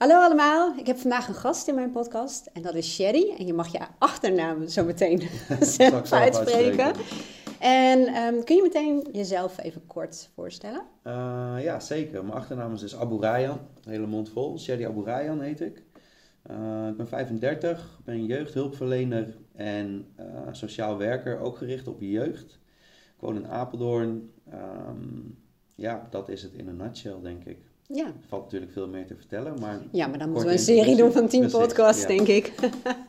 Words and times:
Hallo 0.00 0.14
allemaal, 0.14 0.74
ik 0.76 0.86
heb 0.86 0.96
vandaag 0.96 1.28
een 1.28 1.34
gast 1.34 1.68
in 1.68 1.74
mijn 1.74 1.90
podcast 1.90 2.46
en 2.52 2.62
dat 2.62 2.74
is 2.74 2.94
Sherry. 2.94 3.34
En 3.38 3.46
je 3.46 3.52
mag 3.52 3.72
je 3.72 3.78
achternaam 3.98 4.68
zo 4.68 4.84
meteen 4.84 5.28
zelf 5.60 6.12
uitspreken. 6.12 6.92
En 7.58 8.06
ehm, 8.06 8.42
kun 8.44 8.56
je 8.56 8.62
meteen 8.62 9.08
jezelf 9.12 9.62
even 9.62 9.86
kort 9.86 10.30
voorstellen? 10.34 10.82
Uh, 11.04 11.54
ja, 11.58 11.80
zeker. 11.80 12.24
Mijn 12.24 12.36
achternaam 12.36 12.72
is 12.72 12.80
dus 12.80 12.96
Abu 12.96 13.20
Rayhan, 13.20 13.60
hele 13.84 14.06
mond 14.06 14.28
vol. 14.30 14.58
Sherry 14.58 14.86
Abu 14.86 15.04
Rayhan 15.04 15.40
heet 15.40 15.60
ik. 15.60 15.82
Uh, 16.50 16.88
ik 16.88 16.96
ben 16.96 17.08
35, 17.08 18.00
ben 18.04 18.24
jeugdhulpverlener 18.24 19.36
en 19.54 20.06
uh, 20.20 20.26
sociaal 20.50 20.96
werker, 20.96 21.38
ook 21.38 21.56
gericht 21.56 21.88
op 21.88 22.00
jeugd. 22.00 22.58
Ik 23.16 23.20
woon 23.20 23.36
in 23.36 23.48
Apeldoorn. 23.48 24.32
Um, 24.52 25.38
ja, 25.74 26.06
dat 26.10 26.28
is 26.28 26.42
het 26.42 26.52
in 26.52 26.68
een 26.68 26.76
nutshell, 26.76 27.16
denk 27.22 27.44
ik. 27.44 27.69
Ja. 27.92 28.04
Er 28.04 28.14
valt 28.28 28.42
natuurlijk 28.42 28.72
veel 28.72 28.88
meer 28.88 29.06
te 29.06 29.16
vertellen, 29.16 29.60
maar... 29.60 29.80
Ja, 29.92 30.06
maar 30.06 30.18
dan 30.18 30.28
moeten 30.30 30.46
we 30.46 30.52
een 30.52 30.58
serie 30.58 30.96
doen 30.96 31.12
van 31.12 31.28
10 31.28 31.50
podcasts, 31.50 32.06
denk 32.06 32.26
ik. 32.26 32.52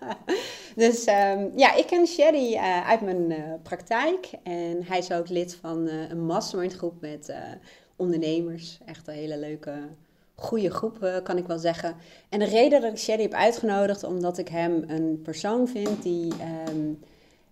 dus 0.76 1.08
um, 1.08 1.52
ja, 1.56 1.76
ik 1.76 1.86
ken 1.88 2.08
Sherry 2.08 2.54
uh, 2.54 2.90
uit 2.90 3.02
mijn 3.02 3.32
uh, 3.32 3.38
praktijk. 3.64 4.30
En 4.44 4.84
hij 4.84 4.98
is 4.98 5.12
ook 5.12 5.30
lid 5.30 5.56
van 5.56 5.88
uh, 5.88 6.10
een 6.10 6.26
mastermind 6.26 6.74
groep 6.74 7.02
met 7.02 7.34
ondernemers. 7.96 8.80
Echt 8.86 9.08
een 9.08 9.14
hele 9.14 9.38
leuke, 9.38 9.74
goede 10.36 10.70
groep, 10.70 11.22
kan 11.24 11.38
ik 11.38 11.48
wel 11.48 11.60
zeggen. 11.60 11.96
En 12.30 12.40
de 12.40 12.46
reden 12.46 12.82
dat 12.82 12.92
ik 12.92 12.98
Sherry 12.98 13.22
heb 13.22 13.34
uitgenodigd, 13.34 14.04
omdat 14.04 14.38
ik 14.38 14.48
hem 14.48 14.84
een 14.88 15.22
persoon 15.24 15.68
vind 15.68 16.04
die 16.04 16.34
um, 16.70 17.00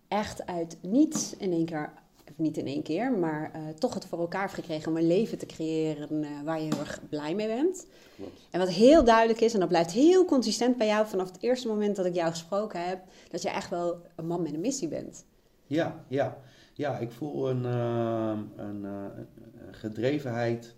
echt 0.07 0.45
uit 0.45 0.77
niets 0.81 1.35
in 1.37 1.51
één 1.51 1.65
keer 1.65 1.91
niet 2.39 2.57
in 2.57 2.65
één 2.65 2.83
keer, 2.83 3.11
maar 3.11 3.51
uh, 3.55 3.61
toch 3.69 3.93
het 3.93 4.05
voor 4.05 4.19
elkaar 4.19 4.41
heeft 4.41 4.53
gekregen 4.53 4.91
om 4.91 4.97
een 4.97 5.07
leven 5.07 5.37
te 5.37 5.45
creëren 5.45 6.23
uh, 6.23 6.27
waar 6.43 6.61
je 6.61 6.63
heel 6.63 6.79
erg 6.79 6.99
blij 7.09 7.35
mee 7.35 7.47
bent. 7.47 7.87
Klopt. 8.15 8.47
En 8.51 8.59
wat 8.59 8.69
heel 8.69 9.03
duidelijk 9.03 9.41
is, 9.41 9.53
en 9.53 9.59
dat 9.59 9.69
blijft 9.69 9.91
heel 9.91 10.25
consistent 10.25 10.77
bij 10.77 10.87
jou 10.87 11.07
vanaf 11.07 11.27
het 11.27 11.43
eerste 11.43 11.67
moment 11.67 11.95
dat 11.95 12.05
ik 12.05 12.15
jou 12.15 12.29
gesproken 12.29 12.87
heb, 12.87 13.01
dat 13.29 13.41
je 13.41 13.49
echt 13.49 13.69
wel 13.69 14.01
een 14.15 14.27
man 14.27 14.41
met 14.41 14.53
een 14.53 14.61
missie 14.61 14.87
bent. 14.87 15.25
Ja, 15.65 16.05
ja. 16.07 16.37
Ja, 16.73 16.97
ik 16.97 17.11
voel 17.11 17.49
een, 17.49 17.63
uh, 17.63 18.37
een, 18.55 18.83
een 18.83 19.27
gedrevenheid. 19.71 20.75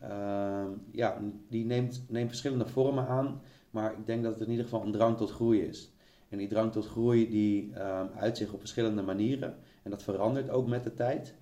Ehm, 0.00 0.68
ja, 0.92 1.18
die 1.48 1.64
neemt, 1.64 2.04
neemt 2.08 2.28
verschillende 2.28 2.66
vormen 2.66 3.06
aan, 3.06 3.40
maar 3.70 3.92
ik 3.92 4.06
denk 4.06 4.22
dat 4.22 4.32
het 4.32 4.42
in 4.42 4.50
ieder 4.50 4.64
geval 4.64 4.82
een 4.82 4.92
drang 4.92 5.16
tot 5.16 5.30
groei 5.30 5.60
is. 5.60 5.92
En 6.28 6.38
die 6.38 6.48
drang 6.48 6.72
tot 6.72 6.86
groei 6.86 7.28
die 7.28 7.74
ehm, 7.74 8.06
uit 8.16 8.36
zich 8.36 8.52
op 8.52 8.60
verschillende 8.60 9.02
manieren. 9.02 9.54
En 9.82 9.90
dat 9.90 10.02
verandert 10.02 10.50
ook 10.50 10.66
met 10.66 10.84
de 10.84 10.94
tijd. 10.94 11.34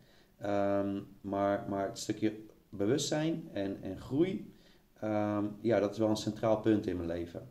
Um, 0.44 1.06
maar, 1.20 1.67
maar 1.69 1.86
het 1.86 1.98
stukje 1.98 2.36
bewustzijn 2.69 3.48
en, 3.53 3.83
en 3.83 4.00
groei, 4.00 4.55
um, 5.05 5.56
ja, 5.61 5.80
dat 5.80 5.92
is 5.92 5.98
wel 5.98 6.08
een 6.08 6.17
centraal 6.17 6.61
punt 6.61 6.86
in 6.86 6.97
mijn 6.97 7.08
leven. 7.08 7.48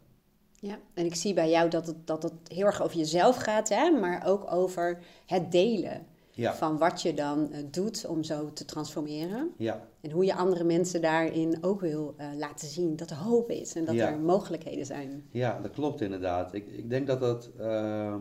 Ja, 0.59 0.79
en 0.93 1.05
ik 1.05 1.15
zie 1.15 1.33
bij 1.33 1.49
jou 1.49 1.69
dat 1.69 1.87
het, 1.87 2.07
dat 2.07 2.23
het 2.23 2.33
heel 2.47 2.65
erg 2.65 2.81
over 2.81 2.97
jezelf 2.97 3.35
gaat, 3.35 3.69
hè? 3.69 3.89
maar 3.89 4.25
ook 4.25 4.51
over 4.51 4.99
het 5.25 5.51
delen. 5.51 6.05
Ja. 6.31 6.55
Van 6.55 6.77
wat 6.77 7.01
je 7.01 7.13
dan 7.13 7.49
uh, 7.51 7.57
doet 7.71 8.05
om 8.05 8.23
zo 8.23 8.53
te 8.53 8.65
transformeren. 8.65 9.51
Ja. 9.57 9.87
En 10.01 10.11
hoe 10.11 10.25
je 10.25 10.35
andere 10.35 10.63
mensen 10.63 11.01
daarin 11.01 11.57
ook 11.61 11.81
wil 11.81 12.15
uh, 12.19 12.27
laten 12.37 12.67
zien 12.67 12.95
dat 12.95 13.09
er 13.09 13.17
hoop 13.17 13.49
is 13.49 13.75
en 13.75 13.85
dat 13.85 13.95
ja. 13.95 14.09
er 14.09 14.19
mogelijkheden 14.19 14.85
zijn. 14.85 15.27
Ja, 15.31 15.59
dat 15.61 15.71
klopt 15.71 16.01
inderdaad. 16.01 16.53
Ik, 16.53 16.67
ik 16.67 16.89
denk 16.89 17.07
dat 17.07 17.19
dat 17.19 17.49
uh, 17.59 17.65
uh, 17.65 18.15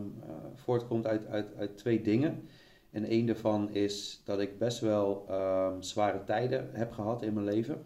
voortkomt 0.55 1.07
uit, 1.07 1.27
uit, 1.27 1.55
uit 1.57 1.77
twee 1.77 2.01
dingen. 2.01 2.47
En 2.91 3.11
een 3.11 3.25
daarvan 3.25 3.69
is 3.69 4.21
dat 4.25 4.39
ik 4.39 4.57
best 4.57 4.79
wel 4.79 5.25
um, 5.31 5.81
zware 5.81 6.23
tijden 6.23 6.69
heb 6.73 6.91
gehad 6.91 7.21
in 7.21 7.33
mijn 7.33 7.45
leven. 7.45 7.85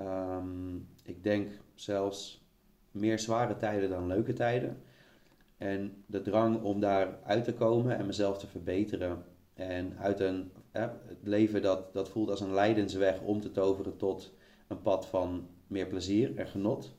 Um, 0.00 0.88
ik 1.04 1.22
denk 1.22 1.48
zelfs 1.74 2.44
meer 2.90 3.18
zware 3.18 3.56
tijden 3.56 3.90
dan 3.90 4.06
leuke 4.06 4.32
tijden. 4.32 4.82
En 5.58 6.04
de 6.06 6.22
drang 6.22 6.62
om 6.62 6.80
daar 6.80 7.18
uit 7.24 7.44
te 7.44 7.54
komen 7.54 7.96
en 7.96 8.06
mezelf 8.06 8.38
te 8.38 8.46
verbeteren. 8.46 9.24
En 9.54 9.96
uit 9.98 10.20
een 10.20 10.52
het 10.72 11.18
leven 11.22 11.62
dat, 11.62 11.92
dat 11.92 12.08
voelt 12.08 12.30
als 12.30 12.40
een 12.40 12.54
leidensweg 12.54 13.20
om 13.20 13.40
te 13.40 13.50
toveren 13.50 13.96
tot 13.96 14.34
een 14.68 14.82
pad 14.82 15.06
van 15.06 15.48
meer 15.66 15.86
plezier 15.86 16.36
en 16.36 16.46
genot. 16.46 16.94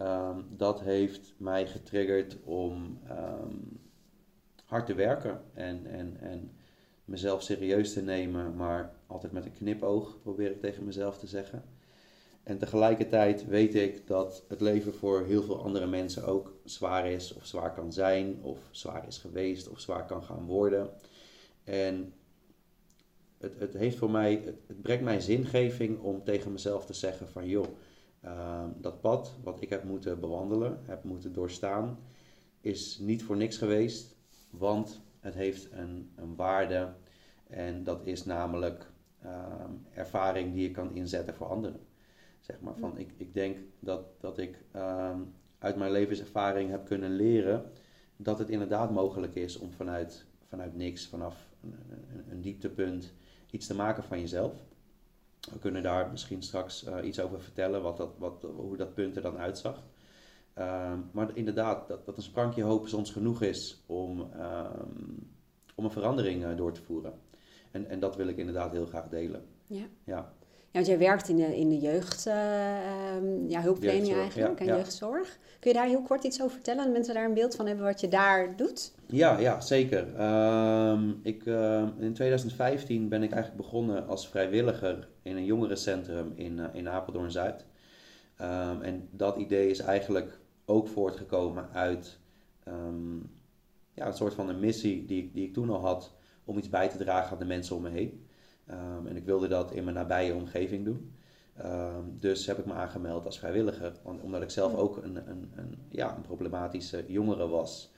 Um, 0.00 0.46
dat 0.56 0.80
heeft 0.80 1.34
mij 1.36 1.66
getriggerd 1.66 2.38
om 2.44 2.98
hard 4.64 4.86
te 4.86 4.94
werken 4.94 5.40
en, 5.54 5.86
en, 5.86 6.16
en 6.20 6.50
mezelf 7.10 7.42
serieus 7.42 7.92
te 7.92 8.02
nemen, 8.02 8.56
maar 8.56 8.94
altijd 9.06 9.32
met 9.32 9.44
een 9.44 9.52
knipoog, 9.52 10.18
probeer 10.22 10.50
ik 10.50 10.60
tegen 10.60 10.84
mezelf 10.84 11.18
te 11.18 11.26
zeggen. 11.26 11.64
En 12.42 12.58
tegelijkertijd 12.58 13.46
weet 13.46 13.74
ik 13.74 14.06
dat 14.06 14.44
het 14.48 14.60
leven 14.60 14.94
voor 14.94 15.24
heel 15.24 15.42
veel 15.42 15.62
andere 15.62 15.86
mensen 15.86 16.24
ook 16.24 16.54
zwaar 16.64 17.10
is, 17.10 17.34
of 17.34 17.46
zwaar 17.46 17.74
kan 17.74 17.92
zijn, 17.92 18.38
of 18.42 18.58
zwaar 18.70 19.06
is 19.06 19.18
geweest, 19.18 19.68
of 19.68 19.80
zwaar 19.80 20.06
kan 20.06 20.22
gaan 20.22 20.46
worden. 20.46 20.90
En 21.64 22.12
het, 23.38 23.58
het 23.58 23.74
heeft 23.74 23.96
voor 23.96 24.10
mij, 24.10 24.42
het, 24.44 24.58
het 24.66 24.82
brengt 24.82 25.04
mij 25.04 25.20
zingeving 25.20 26.00
om 26.00 26.24
tegen 26.24 26.52
mezelf 26.52 26.86
te 26.86 26.94
zeggen 26.94 27.28
van 27.28 27.46
joh, 27.46 27.66
uh, 28.24 28.64
dat 28.76 29.00
pad 29.00 29.34
wat 29.42 29.60
ik 29.62 29.68
heb 29.68 29.84
moeten 29.84 30.20
bewandelen, 30.20 30.80
heb 30.82 31.04
moeten 31.04 31.32
doorstaan, 31.32 31.98
is 32.60 32.98
niet 32.98 33.22
voor 33.22 33.36
niks 33.36 33.56
geweest, 33.56 34.16
want 34.50 35.00
het 35.20 35.34
heeft 35.34 35.72
een, 35.72 36.10
een 36.16 36.36
waarde 36.36 36.92
en 37.46 37.84
dat 37.84 38.06
is 38.06 38.24
namelijk 38.24 38.90
um, 39.24 39.86
ervaring 39.92 40.52
die 40.52 40.62
je 40.62 40.70
kan 40.70 40.94
inzetten 40.94 41.34
voor 41.34 41.46
anderen. 41.46 41.80
Zeg 42.40 42.60
maar 42.60 42.74
van, 42.76 42.98
ik, 42.98 43.10
ik 43.16 43.34
denk 43.34 43.58
dat, 43.78 44.20
dat 44.20 44.38
ik 44.38 44.58
um, 44.76 45.34
uit 45.58 45.76
mijn 45.76 45.90
levenservaring 45.90 46.70
heb 46.70 46.84
kunnen 46.84 47.10
leren 47.10 47.70
dat 48.16 48.38
het 48.38 48.48
inderdaad 48.48 48.90
mogelijk 48.90 49.34
is 49.34 49.58
om 49.58 49.72
vanuit, 49.72 50.24
vanuit 50.48 50.76
niks, 50.76 51.06
vanaf 51.06 51.48
een, 51.62 51.74
een, 51.90 52.24
een 52.30 52.40
dieptepunt, 52.40 53.12
iets 53.50 53.66
te 53.66 53.74
maken 53.74 54.02
van 54.02 54.20
jezelf. 54.20 54.52
We 55.52 55.58
kunnen 55.58 55.82
daar 55.82 56.10
misschien 56.10 56.42
straks 56.42 56.86
uh, 56.86 56.96
iets 57.04 57.20
over 57.20 57.40
vertellen, 57.40 57.82
wat 57.82 57.96
dat, 57.96 58.10
wat, 58.18 58.46
hoe 58.56 58.76
dat 58.76 58.94
punt 58.94 59.16
er 59.16 59.22
dan 59.22 59.38
uitzag. 59.38 59.82
Um, 60.60 61.10
maar 61.12 61.30
inderdaad, 61.34 61.88
dat, 61.88 62.06
dat 62.06 62.16
een 62.16 62.22
sprankje 62.22 62.62
hoop 62.62 62.88
soms 62.88 63.10
genoeg 63.10 63.42
is 63.42 63.84
om, 63.86 64.20
um, 64.20 65.30
om 65.74 65.84
een 65.84 65.90
verandering 65.90 66.44
uh, 66.44 66.56
door 66.56 66.72
te 66.72 66.82
voeren. 66.82 67.12
En, 67.70 67.88
en 67.88 68.00
dat 68.00 68.16
wil 68.16 68.26
ik 68.26 68.36
inderdaad 68.36 68.72
heel 68.72 68.86
graag 68.86 69.08
delen. 69.08 69.44
Ja. 69.66 69.84
ja. 70.04 70.32
Ja, 70.72 70.76
want 70.76 70.86
jij 70.86 70.98
werkt 70.98 71.28
in 71.28 71.36
de, 71.36 71.56
in 71.56 71.68
de 71.68 71.78
jeugd, 71.78 72.26
uh, 72.26 72.34
ja, 73.48 73.60
hulpverlening 73.60 74.16
eigenlijk, 74.16 74.58
ja, 74.58 74.66
en 74.66 74.76
jeugdzorg. 74.76 75.38
Kun 75.60 75.70
je 75.70 75.76
daar 75.76 75.86
heel 75.86 76.02
kort 76.02 76.24
iets 76.24 76.42
over 76.42 76.54
vertellen? 76.54 76.84
Dat 76.84 76.92
mensen 76.92 77.14
daar 77.14 77.24
een 77.24 77.34
beeld 77.34 77.56
van 77.56 77.66
hebben 77.66 77.84
wat 77.84 78.00
je 78.00 78.08
daar 78.08 78.56
doet? 78.56 78.92
Ja, 79.06 79.38
ja 79.38 79.60
zeker. 79.60 80.06
Um, 80.90 81.20
ik, 81.22 81.44
uh, 81.44 81.88
in 81.98 82.12
2015 82.12 83.08
ben 83.08 83.22
ik 83.22 83.32
eigenlijk 83.32 83.62
begonnen 83.62 84.06
als 84.08 84.28
vrijwilliger 84.28 85.08
in 85.22 85.36
een 85.36 85.44
jongerencentrum 85.44 86.32
in, 86.34 86.58
uh, 86.58 86.64
in 86.72 86.88
Apeldoorn-Zuid. 86.88 87.64
Um, 88.40 88.82
en 88.82 89.08
dat 89.10 89.36
idee 89.36 89.70
is 89.70 89.78
eigenlijk 89.78 90.38
ook 90.70 90.88
voortgekomen 90.88 91.68
uit 91.72 92.18
um, 92.68 93.30
ja, 93.92 94.06
een 94.06 94.14
soort 94.14 94.34
van 94.34 94.48
een 94.48 94.60
missie 94.60 95.04
die, 95.04 95.30
die 95.32 95.46
ik 95.46 95.52
toen 95.52 95.70
al 95.70 95.80
had 95.80 96.12
om 96.44 96.58
iets 96.58 96.68
bij 96.68 96.88
te 96.88 96.98
dragen 96.98 97.32
aan 97.32 97.38
de 97.38 97.44
mensen 97.44 97.76
om 97.76 97.82
me 97.82 97.88
heen. 97.88 98.26
Um, 98.70 99.06
en 99.06 99.16
ik 99.16 99.24
wilde 99.24 99.48
dat 99.48 99.72
in 99.72 99.84
mijn 99.84 99.96
nabije 99.96 100.34
omgeving 100.34 100.84
doen. 100.84 101.14
Um, 101.64 102.16
dus 102.18 102.46
heb 102.46 102.58
ik 102.58 102.66
me 102.66 102.72
aangemeld 102.72 103.26
als 103.26 103.38
vrijwilliger, 103.38 103.92
omdat 104.02 104.42
ik 104.42 104.50
zelf 104.50 104.74
ook 104.74 104.96
een, 104.96 105.16
een, 105.16 105.52
een, 105.56 105.78
ja, 105.88 106.16
een 106.16 106.22
problematische 106.22 107.04
jongere 107.06 107.48
was. 107.48 107.92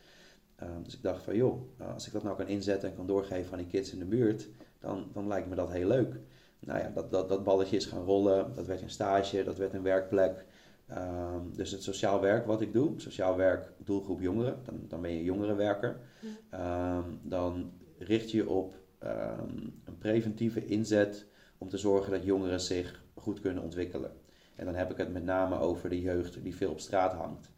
Um, 0.63 0.83
dus 0.83 0.95
ik 0.95 1.03
dacht 1.03 1.23
van 1.23 1.37
joh, 1.37 1.61
als 1.95 2.07
ik 2.07 2.13
dat 2.13 2.23
nou 2.23 2.37
kan 2.37 2.49
inzetten 2.49 2.89
en 2.89 2.97
kan 2.97 3.07
doorgeven 3.07 3.53
aan 3.53 3.59
die 3.59 3.67
kids 3.67 3.93
in 3.93 3.99
de 3.99 4.05
buurt, 4.05 4.49
dan, 4.79 5.07
dan 5.13 5.29
lijkt 5.29 5.49
me 5.49 5.55
dat 5.55 5.71
heel 5.71 5.89
leuk. 5.89 6.21
Nou 6.59 6.79
ja, 6.79 6.91
dat, 6.95 7.11
dat, 7.11 7.29
dat 7.29 7.45
balletje 7.45 7.77
is 7.77 7.87
gaan 7.87 8.05
rollen, 8.05 8.55
dat 8.55 8.67
werd 8.67 8.83
een 8.83 8.91
stage, 8.91 9.45
dat 9.45 9.59
werd 9.59 9.75
een 9.75 9.83
werkplek. 9.83 10.45
Dus 11.53 11.71
het 11.71 11.83
sociaal 11.83 12.21
werk 12.21 12.47
wat 12.47 12.61
ik 12.61 12.73
doe, 12.73 13.01
sociaal 13.01 13.37
werk 13.37 13.73
doelgroep 13.79 14.21
jongeren, 14.21 14.61
dan, 14.65 14.81
dan 14.89 15.01
ben 15.01 15.11
je 15.11 15.25
jongerenwerker. 15.25 16.01
Ja. 16.51 17.05
dan 17.23 17.73
richt 17.99 18.31
je 18.31 18.49
op 18.49 18.75
um, 19.05 19.81
een 19.85 19.99
preventieve 19.99 20.67
inzet 20.67 21.27
om 21.59 21.69
te 21.69 21.79
zorgen 21.79 22.13
dat 22.13 22.25
jongeren 22.25 22.61
zich 22.61 23.03
goed 23.15 23.41
kunnen 23.41 23.63
ontwikkelen. 23.63 24.11
En 24.57 24.65
dan 24.65 24.75
heb 24.75 24.91
ik 24.91 24.97
het 24.97 25.13
met 25.13 25.25
name 25.25 25.59
over 25.59 25.89
de 25.89 26.01
jeugd 26.01 26.43
die 26.43 26.57
veel 26.57 26.71
op 26.71 26.81
straat 26.81 27.13
hangt. 27.13 27.51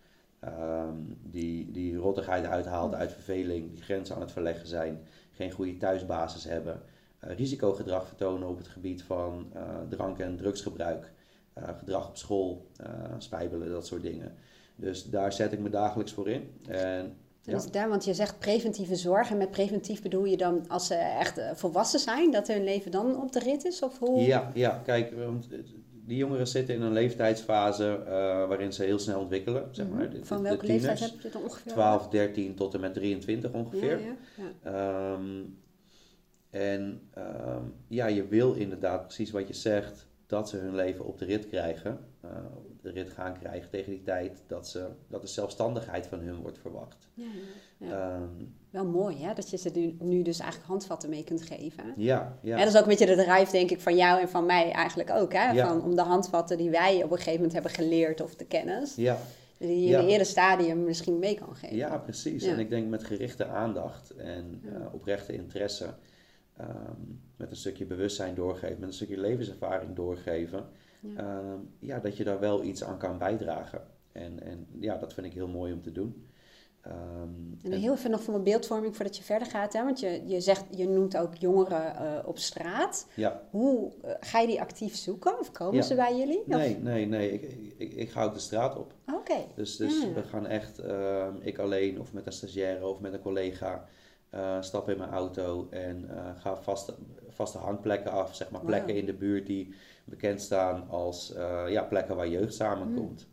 Die, 1.23 1.71
die 1.71 1.97
rottigheid 1.97 2.45
uithaalt 2.45 2.95
uit 2.95 3.13
verveling, 3.13 3.71
die 3.71 3.83
grenzen 3.83 4.15
aan 4.15 4.21
het 4.21 4.33
verleggen 4.33 4.67
zijn, 4.67 5.01
geen 5.33 5.51
goede 5.51 5.77
thuisbasis 5.77 6.45
hebben, 6.45 6.83
uh, 7.25 7.37
risicogedrag 7.37 8.07
vertonen 8.07 8.49
op 8.49 8.59
het 8.59 8.69
gebied 8.69 9.03
van 9.03 9.53
uh, 9.55 9.63
drank- 9.89 10.19
en 10.19 10.37
drugsgebruik, 10.37 11.13
gedrag 11.55 12.09
op 12.09 12.17
school, 12.17 12.67
spijbelen, 13.19 13.71
dat 13.71 13.87
soort 13.87 14.03
dingen. 14.03 14.35
Dus 14.77 15.05
daar 15.05 15.33
zet 15.33 15.53
ik 15.53 15.59
me 15.59 15.71
dagelijks 15.71 16.13
voor 16.13 16.29
in. 16.29 16.51
En 16.67 17.17
dus 17.45 17.71
daar, 17.71 17.89
want 17.89 18.05
je 18.05 18.15
zegt 18.15 18.39
preventieve 18.39 18.97
zorg. 18.97 19.31
En 19.31 19.37
met 19.37 19.51
preventief 19.51 20.03
bedoel 20.03 20.25
je 20.25 20.37
dan 20.37 20.69
als 20.69 20.87
ze 20.87 20.95
echt 20.95 21.39
eh, 21.39 21.51
volwassen 21.55 22.01
zijn, 22.01 22.31
dat 22.31 22.49
hun 22.49 22.65
leven 22.65 22.91
dan 22.91 23.23
op 23.23 23.33
de 23.33 23.39
rit 23.39 23.65
is? 23.65 23.83
Of 23.83 23.99
hoe? 23.99 24.21
Ja, 24.21 24.51
ja, 24.55 24.83
kijk, 24.85 25.13
die 26.07 26.17
jongeren 26.17 26.47
zitten 26.47 26.75
in 26.75 26.83
een 26.83 26.93
leeftijdsfase 26.93 28.01
uh, 28.03 28.09
waarin 28.49 28.73
ze 28.73 28.85
heel 28.85 28.99
snel 28.99 29.21
ontwikkelen. 29.21 29.69
Zeg 29.71 29.89
maar. 29.89 30.09
Mhm. 30.09 30.25
Van 30.25 30.43
welke 30.43 30.67
leeftijd 30.67 31.01
heb 31.01 31.21
je 31.21 31.29
het 31.29 31.43
ongeveer? 31.43 31.73
12, 31.73 32.09
13 32.09 32.55
tot 32.55 32.75
en 32.75 32.81
met 32.81 32.95
23 32.95 33.53
ongeveer. 33.53 34.01
Ja, 34.01 34.17
ja. 34.63 35.13
Um, 35.13 35.59
en 36.51 37.01
um, 37.19 37.75
ja, 37.89 38.07
je 38.07 38.27
wil 38.27 38.53
inderdaad 38.53 39.03
precies 39.03 39.31
wat 39.31 39.49
je 39.49 39.55
zegt, 39.55 40.07
dat 40.27 40.49
ze 40.49 40.57
hun 40.57 40.75
leven 40.75 41.05
op 41.05 41.19
de 41.19 41.25
rit 41.25 41.49
krijgen. 41.49 41.99
Uh, 42.25 42.31
de 42.83 42.91
rit 42.91 43.11
gaan 43.11 43.39
krijgen 43.39 43.71
tegen 43.71 43.91
die 43.91 44.03
tijd 44.03 44.43
dat, 44.47 44.69
ze, 44.69 44.87
dat 45.09 45.21
de 45.21 45.27
zelfstandigheid 45.27 46.07
van 46.07 46.19
hun 46.19 46.37
wordt 46.37 46.59
verwacht. 46.59 47.09
Ja, 47.15 47.27
ja. 47.79 48.17
Um, 48.17 48.55
Wel 48.71 48.85
mooi 48.85 49.17
hè, 49.25 49.35
dat 49.35 49.51
je 49.51 49.57
ze 49.57 49.71
nu, 49.75 49.97
nu, 50.01 50.23
dus 50.23 50.39
eigenlijk 50.39 50.71
handvatten 50.71 51.11
mee 51.11 51.25
kunt 51.25 51.43
geven. 51.43 51.85
Ja, 51.97 52.39
ja. 52.43 52.59
dat 52.59 52.67
is 52.67 52.77
ook 52.77 52.83
een 52.83 52.89
beetje 52.89 53.07
de 53.07 53.23
drive 53.23 53.53
denk 53.53 53.71
ik 53.71 53.81
van 53.81 53.97
jou 53.97 54.21
en 54.21 54.29
van 54.29 54.47
mij 54.47 54.71
eigenlijk 54.71 55.11
ook. 55.11 55.33
Hè? 55.33 55.67
Van, 55.67 55.83
om 55.83 55.95
de 55.97 56.03
handvatten 56.03 56.59
die 56.59 56.71
wij 56.71 57.03
op 57.03 57.11
een 57.11 57.17
gegeven 57.17 57.35
moment 57.35 57.53
hebben 57.53 57.71
geleerd 57.71 58.21
of 58.21 58.35
de 58.35 58.47
kennis. 58.47 58.95
Ja. 58.95 59.19
Die 59.59 59.85
je 59.85 59.93
in 59.93 59.99
een 59.99 60.09
eerder 60.09 60.27
stadium 60.27 60.85
misschien 60.85 61.19
mee 61.19 61.35
kan 61.35 61.57
geven. 61.57 61.77
Ja, 61.77 61.99
precies. 61.99 62.45
En 62.45 62.59
ik 62.59 62.71
denk 62.71 62.89
met 62.89 63.05
gerichte 63.05 63.47
aandacht 63.47 64.11
en 64.11 64.63
uh, 64.65 64.95
oprechte 64.95 65.33
interesse 65.33 65.95
Um, 66.61 67.21
met 67.37 67.51
een 67.51 67.57
stukje 67.57 67.85
bewustzijn 67.85 68.35
doorgeven, 68.35 68.79
met 68.79 68.89
een 68.89 68.95
stukje 68.95 69.19
levenservaring 69.19 69.97
doorgeven, 69.97 70.67
ja. 71.01 71.39
Um, 71.39 71.71
ja. 71.79 71.99
dat 71.99 72.17
je 72.17 72.25
daar 72.25 72.41
wel 72.41 72.63
iets 72.63 72.85
aan 72.85 72.99
kan 72.99 73.19
bijdragen. 73.19 73.83
En, 74.13 74.43
en 74.43 74.67
ja, 74.81 74.97
dat 74.97 75.15
vind 75.15 75.27
ik 75.27 75.33
heel 75.33 75.49
mooi 75.49 75.73
om 75.73 75.83
te 75.83 75.93
doen. 75.93 76.29
Um, 76.87 77.59
en, 77.63 77.73
heel 77.73 77.93
even 77.93 78.11
nog 78.11 78.23
voor 78.23 78.33
mijn 78.33 78.45
beeldvorming 78.45 78.97
voordat 78.97 79.17
je 79.17 79.23
verder 79.23 79.49
gaat, 79.49 79.73
hè? 79.73 79.85
want 79.85 80.01
je, 80.01 80.23
je, 80.27 80.41
zegt, 80.41 80.65
je 80.71 80.89
noemt 80.89 81.17
ook 81.17 81.35
jongeren 81.35 81.95
uh, 82.01 82.29
op 82.29 82.39
straat. 82.39 83.07
Ja. 83.15 83.43
Hoe 83.51 83.93
uh, 84.05 84.11
ga 84.21 84.41
je 84.41 84.47
die 84.47 84.61
actief 84.61 84.97
zoeken 84.97 85.39
of 85.39 85.51
komen 85.51 85.75
ja. 85.75 85.83
ze 85.83 85.95
bij 85.95 86.19
jullie? 86.19 86.43
Nee, 86.47 86.79
nee, 86.79 87.07
nee. 87.07 87.33
Ik, 87.33 87.43
ik, 87.77 87.95
ik, 87.95 88.11
ga 88.11 88.25
ook 88.25 88.35
de 88.35 88.41
straat 88.41 88.77
op. 88.77 88.95
Oké. 89.15 89.45
Dus, 89.55 89.77
dus 89.77 90.13
we 90.15 90.23
gaan 90.23 90.47
echt, 90.47 90.83
ik 91.41 91.59
alleen 91.59 92.01
of 92.01 92.13
met 92.13 92.27
een 92.27 92.33
stagiaire 92.33 92.87
of 92.87 93.01
met 93.01 93.13
een 93.13 93.21
collega, 93.21 93.85
uh, 94.35 94.57
stap 94.61 94.89
in 94.89 94.99
mijn 94.99 95.11
auto 95.11 95.67
en 95.71 96.09
uh, 96.11 96.31
ga 96.39 96.57
vaste, 96.57 96.95
vaste 97.29 97.59
hangplekken 97.59 98.11
af. 98.11 98.35
Zeg 98.35 98.51
maar 98.51 98.61
plekken 98.61 98.97
in 98.97 99.07
de 99.07 99.13
buurt 99.13 99.47
die 99.47 99.75
bekend 100.05 100.41
staan 100.41 100.89
als 100.89 101.35
uh, 101.37 101.65
ja, 101.69 101.83
plekken 101.83 102.17
waar 102.17 102.29
jeugd 102.29 102.55
samenkomt. 102.55 103.27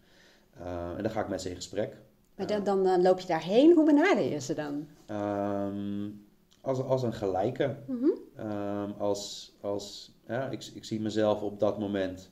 Mm. 0.59 0.95
en 0.97 1.03
dan 1.03 1.11
ga 1.11 1.21
ik 1.21 1.27
met 1.27 1.41
ze 1.41 1.49
in 1.49 1.55
gesprek. 1.55 1.97
Maar 2.35 2.47
dan, 2.47 2.83
dan 2.83 3.01
loop 3.01 3.19
je 3.19 3.27
daarheen. 3.27 3.73
Hoe 3.73 3.85
benader 3.85 4.23
je 4.23 4.39
ze 4.39 4.53
dan? 4.53 4.87
Um, 5.17 6.25
als, 6.61 6.79
als 6.79 7.03
een 7.03 7.13
gelijke. 7.13 7.75
Mm 7.87 7.99
-hmm. 7.99 8.47
um, 8.47 8.93
als, 8.97 9.53
als, 9.61 10.15
ja, 10.27 10.49
ik, 10.49 10.69
ik 10.73 10.85
zie 10.85 11.01
mezelf 11.01 11.41
op 11.41 11.59
dat 11.59 11.79
moment 11.79 12.31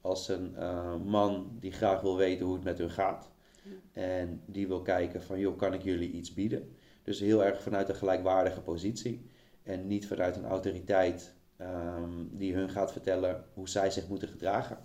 als 0.00 0.28
een 0.28 0.54
man 1.04 1.50
die 1.60 1.72
graag 1.72 2.00
wil 2.00 2.16
weten 2.16 2.46
hoe 2.46 2.54
het 2.54 2.64
met 2.64 2.78
hun 2.78 2.90
gaat. 2.90 3.30
Mm. 3.62 3.72
En 3.92 4.42
die 4.46 4.68
wil 4.68 4.82
kijken 4.82 5.22
van, 5.22 5.38
joh, 5.38 5.58
kan 5.58 5.74
ik 5.74 5.82
jullie 5.82 6.10
iets 6.10 6.34
bieden? 6.34 6.74
Dus 7.10 7.20
heel 7.20 7.44
erg 7.44 7.62
vanuit 7.62 7.88
een 7.88 7.94
gelijkwaardige 7.94 8.60
positie. 8.60 9.26
En 9.62 9.86
niet 9.86 10.06
vanuit 10.06 10.36
een 10.36 10.44
autoriteit 10.44 11.34
um, 11.60 12.30
die 12.32 12.54
hun 12.54 12.70
gaat 12.70 12.92
vertellen 12.92 13.44
hoe 13.54 13.68
zij 13.68 13.90
zich 13.90 14.08
moeten 14.08 14.28
gedragen. 14.28 14.78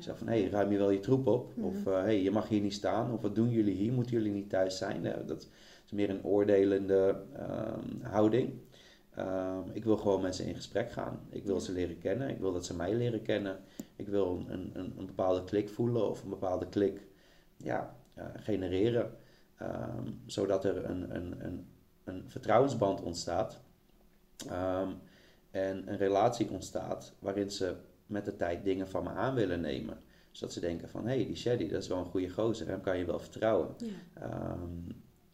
Zeg 0.00 0.18
van, 0.18 0.28
hé, 0.28 0.40
hey, 0.40 0.50
ruim 0.50 0.72
je 0.72 0.78
wel 0.78 0.90
je 0.90 1.00
troep 1.00 1.26
op? 1.26 1.56
Mhm. 1.56 1.66
Of, 1.66 1.84
hé, 1.84 1.90
uh, 1.90 2.02
hey, 2.02 2.22
je 2.22 2.30
mag 2.30 2.48
hier 2.48 2.60
niet 2.60 2.72
staan. 2.72 3.12
Of 3.12 3.20
wat 3.20 3.34
doen 3.34 3.50
jullie 3.50 3.74
hier? 3.74 3.92
Moeten 3.92 4.12
jullie 4.12 4.32
niet 4.32 4.48
thuis 4.48 4.78
zijn? 4.78 5.04
Uh, 5.04 5.12
dat 5.26 5.48
is 5.84 5.92
meer 5.92 6.10
een 6.10 6.24
oordelende 6.24 7.22
um, 7.38 8.02
houding. 8.02 8.52
Um, 9.18 9.70
ik 9.72 9.84
wil 9.84 9.96
gewoon 9.96 10.22
met 10.22 10.36
ze 10.36 10.44
in 10.44 10.54
gesprek 10.54 10.92
gaan. 10.92 11.20
Ik 11.30 11.44
wil 11.44 11.60
ze 11.60 11.72
leren 11.72 11.98
kennen. 11.98 12.28
Ik 12.28 12.38
wil 12.38 12.52
dat 12.52 12.66
ze 12.66 12.76
mij 12.76 12.94
leren 12.94 13.22
kennen. 13.22 13.58
Ik 13.96 14.08
wil 14.08 14.44
een, 14.48 14.70
een, 14.72 14.94
een 14.98 15.06
bepaalde 15.06 15.44
klik 15.44 15.68
voelen 15.68 16.10
of 16.10 16.22
een 16.22 16.30
bepaalde 16.30 16.68
klik 16.68 17.06
ja, 17.56 17.96
uh, 18.18 18.24
genereren. 18.36 19.10
Um, 19.62 20.20
zodat 20.26 20.64
er 20.64 20.84
een, 20.84 21.16
een, 21.16 21.44
een, 21.44 21.66
een 22.04 22.24
vertrouwensband 22.26 23.02
ontstaat 23.02 23.60
um, 24.50 24.98
en 25.50 25.90
een 25.90 25.96
relatie 25.96 26.50
ontstaat 26.50 27.12
waarin 27.18 27.50
ze 27.50 27.76
met 28.06 28.24
de 28.24 28.36
tijd 28.36 28.64
dingen 28.64 28.88
van 28.88 29.04
me 29.04 29.10
aan 29.10 29.34
willen 29.34 29.60
nemen. 29.60 29.98
Zodat 30.30 30.52
ze 30.52 30.60
denken 30.60 30.88
van, 30.88 31.06
hé, 31.06 31.14
hey, 31.14 31.26
die 31.26 31.36
Shady, 31.36 31.68
dat 31.68 31.82
is 31.82 31.88
wel 31.88 31.98
een 31.98 32.04
goede 32.04 32.28
gozer, 32.28 32.68
hem 32.68 32.80
kan 32.80 32.98
je 32.98 33.04
wel 33.04 33.18
vertrouwen. 33.18 33.74
Ja. 33.76 34.52
Um, 34.52 34.86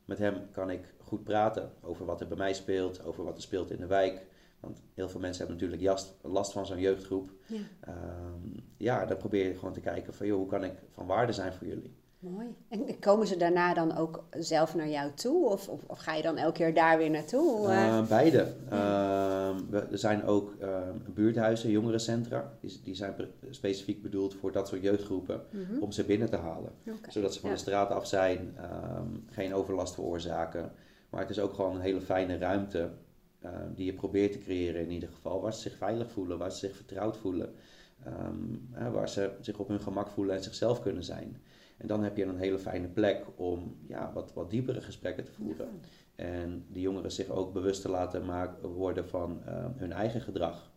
met 0.05 0.19
hem 0.19 0.51
kan 0.51 0.71
ik 0.71 0.95
goed 0.99 1.25
praten 1.25 1.73
over 1.81 2.05
wat 2.05 2.21
er 2.21 2.29
bij 2.29 2.37
mij 2.37 2.55
speelt, 2.55 3.05
over 3.05 3.25
wat 3.25 3.37
er 3.37 3.43
speelt 3.43 3.71
in 3.71 3.81
de 3.81 3.87
wijk. 3.87 4.27
Want 4.61 4.83
heel 4.95 5.09
veel 5.09 5.21
mensen 5.21 5.47
hebben 5.47 5.69
natuurlijk 5.69 6.07
last 6.23 6.53
van 6.53 6.67
zo'n 6.67 6.81
jeugdgroep. 6.81 7.31
Ja. 7.47 7.61
Um, 7.89 8.65
ja, 8.77 9.07
dan 9.07 9.17
probeer 9.17 9.47
je 9.47 9.55
gewoon 9.55 9.73
te 9.73 9.81
kijken 9.81 10.15
van, 10.15 10.27
joh, 10.27 10.39
hoe 10.39 10.47
kan 10.47 10.65
ik 10.65 10.73
van 10.91 11.07
waarde 11.07 11.33
zijn 11.33 11.53
voor 11.53 11.67
jullie? 11.67 11.97
Mooi. 12.19 12.55
En 12.69 12.99
komen 12.99 13.27
ze 13.27 13.37
daarna 13.37 13.75
dan 13.75 13.97
ook 13.97 14.25
zelf 14.31 14.75
naar 14.75 14.89
jou 14.89 15.13
toe? 15.15 15.49
Of, 15.49 15.69
of, 15.69 15.81
of 15.87 15.99
ga 15.99 16.15
je 16.15 16.23
dan 16.23 16.37
elke 16.37 16.53
keer 16.53 16.75
daar 16.75 16.99
weer 16.99 17.11
naartoe? 17.11 17.69
Uh, 17.69 18.09
beide. 18.09 18.55
Uh, 18.73 19.73
er 19.73 19.99
zijn 19.99 20.25
ook 20.25 20.55
uh, 20.61 20.79
buurthuizen, 21.15 21.71
jongerencentra. 21.71 22.53
Die, 22.61 22.81
die 22.85 22.95
zijn 22.95 23.15
specifiek 23.51 24.03
bedoeld 24.03 24.35
voor 24.35 24.53
dat 24.53 24.69
soort 24.69 24.83
jeugdgroepen. 24.83 25.43
Mhm. 25.51 25.83
Om 25.83 25.93
ze 25.93 26.05
binnen 26.05 26.31
te 26.31 26.37
halen. 26.37 26.73
Okay. 26.81 27.11
Zodat 27.11 27.35
ze 27.35 27.41
van 27.41 27.51
de 27.51 27.57
straat 27.57 27.91
af 27.91 28.07
zijn. 28.07 28.55
Ehm, 28.57 29.09
geen 29.31 29.55
overlast 29.55 29.95
veroorzaken. 29.95 30.73
Maar 31.11 31.21
het 31.21 31.31
is 31.31 31.41
ook 31.41 31.55
gewoon 31.55 31.75
een 31.75 31.81
hele 31.81 32.01
fijne 32.01 32.39
ruimte. 32.39 32.91
Ehm, 33.43 33.75
die 33.75 33.85
je 33.85 33.93
probeert 33.93 34.33
te 34.33 34.39
creëren 34.39 34.83
in 34.83 34.91
ieder 34.91 35.09
geval. 35.09 35.41
Waar 35.41 35.55
ze 35.55 35.61
zich 35.61 35.77
veilig 35.77 36.11
voelen. 36.11 36.39
Waar 36.39 36.53
ze 36.53 36.59
zich 36.59 36.77
vertrouwd 36.77 37.17
voelen. 37.17 37.55
waar 38.93 39.09
ze 39.09 39.31
zich 39.41 39.59
op 39.59 39.69
hun 39.69 39.81
gemak 39.81 40.09
voelen 40.09 40.37
en 40.37 40.43
zichzelf 40.43 40.83
kunnen 40.83 41.05
zijn. 41.05 41.37
En 41.79 41.87
dan 41.87 42.03
heb 42.03 42.17
je 42.17 42.25
een 42.25 42.39
hele 42.39 42.59
fijne 42.59 42.89
plek 42.89 43.25
om 43.37 43.77
ja, 43.87 44.13
wat, 44.13 44.33
wat 44.33 44.51
diepere 44.51 44.81
gesprekken 44.81 45.25
te 45.25 45.33
voeren. 45.33 45.69
En 46.15 46.65
die 46.69 46.83
jongeren 46.83 47.13
zich 47.13 47.29
ook 47.29 47.53
bewust 47.53 47.83
te 47.83 47.91
laten 47.91 48.25
maken, 48.25 48.69
worden 48.69 49.09
van 49.09 49.43
uh, 49.47 49.67
hun 49.77 49.93
eigen 49.93 50.21
gedrag. 50.21 50.71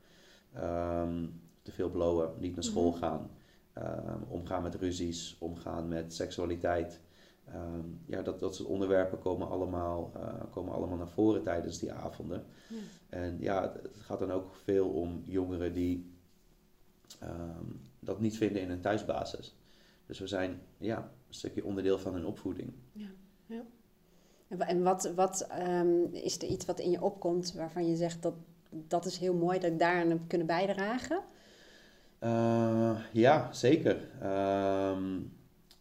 Um, 0.57 1.41
te 1.61 1.71
veel 1.71 1.89
blowen, 1.89 2.33
niet 2.39 2.53
naar 2.53 2.63
school 2.63 2.89
mhm. 2.89 2.99
gaan, 2.99 3.29
um, 3.77 4.23
omgaan 4.27 4.63
met 4.63 4.75
ruzies, 4.75 5.35
omgaan 5.39 5.87
met 5.87 6.13
seksualiteit. 6.13 6.99
Um, 7.55 7.99
ja, 8.05 8.21
dat, 8.21 8.39
dat 8.39 8.55
soort 8.55 8.69
onderwerpen 8.69 9.19
komen 9.19 9.49
allemaal, 9.49 10.11
uh, 10.15 10.33
komen 10.51 10.73
allemaal 10.73 10.97
naar 10.97 11.07
voren 11.07 11.43
tijdens 11.43 11.79
die 11.79 11.91
avonden. 11.91 12.45
Ja. 12.67 12.75
En 13.09 13.37
ja, 13.39 13.61
het, 13.61 13.97
gaat 13.97 14.19
dan 14.19 14.31
ook 14.31 14.53
veel 14.53 14.89
om 14.89 15.23
jongeren 15.25 15.73
die 15.73 16.09
dat 17.99 18.19
niet 18.19 18.37
vinden 18.37 18.61
in 18.61 18.69
een 18.69 18.81
thuisbasis. 18.81 19.55
Dus 20.11 20.19
we 20.19 20.27
zijn 20.27 20.61
ja, 20.77 20.97
een 20.97 21.33
stukje 21.33 21.65
onderdeel 21.65 21.99
van 21.99 22.13
hun 22.13 22.25
opvoeding. 22.25 22.73
Ja, 22.91 23.07
ja. 23.45 23.63
En 24.57 24.83
wat, 24.83 25.11
wat 25.15 25.47
um, 25.59 26.13
is 26.13 26.37
er 26.37 26.47
iets 26.47 26.65
wat 26.65 26.79
in 26.79 26.89
je 26.89 27.01
opkomt 27.01 27.53
waarvan 27.53 27.87
je 27.87 27.95
zegt 27.95 28.21
dat 28.21 28.33
dat 28.69 29.05
is 29.05 29.17
heel 29.17 29.33
mooi 29.33 29.59
dat 29.59 29.71
ik 29.71 29.79
daar 29.79 30.01
aan 30.01 30.09
heb 30.09 30.19
kunnen 30.27 30.47
bijdragen? 30.47 31.23
Uh, 32.23 32.99
ja, 33.13 33.53
zeker. 33.53 34.09
Um, 34.23 35.33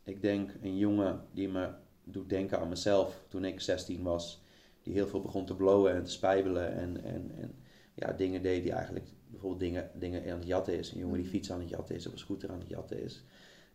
ik 0.04 0.22
denk 0.22 0.50
een 0.62 0.78
jongen 0.78 1.24
die 1.32 1.48
me 1.48 1.68
doet 2.04 2.28
denken 2.28 2.58
aan 2.58 2.68
mezelf 2.68 3.24
toen 3.28 3.44
ik 3.44 3.60
16 3.60 4.02
was. 4.02 4.42
Die 4.82 4.94
heel 4.94 5.06
veel 5.06 5.20
begon 5.20 5.46
te 5.46 5.56
blowen 5.56 5.94
en 5.94 6.04
te 6.04 6.10
spijbelen 6.10 6.72
en, 6.72 7.04
en, 7.04 7.30
en 7.40 7.54
ja, 7.94 8.12
dingen 8.12 8.42
deed 8.42 8.62
die 8.62 8.72
eigenlijk 8.72 9.08
bijvoorbeeld 9.26 9.60
dingen, 9.60 9.90
dingen 9.94 10.32
aan 10.32 10.38
het 10.38 10.46
jatten 10.46 10.78
is. 10.78 10.92
Een 10.92 10.98
jongen 10.98 11.16
die 11.16 11.24
mm. 11.24 11.30
fiets 11.30 11.52
aan 11.52 11.60
het 11.60 11.68
jatten 11.68 11.94
is 11.94 12.06
of 12.06 12.12
een 12.12 12.18
scooter 12.18 12.50
aan 12.50 12.58
het 12.58 12.68
jatten 12.68 13.02
is. 13.02 13.24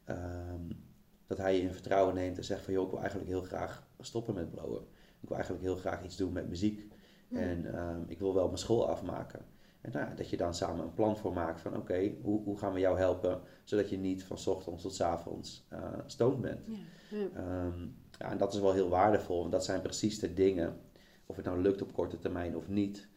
Um, 0.09 0.83
dat 1.27 1.37
hij 1.37 1.55
je 1.55 1.61
in 1.61 1.71
vertrouwen 1.71 2.15
neemt 2.15 2.37
en 2.37 2.43
zegt 2.43 2.61
van 2.61 2.73
joh, 2.73 2.83
ik 2.83 2.89
wil 2.89 2.99
eigenlijk 2.99 3.29
heel 3.29 3.41
graag 3.41 3.87
stoppen 3.99 4.33
met 4.33 4.51
blowen. 4.51 4.81
Ik 5.21 5.27
wil 5.27 5.35
eigenlijk 5.37 5.65
heel 5.65 5.75
graag 5.75 6.03
iets 6.03 6.17
doen 6.17 6.33
met 6.33 6.49
muziek. 6.49 6.93
En 7.29 7.79
um, 7.79 8.03
ik 8.07 8.19
wil 8.19 8.33
wel 8.33 8.45
mijn 8.45 8.57
school 8.57 8.89
afmaken. 8.89 9.39
En 9.81 9.91
nou, 9.91 10.15
dat 10.15 10.29
je 10.29 10.37
dan 10.37 10.53
samen 10.53 10.85
een 10.85 10.93
plan 10.93 11.17
voor 11.17 11.33
maakt 11.33 11.61
van 11.61 11.75
oké, 11.75 12.11
hoe, 12.21 12.43
hoe 12.43 12.57
gaan 12.57 12.73
we 12.73 12.79
jou 12.79 12.97
helpen 12.97 13.41
zodat 13.63 13.89
je 13.89 13.97
niet 13.97 14.23
van 14.23 14.37
ochtends 14.45 14.81
tot 14.81 15.01
avonds 15.01 15.67
uh, 15.73 15.79
stoned 16.05 16.41
bent. 16.41 16.67
Ja. 17.09 17.65
Um, 17.65 17.95
ja, 18.19 18.31
en 18.31 18.37
dat 18.37 18.53
is 18.53 18.59
wel 18.59 18.73
heel 18.73 18.89
waardevol, 18.89 19.39
want 19.39 19.51
dat 19.51 19.65
zijn 19.65 19.81
precies 19.81 20.19
de 20.19 20.33
dingen, 20.33 20.79
of 21.25 21.35
het 21.35 21.45
nou 21.45 21.61
lukt 21.61 21.81
op 21.81 21.93
korte 21.93 22.17
termijn 22.17 22.55
of 22.55 22.67
niet, 22.67 23.07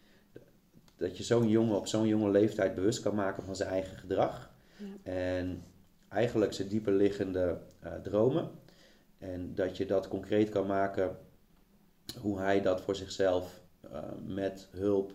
dat 0.96 1.16
je 1.16 1.22
zo'n 1.22 1.48
jongen 1.48 1.76
op 1.76 1.86
zo'n 1.86 2.06
jonge 2.06 2.30
leeftijd 2.30 2.74
bewust 2.74 3.02
kan 3.02 3.14
maken 3.14 3.44
van 3.44 3.56
zijn 3.56 3.68
eigen 3.68 3.96
gedrag. 3.96 4.54
Ja. 4.76 5.12
En 5.12 5.64
eigenlijk 6.08 6.52
zijn 6.52 6.68
dieper 6.68 6.92
liggende 6.92 7.58
uh, 7.84 7.92
dromen. 8.02 8.50
En 9.18 9.54
dat 9.54 9.76
je 9.76 9.86
dat 9.86 10.08
concreet 10.08 10.48
kan 10.48 10.66
maken, 10.66 11.16
hoe 12.20 12.38
hij 12.38 12.60
dat 12.60 12.80
voor 12.80 12.96
zichzelf 12.96 13.60
uh, 13.84 13.98
met 14.26 14.68
hulp 14.70 15.12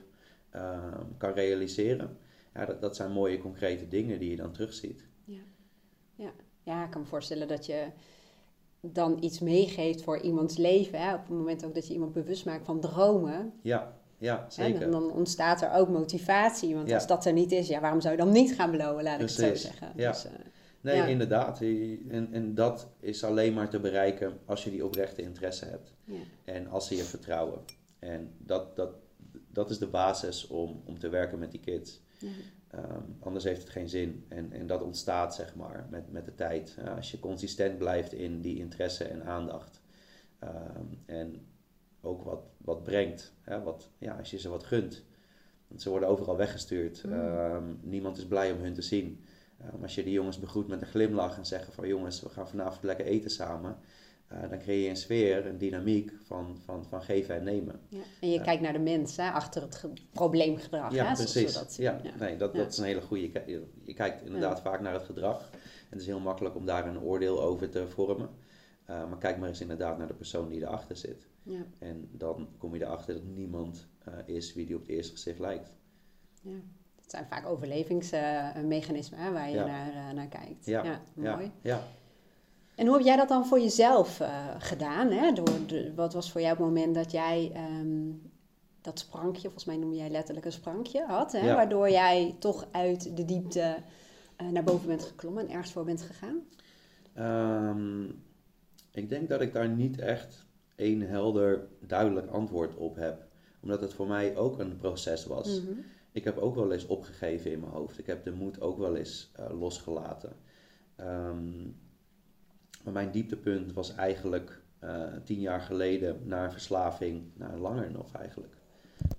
uh, 0.55 0.77
kan 1.17 1.33
realiseren. 1.33 2.17
Ja, 2.53 2.65
dat, 2.65 2.81
dat 2.81 2.95
zijn 2.95 3.11
mooie 3.11 3.37
concrete 3.37 3.87
dingen 3.87 4.19
die 4.19 4.29
je 4.29 4.35
dan 4.35 4.51
terugziet. 4.51 5.07
Ja. 5.23 5.41
Ja. 6.15 6.31
ja, 6.63 6.85
ik 6.85 6.91
kan 6.91 7.01
me 7.01 7.07
voorstellen 7.07 7.47
dat 7.47 7.65
je 7.65 7.85
dan 8.81 9.17
iets 9.21 9.39
meegeeft 9.39 10.01
voor 10.01 10.19
iemands 10.19 10.57
leven. 10.57 10.99
Hè? 10.99 11.13
Op 11.13 11.19
het 11.19 11.29
moment 11.29 11.65
ook 11.65 11.73
dat 11.73 11.87
je 11.87 11.93
iemand 11.93 12.13
bewust 12.13 12.45
maakt 12.45 12.65
van 12.65 12.79
dromen. 12.79 13.53
Ja. 13.61 13.93
ja 14.17 14.45
zeker. 14.49 14.81
En 14.81 14.91
dan 14.91 15.11
ontstaat 15.11 15.61
er 15.61 15.71
ook 15.71 15.89
motivatie. 15.89 16.75
Want 16.75 16.91
als 16.91 17.07
dat 17.07 17.25
er 17.25 17.33
niet 17.33 17.51
is, 17.51 17.67
ja, 17.67 17.79
waarom 17.79 18.01
zou 18.01 18.15
je 18.15 18.19
dan 18.19 18.31
niet 18.31 18.55
gaan 18.55 18.71
blowen, 18.71 19.03
laat 19.03 19.15
ik 19.15 19.21
het 19.21 19.31
zo 19.31 19.55
zeggen. 19.55 19.91
Ja. 19.95 20.11
Dus, 20.11 20.25
uh, 20.25 20.31
nee, 20.83 20.95
ja. 20.95 21.05
inderdaad. 21.05 21.61
En, 21.61 22.29
en 22.31 22.55
dat 22.55 22.87
is 22.99 23.23
alleen 23.23 23.53
maar 23.53 23.69
te 23.69 23.79
bereiken 23.79 24.39
als 24.45 24.63
je 24.63 24.69
die 24.69 24.85
oprechte 24.85 25.21
interesse 25.21 25.65
hebt. 25.65 25.93
Ja. 26.03 26.19
En 26.45 26.67
als 26.67 26.87
ze 26.87 26.95
je 26.95 27.03
vertrouwen. 27.03 27.59
En 27.99 28.31
dat, 28.37 28.75
dat, 28.75 28.95
dat 29.47 29.69
is 29.69 29.77
de 29.77 29.87
basis 29.87 30.47
om, 30.47 30.81
om 30.85 30.99
te 30.99 31.09
werken 31.09 31.39
met 31.39 31.51
die 31.51 31.59
kids. 31.59 32.01
Um, 32.75 33.15
anders 33.19 33.43
heeft 33.43 33.61
het 33.61 33.69
geen 33.69 33.89
zin. 33.89 34.25
En, 34.27 34.51
en 34.51 34.67
dat 34.67 34.81
ontstaat, 34.81 35.35
zeg 35.35 35.55
maar, 35.55 35.87
met, 35.89 36.11
met 36.11 36.25
de 36.25 36.35
tijd. 36.35 36.77
als 36.95 37.11
je 37.11 37.19
consistent 37.19 37.77
blijft 37.77 38.13
in 38.13 38.41
die 38.41 38.57
interesse 38.57 39.03
en 39.03 39.23
aandacht. 39.23 39.81
Um, 40.43 40.99
en 41.05 41.45
ook 42.01 42.23
wat, 42.23 42.43
wat 42.57 42.83
brengt. 42.83 43.33
Hè? 43.41 43.61
Wat, 43.61 43.89
ja, 43.97 44.15
als 44.17 44.31
je 44.31 44.39
ze 44.39 44.49
wat 44.49 44.63
gunt. 44.63 45.03
Want 45.67 45.81
ze 45.81 45.89
worden 45.89 46.09
overal 46.09 46.37
weggestuurd. 46.37 47.03
Mm. 47.03 47.13
Um, 47.13 47.79
niemand 47.81 48.17
is 48.17 48.25
blij 48.25 48.51
om 48.51 48.59
hun 48.59 48.73
te 48.73 48.81
zien. 48.81 49.23
Als 49.81 49.95
je 49.95 50.03
die 50.03 50.13
jongens 50.13 50.39
begroet 50.39 50.67
met 50.67 50.81
een 50.81 50.87
glimlach 50.87 51.37
en 51.37 51.45
zegt 51.45 51.73
van 51.73 51.87
jongens, 51.87 52.21
we 52.21 52.29
gaan 52.29 52.47
vanavond 52.47 52.83
lekker 52.83 53.05
eten 53.05 53.29
samen. 53.29 53.77
Uh, 54.31 54.49
dan 54.49 54.59
creëer 54.59 54.83
je 54.83 54.89
een 54.89 54.95
sfeer, 54.95 55.45
een 55.45 55.57
dynamiek 55.57 56.11
van, 56.23 56.57
van, 56.65 56.85
van 56.85 57.01
geven 57.01 57.35
en 57.35 57.43
nemen. 57.43 57.79
Ja. 57.89 58.01
En 58.21 58.29
je 58.29 58.41
kijkt 58.41 58.61
naar 58.61 58.73
de 58.73 58.79
mens 58.79 59.17
hè, 59.17 59.29
achter 59.29 59.61
het 59.61 59.85
probleemgedrag. 60.11 60.93
Ja, 60.93 61.07
hè, 61.07 61.13
precies. 61.13 61.53
Dat 61.53 61.75
ja, 61.75 61.99
ja, 62.03 62.11
Nee, 62.19 62.37
dat, 62.37 62.55
dat 62.55 62.71
is 62.71 62.77
een 62.77 62.83
hele 62.83 63.01
goede. 63.01 63.21
Je, 63.21 63.63
je 63.83 63.93
kijkt 63.93 64.25
inderdaad 64.25 64.61
vaak 64.61 64.81
naar 64.81 64.93
het 64.93 65.03
gedrag. 65.03 65.49
En 65.51 65.89
het 65.89 65.99
is 65.99 66.05
heel 66.05 66.19
makkelijk 66.19 66.55
om 66.55 66.65
daar 66.65 66.87
een 66.87 67.01
oordeel 67.01 67.41
over 67.41 67.69
te 67.69 67.87
vormen. 67.87 68.29
Uh, 68.89 69.09
maar 69.09 69.17
kijk 69.17 69.37
maar 69.37 69.49
eens 69.49 69.61
inderdaad 69.61 69.97
naar 69.97 70.07
de 70.07 70.13
persoon 70.13 70.49
die 70.49 70.61
erachter 70.61 70.97
zit. 70.97 71.27
Ja. 71.43 71.65
En 71.79 72.09
dan 72.11 72.47
kom 72.57 72.75
je 72.75 72.81
erachter 72.81 73.13
dat 73.13 73.23
niemand 73.23 73.87
is 74.25 74.53
wie 74.53 74.65
die 74.65 74.75
op 74.75 74.81
het 74.81 74.89
eerste 74.89 75.11
gezicht 75.11 75.39
lijkt. 75.39 75.73
Ja. 76.41 76.59
Zijn 77.13 77.27
vaak 77.29 77.45
overlevingsmechanismen 77.45 79.33
waar 79.33 79.49
je 79.49 79.55
naar, 79.55 80.13
naar 80.13 80.27
kijkt. 80.27 80.65
Ja, 80.65 81.01
mooi. 81.13 81.51
ja. 81.61 81.81
En 82.75 82.85
hoe 82.85 82.95
heb 82.95 83.05
jij 83.05 83.15
dat 83.15 83.27
dan 83.27 83.45
voor 83.45 83.59
jezelf 83.59 84.19
uh, 84.19 84.47
gedaan? 84.57 85.11
Hè? 85.11 85.31
Door 85.31 85.65
de, 85.67 85.93
wat 85.95 86.13
was 86.13 86.31
voor 86.31 86.41
jou 86.41 86.53
het 86.53 86.63
moment 86.63 86.95
dat 86.95 87.11
jij 87.11 87.51
um, 87.79 88.31
dat 88.81 88.99
sprankje, 88.99 89.41
volgens 89.41 89.65
mij 89.65 89.77
noem 89.77 89.93
jij 89.93 90.09
letterlijk 90.09 90.45
een 90.45 90.51
sprankje, 90.51 91.05
had, 91.05 91.31
hè? 91.31 91.53
Waardoor 91.53 91.89
jij 91.89 92.35
toch 92.39 92.67
uit 92.71 93.17
de 93.17 93.25
diepte 93.25 93.75
uh, 94.41 94.49
naar 94.49 94.63
boven 94.63 94.87
bent 94.87 95.03
geklommen 95.03 95.43
en 95.47 95.53
ergens 95.53 95.71
voor 95.71 95.83
bent 95.83 96.01
gegaan? 96.01 96.39
Um, 97.69 98.23
ik 98.91 99.09
denk 99.09 99.29
dat 99.29 99.41
ik 99.41 99.53
daar 99.53 99.69
niet 99.69 99.99
echt 99.99 100.45
één 100.75 101.01
helder, 101.01 101.67
duidelijk 101.79 102.27
antwoord 102.27 102.75
op 102.75 102.95
heb. 102.95 103.25
Omdat 103.61 103.81
het 103.81 103.93
voor 103.93 104.07
mij 104.07 104.37
ook 104.37 104.59
een 104.59 104.77
proces 104.77 105.25
was. 105.25 105.59
Mm 105.59 105.65
-hmm. 105.65 105.85
Ik 106.13 106.23
heb 106.23 106.37
ook 106.37 106.55
wel 106.55 106.71
eens 106.71 106.85
opgegeven 106.85 107.51
in 107.51 107.59
mijn 107.59 107.71
hoofd. 107.71 107.99
Ik 107.99 108.05
heb 108.05 108.23
de 108.23 108.31
moed 108.31 108.61
ook 108.61 108.77
wel 108.77 108.95
eens 108.95 109.31
uh, 109.39 109.59
losgelaten. 109.59 110.35
Um, 110.97 111.75
maar 112.83 112.93
mijn 112.93 113.11
dieptepunt 113.11 113.73
was 113.73 113.95
eigenlijk 113.95 114.61
uh, 114.83 115.13
tien 115.23 115.39
jaar 115.39 115.61
geleden 115.61 116.27
na 116.27 116.45
een 116.45 116.51
verslaving, 116.51 117.31
nou 117.33 117.57
langer 117.57 117.91
nog 117.91 118.15
eigenlijk. 118.15 118.53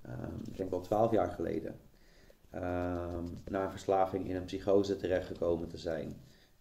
Um, 0.06 0.40
ik 0.50 0.56
denk 0.56 0.70
wel 0.70 0.80
twaalf 0.80 1.10
jaar 1.10 1.30
geleden. 1.30 1.76
Um, 2.54 3.42
na 3.48 3.64
een 3.64 3.70
verslaving 3.70 4.28
in 4.28 4.36
een 4.36 4.44
psychose 4.44 4.96
terechtgekomen 4.96 5.68
te 5.68 5.78
zijn. 5.78 6.16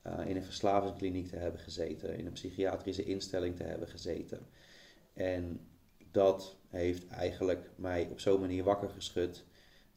Uh, 0.08 0.28
in 0.28 0.36
een 0.36 0.44
verslavingskliniek 0.44 1.28
te 1.28 1.36
hebben 1.36 1.60
gezeten. 1.62 2.18
In 2.18 2.26
een 2.26 2.32
psychiatrische 2.32 3.04
instelling 3.04 3.56
te 3.56 3.64
hebben 3.64 3.88
gezeten. 3.88 4.40
En 5.14 5.60
dat 6.12 6.56
heeft 6.68 7.08
eigenlijk 7.08 7.70
mij 7.76 8.08
op 8.12 8.20
zo'n 8.20 8.40
manier 8.40 8.64
wakker 8.64 8.90
geschud. 8.90 9.46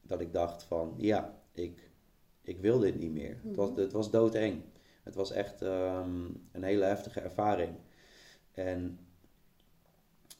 Dat 0.07 0.21
ik 0.21 0.33
dacht 0.33 0.63
van 0.63 0.95
ja, 0.97 1.43
ik, 1.53 1.91
ik 2.43 2.61
wil 2.61 2.79
dit 2.79 2.99
niet 2.99 3.13
meer. 3.13 3.41
Het 3.43 3.57
was, 3.57 3.71
mhm. 3.71 3.81
het 3.81 3.93
was 3.93 4.11
doodeng. 4.11 4.63
Het 5.03 5.15
was 5.15 5.31
echt 5.31 5.63
ehm, 5.63 6.25
een 6.53 6.63
hele 6.63 6.85
heftige 6.85 7.21
ervaring. 7.21 7.75
En 8.53 8.99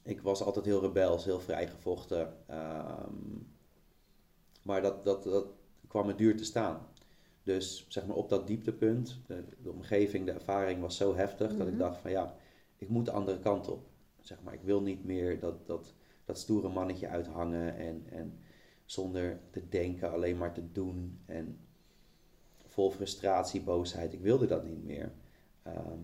ik 0.03 0.21
was 0.21 0.43
altijd 0.43 0.65
heel 0.65 0.81
rebels, 0.81 1.25
heel 1.25 1.41
vrijgevochten. 1.41 2.37
Um, 2.51 3.55
maar 4.63 4.83
dat, 4.83 5.05
dat, 5.05 5.23
dat 5.23 5.47
kwam 5.89 6.07
me 6.07 6.15
duur 6.15 6.37
te 6.37 6.45
staan. 6.45 6.87
Dus 7.43 7.87
zeg 7.89 8.07
maar 8.07 8.17
op 8.17 8.29
dat 8.29 8.47
dieptepunt, 8.47 9.21
de, 9.27 9.45
de 9.63 9.71
omgeving, 9.71 10.27
de 10.27 10.33
ervaring 10.33 10.81
was 10.81 10.97
zo 10.97 11.15
heftig 11.15 11.57
dat 11.57 11.67
ik 11.67 11.73
mhm. 11.73 11.83
dacht 11.83 11.99
van 11.99 12.11
ja, 12.11 12.35
ik 12.77 12.89
moet 12.89 13.05
de 13.05 13.11
andere 13.11 13.39
kant 13.39 13.69
op. 13.69 13.89
Zeg 14.21 14.43
maar, 14.43 14.55
ik 14.55 14.63
wil 14.63 14.83
niet 14.83 15.05
meer 15.05 15.41
dat, 15.41 15.67
dat, 15.67 15.95
dat 16.25 16.39
stoere 16.39 16.69
mannetje 16.69 17.09
uithangen 17.09 17.77
en, 17.77 18.05
en 18.11 18.39
zonder 18.87 19.41
te 19.51 19.69
denken 19.69 20.13
alleen 20.13 20.37
maar 20.37 20.53
te 20.53 20.73
doen. 20.73 21.19
En 21.27 21.59
vol 22.67 22.91
frustratie, 22.91 23.61
boosheid. 23.61 24.13
Ik 24.13 24.21
wilde 24.21 24.47
dat 24.47 24.65
niet 24.65 24.85
meer. 24.85 25.13
Ehm, 25.63 26.01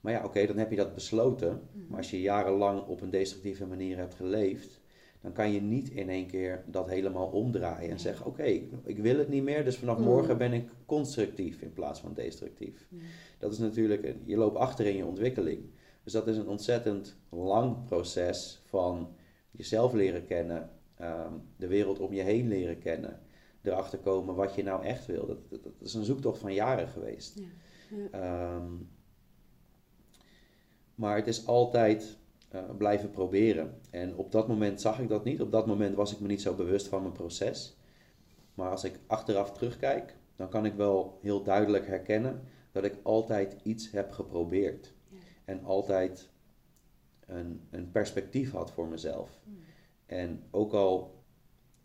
maar 0.00 0.12
ja, 0.12 0.24
oké, 0.24 0.46
dan 0.46 0.56
heb 0.56 0.70
je 0.70 0.76
dat 0.76 0.94
besloten. 0.94 1.62
Maar 1.88 1.98
als 1.98 2.10
je 2.10 2.20
jarenlang 2.20 2.86
op 2.86 3.00
een 3.00 3.10
destructieve 3.10 3.66
manier 3.66 3.96
hebt 3.96 4.14
geleefd, 4.14 4.80
dan 5.20 5.32
kan 5.32 5.52
je 5.52 5.60
niet 5.60 5.90
in 5.90 6.08
één 6.08 6.26
keer 6.26 6.64
dat 6.66 6.88
helemaal 6.88 7.26
omdraaien 7.26 7.90
en 7.90 8.00
zeggen: 8.00 8.26
Oké, 8.26 8.60
ik 8.84 8.98
wil 8.98 9.18
het 9.18 9.28
niet 9.28 9.42
meer, 9.42 9.64
dus 9.64 9.76
vanaf 9.76 9.98
mhm. 9.98 10.08
morgen 10.08 10.38
ben 10.38 10.52
ik 10.52 10.68
constructief 10.86 11.60
in 11.62 11.72
plaats 11.72 12.00
van 12.00 12.14
destructief. 12.14 12.86
Mhm. 12.88 13.02
Dat 13.38 13.52
is 13.52 13.58
natuurlijk, 13.58 14.14
je 14.24 14.36
loopt 14.36 14.56
achter 14.56 14.86
in 14.86 14.96
je 14.96 15.06
ontwikkeling. 15.06 15.60
Dus 16.04 16.12
dat 16.12 16.28
is 16.28 16.36
een 16.36 16.48
ontzettend 16.48 17.16
lang 17.30 17.84
proces 17.84 18.62
van 18.64 19.14
jezelf 19.50 19.92
leren 19.92 20.24
kennen, 20.24 20.70
ehm, 21.00 21.32
de 21.56 21.66
wereld 21.66 21.98
om 21.98 22.12
je 22.12 22.22
heen 22.22 22.48
leren 22.48 22.78
kennen 22.78 23.20
erachter 23.62 23.98
komen 23.98 24.34
wat 24.34 24.54
je 24.54 24.62
nou 24.62 24.84
echt 24.84 25.06
wil. 25.06 25.26
Dat, 25.26 25.50
dat, 25.50 25.72
is 25.80 25.94
een 25.94 26.04
zoektocht 26.04 26.38
van 26.38 26.54
jaren 26.54 26.88
geweest. 26.88 27.38
Ja. 27.38 27.46
Ja. 27.96 28.08
Ehm, 28.10 28.72
maar 30.94 31.16
het 31.16 31.26
is 31.26 31.46
altijd 31.46 32.18
uh, 32.54 32.60
blijven 32.78 33.10
proberen. 33.10 33.80
En 33.90 34.16
op 34.16 34.32
dat 34.32 34.48
moment 34.48 34.80
zag 34.80 35.00
ik 35.00 35.08
dat 35.08 35.24
niet. 35.24 35.40
Op 35.40 35.52
dat 35.52 35.66
moment 35.66 35.94
was 35.94 36.12
ik 36.12 36.20
me 36.20 36.26
niet 36.26 36.42
zo 36.42 36.54
bewust 36.54 36.88
van 36.88 37.02
mijn 37.02 37.14
proces. 37.14 37.76
Maar 38.54 38.70
als 38.70 38.84
ik 38.84 38.98
achteraf 39.06 39.52
terugkijk, 39.52 40.16
dan 40.36 40.48
kan 40.48 40.64
ik 40.64 40.74
wel 40.74 41.18
heel 41.22 41.42
duidelijk 41.42 41.86
herkennen 41.86 42.42
dat 42.72 42.84
ik 42.84 42.94
altijd 43.02 43.56
iets 43.62 43.90
heb 43.90 44.10
geprobeerd. 44.10 44.94
Ja. 45.08 45.18
En 45.44 45.64
altijd 45.64 46.30
een, 47.26 47.66
een 47.70 47.90
perspectief 47.90 48.52
had 48.52 48.70
voor 48.70 48.88
mezelf. 48.88 49.40
Mm. 49.44 49.58
En 50.10 50.42
ook 50.50 50.72
al 50.72 51.22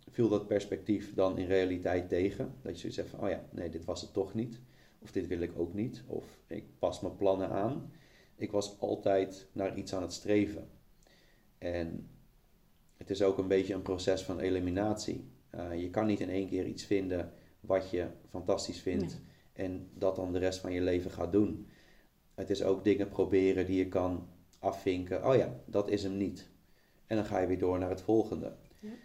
viel 0.09 0.29
dat 0.29 0.47
perspectief 0.47 1.13
dan 1.13 1.37
in 1.37 1.47
realiteit 1.47 2.09
tegen. 2.09 2.53
Dat 2.61 2.81
je 2.81 2.91
zegt 2.91 3.09
van, 3.09 3.19
oh 3.19 3.29
ja, 3.29 3.45
nee, 3.51 3.69
dit 3.69 3.85
was 3.85 4.01
het 4.01 4.13
toch 4.13 4.33
niet. 4.33 4.59
Of 4.99 5.11
dit 5.11 5.27
wil 5.27 5.39
ik 5.39 5.59
ook 5.59 5.73
niet. 5.73 6.03
Of 6.07 6.25
ik 6.47 6.63
pas 6.79 7.01
mijn 7.01 7.15
plannen 7.15 7.49
aan. 7.49 7.91
Ik 8.35 8.51
was 8.51 8.79
altijd 8.79 9.47
naar 9.51 9.77
iets 9.77 9.93
aan 9.93 10.01
het 10.01 10.13
streven. 10.13 10.67
En 11.57 12.09
het 12.97 13.09
is 13.09 13.21
ook 13.21 13.37
een 13.37 13.47
beetje 13.47 13.73
een 13.73 13.81
proces 13.81 14.23
van 14.23 14.39
eliminatie. 14.39 15.29
Uh, 15.55 15.81
je 15.81 15.89
kan 15.89 16.05
niet 16.05 16.19
in 16.19 16.29
één 16.29 16.47
keer 16.47 16.65
iets 16.65 16.85
vinden 16.85 17.33
wat 17.59 17.89
je 17.89 18.07
fantastisch 18.29 18.81
vindt 18.81 19.21
en 19.53 19.89
dat 19.93 20.15
dan 20.15 20.33
de 20.33 20.39
rest 20.39 20.59
van 20.59 20.71
je 20.71 20.81
leven 20.81 21.11
gaat 21.11 21.31
doen. 21.31 21.67
Het 22.35 22.49
is 22.49 22.63
ook 22.63 22.83
dingen 22.83 23.09
proberen 23.09 23.65
die 23.65 23.77
je 23.77 23.87
kan 23.87 24.27
afvinken. 24.59 25.27
Oh 25.27 25.35
ja, 25.35 25.59
dat 25.65 25.89
is 25.89 26.03
hem 26.03 26.17
niet. 26.17 26.53
En 27.07 27.15
dan 27.15 27.25
ga 27.25 27.39
je 27.39 27.47
weer 27.47 27.59
door 27.59 27.79
naar 27.79 27.89
het 27.89 28.01
volgende. 28.01 28.53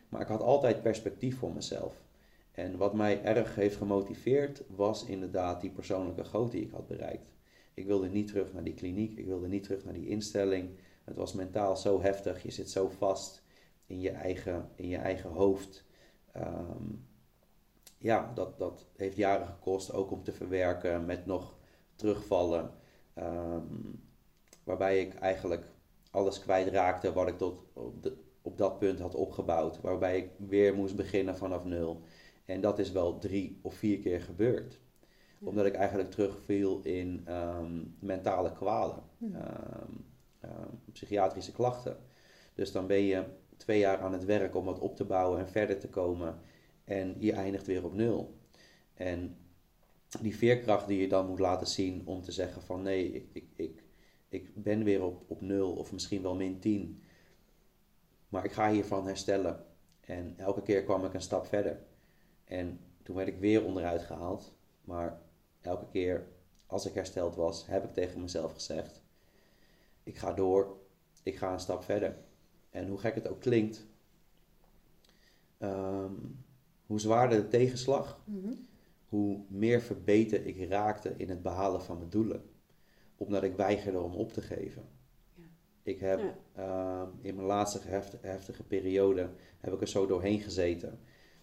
Maar 0.09 0.21
ik 0.21 0.27
had 0.27 0.43
altijd 0.43 0.83
perspectief 0.83 1.39
voor 1.39 1.53
mezelf. 1.53 2.03
En 2.53 2.77
wat 2.77 2.95
mij 2.95 3.23
erg 3.23 3.55
heeft 3.55 3.77
gemotiveerd 3.77 4.63
was 4.67 5.05
inderdaad 5.05 5.61
die 5.61 5.71
persoonlijke 5.71 6.25
grootte 6.25 6.57
die 6.57 6.67
ik 6.67 6.73
had 6.73 6.87
bereikt. 6.87 7.33
Ik 7.75 7.87
wilde 7.87 8.09
niet 8.09 8.27
terug 8.27 8.53
naar 8.53 8.65
die 8.65 8.75
kliniek, 8.75 9.19
ik 9.19 9.27
wilde 9.27 9.49
niet 9.49 9.63
terug 9.63 9.85
naar 9.85 9.95
die 9.95 10.09
instelling. 10.09 10.71
Het 11.05 11.17
was 11.17 11.33
mentaal 11.33 11.77
zo 11.77 12.01
heftig, 12.03 12.43
je 12.43 12.51
zit 12.51 12.71
zo 12.71 12.89
vast 12.89 13.43
in 13.87 14.01
je 14.01 14.11
eigen, 14.11 14.69
in 14.75 14.89
je 14.89 14.97
eigen 14.97 15.31
hoofd. 15.31 15.85
Ehm, 16.33 16.85
ja, 17.99 18.33
dat, 18.35 18.59
dat 18.59 18.87
heeft 18.97 19.17
jaren 19.17 19.47
gekost 19.47 19.93
ook 19.93 20.11
om 20.11 20.23
te 20.23 20.33
verwerken 20.33 21.05
met 21.05 21.27
nog 21.27 21.55
terugvallen. 21.95 22.71
Ehm, 23.15 23.65
waarbij 24.65 25.01
ik 25.01 25.15
eigenlijk 25.15 25.65
alles 26.11 26.41
kwijtraakte 26.41 27.13
wat 27.13 27.29
ik 27.29 27.39
tot 27.39 27.63
op 27.73 28.03
de, 28.03 28.17
op 28.43 28.59
dat 28.59 28.79
punt 28.79 29.01
had 29.01 29.15
opgebouwd. 29.15 29.81
Waarbij 29.81 30.17
ik 30.19 30.31
weer 30.49 30.75
moest 30.75 30.97
beginnen 30.97 31.37
vanaf 31.37 31.65
nul. 31.65 32.03
En 32.45 32.61
dat 32.61 32.79
is 32.79 32.93
wel 32.93 33.19
drie 33.19 33.59
of 33.63 33.75
vier 33.75 33.99
keer 33.99 34.21
gebeurd. 34.21 34.81
Omdat 35.43 35.67
ik 35.67 35.75
eigenlijk 35.75 36.11
terugviel 36.11 36.81
in 36.83 37.23
ehm, 37.25 37.83
mentale 37.99 38.53
kwalen, 38.53 39.03
um, 39.23 40.05
psychiatrische 40.93 41.53
klachten. 41.53 41.97
Dus 42.55 42.73
dan 42.73 42.87
ben 42.87 43.03
je 43.03 43.25
twee 43.57 43.79
jaar 43.79 43.99
aan 43.99 44.13
het 44.13 44.25
werk 44.25 44.55
om 44.55 44.65
wat 44.65 44.79
op 44.79 44.97
te 44.97 45.05
bouwen 45.05 45.39
en 45.39 45.49
verder 45.49 45.79
te 45.79 45.89
komen. 45.89 46.41
En 46.85 47.15
je 47.19 47.33
eindigt 47.33 47.67
weer 47.67 47.85
op 47.85 47.95
nul. 47.95 48.39
En 48.95 49.37
die 50.21 50.37
veerkracht 50.37 50.87
die 50.87 51.01
je 51.01 51.09
dan 51.09 51.27
moet 51.27 51.39
laten 51.39 51.67
zien 51.67 52.03
om 52.05 52.23
te 52.23 52.33
zeggen 52.33 52.63
van 52.63 52.83
nee, 52.83 53.13
ik, 53.13 53.29
ik, 53.33 53.45
ik, 53.57 53.83
ik 54.31 54.63
ben 54.63 54.85
weer 54.85 55.03
op, 55.03 55.25
op 55.27 55.41
nul 55.41 55.73
of 55.73 55.93
misschien 55.93 56.23
wel 56.23 56.35
min 56.35 56.59
10. 56.59 57.03
Maar 58.29 58.45
ik 58.45 58.53
ga 58.53 58.71
hiervan 58.71 59.07
herstellen. 59.07 59.65
En 60.01 60.35
elke 60.37 60.63
keer 60.63 60.85
kwam 60.85 61.05
ik 61.05 61.15
een 61.15 61.21
stap 61.21 61.47
verder. 61.47 61.81
En 62.45 62.81
toen 63.03 63.17
werd 63.17 63.29
ik 63.29 63.39
weer 63.39 63.65
onderuit 63.65 64.03
gehaald. 64.03 64.53
Maar 64.85 65.21
elke 65.61 65.87
keer 65.93 66.27
als 66.67 66.87
ik 66.87 66.95
hersteld 66.95 67.35
was, 67.37 67.67
heb 67.67 67.85
ik 67.85 67.93
tegen 67.93 68.21
mezelf 68.21 68.53
gezegd: 68.53 69.03
ik 70.03 70.17
ga 70.17 70.33
door, 70.33 70.77
ik 71.23 71.37
ga 71.37 71.53
een 71.53 71.61
stap 71.61 71.83
verder. 71.85 72.17
En 72.71 72.89
hoe 72.89 72.99
gek 72.99 73.15
het 73.15 73.29
ook 73.29 73.41
klinkt, 73.41 73.87
ehm, 75.59 76.15
hoe 76.87 77.01
zwaarder 77.01 77.43
de 77.43 77.49
tegenslag, 77.49 78.23
Mhm. 78.25 78.53
hoe 79.09 79.41
meer 79.49 79.81
verbeterd 79.81 80.47
ik 80.47 80.69
raakte 80.69 81.15
in 81.17 81.29
het 81.29 81.43
behalen 81.43 81.83
van 81.83 81.99
mijn 81.99 82.11
doelen. 82.11 82.50
Omdat 83.21 83.43
ik 83.43 83.57
weigerde 83.57 84.01
om 84.01 84.15
op 84.15 84.33
te 84.33 84.41
geven. 84.43 84.83
Ja. 85.35 85.45
Ik 85.83 86.01
heb 86.01 86.19
Ja. 86.19 86.35
ehm, 86.55 87.09
in 87.21 87.35
mijn 87.35 87.47
laatste 87.47 87.81
heft- 87.89 88.17
heftige 88.21 88.63
periode 88.63 89.29
heb 89.59 89.73
ik 89.73 89.81
er 89.81 89.89
zo 89.89 90.07
doorheen 90.07 90.41
gezeten. 90.41 90.99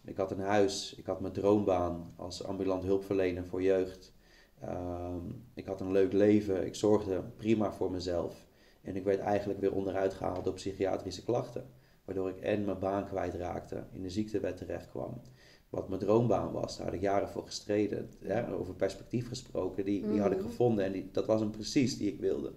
Ik 0.06 0.18
had 0.18 0.32
een 0.32 0.40
huis, 0.40 0.94
ik 0.98 1.06
had 1.06 1.20
mijn 1.22 1.34
droombaan 1.34 2.14
als 2.16 2.44
ambulant 2.44 2.84
hulpverlener 2.84 3.46
voor 3.46 3.62
jeugd. 3.62 4.14
Ehm, 4.60 5.26
ik 5.54 5.66
had 5.66 5.82
een 5.82 5.92
leuk 5.92 6.14
leven, 6.14 6.66
ik 6.66 6.76
zorgde 6.76 7.24
prima 7.36 7.72
voor 7.72 7.92
mezelf. 7.92 8.46
En 8.82 8.96
ik 8.96 9.04
werd 9.04 9.20
eigenlijk 9.20 9.60
weer 9.60 9.74
onderuit 9.74 10.14
gehaald 10.14 10.44
door 10.44 10.54
psychiatrische 10.54 11.24
klachten. 11.24 11.70
Waardoor 12.06 12.30
ik 12.30 12.40
en 12.40 12.66
mijn 12.66 12.80
baan 12.80 13.06
kwijtraakte, 13.06 13.84
in 13.92 14.02
de 14.02 14.10
ziektewet 14.10 14.58
terecht 14.58 14.90
kwam. 14.90 15.22
Wat 15.70 15.88
mijn 15.88 16.00
droombaan 16.00 16.52
was, 16.52 16.78
daar 16.78 16.86
had 16.86 16.96
ik 16.96 17.02
jaren 17.02 17.30
voor 17.30 17.46
gestreden. 17.46 18.10
Over 18.52 18.74
perspectief 18.74 19.28
gesproken, 19.28 19.86
die, 19.86 20.08
die 20.08 20.22
had 20.22 20.32
ik 20.32 20.38
Mhm. 20.38 20.48
gevonden 20.48 20.86
en 20.86 20.92
die, 20.92 21.10
dat 21.12 21.26
was 21.26 21.40
hem 21.40 21.52
precies 21.52 21.98
die 21.98 22.12
ik 22.14 22.20
wilde. 22.20 22.54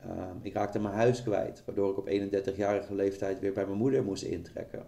Ehm, 0.00 0.36
ik 0.42 0.52
raakte 0.54 0.78
mijn 0.78 0.94
huis 0.94 1.22
kwijt, 1.22 1.62
waardoor 1.66 1.90
ik 1.90 1.98
op 1.98 2.08
31-jarige 2.08 2.94
leeftijd 2.94 3.40
weer 3.40 3.52
bij 3.52 3.66
mijn 3.66 3.78
moeder 3.78 4.04
moest 4.04 4.22
intrekken. 4.22 4.86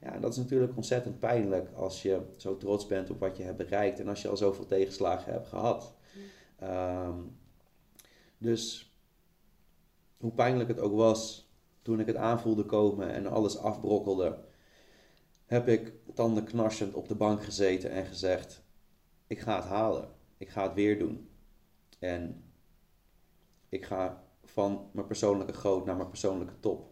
Ja, 0.00 0.12
en 0.14 0.20
dat 0.20 0.32
is 0.32 0.36
natuurlijk 0.38 0.76
ontzettend 0.76 1.18
pijnlijk 1.18 1.70
als 1.74 2.02
je 2.02 2.20
zo 2.36 2.56
trots 2.56 2.86
bent 2.86 3.10
op 3.10 3.20
wat 3.20 3.36
je 3.36 3.42
hebt 3.42 3.56
bereikt 3.56 4.00
en 4.00 4.08
als 4.08 4.22
je 4.22 4.28
al 4.28 4.36
zoveel 4.36 4.66
tegenslagen 4.66 5.32
hebt 5.32 5.46
gehad. 5.48 5.94
Ehm, 6.58 7.14
dus 8.38 8.92
hoe 10.16 10.32
pijnlijk 10.32 10.68
het 10.68 10.80
ook 10.80 10.94
was 10.94 11.50
toen 11.82 12.00
ik 12.00 12.06
het 12.06 12.16
aanvoelde 12.16 12.64
komen 12.64 13.08
en 13.12 13.26
alles 13.26 13.58
afbrokkelde, 13.58 14.38
heb 15.48 15.68
ik 15.68 15.92
tandenknarsend 16.14 16.94
op 16.94 17.08
de 17.08 17.14
bank 17.14 17.44
gezeten 17.44 17.90
en 17.90 18.06
gezegd: 18.06 18.62
Ik 19.26 19.38
ga 19.40 19.56
het 19.56 19.64
halen, 19.64 20.08
ik 20.36 20.48
ga 20.48 20.62
het 20.62 20.74
weer 20.74 20.98
doen. 20.98 21.28
En 21.98 22.42
ik 23.68 23.84
ga 23.84 24.22
van 24.44 24.88
mijn 24.92 25.06
persoonlijke 25.06 25.52
groot 25.52 25.84
naar 25.84 25.96
mijn 25.96 26.08
persoonlijke 26.08 26.60
top. 26.60 26.86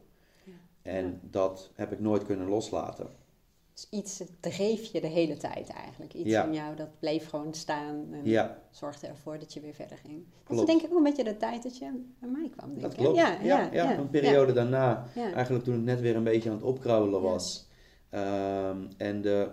Ja. 0.45 0.53
En 0.83 1.05
Ja. 1.07 1.19
dat 1.23 1.71
heb 1.75 1.93
ik 1.93 2.01
nooit 2.01 2.25
kunnen 2.25 2.49
loslaten. 2.49 3.25
Dus 3.73 3.87
iets 3.91 4.23
dreef 4.41 4.85
je 4.93 5.01
de 5.01 5.07
hele 5.07 5.37
tijd 5.37 5.69
eigenlijk. 5.69 6.15
Iets 6.15 6.31
Ja. 6.31 6.45
in 6.45 6.53
jou 6.55 6.77
dat 6.77 6.99
bleef 6.99 7.29
gewoon 7.29 7.55
staan 7.55 8.07
en 8.13 8.25
Ja, 8.25 8.63
zorgde 8.71 9.07
ervoor 9.07 9.39
dat 9.39 9.53
je 9.55 9.61
weer 9.61 9.75
verder 9.75 9.99
ging. 9.99 10.25
Dat 10.47 10.59
is 10.59 10.65
denk 10.65 10.83
ik 10.83 10.91
ook 10.91 10.97
een 10.97 11.03
beetje 11.03 11.25
de 11.25 11.37
tijd 11.37 11.63
dat 11.63 11.79
je 11.79 12.05
bij 12.21 12.29
mij 12.29 12.49
kwam. 12.57 12.69
Denk 12.69 12.81
dat 12.81 12.93
ik. 12.93 12.99
klopt. 12.99 13.17
Ja, 13.17 13.39
ja, 13.43 13.69
ja, 13.73 13.99
een 13.99 14.11
periode 14.11 14.53
daarna, 14.53 15.07
eigenlijk 15.15 15.65
toen 15.65 15.75
ik 15.75 15.81
net 15.85 16.01
weer 16.01 16.17
een 16.17 16.25
beetje 16.25 16.49
aan 16.51 16.57
het 16.57 16.65
opkrabbelen 16.65 17.23
Ja. 17.23 17.27
was. 17.29 17.66
Ehm, 18.11 18.87
en 18.97 19.23
de 19.23 19.49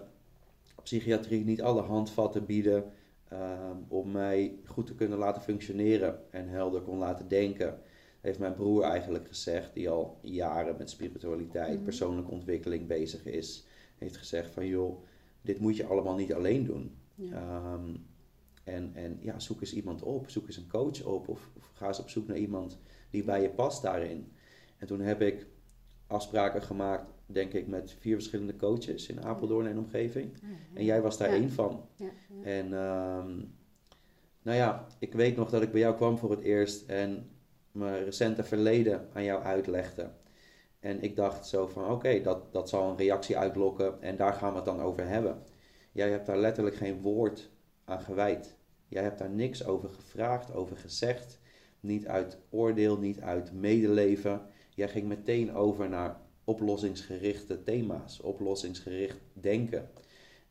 psychiatrie 0.84 1.46
niet 1.46 1.62
alle 1.62 1.82
handvatten 1.82 2.46
bieden 2.46 2.92
ehm, 3.28 3.78
om 3.88 4.12
mij 4.12 4.56
goed 4.66 4.88
te 4.88 4.96
kunnen 4.96 5.18
laten 5.18 5.42
functioneren 5.42 6.20
en 6.32 6.48
helder 6.48 6.82
kon 6.82 6.98
laten 6.98 7.28
denken. 7.28 7.80
Heeft 8.22 8.40
mijn 8.40 8.54
broer 8.54 8.84
eigenlijk 8.84 9.28
gezegd, 9.28 9.74
die 9.74 9.90
al 9.90 10.18
jaren 10.22 10.76
met 10.78 10.90
spiritualiteit, 10.90 11.74
Mhm. 11.76 11.84
persoonlijke 11.84 12.32
ontwikkeling 12.32 12.88
bezig 12.88 13.26
is, 13.26 13.66
heeft 13.98 14.18
gezegd 14.18 14.50
van 14.54 14.66
joh, 14.68 15.04
dit 15.42 15.60
moet 15.60 15.76
je 15.78 15.86
allemaal 15.86 16.16
niet 16.16 16.34
alleen 16.34 16.64
doen. 16.66 16.96
Ja. 17.16 17.34
Ehm, 17.36 17.96
en, 18.64 18.92
en 18.94 19.18
ja, 19.22 19.40
zoek 19.40 19.62
eens 19.62 19.74
iemand 19.74 20.02
op, 20.04 20.30
zoek 20.30 20.48
eens 20.48 20.58
een 20.58 20.70
coach 20.70 21.04
op 21.04 21.28
of, 21.28 21.50
of 21.58 21.72
ga 21.74 21.88
eens 21.88 22.00
op 22.00 22.10
zoek 22.10 22.28
naar 22.28 22.38
iemand 22.38 22.80
die 23.10 23.24
bij 23.24 23.42
je 23.42 23.50
past 23.50 23.82
daarin. 23.82 24.32
En 24.78 24.88
toen 24.88 25.00
heb 25.00 25.22
ik 25.22 25.48
afspraken 26.08 26.62
gemaakt, 26.62 27.13
denk 27.26 27.54
ik, 27.54 27.68
met 27.68 27.96
vier 28.00 28.16
verschillende 28.16 28.56
coaches 28.56 29.08
in 29.08 29.24
Apeldoorn 29.24 29.68
en 29.68 29.78
omgeving. 29.78 30.34
En 30.74 30.84
jij 30.84 31.02
was 31.02 31.18
daar 31.18 31.30
één 31.30 31.52
van. 31.52 31.88
En 32.44 32.74
ehm, 32.74 33.36
nou 34.42 34.58
ja, 34.58 34.88
ik 35.00 35.14
weet 35.14 35.36
nog 35.36 35.50
dat 35.50 35.62
ik 35.62 35.72
bij 35.72 35.82
jou 35.82 35.96
kwam 35.96 36.18
voor 36.18 36.32
het 36.32 36.42
eerst 36.42 36.90
en 36.90 37.30
mijn 37.72 38.04
recente 38.04 38.44
verleden 38.44 39.08
aan 39.14 39.24
jou 39.24 39.44
uitlegde. 39.44 40.12
En 40.80 41.02
ik 41.02 41.16
dacht 41.16 41.48
zo 41.48 41.68
van, 41.68 41.92
oké, 41.92 42.22
dat, 42.22 42.54
dat 42.54 42.70
zal 42.70 42.90
een 42.90 42.98
reactie 42.98 43.38
uitlokken 43.38 44.02
en 44.02 44.16
daar 44.16 44.34
gaan 44.34 44.50
we 44.50 44.56
het 44.56 44.66
dan 44.66 44.82
over 44.82 45.08
hebben. 45.08 45.44
Jij 45.92 46.10
hebt 46.10 46.26
daar 46.26 46.38
letterlijk 46.38 46.76
geen 46.76 47.02
woord 47.02 47.50
aan 47.86 48.02
gewijd. 48.02 48.56
Jij 48.88 49.04
hebt 49.04 49.18
daar 49.18 49.30
niks 49.30 49.66
over 49.66 49.90
gevraagd, 49.90 50.54
over 50.54 50.78
gezegd. 50.78 51.40
Niet 51.80 52.08
uit 52.08 52.38
oordeel, 52.50 52.98
niet 52.98 53.22
uit 53.22 53.54
medeleven. 53.54 54.42
Jij 54.76 54.90
ging 54.90 55.08
meteen 55.08 55.54
over 55.54 55.90
naar 55.90 56.22
oplossingsgerichte 56.44 57.64
thema's, 57.64 58.20
oplossingsgericht 58.22 59.18
denken. 59.34 59.90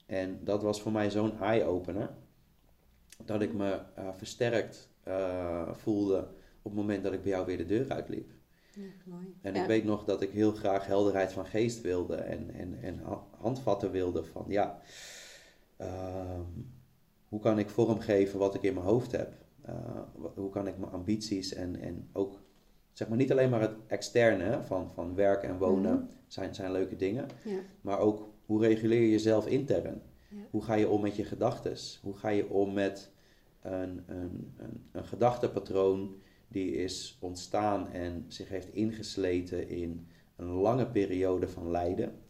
En 0.06 0.40
dat 0.44 0.62
was 0.62 0.80
voor 0.82 0.92
mij 0.92 1.10
zo'n 1.10 1.38
eye-opener. 1.40 2.10
Dat 3.24 3.42
ik 3.42 3.52
me 3.54 3.80
eh, 3.94 4.08
versterkt 4.16 4.88
eh, 5.02 5.72
voelde 5.72 6.18
op 6.62 6.70
het 6.70 6.80
moment 6.80 7.02
dat 7.04 7.12
ik 7.12 7.22
bij 7.22 7.30
jou 7.30 7.46
weer 7.46 7.56
de 7.56 7.66
deur 7.66 7.90
uitliep. 7.90 8.30
Ja, 8.74 8.82
mooi. 9.04 9.34
En 9.42 9.54
Ja. 9.54 9.60
ik 9.60 9.66
weet 9.66 9.84
nog 9.84 10.04
dat 10.04 10.22
ik 10.22 10.30
heel 10.30 10.52
graag 10.52 10.86
helderheid 10.86 11.32
van 11.32 11.46
geest 11.46 11.80
wilde 11.80 12.14
en, 12.16 12.50
en, 12.54 12.78
en 12.82 12.98
ha- 12.98 13.24
handvatten 13.30 13.90
wilde 13.90 14.24
van 14.24 14.44
ja, 14.48 14.80
ehm, 15.76 16.40
hoe 17.28 17.40
kan 17.40 17.58
ik 17.58 17.68
vormgeven 17.70 18.38
wat 18.38 18.54
ik 18.54 18.62
in 18.62 18.74
mijn 18.74 18.86
hoofd 18.86 19.12
heb? 19.12 19.32
Eh, 19.62 20.00
hoe 20.34 20.50
kan 20.50 20.66
ik 20.66 20.78
mijn 20.78 20.92
ambities 20.92 21.52
en, 21.54 21.80
en 21.80 22.08
ook, 22.12 22.40
zeg 22.92 23.08
maar 23.08 23.16
niet 23.16 23.30
alleen 23.30 23.50
maar 23.50 23.60
het 23.60 23.74
externe 23.86 24.62
van, 24.62 24.90
van 24.90 25.14
werk 25.14 25.42
en 25.42 25.58
wonen 25.58 25.94
Mhm. 25.94 26.04
zijn, 26.26 26.54
zijn 26.54 26.72
leuke 26.72 26.96
dingen, 26.96 27.26
Ja. 27.44 27.58
maar 27.80 27.98
ook 27.98 28.28
hoe 28.46 28.60
reguleer 28.60 29.00
je 29.00 29.10
jezelf 29.10 29.46
intern? 29.46 30.02
Ja. 30.28 30.36
Hoe 30.50 30.62
ga 30.62 30.74
je 30.74 30.88
om 30.88 31.00
met 31.00 31.16
je 31.16 31.24
gedachten? 31.24 31.76
Hoe 32.02 32.14
ga 32.16 32.28
je 32.28 32.48
om 32.48 32.72
met 32.72 33.10
een, 33.62 34.02
een, 34.06 34.52
een, 34.56 34.88
een 34.92 35.04
gedachtepatroon 35.04 36.14
die 36.48 36.72
is 36.74 37.18
ontstaan 37.20 37.88
en 37.92 38.24
zich 38.28 38.48
heeft 38.48 38.72
ingesleten 38.74 39.68
in 39.68 40.06
een 40.36 40.46
lange 40.50 40.86
periode 40.86 41.48
van 41.48 41.70
lijden? 41.70 42.20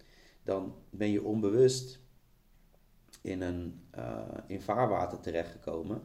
Dan 0.44 0.75
ben 0.90 1.11
je 1.11 1.22
onbewust 1.25 2.01
in 3.22 3.40
een 3.42 3.81
eh, 3.90 4.18
in 4.46 4.61
vaarwater 4.61 5.20
terechtgekomen 5.20 6.03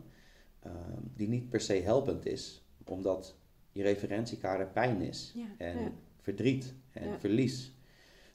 eh, 0.59 0.71
die 1.15 1.27
niet 1.27 1.49
per 1.49 1.61
se 1.61 1.73
helpend 1.73 2.25
is, 2.25 2.65
omdat 2.85 3.35
je 3.77 3.83
referentiekader 3.83 4.67
pijn 4.67 5.01
is 5.01 5.31
Ja, 5.35 5.45
en 5.57 5.79
ja. 5.81 5.91
verdriet 6.21 6.73
en 6.93 7.07
Ja. 7.09 7.19
verlies. 7.19 7.71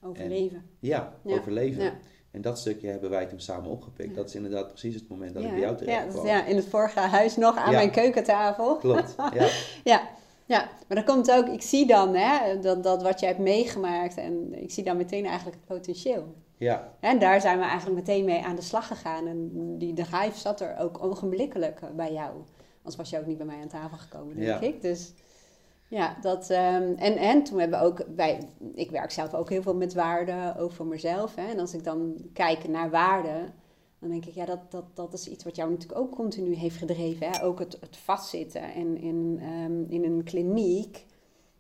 Overleven. 0.01 0.63
Ja, 0.79 1.13
Ja, 1.25 1.35
overleven. 1.37 1.93
En 2.31 2.41
dat 2.41 2.59
stukje 2.59 2.89
hebben 2.89 3.11
wij 3.11 3.27
toen 3.27 3.41
samen 3.41 3.71
opgepikt. 3.71 4.15
Dat 4.15 4.29
is 4.29 4.35
inderdaad 4.35 4.69
precies 4.69 4.95
het 4.95 5.09
moment 5.09 5.35
dat 5.35 5.43
ik 5.43 5.51
bij 5.51 5.61
jou 5.61 5.77
terecht 5.77 6.09
kwam. 6.09 6.27
ja, 6.27 6.45
in 6.45 6.57
het 6.57 6.67
vorige 6.67 6.99
huis 7.01 7.37
nog 7.37 7.57
aan 7.57 7.73
mijn 7.73 7.91
keukentafel. 7.91 8.77
Klopt, 8.77 9.15
ja. 9.39 9.49
Ja, 9.85 10.09
ja, 10.47 10.69
maar 10.89 10.97
dan 10.97 11.05
komt 11.05 11.31
ook, 11.31 11.47
ik 11.47 11.63
zie 11.63 11.87
dan 11.87 12.15
hè, 12.15 12.59
dat, 12.61 12.83
dat 12.83 13.03
wat 13.03 13.21
jij 13.21 13.29
hebt 13.29 13.41
meegemaakt 13.41 14.17
en 14.17 14.63
ik 14.63 14.71
zie 14.71 14.85
dan 14.85 14.97
meteen 14.97 15.25
eigenlijk 15.27 15.57
het 15.57 15.67
potentieel. 15.67 16.35
Ja, 16.57 16.93
En 17.01 17.19
daar 17.19 17.41
zijn 17.41 17.59
we 17.59 17.65
eigenlijk 17.65 17.97
meteen 18.07 18.25
mee 18.25 18.41
aan 18.45 18.57
de 18.57 18.63
slag 18.63 18.87
gegaan 18.87 19.27
en 19.27 19.51
die 19.79 19.93
drive 19.95 20.39
zat 20.39 20.61
er 20.61 20.77
ook 20.79 21.03
ogenblikkelijk 21.05 21.81
bij 21.97 22.13
jou. 22.13 22.31
Anders 22.77 22.97
was 22.97 23.11
je 23.11 23.19
ook 23.19 23.27
niet 23.27 23.37
bij 23.37 23.47
mij 23.47 23.61
aan 23.61 23.69
tafel 23.69 23.97
gekomen, 23.99 24.37
denk 24.37 24.47
Ja. 24.47 24.61
ik. 24.61 24.83
Dus 24.83 25.13
ja, 25.93 26.17
dat, 26.21 26.51
ehm, 26.51 26.93
en, 26.97 27.17
en 27.17 27.43
toen 27.43 27.59
hebben 27.59 27.79
we 27.79 27.85
ook, 27.85 28.05
wij, 28.17 28.41
ik 28.75 28.91
werk 28.91 29.11
zelf 29.11 29.35
ook 29.35 29.51
heel 29.51 29.63
veel 29.63 29.75
met 29.75 29.95
waarden, 29.95 30.57
ook 30.57 30.73
voor 30.73 30.87
mezelf. 30.87 31.35
Hè, 31.35 31.47
en 31.47 31.59
als 31.59 31.75
ik 31.75 31.85
dan 31.85 32.17
kijk 32.33 32.69
naar 32.69 32.91
waarden, 32.91 33.55
dan 33.99 34.11
denk 34.11 34.25
ik, 34.25 34.35
ja, 34.35 34.45
dat, 34.45 34.71
dat, 34.71 34.85
dat 34.95 35.13
is 35.13 35.29
iets 35.29 35.45
wat 35.45 35.57
jou 35.57 35.71
natuurlijk 35.71 36.01
ook 36.01 36.15
continu 36.15 36.55
heeft 36.55 36.77
gedreven. 36.77 37.31
Hè? 37.31 37.43
Ook 37.43 37.59
het, 37.59 37.77
het 37.81 37.97
vastzitten 37.97 38.75
in, 38.75 38.97
in, 38.97 39.39
ehm, 39.41 39.83
in 39.89 40.05
een 40.05 40.25
kliniek. 40.25 41.07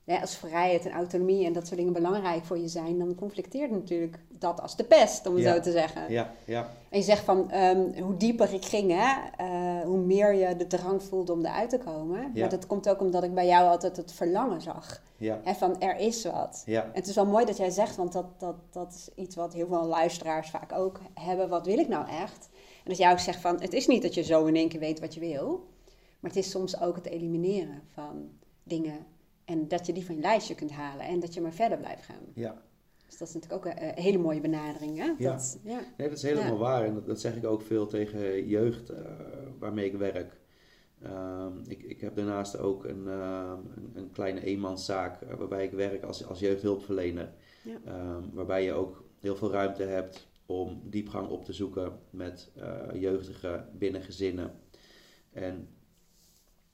Hè? 0.04 0.20
Als 0.20 0.36
vrijheid 0.36 0.86
en 0.86 0.92
autonomie 0.92 1.46
en 1.46 1.52
dat 1.52 1.66
soort 1.66 1.78
dingen 1.78 1.92
belangrijk 1.92 2.44
voor 2.44 2.58
je 2.58 2.68
zijn, 2.68 2.98
dan 2.98 3.14
conflicteert 3.14 3.70
natuurlijk 3.70 4.18
dat 4.38 4.60
als 4.60 4.76
de 4.76 4.84
pest, 4.84 5.26
om 5.26 5.34
het 5.34 5.44
Ja. 5.44 5.54
zo 5.54 5.60
te 5.60 5.70
zeggen. 5.70 6.10
ja, 6.12 6.32
ja, 6.44 6.70
En 6.88 6.98
je 6.98 7.04
zegt 7.04 7.24
van, 7.24 7.50
ehm, 7.50 8.02
hoe 8.02 8.16
dieper 8.16 8.52
ik 8.54 8.64
ging, 8.64 8.90
hè, 8.90 9.12
eh, 9.36 9.84
hoe 9.84 9.98
meer 9.98 10.34
je 10.34 10.56
de 10.56 10.66
drang 10.66 11.02
voelde 11.02 11.32
om 11.32 11.44
eruit 11.44 11.70
te 11.70 11.78
komen. 11.78 12.20
Ja. 12.34 12.40
Maar 12.40 12.48
dat 12.48 12.66
komt 12.66 12.88
ook 12.88 13.00
omdat 13.00 13.22
ik 13.22 13.34
bij 13.34 13.46
jou 13.46 13.68
altijd 13.68 13.96
het 13.96 14.12
verlangen 14.12 14.60
zag. 14.60 15.02
ja, 15.16 15.40
Hè, 15.44 15.54
van, 15.54 15.80
er 15.80 15.96
is 15.96 16.24
wat. 16.24 16.62
ja, 16.66 16.82
En 16.82 16.90
het 16.92 17.06
is 17.08 17.14
wel 17.14 17.26
mooi 17.26 17.44
dat 17.44 17.56
jij 17.56 17.70
zegt, 17.70 17.96
want 17.96 18.12
dat, 18.12 18.26
dat, 18.38 18.54
dat 18.70 18.92
is 18.94 19.08
iets 19.24 19.36
wat 19.36 19.52
heel 19.52 19.66
veel 19.66 19.84
luisteraars 19.84 20.50
vaak 20.50 20.72
ook 20.72 21.00
hebben. 21.14 21.48
Wat 21.48 21.66
wil 21.66 21.78
ik 21.78 21.88
nou 21.88 22.08
echt? 22.08 22.48
En 22.52 22.88
dat 22.88 22.96
jij 22.98 23.10
ook 23.12 23.18
zegt 23.18 23.40
van, 23.40 23.60
het 23.60 23.72
is 23.72 23.86
niet 23.86 24.02
dat 24.02 24.14
je 24.14 24.22
zo 24.22 24.44
in 24.46 24.56
één 24.56 24.68
keer 24.68 24.80
weet 24.80 25.00
wat 25.00 25.14
je 25.14 25.20
wil. 25.20 25.66
Maar 26.20 26.30
het 26.30 26.40
is 26.44 26.50
soms 26.50 26.80
ook 26.80 26.96
het 26.96 27.06
elimineren 27.06 27.82
van 27.94 28.28
dingen. 28.62 29.06
En 29.44 29.68
dat 29.68 29.86
je 29.86 29.92
die 29.92 30.04
van 30.06 30.14
je 30.14 30.20
lijstje 30.20 30.54
kunt 30.54 30.70
halen 30.70 31.06
en 31.06 31.20
dat 31.20 31.34
je 31.34 31.40
maar 31.40 31.52
verder 31.52 31.78
blijft 31.78 32.04
gaan. 32.04 32.24
ja. 32.34 32.62
Dus 33.12 33.20
dat 33.20 33.28
is 33.28 33.34
natuurlijk 33.34 33.66
ook 33.66 33.74
een, 33.74 34.02
hele 34.02 34.18
mooie 34.18 34.40
benadering. 34.40 34.98
Hè? 34.98 35.12
Ja. 35.18 35.32
Dat, 35.32 35.58
ja. 35.62 35.80
Nee, 35.96 36.08
dat 36.08 36.16
is 36.16 36.22
helemaal 36.22 36.58
waar. 36.58 36.84
En 36.84 36.94
dat, 36.94 37.06
dat, 37.06 37.20
zeg 37.20 37.36
ik 37.36 37.44
ook 37.44 37.62
veel 37.62 37.86
tegen 37.86 38.46
jeugd 38.46 38.90
uh, 38.90 38.98
waarmee 39.58 39.86
ik 39.86 39.94
werk. 39.94 40.40
Um, 41.04 41.62
ik, 41.66 41.82
ik 41.82 42.00
heb 42.00 42.16
daarnaast 42.16 42.58
ook 42.58 42.84
een, 42.84 43.04
uh, 43.06 43.52
een, 43.76 43.90
een, 43.94 44.10
kleine 44.10 44.44
eenmanszaak 44.44 45.18
waarbij 45.38 45.64
ik 45.64 45.70
werk 45.70 46.02
als, 46.02 46.26
als 46.26 46.38
jeugdhulpverlener. 46.38 47.32
Ja. 47.62 48.14
Um, 48.16 48.30
waarbij 48.32 48.64
je 48.64 48.72
ook 48.72 49.04
heel 49.20 49.36
veel 49.36 49.50
ruimte 49.50 49.82
hebt 49.82 50.28
om 50.46 50.82
diepgang 50.84 51.28
op 51.28 51.44
te 51.44 51.52
zoeken 51.52 51.98
met 52.10 52.52
jeugdigen 52.92 53.68
binnen 53.78 54.02
gezinnen. 54.02 54.52
En 55.32 55.68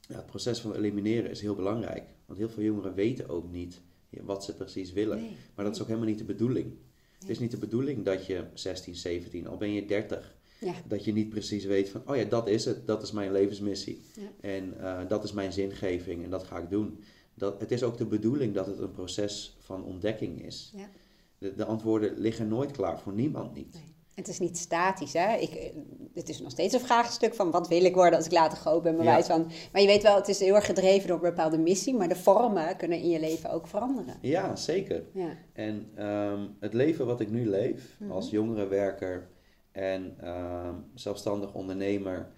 ja, 0.00 0.16
het 0.16 0.26
proces 0.26 0.60
van 0.60 0.74
elimineren 0.74 1.30
is 1.30 1.40
heel 1.40 1.54
belangrijk. 1.54 2.16
Want 2.28 2.40
heel 2.40 2.48
veel 2.48 2.62
jongeren 2.62 2.94
weten 2.94 3.28
ook 3.28 3.50
niet 3.50 3.80
wat 4.10 4.44
ze 4.44 4.54
precies 4.54 4.92
willen. 4.92 5.18
Nee. 5.18 5.36
Maar 5.54 5.64
dat 5.64 5.74
is 5.74 5.80
ook 5.80 5.86
helemaal 5.86 6.08
niet 6.08 6.18
de 6.18 6.24
bedoeling. 6.24 6.66
Nee. 6.66 6.76
Het 7.18 7.28
is 7.28 7.38
niet 7.38 7.50
de 7.50 7.58
bedoeling 7.58 8.04
dat 8.04 8.26
je 8.26 8.44
16, 8.54 8.94
17, 8.94 9.46
al 9.46 9.56
ben 9.56 9.72
je 9.72 9.84
30, 9.84 10.36
ja. 10.60 10.74
dat 10.86 11.04
je 11.04 11.12
niet 11.12 11.28
precies 11.28 11.64
weet 11.64 11.88
van, 11.88 12.02
oh 12.06 12.16
ja, 12.16 12.24
dat 12.24 12.48
is 12.48 12.64
het, 12.64 12.86
dat 12.86 13.02
is 13.02 13.12
mijn 13.12 13.32
levensmissie. 13.32 14.02
Ja. 14.14 14.30
En 14.40 14.74
uh, 14.80 15.08
dat 15.08 15.24
is 15.24 15.32
mijn 15.32 15.52
zingeving 15.52 16.24
en 16.24 16.30
dat 16.30 16.44
ga 16.44 16.58
ik 16.58 16.70
doen. 16.70 16.98
Dat, 17.34 17.60
het 17.60 17.70
is 17.70 17.82
ook 17.82 17.98
de 17.98 18.06
bedoeling 18.06 18.54
dat 18.54 18.66
het 18.66 18.78
een 18.78 18.92
proces 18.92 19.56
van 19.58 19.84
ontdekking 19.84 20.44
is. 20.44 20.72
Ja. 20.76 20.90
De, 21.38 21.54
de, 21.54 21.64
antwoorden 21.64 22.18
liggen 22.18 22.48
nooit 22.48 22.70
klaar, 22.70 23.00
voor 23.00 23.12
niemand 23.12 23.54
niet. 23.54 23.74
Nee. 23.74 23.96
Het 24.18 24.28
is 24.28 24.38
niet 24.38 24.58
statisch, 24.58 25.12
hè? 25.12 25.36
Ik, 25.36 25.72
het 26.14 26.28
is 26.28 26.40
nog 26.40 26.50
steeds 26.50 26.74
een 26.74 26.80
vraagstuk 26.80 27.34
van 27.34 27.50
wat 27.50 27.68
wil 27.68 27.84
ik 27.84 27.94
worden 27.94 28.16
als 28.16 28.26
ik 28.26 28.32
later 28.32 28.58
groot 28.58 28.82
ben, 28.82 29.02
ja. 29.02 29.22
van. 29.22 29.50
Maar 29.72 29.80
je 29.80 29.86
weet 29.86 30.02
wel, 30.02 30.16
het 30.16 30.28
is 30.28 30.40
heel 30.40 30.54
erg 30.54 30.66
gedreven 30.66 31.08
door 31.08 31.16
een 31.16 31.30
bepaalde 31.30 31.58
missie, 31.58 31.94
maar 31.94 32.08
de 32.08 32.16
vormen 32.16 32.76
kunnen 32.76 32.98
in 32.98 33.08
je 33.08 33.20
leven 33.20 33.50
ook 33.50 33.66
veranderen. 33.66 34.18
Ja, 34.20 34.56
zeker. 34.56 35.02
Ja. 35.12 35.36
En 35.52 36.04
um, 36.06 36.56
het 36.60 36.74
leven 36.74 37.06
wat 37.06 37.20
ik 37.20 37.30
nu 37.30 37.48
leef, 37.48 37.96
mm 37.98 38.06
-hmm. 38.06 38.16
als 38.16 38.30
jongerenwerker 38.30 39.28
en 39.72 40.16
um, 40.24 40.84
zelfstandig 40.94 41.54
ondernemer, 41.54 42.28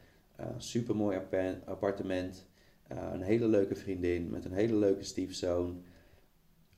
uh, 0.41 0.47
supermooi 0.57 1.21
appartement, 1.65 2.47
uh, 2.93 2.99
een 3.13 3.23
hele 3.23 3.47
leuke 3.47 3.75
vriendin 3.75 4.31
met 4.31 4.45
een 4.45 4.53
hele 4.53 4.75
leuke 4.75 5.05
stiefzoon 5.05 5.83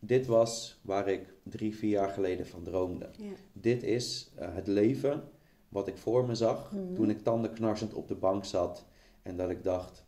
dit 0.05 0.27
was 0.27 0.81
waar 0.83 1.09
ik 1.09 1.35
drie, 1.43 1.77
vier 1.77 1.91
jaar 1.91 2.09
geleden 2.09 2.47
van 2.47 2.63
droomde. 2.63 3.11
Ja. 3.17 3.33
Dit 3.53 3.83
is 3.83 4.33
uh, 4.39 4.55
het 4.55 4.67
leven 4.67 5.23
wat 5.69 5.89
ik 5.89 5.97
voor 5.97 6.27
me 6.27 6.35
zag 6.35 6.73
mm. 6.73 6.95
toen 6.95 7.11
ik 7.11 7.23
tandenknarsend 7.23 7.95
op 7.95 8.09
de 8.09 8.15
bank 8.15 8.45
zat 8.45 8.87
en 9.23 9.37
dat 9.37 9.51
ik 9.51 9.63
dacht, 9.63 10.05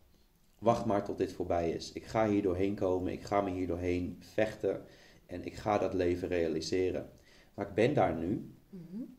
wacht 0.58 0.84
maar 0.84 1.04
tot 1.04 1.18
dit 1.18 1.32
voorbij 1.32 1.70
is. 1.70 1.92
Ik 1.92 2.04
ga 2.04 2.28
hier 2.28 2.42
doorheen 2.42 2.74
komen, 2.74 3.12
ik 3.12 3.22
ga 3.22 3.40
me 3.40 3.50
hier 3.50 3.66
doorheen 3.66 4.16
vechten 4.20 4.82
en 5.26 5.44
ik 5.44 5.54
ga 5.54 5.78
dat 5.78 5.94
leven 5.94 6.28
realiseren. 6.28 7.10
Maar 7.54 7.68
ik 7.68 7.74
ben 7.74 7.94
daar 7.94 8.16
nu, 8.16 8.54
mm-hmm. 8.70 9.16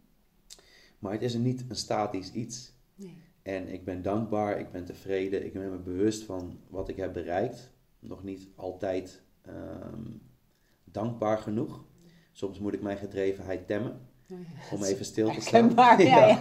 maar 1.00 1.12
het 1.12 1.22
is 1.22 1.34
niet 1.34 1.66
een 1.70 1.76
statisch 1.76 2.32
iets. 2.32 2.74
Nee. 2.96 3.18
En 3.42 3.68
ik 3.68 3.86
ben 3.86 4.02
dankbaar, 4.02 4.60
ik 4.60 4.72
ben 4.72 4.86
tevreden, 4.86 5.46
ik 5.46 5.54
ben 5.54 5.72
me 5.72 5.78
bewust 5.78 6.24
van 6.24 6.60
wat 6.68 6.90
ik 6.90 6.96
heb 6.96 7.14
bereikt. 7.14 7.72
Nog 8.00 8.24
niet 8.24 8.48
altijd 8.56 9.22
um, 9.48 10.22
dankbaar 10.96 11.38
genoeg. 11.38 11.84
Soms 12.32 12.60
moet 12.60 12.74
ik 12.74 12.82
mijn 12.82 12.98
gedrevenheid 12.98 13.68
temmen. 13.68 14.00
Om 14.72 14.84
even 14.84 15.06
stil 15.06 15.32
te 15.32 15.42
staan. 15.42 15.72
Ja, 15.76 15.98
ja, 15.98 16.38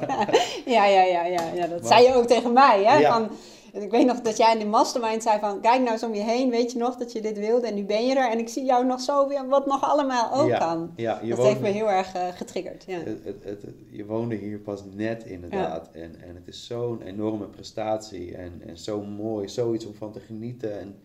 ja. 0.66 1.04
ja, 1.04 1.24
ja, 1.24 1.52
ja, 1.54 1.66
dat 1.66 1.86
zei 1.86 2.06
je 2.06 2.14
ook 2.14 2.26
tegen 2.26 2.52
mij. 2.52 2.84
Hè? 2.84 3.06
Van, 3.06 3.30
ik 3.72 3.90
weet 3.90 4.06
nog 4.06 4.20
dat 4.20 4.36
jij 4.36 4.52
in 4.52 4.58
de 4.58 4.66
mastermind 4.66 5.22
zei 5.22 5.38
van... 5.38 5.60
Kijk 5.60 5.80
nou 5.80 5.92
eens 5.92 6.02
om 6.02 6.14
je 6.14 6.22
heen, 6.22 6.50
weet 6.50 6.72
je 6.72 6.78
nog 6.78 6.96
dat 6.96 7.12
je 7.12 7.20
dit 7.20 7.38
wilde 7.38 7.66
en 7.66 7.74
nu 7.74 7.84
ben 7.84 8.06
je 8.06 8.14
er. 8.14 8.30
En 8.30 8.38
ik 8.38 8.48
zie 8.48 8.64
jou 8.64 8.86
nog 8.86 9.00
zo 9.00 9.28
weer 9.28 9.48
wat 9.48 9.66
nog 9.66 9.82
allemaal 9.82 10.32
ook 10.32 10.50
kan. 10.50 10.92
Ja, 10.96 11.20
dat 11.28 11.38
heeft 11.38 11.60
me 11.60 11.68
heel 11.68 11.90
erg 11.90 12.16
uh, 12.16 12.28
getriggerd. 12.28 12.84
Ja. 12.86 12.98
Het, 12.98 13.24
het, 13.24 13.44
het, 13.44 13.64
je 13.90 14.06
woonde 14.06 14.34
hier 14.34 14.58
pas 14.58 14.84
net 14.94 15.24
inderdaad. 15.24 15.90
En, 15.92 16.20
en 16.20 16.34
het 16.34 16.48
is 16.48 16.66
zo'n 16.66 17.02
enorme 17.02 17.46
prestatie 17.46 18.36
en, 18.36 18.62
en 18.66 18.78
zo 18.78 19.02
mooi. 19.02 19.48
Zoiets 19.48 19.86
om 19.86 19.94
van 19.94 20.12
te 20.12 20.20
genieten 20.20 20.80
en... 20.80 20.96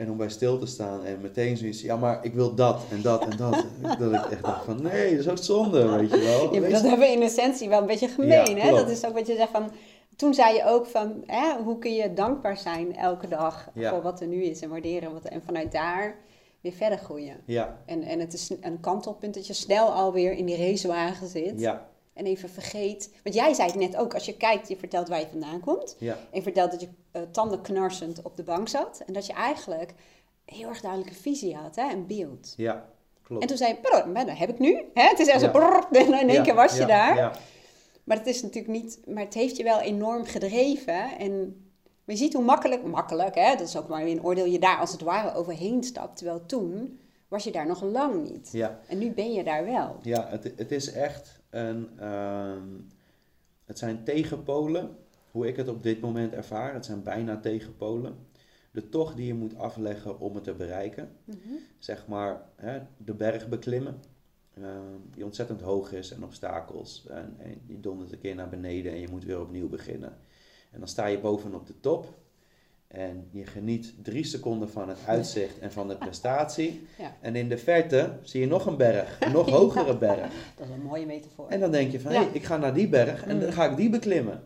En 0.00 0.10
om 0.10 0.16
bij 0.16 0.28
stil 0.28 0.58
te 0.58 0.66
staan 0.66 1.04
en 1.04 1.20
meteen 1.20 1.56
zoiets, 1.56 1.82
ja, 1.82 1.96
maar 1.96 2.24
ik 2.24 2.34
wil 2.34 2.54
dat 2.54 2.82
en 2.90 3.02
dat 3.02 3.24
en 3.24 3.36
dat. 3.36 3.64
dat 3.98 4.12
ik 4.12 4.30
echt 4.30 4.42
dacht 4.42 4.64
van, 4.64 4.82
nee, 4.82 5.10
dat 5.10 5.18
is 5.18 5.28
ook 5.28 5.38
zonde, 5.38 5.88
weet 5.88 6.10
je 6.10 6.18
wel. 6.18 6.54
Ja, 6.54 6.68
dat 6.68 6.82
hebben 6.82 6.98
we 6.98 7.12
in 7.12 7.22
essentie 7.22 7.68
wel 7.68 7.80
een 7.80 7.86
beetje 7.86 8.08
gemeen, 8.08 8.58
hè? 8.58 8.70
Dat 8.70 8.88
is 8.88 9.04
ook 9.04 9.12
wat 9.12 9.26
je 9.26 9.34
zegt 9.34 9.50
van, 9.50 9.70
toen 10.16 10.34
zei 10.34 10.54
je 10.54 10.64
ook 10.64 10.86
van, 10.86 11.22
hè, 11.26 11.62
hoe 11.62 11.78
kun 11.78 11.94
je 11.94 12.14
dankbaar 12.14 12.56
zijn 12.56 12.96
elke 12.96 13.28
dag 13.28 13.70
voor 13.74 14.02
wat 14.02 14.20
er 14.20 14.26
nu 14.26 14.42
is 14.42 14.60
en 14.60 14.68
waarderen. 14.68 15.12
Wat, 15.12 15.24
en 15.24 15.42
vanuit 15.44 15.72
daar 15.72 16.16
weer 16.60 16.72
verder 16.72 16.98
groeien. 16.98 17.36
Ja. 17.44 17.78
En, 17.86 18.02
en 18.02 18.20
het 18.20 18.32
is 18.32 18.50
een 18.60 18.80
kantelpunt 18.80 19.34
dat 19.34 19.46
je 19.46 19.52
snel 19.52 19.92
alweer 19.92 20.32
in 20.32 20.46
die 20.46 20.56
racewagen 20.56 21.28
zit. 21.28 21.60
Ja 21.60 21.89
en 22.20 22.26
even 22.26 22.50
vergeet. 22.50 23.10
Want 23.22 23.34
jij 23.34 23.54
zei 23.54 23.68
het 23.68 23.80
net 23.80 23.96
ook, 23.96 24.14
als 24.14 24.24
je 24.24 24.36
kijkt, 24.36 24.68
je 24.68 24.76
vertelt 24.76 25.08
waar 25.08 25.20
je 25.20 25.26
vandaan 25.30 25.60
komt. 25.60 25.96
Ja. 25.98 26.12
En 26.12 26.18
je 26.32 26.42
vertelt 26.42 26.70
dat 26.70 26.80
je 26.80 26.88
uh, 27.12 27.22
tanden 27.30 27.60
knarsend 27.60 28.22
op 28.22 28.36
de 28.36 28.42
bank 28.42 28.68
zat. 28.68 29.02
En 29.06 29.12
dat 29.12 29.26
je 29.26 29.32
eigenlijk 29.32 29.94
heel 30.44 30.68
erg 30.68 30.80
duidelijke 30.80 31.14
visie 31.14 31.56
had, 31.56 31.76
hè, 31.76 31.92
een 31.92 32.06
beeld. 32.06 32.54
Ja, 32.56 32.88
klopt. 33.22 33.42
En 33.42 33.48
toen 33.48 33.56
zei 33.56 33.74
je, 33.82 34.14
dat 34.14 34.38
heb 34.38 34.48
ik 34.48 34.58
nu. 34.58 34.84
Hè? 34.94 35.02
Het 35.02 35.18
is 35.18 35.28
echt 35.28 35.40
zo, 35.40 35.50
brrr, 35.50 35.86
en 35.92 36.20
in 36.20 36.28
één 36.28 36.42
keer 36.42 36.54
was 36.54 36.76
je 36.76 36.86
daar. 36.86 37.40
Maar 38.04 38.16
het 38.16 38.26
is 38.26 38.42
natuurlijk 38.42 38.72
niet, 38.72 39.00
maar 39.06 39.24
het 39.24 39.34
heeft 39.34 39.56
je 39.56 39.62
wel 39.62 39.80
enorm 39.80 40.24
gedreven. 40.24 41.18
En 41.18 41.64
maar 42.04 42.18
je 42.18 42.24
ziet 42.24 42.34
hoe 42.34 42.44
makkelijk, 42.44 42.84
makkelijk, 42.84 43.34
hè, 43.34 43.56
dat 43.56 43.68
is 43.68 43.76
ook 43.76 43.88
maar 43.88 44.04
weer 44.04 44.16
een 44.16 44.24
oordeel, 44.24 44.44
je 44.44 44.58
daar 44.58 44.78
als 44.78 44.92
het 44.92 45.00
ware 45.00 45.34
overheen 45.34 45.84
stapt. 45.84 46.16
Terwijl 46.16 46.46
toen 46.46 47.00
was 47.28 47.44
je 47.44 47.52
daar 47.52 47.66
nog 47.66 47.82
lang 47.82 48.30
niet. 48.30 48.48
Ja. 48.52 48.80
En 48.88 48.98
nu 48.98 49.10
ben 49.10 49.32
je 49.32 49.44
daar 49.44 49.64
wel. 49.64 49.96
Ja, 50.02 50.26
het, 50.28 50.52
het 50.56 50.72
is 50.72 50.92
echt 50.92 51.39
een, 51.50 51.98
ehm, 51.98 52.68
het 53.64 53.78
zijn 53.78 54.04
tegenpolen, 54.04 54.96
hoe 55.30 55.46
ik 55.46 55.56
het 55.56 55.68
op 55.68 55.82
dit 55.82 56.00
moment 56.00 56.32
ervaar. 56.32 56.74
Het 56.74 56.84
zijn 56.84 57.02
bijna 57.02 57.40
tegenpolen. 57.40 58.16
De 58.70 58.88
tocht 58.88 59.16
die 59.16 59.26
je 59.26 59.34
moet 59.34 59.56
afleggen 59.56 60.20
om 60.20 60.34
het 60.34 60.44
te 60.44 60.54
bereiken. 60.54 61.16
Mhm. 61.24 61.38
Zeg 61.78 62.06
maar 62.06 62.42
hè, 62.56 62.80
de 62.96 63.14
berg 63.14 63.48
beklimmen, 63.48 64.00
uh, 64.58 64.66
die 65.14 65.24
ontzettend 65.24 65.60
hoog 65.60 65.92
is 65.92 66.10
en 66.10 66.24
obstakels. 66.24 67.06
En, 67.08 67.34
en 67.38 67.60
je 67.66 67.80
dondert 67.80 68.12
een 68.12 68.18
keer 68.18 68.34
naar 68.34 68.48
beneden 68.48 68.92
en 68.92 69.00
je 69.00 69.08
moet 69.10 69.24
weer 69.24 69.40
opnieuw 69.40 69.68
beginnen. 69.68 70.16
En 70.70 70.78
dan 70.78 70.88
sta 70.88 71.06
je 71.06 71.18
bovenop 71.18 71.66
de 71.66 71.80
top 71.80 72.19
en 72.90 73.28
je 73.30 73.46
geniet 73.46 73.94
drie 74.02 74.24
seconden 74.24 74.70
van 74.70 74.88
het 74.88 74.98
uitzicht 75.06 75.58
en 75.58 75.72
van 75.72 75.88
de 75.88 75.96
prestatie. 75.96 76.86
Ja. 76.98 77.16
En 77.20 77.36
in 77.36 77.48
de 77.48 77.58
verte 77.58 78.18
zie 78.22 78.40
je 78.40 78.46
nog 78.46 78.66
een 78.66 78.76
berg, 78.76 79.20
een 79.20 79.32
nog 79.32 79.50
hogere 79.58 79.98
berg. 79.98 80.32
Dat 80.56 80.66
is 80.66 80.72
een 80.72 80.82
mooie 80.82 81.06
metafoor. 81.06 81.48
En 81.48 81.60
dan 81.60 81.70
denk 81.70 81.92
je 81.92 82.00
van, 82.00 82.12
hé, 82.12 82.18
hey, 82.18 82.30
ik 82.32 82.44
ga 82.44 82.56
naar 82.56 82.74
die 82.74 82.88
berg 82.88 83.24
en 83.24 83.38
dan 83.38 83.48
mm. 83.48 83.54
ga 83.54 83.70
ik 83.70 83.76
die 83.76 83.90
beklimmen. 83.90 84.42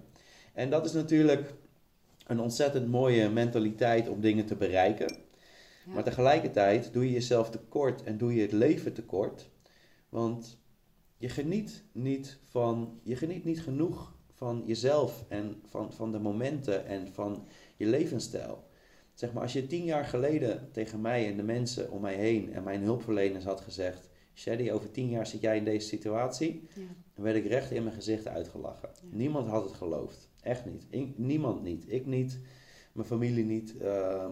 En 0.52 0.70
dat 0.70 0.84
is 0.84 0.92
natuurlijk 0.92 1.54
een 2.26 2.40
ontzettend 2.40 2.88
mooie 2.88 3.28
mentaliteit 3.28 4.08
om 4.08 4.20
dingen 4.20 4.46
te 4.46 4.56
bereiken. 4.56 5.16
Maar 5.84 6.04
tegelijkertijd 6.04 6.92
doe 6.92 7.04
je 7.04 7.12
jezelf 7.12 7.50
tekort 7.50 8.02
en 8.02 8.18
doe 8.18 8.34
je 8.34 8.42
het 8.42 8.52
leven 8.52 8.92
tekort. 8.92 9.50
Want 10.08 10.58
je 11.16 11.28
geniet 11.28 11.84
niet 11.92 12.38
van, 12.50 13.00
je 13.02 13.16
geniet 13.16 13.44
niet 13.44 13.62
genoeg 13.62 14.14
van 14.34 14.62
jezelf 14.66 15.24
en 15.28 15.62
van, 15.66 15.92
van 15.92 16.12
de 16.12 16.18
momenten 16.18 16.86
en 16.86 17.12
van 17.12 17.46
je 17.76 17.86
levensstijl. 17.86 18.64
Zeg 19.14 19.32
maar, 19.32 19.42
als 19.42 19.52
je 19.52 19.66
tien 19.66 19.84
jaar 19.84 20.04
geleden 20.04 20.68
tegen 20.72 21.00
mij 21.00 21.28
en 21.30 21.36
de 21.36 21.42
mensen 21.42 21.90
om 21.90 22.00
mij 22.00 22.14
heen 22.14 22.52
en 22.52 22.62
mijn 22.62 22.82
hulpverleners 22.82 23.44
had 23.44 23.60
gezegd: 23.60 24.08
Shady, 24.34 24.70
over 24.70 24.90
tien 24.90 25.08
jaar 25.08 25.26
zit 25.26 25.40
jij 25.40 25.56
in 25.56 25.64
deze 25.64 25.86
situatie, 25.86 26.68
ja. 26.74 26.82
dan 27.14 27.24
werd 27.24 27.36
ik 27.36 27.46
recht 27.46 27.70
in 27.70 27.82
mijn 27.82 27.94
gezicht 27.94 28.26
uitgelachen. 28.28 28.88
Niemand 29.10 29.48
had 29.48 29.64
het 29.64 29.72
geloofd. 29.72 30.30
Echt 30.40 30.64
niet. 30.64 31.16
niemand 31.18 31.62
niet. 31.62 31.84
Ik 31.92 32.06
niet, 32.06 32.40
mijn 32.92 33.06
familie 33.06 33.44
niet, 33.44 33.74
uh, 33.82 34.28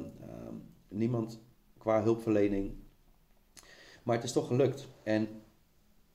niemand 0.89 1.41
qua 1.79 2.03
hulpverlening. 2.03 2.73
Maar 4.03 4.15
het 4.15 4.25
is 4.25 4.33
toch 4.33 4.47
gelukt. 4.47 4.89
En 5.03 5.29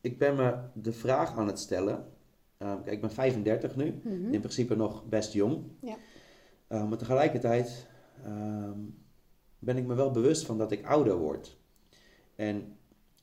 ik 0.01 0.17
ben 0.17 0.35
me 0.35 0.57
de 0.73 0.91
vraag 0.91 1.37
aan 1.37 1.47
het 1.47 1.59
stellen. 1.59 2.05
Uh, 2.59 2.73
kijk, 2.73 2.95
ik 2.95 3.01
ben 3.01 3.11
35 3.11 3.75
nu, 3.75 4.01
mhm. 4.03 4.33
in 4.33 4.39
principe 4.39 4.75
nog 4.75 5.05
best 5.05 5.33
jong. 5.33 5.63
Ja. 5.81 5.97
Uh, 6.69 6.89
maar 6.89 6.97
tegelijkertijd 6.97 7.87
ehm, 8.23 8.79
ben 9.59 9.77
ik 9.77 9.85
me 9.85 9.95
wel 9.95 10.11
bewust 10.11 10.45
van 10.45 10.57
dat 10.57 10.71
ik 10.71 10.85
ouder 10.85 11.15
word. 11.15 11.57
En 12.35 12.77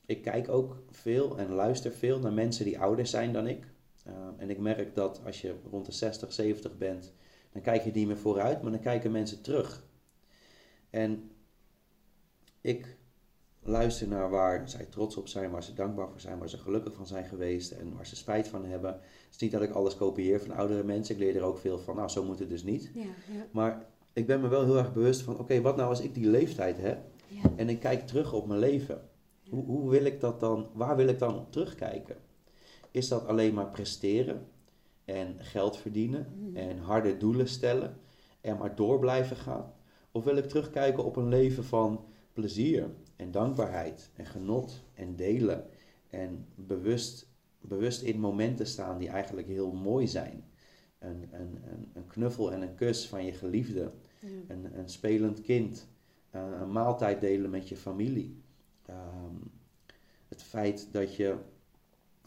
ik 0.05 0.21
kijk 0.21 0.49
ook 0.49 0.83
veel 0.89 1.37
en 1.37 1.51
luister 1.51 1.91
veel 1.91 2.19
naar 2.19 2.33
mensen 2.33 2.65
die 2.65 2.79
ouder 2.79 3.07
zijn 3.07 3.33
dan 3.33 3.47
ik. 3.47 3.67
Ehm, 4.05 4.33
en 4.37 4.49
ik 4.49 4.57
merk 4.59 4.95
dat 4.95 5.21
als 5.25 5.41
je 5.41 5.55
rond 5.69 5.85
de 5.85 5.91
60, 5.91 6.33
70 6.33 6.77
bent, 6.77 7.13
dan 7.51 7.61
kijk 7.61 7.83
je 7.83 7.91
niet 7.91 8.07
meer 8.07 8.17
vooruit, 8.17 8.61
maar 8.61 8.71
dan 8.71 8.81
kijken 8.81 9.11
mensen 9.11 9.41
terug. 9.41 9.83
En 10.89 11.31
ik 12.61 12.97
luister 13.59 14.07
naar 14.07 14.29
waar 14.29 14.69
zij 14.69 14.85
trots 14.85 15.17
op 15.17 15.27
zijn, 15.27 15.51
waar 15.51 15.63
ze 15.63 15.73
dankbaar 15.73 16.09
voor 16.09 16.19
zijn, 16.19 16.39
waar 16.39 16.49
ze 16.49 16.57
gelukkig 16.57 16.93
van 16.93 17.07
zijn 17.07 17.25
geweest 17.25 17.71
en 17.71 17.95
waar 17.95 18.05
ze 18.05 18.15
spijt 18.15 18.47
van 18.47 18.65
hebben. 18.65 18.99
Het 19.35 19.43
is 19.43 19.49
niet 19.51 19.59
dat 19.61 19.69
ik 19.69 19.75
alles 19.75 19.95
kopieer 19.95 20.39
van 20.41 20.51
oudere 20.51 20.83
mensen. 20.83 21.15
Ik 21.15 21.21
leer 21.21 21.35
er 21.35 21.41
ook 21.43 21.57
veel 21.57 21.79
van, 21.79 21.95
nou 21.95 22.09
zo 22.09 22.23
moet 22.23 22.39
het 22.39 22.49
dus 22.49 22.63
niet. 22.63 22.91
Ja, 22.93 23.01
ja. 23.01 23.47
Maar 23.51 23.85
ik 24.13 24.27
ben 24.27 24.41
me 24.41 24.47
wel 24.47 24.65
heel 24.65 24.77
erg 24.77 24.93
bewust 24.93 25.21
van, 25.21 25.39
oké, 25.39 25.61
wat 25.61 25.75
nou 25.75 25.89
als 25.89 26.01
ik 26.01 26.13
die 26.13 26.27
leeftijd 26.27 26.77
heb 26.77 26.97
ja. 27.27 27.41
en 27.55 27.69
ik 27.69 27.79
kijk 27.79 28.07
terug 28.07 28.33
op 28.33 28.47
mijn 28.47 28.59
leven. 28.59 29.01
Hoe, 29.49 29.65
hoe 29.65 29.89
wil 29.89 30.05
ik 30.05 30.19
dat 30.19 30.39
dan, 30.39 30.67
waar 30.73 30.95
wil 30.95 31.07
ik 31.07 31.19
dan 31.19 31.35
op 31.39 31.51
terugkijken? 31.51 32.15
Is 32.91 33.07
dat 33.07 33.25
alleen 33.27 33.53
maar 33.53 33.69
presteren 33.69 34.47
en 35.05 35.35
geld 35.39 35.77
verdienen 35.77 36.27
Mhm. 36.39 36.55
en 36.57 36.77
harde 36.77 37.17
doelen 37.17 37.47
stellen 37.47 37.97
en 38.41 38.57
maar 38.57 38.75
door 38.75 38.99
blijven 38.99 39.35
gaan? 39.37 39.73
Of 40.11 40.23
wil 40.23 40.35
ik 40.37 40.45
terugkijken 40.45 41.03
op 41.05 41.15
een 41.15 41.27
leven 41.27 41.63
van 41.63 42.05
plezier 42.33 42.89
en 43.15 43.31
dankbaarheid 43.31 44.09
en 44.15 44.25
genot 44.25 44.83
en 44.93 45.15
delen 45.15 45.65
en 46.09 46.45
bewust, 46.55 47.33
bewust 47.67 48.01
in 48.01 48.19
momenten 48.19 48.67
staan 48.67 48.97
die 48.97 49.09
eigenlijk 49.09 49.47
heel 49.47 49.71
mooi 49.71 50.07
zijn? 50.07 50.43
Een, 50.99 51.27
een, 51.31 51.59
een, 51.71 51.91
een 51.93 52.07
knuffel 52.07 52.51
en 52.51 52.61
een 52.61 52.75
kus 52.75 53.07
van 53.07 53.25
je 53.25 53.31
geliefde, 53.31 53.91
Ja. 54.19 54.27
een, 54.47 54.77
een 54.79 54.89
spelend 54.89 55.41
kind, 55.41 55.87
eh, 56.29 56.47
een 56.61 56.71
maaltijd 56.71 57.21
delen 57.21 57.49
met 57.49 57.69
je 57.69 57.75
familie. 57.77 58.41
Ehm, 58.85 59.35
het 60.27 60.43
feit 60.43 60.87
dat 60.91 61.15
je 61.15 61.35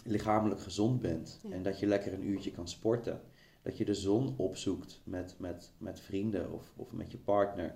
lichamelijk 0.05 0.61
gezond 0.61 1.01
bent 1.01 1.41
Ja. 1.43 1.51
en 1.51 1.63
dat 1.63 1.79
je 1.81 1.87
lekker 1.87 2.13
een 2.13 2.27
uurtje 2.27 2.51
kan 2.51 2.69
sporten. 2.69 3.21
Dat 3.63 3.79
je 3.79 3.85
de 3.85 3.95
zon 3.95 4.35
opzoekt 4.37 5.01
met, 5.05 5.35
met, 5.39 5.73
met 5.79 6.01
vrienden 6.01 6.53
of, 6.53 6.73
of 6.77 6.93
met 6.93 7.11
je 7.13 7.19
partner. 7.19 7.75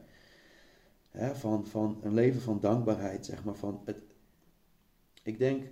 Van, 1.32 1.66
van 1.66 1.98
een 2.02 2.14
leven 2.14 2.40
van 2.40 2.60
dankbaarheid, 2.60 3.26
zeg 3.26 3.44
maar. 3.44 3.54
Van 3.54 3.80
het, 3.84 3.96
ik 5.22 5.38
denk, 5.38 5.64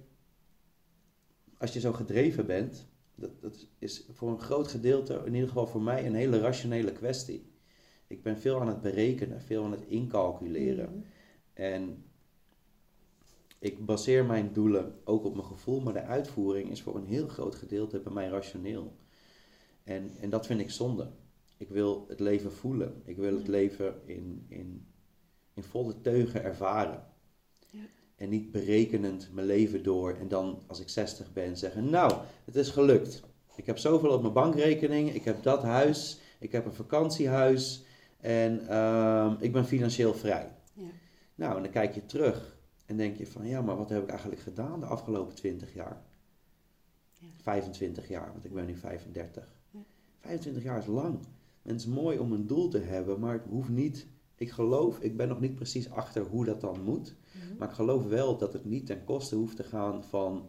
als 1.60 1.72
je 1.72 1.80
zo 1.80 1.92
gedreven 1.92 2.46
bent, 2.46 2.86
dat, 3.14 3.40
dat 3.40 3.66
is 3.78 4.06
voor 4.12 4.30
een 4.30 4.40
groot 4.40 4.68
gedeelte, 4.68 5.22
in 5.24 5.34
ieder 5.34 5.48
geval 5.48 5.66
voor 5.66 5.82
mij, 5.82 6.06
een 6.06 6.14
hele 6.14 6.38
rationele 6.38 6.92
kwestie. 6.92 7.52
Ik 8.06 8.22
ben 8.22 8.38
veel 8.38 8.60
aan 8.60 8.68
het 8.68 8.80
berekenen, 8.80 9.40
veel 9.40 9.64
aan 9.64 9.70
het 9.70 9.86
incalculeren. 9.86 10.90
Mhm. 10.90 11.00
En 11.52 12.04
ik 13.58 13.86
baseer 13.86 14.24
mijn 14.24 14.52
doelen 14.52 14.94
ook 15.04 15.24
op 15.24 15.34
mijn 15.34 15.46
gevoel, 15.46 15.80
maar 15.80 15.92
de 15.92 16.02
uitvoering 16.02 16.70
is 16.70 16.82
voor 16.82 16.96
een 16.96 17.06
heel 17.06 17.28
groot 17.28 17.54
gedeelte 17.54 18.00
bij 18.00 18.12
mij 18.12 18.28
rationeel. 18.28 18.96
En, 19.82 20.10
en 20.20 20.30
dat 20.30 20.46
vind 20.46 20.60
ik 20.60 20.70
zonde. 20.70 21.10
Ik 21.56 21.68
wil 21.68 22.04
het 22.08 22.20
leven 22.20 22.52
voelen. 22.52 23.02
Ik 23.04 23.16
wil 23.16 23.34
het 23.34 23.44
Ja. 23.44 23.50
leven 23.50 24.00
in, 24.04 24.44
in, 24.48 24.86
in 25.54 25.62
volle 25.62 26.00
teugen 26.00 26.42
ervaren. 26.42 27.09
En 28.20 28.28
niet 28.28 28.50
berekenend 28.50 29.28
mijn 29.32 29.46
leven 29.46 29.82
door 29.82 30.12
en 30.12 30.28
dan 30.28 30.62
als 30.66 30.80
ik 30.80 30.88
60 30.88 31.32
ben 31.32 31.56
zeggen, 31.56 31.90
nou, 31.90 32.12
het 32.44 32.56
is 32.56 32.70
gelukt. 32.70 33.22
Ik 33.54 33.66
heb 33.66 33.78
zoveel 33.78 34.10
op 34.10 34.20
mijn 34.20 34.32
bankrekening, 34.32 35.14
ik 35.14 35.24
heb 35.24 35.42
dat 35.42 35.62
huis, 35.62 36.20
ik 36.38 36.52
heb 36.52 36.64
een 36.64 36.72
vakantiehuis 36.72 37.84
en 38.18 38.68
ehm, 38.68 39.34
ik 39.38 39.52
ben 39.52 39.64
financieel 39.64 40.14
vrij. 40.14 40.52
Ja. 40.72 40.86
Nou, 41.34 41.56
en 41.56 41.62
dan 41.62 41.72
kijk 41.72 41.94
je 41.94 42.06
terug 42.06 42.56
en 42.86 42.96
denk 42.96 43.16
je 43.16 43.26
van, 43.26 43.46
ja, 43.46 43.62
maar 43.62 43.76
wat 43.76 43.88
heb 43.88 44.02
ik 44.02 44.08
eigenlijk 44.08 44.40
gedaan 44.40 44.80
de 44.80 44.86
afgelopen 44.86 45.34
20 45.34 45.74
jaar? 45.74 46.02
Ja. 47.18 47.26
25 47.42 48.08
jaar, 48.08 48.32
want 48.32 48.44
ik 48.44 48.52
ben 48.52 48.66
nu 48.66 48.76
35. 48.76 49.56
Ja. 49.70 49.80
25 50.20 50.62
jaar 50.62 50.78
is 50.78 50.86
lang. 50.86 51.18
En 51.62 51.72
het 51.72 51.80
is 51.80 51.86
mooi 51.86 52.18
om 52.18 52.32
een 52.32 52.46
doel 52.46 52.68
te 52.68 52.78
hebben, 52.78 53.20
maar 53.20 53.32
het 53.32 53.46
hoeft 53.48 53.68
niet. 53.68 54.06
Ik 54.40 54.50
geloof, 54.50 54.98
ik 54.98 55.16
ben 55.16 55.28
nog 55.28 55.40
niet 55.40 55.54
precies 55.54 55.90
achter 55.90 56.22
hoe 56.22 56.44
dat 56.44 56.60
dan 56.60 56.82
moet. 56.82 57.14
Mhm. 57.32 57.56
Maar 57.58 57.68
ik 57.68 57.74
geloof 57.74 58.04
wel 58.06 58.36
dat 58.36 58.52
het 58.52 58.64
niet 58.64 58.86
ten 58.86 59.04
koste 59.04 59.34
hoeft 59.36 59.56
te 59.56 59.64
gaan 59.64 60.04
van 60.04 60.48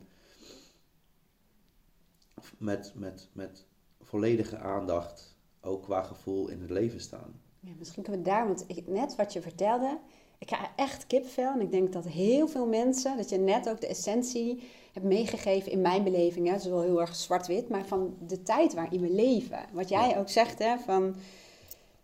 met, 2.57 2.91
met, 2.95 3.29
met 3.33 3.65
volledige 4.01 4.57
aandacht, 4.57 5.37
ook 5.61 5.83
qua 5.83 6.03
gevoel 6.03 6.47
in 6.49 6.61
het 6.61 6.69
leven 6.69 6.99
staan. 7.01 7.41
Ja, 7.59 7.71
misschien 7.77 8.03
kunnen 8.03 8.21
we 8.21 8.29
daar, 8.29 8.47
want 8.47 8.63
ik, 8.67 8.87
net 8.87 9.15
wat 9.15 9.33
je 9.33 9.41
vertelde, 9.41 9.99
ik 10.37 10.47
krijg 10.47 10.69
echt 10.75 11.07
kipvel. 11.07 11.53
En 11.53 11.61
ik 11.61 11.71
denk 11.71 11.93
dat 11.93 12.07
heel 12.07 12.47
veel 12.47 12.67
mensen, 12.67 13.17
dat 13.17 13.29
je 13.29 13.37
net 13.37 13.69
ook 13.69 13.81
de 13.81 13.87
essentie 13.87 14.63
hebt 14.93 15.05
meegegeven 15.05 15.71
in 15.71 15.81
mijn 15.81 16.03
beleving. 16.03 16.45
Hè. 16.45 16.51
Het 16.53 16.61
is 16.61 16.67
wel 16.69 16.81
heel 16.81 17.01
erg 17.01 17.15
zwart-wit, 17.15 17.69
maar 17.69 17.85
van 17.85 18.17
de 18.27 18.43
tijd 18.43 18.73
waarin 18.73 19.01
we 19.01 19.11
leven. 19.13 19.65
Wat 19.73 19.89
jij 19.89 20.09
Ja. 20.09 20.17
ook 20.17 20.29
zegt, 20.29 20.59
hè, 20.59 20.77
van... 20.77 21.15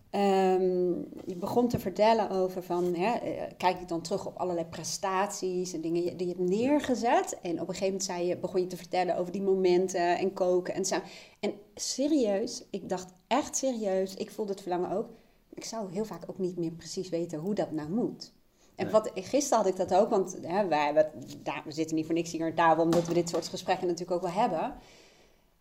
ehm, 0.09 0.89
je 1.25 1.35
begon 1.35 1.67
te 1.67 1.79
vertellen 1.79 2.29
over 2.29 2.63
van, 2.63 2.93
hè, 2.93 3.13
eh, 3.13 3.43
kijk 3.57 3.79
ik 3.79 3.87
dan 3.87 4.01
terug 4.01 4.25
op 4.25 4.37
allerlei 4.37 4.65
prestaties 4.65 5.73
en 5.73 5.81
dingen 5.81 6.17
die 6.17 6.27
je 6.27 6.33
hebt 6.35 6.49
neergezet. 6.49 7.37
En 7.41 7.51
op 7.51 7.59
een 7.59 7.75
gegeven 7.75 7.85
moment 7.85 8.03
zei 8.03 8.25
je, 8.25 8.37
begon 8.37 8.61
je 8.61 8.67
te 8.67 8.77
vertellen 8.77 9.17
over 9.17 9.31
die 9.31 9.41
momenten 9.41 10.17
en 10.17 10.33
koken 10.33 10.73
en 10.73 10.85
zo. 10.85 10.95
En 11.39 11.53
serieus, 11.75 12.63
ik 12.69 12.89
dacht 12.89 13.13
echt 13.27 13.57
serieus, 13.57 14.13
ik 14.13 14.31
voelde 14.31 14.51
het 14.51 14.61
verlangen 14.61 14.91
ook. 14.91 15.09
Ik 15.53 15.63
zou 15.63 15.91
heel 15.91 16.05
vaak 16.05 16.23
ook 16.27 16.39
niet 16.39 16.57
meer 16.57 16.71
precies 16.71 17.09
weten 17.09 17.39
hoe 17.39 17.53
dat 17.53 17.71
nou 17.71 17.89
moet. 17.89 18.35
En 18.75 18.83
Nee. 18.83 18.93
wat, 18.93 19.11
gisteren 19.13 19.57
had 19.57 19.67
ik 19.67 19.75
dat 19.75 19.93
ook, 19.93 20.09
want 20.09 20.37
hè, 20.41 20.67
wij 20.67 21.11
daar, 21.43 21.61
we 21.65 21.71
zitten 21.71 21.95
niet 21.95 22.05
voor 22.05 22.15
niks 22.15 22.31
hier 22.31 22.45
aan 22.45 22.53
tafel, 22.53 22.83
omdat 22.83 23.07
we 23.07 23.13
dit 23.13 23.29
soort 23.29 23.47
gesprekken 23.47 23.87
natuurlijk 23.87 24.15
ook 24.15 24.31
wel 24.31 24.41
hebben. 24.41 24.75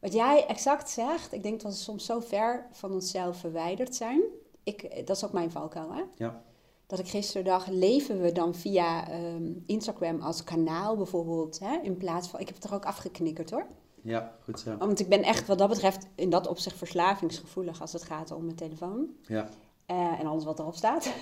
Wat 0.06 0.14
jij 0.14 0.46
exact 0.46 0.90
zegt, 0.90 1.32
ik 1.32 1.42
denk 1.42 1.60
dat 1.62 1.72
we 1.72 1.78
soms 1.78 2.04
zo 2.04 2.20
ver 2.20 2.66
van 2.72 2.92
onszelf 2.92 3.36
verwijderd 3.36 3.94
zijn. 3.94 4.22
Ik, 4.62 5.06
dat 5.06 5.16
is 5.16 5.24
ook 5.24 5.32
mijn 5.32 5.50
valkuil, 5.50 5.92
hè? 5.94 6.02
Ja. 6.16 6.42
Dat 6.86 6.98
ik 6.98 7.08
gisteren 7.08 7.44
dacht, 7.44 7.68
leven 7.68 8.20
we 8.20 8.32
dan 8.32 8.54
via 8.54 9.08
ehm, 9.08 9.52
Instagram 9.66 10.20
als 10.20 10.44
kanaal 10.44 10.96
bijvoorbeeld, 10.96 11.58
hè? 11.58 11.78
In 11.82 11.96
plaats 11.96 12.28
van, 12.28 12.40
ik 12.40 12.46
heb 12.46 12.54
het 12.54 12.64
er 12.64 12.74
ook 12.74 12.84
afgeknikkerd 12.84 13.50
hoor. 13.50 13.66
Ja, 14.02 14.32
goed 14.44 14.60
zo. 14.60 14.76
Want 14.76 15.00
ik 15.00 15.08
ben 15.08 15.22
echt 15.22 15.46
wat 15.46 15.58
dat 15.58 15.68
betreft 15.68 16.06
in 16.14 16.30
dat 16.30 16.46
opzicht 16.46 16.76
verslavingsgevoelig 16.76 17.80
als 17.80 17.92
het 17.92 18.02
gaat 18.02 18.30
om 18.30 18.44
mijn 18.44 18.56
telefoon. 18.56 19.08
Ja, 19.22 19.48
Eh, 19.86 20.20
en 20.20 20.26
alles 20.26 20.44
wat 20.44 20.58
erop 20.58 20.74
staat. 20.74 21.12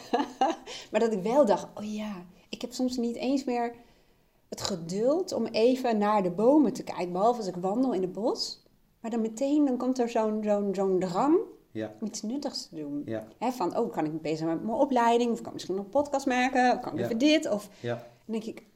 maar 0.90 1.00
dat 1.00 1.12
ik 1.12 1.22
wel 1.22 1.46
dacht, 1.46 1.66
oh 1.74 1.94
ja, 1.94 2.12
ik 2.48 2.60
heb 2.60 2.72
soms 2.72 2.96
niet 2.96 3.16
eens 3.16 3.44
meer 3.44 3.74
het 4.48 4.60
geduld 4.60 5.32
om 5.32 5.46
even 5.46 5.98
naar 5.98 6.22
de 6.22 6.30
bomen 6.30 6.72
te 6.72 6.84
kijken. 6.84 7.12
Behalve 7.12 7.38
als 7.38 7.48
ik 7.48 7.56
wandel 7.56 7.92
in 7.92 8.02
het 8.02 8.12
bos. 8.12 8.62
Maar 9.04 9.12
dan 9.12 9.22
meteen 9.22 9.64
dan 9.64 9.76
komt 9.76 9.98
er 9.98 10.08
zo'n 10.08 10.42
zo'n 10.44 10.74
zo'n 10.74 10.98
drang 11.00 11.36
ja, 11.70 11.92
om 12.00 12.06
iets 12.06 12.22
nuttigs 12.22 12.68
te 12.68 12.74
doen. 12.74 13.02
ja, 13.06 13.52
van, 13.52 13.78
oh, 13.78 13.92
kan 13.92 14.04
ik 14.04 14.12
me 14.12 14.18
bezig 14.18 14.38
zijn 14.38 14.50
met 14.50 14.64
mijn 14.64 14.76
opleiding? 14.76 15.30
Of 15.30 15.36
kan 15.38 15.46
ik 15.46 15.52
misschien 15.52 15.74
nog 15.74 15.84
een 15.84 15.90
podcast 15.90 16.26
maken? 16.26 16.72
Of 16.72 16.80
kan 16.80 16.92
ik 16.92 16.98
Ja. 16.98 17.04
even 17.04 17.18
dit? 17.18 17.50
Of 17.50 17.68
ja, 17.80 17.94
dan 17.94 18.00
denk 18.24 18.44
ik, 18.44 18.66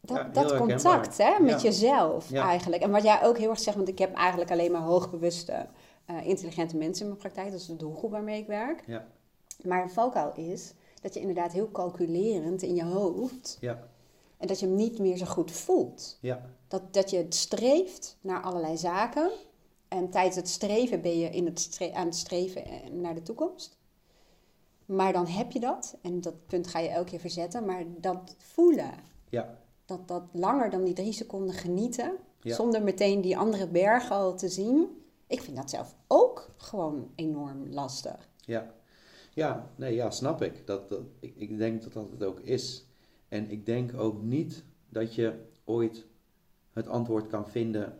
dat, 0.00 0.34
dat 0.34 0.56
contact 0.56 1.18
hè, 1.18 1.40
met 1.40 1.62
jezelf 1.62 2.32
eigenlijk. 2.32 2.82
En 2.82 2.90
wat 2.90 3.02
jij 3.02 3.22
ook 3.22 3.38
heel 3.38 3.50
erg 3.50 3.58
zegt, 3.58 3.76
want 3.76 3.88
ik 3.88 3.98
heb 3.98 4.14
eigenlijk 4.14 4.50
alleen 4.50 4.72
maar 4.72 4.80
hoogbewuste, 4.82 5.66
eh, 6.04 6.26
intelligente 6.26 6.76
mensen 6.76 7.02
in 7.02 7.08
mijn 7.08 7.20
praktijk. 7.20 7.50
Dat 7.50 7.60
is 7.60 7.66
de 7.66 7.76
doelgroep 7.76 8.10
waarmee 8.10 8.40
ik 8.40 8.46
werk. 8.46 8.82
ja, 8.86 9.06
Maar 9.62 9.82
een 9.82 9.90
valkuil 9.90 10.32
is 10.34 10.72
dat 11.00 11.14
je 11.14 11.20
inderdaad 11.20 11.52
heel 11.52 11.70
calculerend 11.70 12.62
in 12.62 12.74
je 12.74 12.84
hoofd... 12.84 13.56
ja, 13.60 13.82
en 14.36 14.46
dat 14.46 14.60
je 14.60 14.66
hem 14.66 14.74
niet 14.74 14.98
meer 14.98 15.16
zo 15.16 15.26
goed 15.26 15.50
voelt. 15.50 16.18
ja, 16.20 16.40
Dat, 16.68 16.82
dat 16.94 17.10
je 17.10 17.26
streeft 17.28 18.16
naar 18.20 18.42
allerlei 18.42 18.76
zaken. 18.76 19.30
En 19.88 20.10
tijdens 20.10 20.36
het 20.36 20.48
streven 20.48 21.00
ben 21.02 21.18
je 21.18 21.28
in 21.30 21.44
het 21.46 21.60
stre- 21.60 21.92
aan 21.92 22.06
het 22.06 22.16
streven 22.16 22.64
eh, 22.64 22.90
naar 22.90 23.14
de 23.14 23.22
toekomst. 23.22 23.78
Maar 24.86 25.12
dan 25.12 25.26
heb 25.26 25.52
je 25.52 25.60
dat. 25.60 25.96
En 26.02 26.20
dat 26.20 26.46
punt 26.46 26.66
ga 26.66 26.78
je 26.78 26.88
elke 26.88 27.10
keer 27.10 27.20
verzetten. 27.20 27.64
Maar 27.64 27.84
dat 28.00 28.34
voelen. 28.38 28.90
ja, 29.28 29.58
Dat, 29.84 30.08
dat 30.08 30.22
langer 30.32 30.70
dan 30.70 30.84
die 30.84 30.94
drie 30.94 31.12
seconden 31.12 31.54
genieten. 31.54 32.16
Ja. 32.40 32.54
Zonder 32.54 32.82
meteen 32.82 33.20
die 33.20 33.36
andere 33.38 33.68
bergen 33.68 34.16
al 34.16 34.36
te 34.36 34.48
zien. 34.48 35.02
Ik 35.26 35.40
vind 35.40 35.56
dat 35.56 35.70
zelf 35.70 35.94
ook 36.06 36.50
gewoon 36.56 37.10
enorm 37.14 37.68
lastig. 37.70 38.28
ja. 38.40 38.72
Ja, 39.34 39.70
nee, 39.76 39.94
ja, 39.94 40.10
snap 40.10 40.42
ik. 40.42 40.66
Dat, 40.66 40.88
dat, 40.88 41.00
ik. 41.20 41.34
Ik 41.36 41.58
denk 41.58 41.82
dat 41.82 41.92
dat 41.92 42.10
het 42.10 42.22
ook 42.24 42.40
is. 42.40 42.84
En 43.28 43.50
ik 43.50 43.66
denk 43.66 43.94
ook 43.98 44.22
niet 44.22 44.64
dat 44.88 45.14
je 45.14 45.44
ooit 45.64 46.06
het 46.72 46.88
antwoord 46.88 47.26
kan 47.26 47.48
vinden 47.48 47.98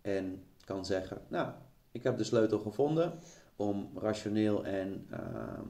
en 0.00 0.44
kan 0.70 0.84
zeggen, 0.84 1.18
nou, 1.28 1.48
ik 1.92 2.02
heb 2.02 2.16
de 2.16 2.24
sleutel 2.24 2.58
gevonden 2.58 3.12
om 3.56 3.90
rationeel 3.94 4.64
en 4.64 5.06
eh, 5.10 5.18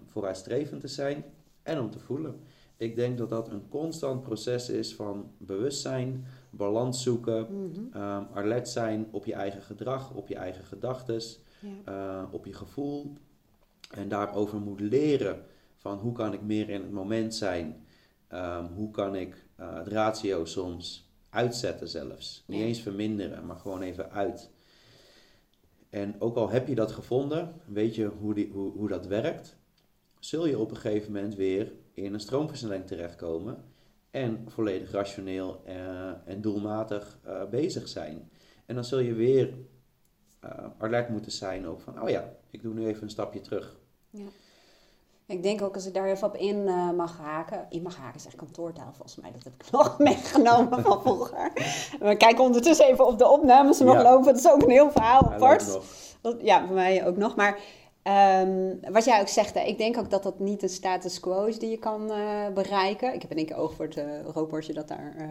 vooruitstrevend 0.07 0.81
te 0.81 0.89
zijn 0.89 1.25
en 1.63 1.81
om 1.81 1.91
te 1.91 1.99
voelen. 1.99 2.41
Ik 2.77 2.97
denk 2.97 3.19
dat 3.19 3.29
dat 3.29 3.49
een 3.49 3.69
constant 3.69 4.23
proces 4.23 4.69
is 4.69 4.95
van 4.95 5.31
bewustzijn, 5.39 6.25
balans 6.51 7.03
zoeken, 7.03 7.47
ehm, 7.93 8.23
alert 8.35 8.69
zijn 8.69 9.07
op 9.11 9.25
je 9.25 9.35
eigen 9.35 9.63
gedrag, 9.63 10.15
op 10.15 10.29
je 10.29 10.35
eigen 10.37 10.65
gedachtes, 10.65 11.41
Ja. 11.61 11.69
eh, 12.23 12.33
op 12.33 12.47
je 12.47 12.53
gevoel. 12.53 13.13
En 13.91 14.09
daarover 14.09 14.61
moet 14.61 14.81
leren 14.81 15.43
van 15.77 15.99
hoe 15.99 16.13
kan 16.13 16.33
ik 16.33 16.43
meer 16.43 16.69
in 16.69 16.81
het 16.83 16.91
moment 16.93 17.35
zijn. 17.35 17.85
Ehm, 18.29 18.65
hoe 18.65 18.91
kan 18.91 19.15
ik 19.15 19.45
eh, 19.57 19.75
het 19.75 19.89
ratio 19.89 20.45
soms 20.45 21.09
uitzetten 21.31 21.89
zelfs. 21.89 22.45
Niet 22.47 22.61
eens 22.63 22.81
verminderen, 22.81 23.47
maar 23.47 23.57
gewoon 23.57 23.83
even 23.83 24.11
uit. 24.11 24.51
En 25.91 26.21
ook 26.21 26.37
al 26.37 26.51
heb 26.51 26.69
je 26.69 26.75
dat 26.75 26.93
gevonden, 26.93 27.55
weet 27.67 27.95
je 27.95 28.07
hoe, 28.07 28.35
die, 28.35 28.51
hoe, 28.53 28.73
hoe 28.73 28.89
dat 28.89 29.07
werkt, 29.07 29.57
zul 30.19 30.47
je 30.47 30.59
op 30.59 30.71
een 30.71 30.77
gegeven 30.77 31.13
moment 31.13 31.35
weer 31.35 31.73
in 31.95 32.15
een 32.15 32.21
stroomversnelling 32.21 32.87
terechtkomen 32.87 33.65
en 34.11 34.45
volledig 34.47 34.91
rationeel 34.91 35.63
eh, 35.65 36.29
en 36.29 36.41
doelmatig 36.41 37.19
eh, 37.23 37.49
bezig 37.49 37.89
zijn. 37.89 38.31
En 38.67 38.75
dan 38.75 38.85
zul 38.85 38.99
je 38.99 39.15
weer 39.15 39.55
eh, 40.41 40.67
alert 40.79 41.09
moeten 41.09 41.33
zijn 41.33 41.67
ook 41.67 41.81
van, 41.81 42.03
oh 42.03 42.09
ja, 42.09 42.33
ik 42.51 42.63
doe 42.63 42.75
nu 42.75 42.87
even 42.87 43.03
een 43.03 43.11
stapje 43.11 43.41
terug. 43.41 43.77
Ja. 44.11 44.27
Ik 45.31 45.43
denk 45.43 45.63
ook 45.63 45.75
als 45.75 45.87
ik 45.87 45.95
daar 45.95 46.07
even 46.07 46.29
op 46.29 46.37
in 46.37 46.57
uh, 46.57 46.91
mag 46.91 47.19
haken. 47.19 47.67
In 47.69 47.83
mag 47.83 47.97
haken 47.97 48.17
is 48.17 48.27
echt 48.27 48.37
kantoortaal 48.37 48.93
volgens 48.93 49.17
mij. 49.17 49.33
Dat 49.33 49.45
heb 49.45 49.53
ik 49.59 49.71
nog 49.81 49.99
meegenomen 49.99 50.83
van 50.83 51.01
vroeger. 51.03 51.53
We 52.01 52.17
kijken 52.17 52.45
ondertussen 52.45 52.87
even 52.87 53.07
of 53.07 53.15
de 53.15 53.29
opnames 53.29 53.81
er 53.81 53.87
nog 53.87 54.03
lopen. 54.03 54.25
Dat 54.25 54.37
is 54.37 54.51
ook 54.51 54.63
een 54.63 54.71
heel 54.71 54.91
verhaal 54.91 55.33
apart. 55.33 55.79
Ja, 56.39 56.67
voor 56.67 56.75
mij 56.75 57.07
ook 57.07 57.17
nog. 57.17 57.37
Maar 57.37 57.59
um, 58.43 58.81
wat 58.93 59.05
jij 59.05 59.21
ook 59.21 59.29
zegt, 59.29 59.55
hè, 59.55 59.61
ik 59.61 59.79
denk 59.79 59.99
ook 59.99 60.11
dat 60.11 60.23
dat 60.23 60.39
niet 60.39 60.63
een 60.63 60.69
status 60.69 61.21
quo 61.21 61.45
is 61.45 61.59
die 61.59 61.71
je 61.71 61.79
kan 61.79 62.11
uh, 62.11 62.49
bereiken. 62.55 63.15
Ik 63.15 63.23
heb 63.23 63.31
in 63.31 63.37
één 63.37 63.47
keer 63.47 63.57
oog 63.57 63.75
voor 63.75 63.85
het 63.85 63.97
uh, 63.97 64.75
dat 64.75 64.89
daar 64.89 65.15
uh, 65.19 65.31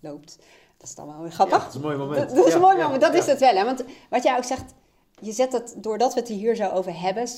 loopt. 0.00 0.38
Dat 0.76 0.88
is 0.88 0.94
dan 0.94 1.06
wel 1.06 1.22
weer 1.22 1.32
grappig. 1.32 1.56
Ja, 1.56 1.62
dat 1.62 1.68
is 1.68 1.74
een 1.74 1.80
mooi 1.80 1.96
moment. 1.96 2.28
Dat, 2.28 2.36
dat 2.36 2.46
is 2.46 2.54
een 2.54 2.60
mooi 2.60 2.76
moment, 2.76 3.00
dat 3.00 3.14
is 3.14 3.26
het 3.26 3.40
wel. 3.40 3.54
Hè? 3.54 3.64
Want 3.64 3.84
wat 4.10 4.22
jij 4.22 4.36
ook 4.36 4.44
zegt, 4.44 4.74
je 5.20 5.32
zet 5.32 5.52
het, 5.52 5.74
doordat 5.76 6.14
we 6.14 6.20
het 6.20 6.28
hier 6.28 6.54
zo 6.54 6.68
over 6.68 7.00
hebben, 7.00 7.28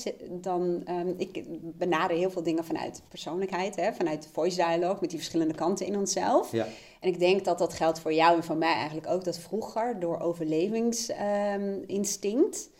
dan, 0.41 0.83
um, 0.89 1.13
ik 1.17 1.43
benader 1.77 2.17
heel 2.17 2.31
veel 2.31 2.43
dingen 2.43 2.65
vanuit 2.65 3.01
persoonlijkheid, 3.07 3.75
hè, 3.75 3.93
vanuit 3.93 4.29
voice 4.31 4.55
dialogue, 4.55 4.97
met 5.01 5.09
die 5.09 5.19
verschillende 5.19 5.53
kanten 5.53 5.85
in 5.85 5.97
onszelf. 5.97 6.51
Ja. 6.51 6.67
En 6.99 7.09
ik 7.09 7.19
denk 7.19 7.45
dat 7.45 7.57
dat 7.57 7.73
geldt 7.73 7.99
voor 7.99 8.13
jou 8.13 8.35
en 8.35 8.43
voor 8.43 8.57
mij 8.57 8.73
eigenlijk 8.73 9.07
ook, 9.07 9.23
dat 9.23 9.37
vroeger 9.37 9.99
door 9.99 10.19
overlevingsinstinct 10.19 12.65
um, 12.65 12.71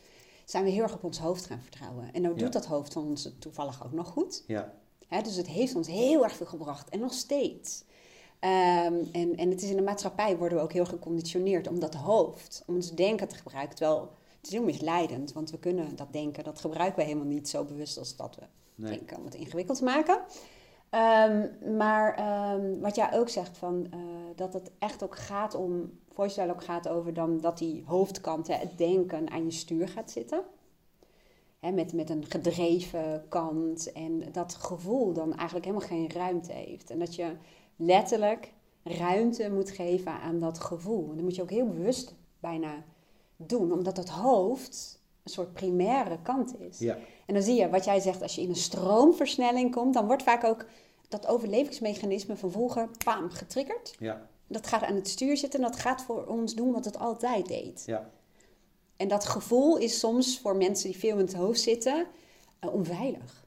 zijn 0.45 0.63
we 0.63 0.69
heel 0.69 0.83
erg 0.83 0.93
op 0.93 1.03
ons 1.03 1.19
hoofd 1.19 1.45
gaan 1.45 1.61
vertrouwen. 1.61 2.09
En 2.13 2.21
nou 2.21 2.35
doet 2.35 2.53
dat 2.53 2.65
hoofd 2.65 2.95
ons 2.95 3.29
toevallig 3.39 3.85
ook 3.85 3.91
nog 3.91 4.07
goed. 4.07 4.43
Ja. 4.47 4.73
Hè, 5.07 5.21
dus 5.21 5.35
het 5.35 5.47
heeft 5.47 5.75
ons 5.75 5.87
heel 5.87 6.23
erg 6.23 6.35
veel 6.35 6.45
gebracht 6.45 6.89
en 6.89 6.99
nog 6.99 7.13
steeds. 7.13 7.83
Um, 8.39 9.09
en, 9.11 9.35
en 9.35 9.49
het 9.49 9.61
is 9.61 9.69
in 9.69 9.75
de 9.75 9.81
maatschappij 9.81 10.37
worden 10.37 10.57
we 10.57 10.63
ook 10.63 10.73
heel 10.73 10.85
geconditioneerd 10.85 11.67
om 11.67 11.79
dat 11.79 11.93
hoofd, 11.93 12.63
om 12.67 12.75
ons 12.75 12.91
denken 12.91 13.27
te 13.27 13.35
gebruiken. 13.35 13.75
Terwijl 13.75 14.11
het 14.43 14.51
is 14.51 14.57
heel 14.57 14.67
misleidend, 14.67 15.33
want 15.33 15.51
we 15.51 15.59
kunnen 15.59 15.95
dat 15.95 16.13
denken, 16.13 16.43
dat 16.43 16.59
gebruiken 16.59 16.99
we 16.99 17.03
helemaal 17.03 17.27
niet 17.27 17.49
zo 17.49 17.63
bewust 17.63 17.97
als 17.97 18.15
dat 18.15 18.35
we 18.35 18.45
denken 18.87 19.17
om 19.17 19.25
het 19.25 19.35
ingewikkeld 19.35 19.77
te 19.77 19.83
maken. 19.83 20.19
Um, 20.91 21.75
maar 21.77 22.19
um, 22.53 22.79
wat 22.79 22.95
jij 22.95 23.13
ook 23.13 23.29
zegt, 23.29 23.57
van, 23.57 23.87
uh, 23.93 23.99
dat 24.35 24.53
het 24.53 24.71
echt 24.79 25.03
ook 25.03 25.17
gaat 25.17 25.55
om, 25.55 25.99
voice 26.09 26.51
ook 26.51 26.63
gaat 26.63 26.87
over 26.87 27.13
dan 27.13 27.41
dat 27.41 27.57
die 27.57 27.83
hoofdkant, 27.85 28.47
hè, 28.47 28.53
het 28.53 28.77
denken, 28.77 29.29
aan 29.29 29.45
je 29.45 29.51
stuur 29.51 29.87
gaat 29.87 30.11
zitten. 30.11 30.43
Hè, 31.59 31.71
met, 31.71 31.93
met 31.93 32.09
een 32.09 32.25
gedreven 32.25 33.25
kant 33.29 33.91
en 33.91 34.31
dat 34.31 34.55
gevoel 34.55 35.13
dan 35.13 35.35
eigenlijk 35.35 35.65
helemaal 35.65 35.87
geen 35.87 36.11
ruimte 36.11 36.51
heeft. 36.51 36.89
En 36.89 36.99
dat 36.99 37.15
je 37.15 37.35
letterlijk 37.75 38.53
ruimte 38.83 39.51
moet 39.51 39.69
geven 39.69 40.11
aan 40.11 40.39
dat 40.39 40.59
gevoel. 40.59 41.09
En 41.09 41.15
dan 41.15 41.23
moet 41.23 41.35
je 41.35 41.41
ook 41.41 41.49
heel 41.49 41.67
bewust 41.67 42.15
bijna 42.39 42.83
doen, 43.35 43.71
omdat 43.71 43.97
het 43.97 44.09
hoofd 44.09 45.01
een 45.23 45.31
soort 45.31 45.53
primaire 45.53 46.17
kant 46.21 46.59
is. 46.59 46.79
Ja. 46.79 46.97
En 47.25 47.33
dan 47.33 47.43
zie 47.43 47.55
je 47.55 47.69
wat 47.69 47.85
jij 47.85 47.99
zegt, 47.99 48.21
als 48.21 48.35
je 48.35 48.41
in 48.41 48.49
een 48.49 48.55
stroomversnelling 48.55 49.71
komt, 49.71 49.93
dan 49.93 50.05
wordt 50.05 50.23
vaak 50.23 50.43
ook 50.43 50.65
dat 51.09 51.27
overlevingsmechanisme 51.27 52.35
van 52.35 52.51
vroeger, 52.51 52.89
pam, 53.03 53.29
getriggerd. 53.29 53.95
Ja. 53.99 54.27
Dat 54.47 54.67
gaat 54.67 54.83
aan 54.83 54.95
het 54.95 55.07
stuur 55.07 55.37
zitten 55.37 55.63
en 55.63 55.71
dat 55.71 55.79
gaat 55.79 56.01
voor 56.01 56.25
ons 56.25 56.55
doen 56.55 56.71
wat 56.71 56.85
het 56.85 56.99
altijd 56.99 57.47
deed. 57.47 57.83
Ja. 57.85 58.09
En 58.97 59.07
dat 59.07 59.25
gevoel 59.25 59.77
is 59.77 59.99
soms 59.99 60.39
voor 60.39 60.55
mensen 60.55 60.89
die 60.89 60.99
veel 60.99 61.17
in 61.17 61.25
het 61.25 61.33
hoofd 61.33 61.59
zitten 61.59 62.05
uh, 62.63 62.73
onveilig. 62.73 63.45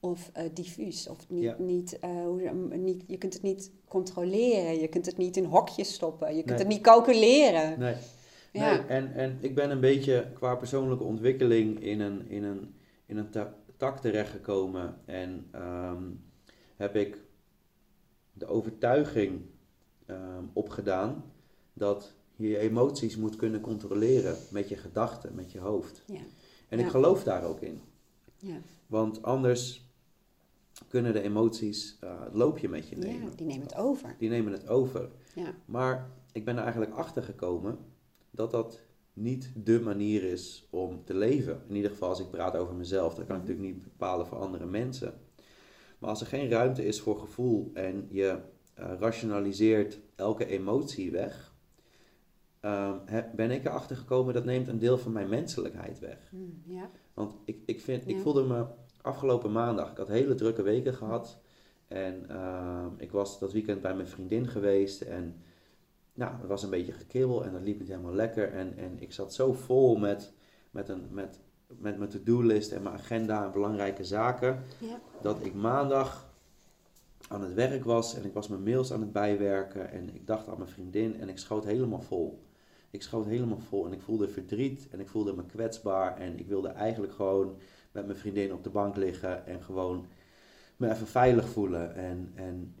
Of 0.00 0.30
uh, 0.36 0.42
diffuus. 0.54 1.08
Of 1.08 1.16
niet, 1.28 1.42
ja. 1.42 1.56
niet, 1.58 1.98
uh, 2.04 2.50
niet, 2.70 3.02
je 3.06 3.18
kunt 3.18 3.32
het 3.32 3.42
niet 3.42 3.70
controleren. 3.88 4.80
Je 4.80 4.88
kunt 4.88 5.06
het 5.06 5.16
niet 5.16 5.36
in 5.36 5.44
hokjes 5.44 5.94
stoppen. 5.94 6.28
Je 6.28 6.34
kunt 6.34 6.48
nee. 6.48 6.58
het 6.58 6.68
niet 6.68 6.80
calculeren. 6.80 7.78
Nee. 7.78 7.94
Ja. 8.52 8.70
Nee, 8.70 8.86
en, 8.86 9.12
en 9.12 9.38
ik 9.40 9.54
ben 9.54 9.70
een 9.70 9.80
beetje 9.80 10.30
qua 10.34 10.54
persoonlijke 10.54 11.04
ontwikkeling 11.04 11.80
in 11.80 12.00
een, 12.00 12.28
in 12.28 12.44
een, 12.44 12.74
in 13.06 13.16
een 13.16 13.30
ta 13.30 13.54
tak 13.76 13.98
terechtgekomen. 13.98 14.96
En 15.04 15.50
um, 15.54 16.24
heb 16.76 16.96
ik 16.96 17.18
de 18.32 18.46
overtuiging 18.46 19.40
um, 20.06 20.50
opgedaan 20.52 21.24
dat 21.72 22.14
je 22.36 22.48
je 22.48 22.58
emoties 22.58 23.16
moet 23.16 23.36
kunnen 23.36 23.60
controleren 23.60 24.36
met 24.50 24.68
je 24.68 24.76
gedachten, 24.76 25.34
met 25.34 25.52
je 25.52 25.58
hoofd. 25.58 26.02
Ja. 26.06 26.20
En 26.68 26.78
ik 26.78 26.88
geloof 26.88 27.24
daar 27.24 27.44
ook 27.44 27.60
in. 27.60 27.80
Ja. 28.36 28.56
Want 28.86 29.22
anders 29.22 29.86
kunnen 30.88 31.12
de 31.12 31.22
emoties 31.22 31.98
uh, 32.04 32.20
het 32.20 32.34
loopje 32.34 32.68
met 32.68 32.88
je 32.88 32.96
nemen. 32.96 33.28
Ja, 33.28 33.36
die 33.36 33.46
nemen 33.46 33.62
het 33.62 33.76
over. 33.76 34.14
Die 34.18 34.28
nemen 34.28 34.52
het 34.52 34.68
over. 34.68 35.08
Ja. 35.34 35.54
Maar 35.64 36.10
ik 36.32 36.44
ben 36.44 36.56
er 36.56 36.62
eigenlijk 36.62 36.94
achter 36.94 37.22
gekomen 37.22 37.78
dat 38.38 38.50
dat 38.50 38.80
niet 39.12 39.52
de 39.54 39.80
manier 39.80 40.22
is 40.22 40.66
om 40.70 41.04
te 41.04 41.14
leven. 41.14 41.62
In 41.68 41.76
ieder 41.76 41.90
geval 41.90 42.08
als 42.08 42.20
ik 42.20 42.30
praat 42.30 42.56
over 42.56 42.74
mezelf. 42.74 43.14
Dat 43.14 43.26
kan 43.26 43.36
ik 43.36 43.42
mhm. 43.42 43.50
natuurlijk 43.50 43.74
niet 43.76 43.82
bepalen 43.82 44.26
voor 44.26 44.38
andere 44.38 44.66
mensen. 44.66 45.14
Maar 45.98 46.10
als 46.10 46.20
er 46.20 46.26
geen 46.26 46.48
ruimte 46.48 46.84
is 46.86 47.00
voor 47.00 47.18
gevoel 47.18 47.70
en 47.74 48.06
je 48.10 48.38
uh, 48.78 48.92
rationaliseert 48.98 50.00
elke 50.14 50.46
emotie 50.46 51.10
weg, 51.10 51.54
uh, 52.62 52.94
ben 53.34 53.50
ik 53.50 53.64
erachter 53.64 53.96
gekomen 53.96 54.34
dat 54.34 54.44
neemt 54.44 54.68
een 54.68 54.78
deel 54.78 54.98
van 54.98 55.12
mijn 55.12 55.28
menselijkheid 55.28 55.98
weg. 55.98 56.32
Mm, 56.32 56.62
ja. 56.64 56.90
Want 57.14 57.34
ik, 57.44 57.58
ik, 57.66 57.80
vind, 57.80 58.08
ik 58.08 58.18
voelde 58.18 58.44
me 58.44 58.66
afgelopen 59.02 59.52
maandag, 59.52 59.90
ik 59.90 59.96
had 59.96 60.08
hele 60.08 60.34
drukke 60.34 60.62
weken 60.62 60.94
gehad. 60.94 61.40
En 61.88 62.26
uh, 62.30 62.86
ik 62.96 63.10
was 63.10 63.38
dat 63.38 63.52
weekend 63.52 63.80
bij 63.80 63.94
mijn 63.94 64.08
vriendin 64.08 64.46
geweest 64.46 65.00
en 65.00 65.42
nou, 66.18 66.32
het 66.38 66.48
was 66.48 66.62
een 66.62 66.70
beetje 66.70 66.92
gekibbel 66.92 67.44
en 67.44 67.52
dat 67.52 67.62
liep 67.62 67.78
niet 67.78 67.88
helemaal 67.88 68.14
lekker. 68.14 68.52
En, 68.52 68.76
en 68.76 68.96
ik 68.98 69.12
zat 69.12 69.34
zo 69.34 69.52
vol 69.52 69.96
met, 69.96 70.32
met, 70.70 70.88
een, 70.88 71.06
met, 71.10 71.40
met 71.66 71.98
mijn 71.98 72.10
to-do-list 72.10 72.72
en 72.72 72.82
mijn 72.82 72.94
agenda 72.94 73.44
en 73.44 73.52
belangrijke 73.52 74.04
zaken, 74.04 74.62
ja. 74.78 75.00
dat 75.22 75.44
ik 75.44 75.54
maandag 75.54 76.26
aan 77.28 77.42
het 77.42 77.54
werk 77.54 77.84
was 77.84 78.14
en 78.14 78.24
ik 78.24 78.32
was 78.32 78.48
mijn 78.48 78.62
mails 78.62 78.92
aan 78.92 79.00
het 79.00 79.12
bijwerken 79.12 79.90
en 79.90 80.14
ik 80.14 80.26
dacht 80.26 80.48
aan 80.48 80.58
mijn 80.58 80.70
vriendin 80.70 81.20
en 81.20 81.28
ik 81.28 81.38
schoot 81.38 81.64
helemaal 81.64 82.02
vol. 82.02 82.46
Ik 82.90 83.02
schoot 83.02 83.26
helemaal 83.26 83.60
vol 83.60 83.86
en 83.86 83.92
ik 83.92 84.02
voelde 84.02 84.28
verdriet 84.28 84.88
en 84.90 85.00
ik 85.00 85.08
voelde 85.08 85.34
me 85.34 85.46
kwetsbaar 85.46 86.16
en 86.16 86.38
ik 86.38 86.46
wilde 86.46 86.68
eigenlijk 86.68 87.12
gewoon 87.12 87.56
met 87.92 88.06
mijn 88.06 88.18
vriendin 88.18 88.52
op 88.52 88.64
de 88.64 88.70
bank 88.70 88.96
liggen 88.96 89.46
en 89.46 89.62
gewoon 89.62 90.06
me 90.76 90.90
even 90.90 91.06
veilig 91.06 91.48
voelen. 91.48 91.94
En, 91.94 92.32
en 92.34 92.74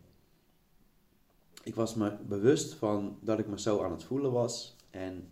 ik 1.62 1.74
was 1.74 1.94
me 1.94 2.16
bewust 2.28 2.74
van 2.74 3.18
dat 3.20 3.38
ik 3.38 3.46
me 3.46 3.60
zo 3.60 3.82
aan 3.82 3.90
het 3.90 4.04
voelen 4.04 4.32
was. 4.32 4.76
En 4.90 5.30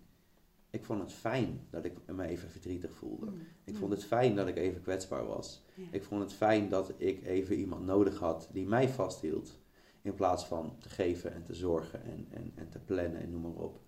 ik 0.70 0.84
vond 0.84 1.00
het 1.00 1.12
fijn 1.12 1.66
dat 1.70 1.84
ik 1.84 1.92
me 2.06 2.26
even 2.26 2.50
verdrietig 2.50 2.92
voelde. 2.92 3.26
Mm. 3.26 3.38
Ik 3.64 3.76
vond 3.76 3.92
het 3.92 4.04
fijn 4.04 4.36
dat 4.36 4.46
ik 4.46 4.56
even 4.56 4.82
kwetsbaar 4.82 5.26
was. 5.26 5.64
Ik 5.90 6.04
vond 6.04 6.22
het 6.22 6.32
fijn 6.32 6.68
dat 6.68 6.92
ik 6.96 7.24
even 7.24 7.56
iemand 7.56 7.84
nodig 7.84 8.18
had 8.18 8.48
die 8.52 8.66
mij 8.66 8.88
vasthield. 8.88 9.58
In 10.02 10.14
plaats 10.14 10.46
van 10.46 10.76
te 10.78 10.88
geven 10.88 11.34
en 11.34 11.42
te 11.42 11.54
zorgen 11.54 12.04
en, 12.04 12.26
en, 12.30 12.52
en 12.54 12.68
te 12.68 12.78
plannen 12.78 13.20
en 13.20 13.30
noem 13.30 13.40
maar 13.40 13.64
op. 13.64 13.80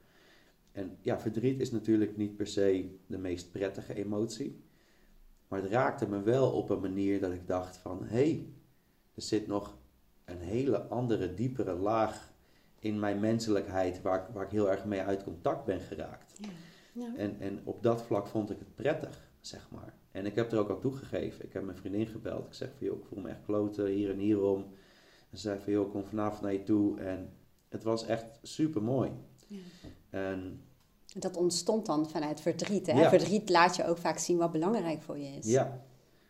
En 0.72 0.96
ja, 1.00 1.20
verdriet 1.20 1.60
is 1.60 1.70
natuurlijk 1.70 2.16
niet 2.16 2.36
per 2.36 2.46
se 2.46 2.96
de 3.06 3.18
meest 3.18 3.50
prettige 3.50 3.94
emotie. 3.94 4.64
Maar 5.48 5.62
het 5.62 5.70
raakte 5.70 6.08
me 6.08 6.22
wel 6.22 6.50
op 6.50 6.70
een 6.70 6.80
manier 6.80 7.20
dat 7.20 7.32
ik 7.32 7.46
dacht 7.46 7.76
van... 7.76 8.02
Hé, 8.02 8.14
hey, 8.14 8.46
er 9.14 9.22
zit 9.22 9.46
nog 9.46 9.77
een 10.28 10.40
hele 10.40 10.82
andere, 10.82 11.34
diepere 11.34 11.74
laag 11.74 12.32
in 12.78 12.98
mijn 12.98 13.20
menselijkheid, 13.20 14.02
waar, 14.02 14.28
waar 14.32 14.44
ik 14.44 14.50
heel 14.50 14.70
erg 14.70 14.84
mee 14.84 15.00
uit 15.00 15.24
contact 15.24 15.64
ben 15.64 15.80
geraakt. 15.80 16.32
Ja. 16.40 16.48
Ja. 16.92 17.16
En, 17.16 17.36
en 17.40 17.60
op 17.64 17.82
dat 17.82 18.02
vlak 18.02 18.26
vond 18.26 18.50
ik 18.50 18.58
het 18.58 18.74
prettig, 18.74 19.30
zeg 19.40 19.68
maar. 19.70 19.94
En 20.10 20.26
ik 20.26 20.34
heb 20.34 20.52
er 20.52 20.58
ook 20.58 20.68
al 20.68 20.78
toegegeven. 20.78 21.44
Ik 21.44 21.52
heb 21.52 21.62
mijn 21.62 21.76
vriendin 21.76 22.06
gebeld. 22.06 22.46
Ik 22.46 22.54
zeg 22.54 22.68
van, 22.78 22.86
joh, 22.86 22.98
ik 22.98 23.04
voel 23.04 23.20
me 23.20 23.28
echt 23.28 23.42
kloten, 23.44 23.86
hier 23.86 24.10
en 24.10 24.18
hierom. 24.18 24.62
En 25.30 25.38
ze 25.38 25.42
zei 25.42 25.60
van, 25.60 25.72
joh, 25.72 25.86
ik 25.86 25.92
kom 25.92 26.04
vanavond 26.04 26.42
naar 26.42 26.52
je 26.52 26.62
toe. 26.62 27.00
En 27.00 27.32
het 27.68 27.82
was 27.82 28.06
echt 28.06 28.38
super 28.42 28.82
mooi. 28.82 29.10
Ja. 29.46 29.56
En 30.10 30.60
dat 31.14 31.36
ontstond 31.36 31.86
dan 31.86 32.10
vanuit 32.10 32.40
verdriet. 32.40 32.86
Hè? 32.86 33.08
Verdriet 33.08 33.50
laat 33.50 33.76
je 33.76 33.86
ook 33.86 33.98
vaak 33.98 34.18
zien 34.18 34.38
wat 34.38 34.52
belangrijk 34.52 35.02
voor 35.02 35.18
je 35.18 35.36
is. 35.36 35.46
Ja. 35.46 35.84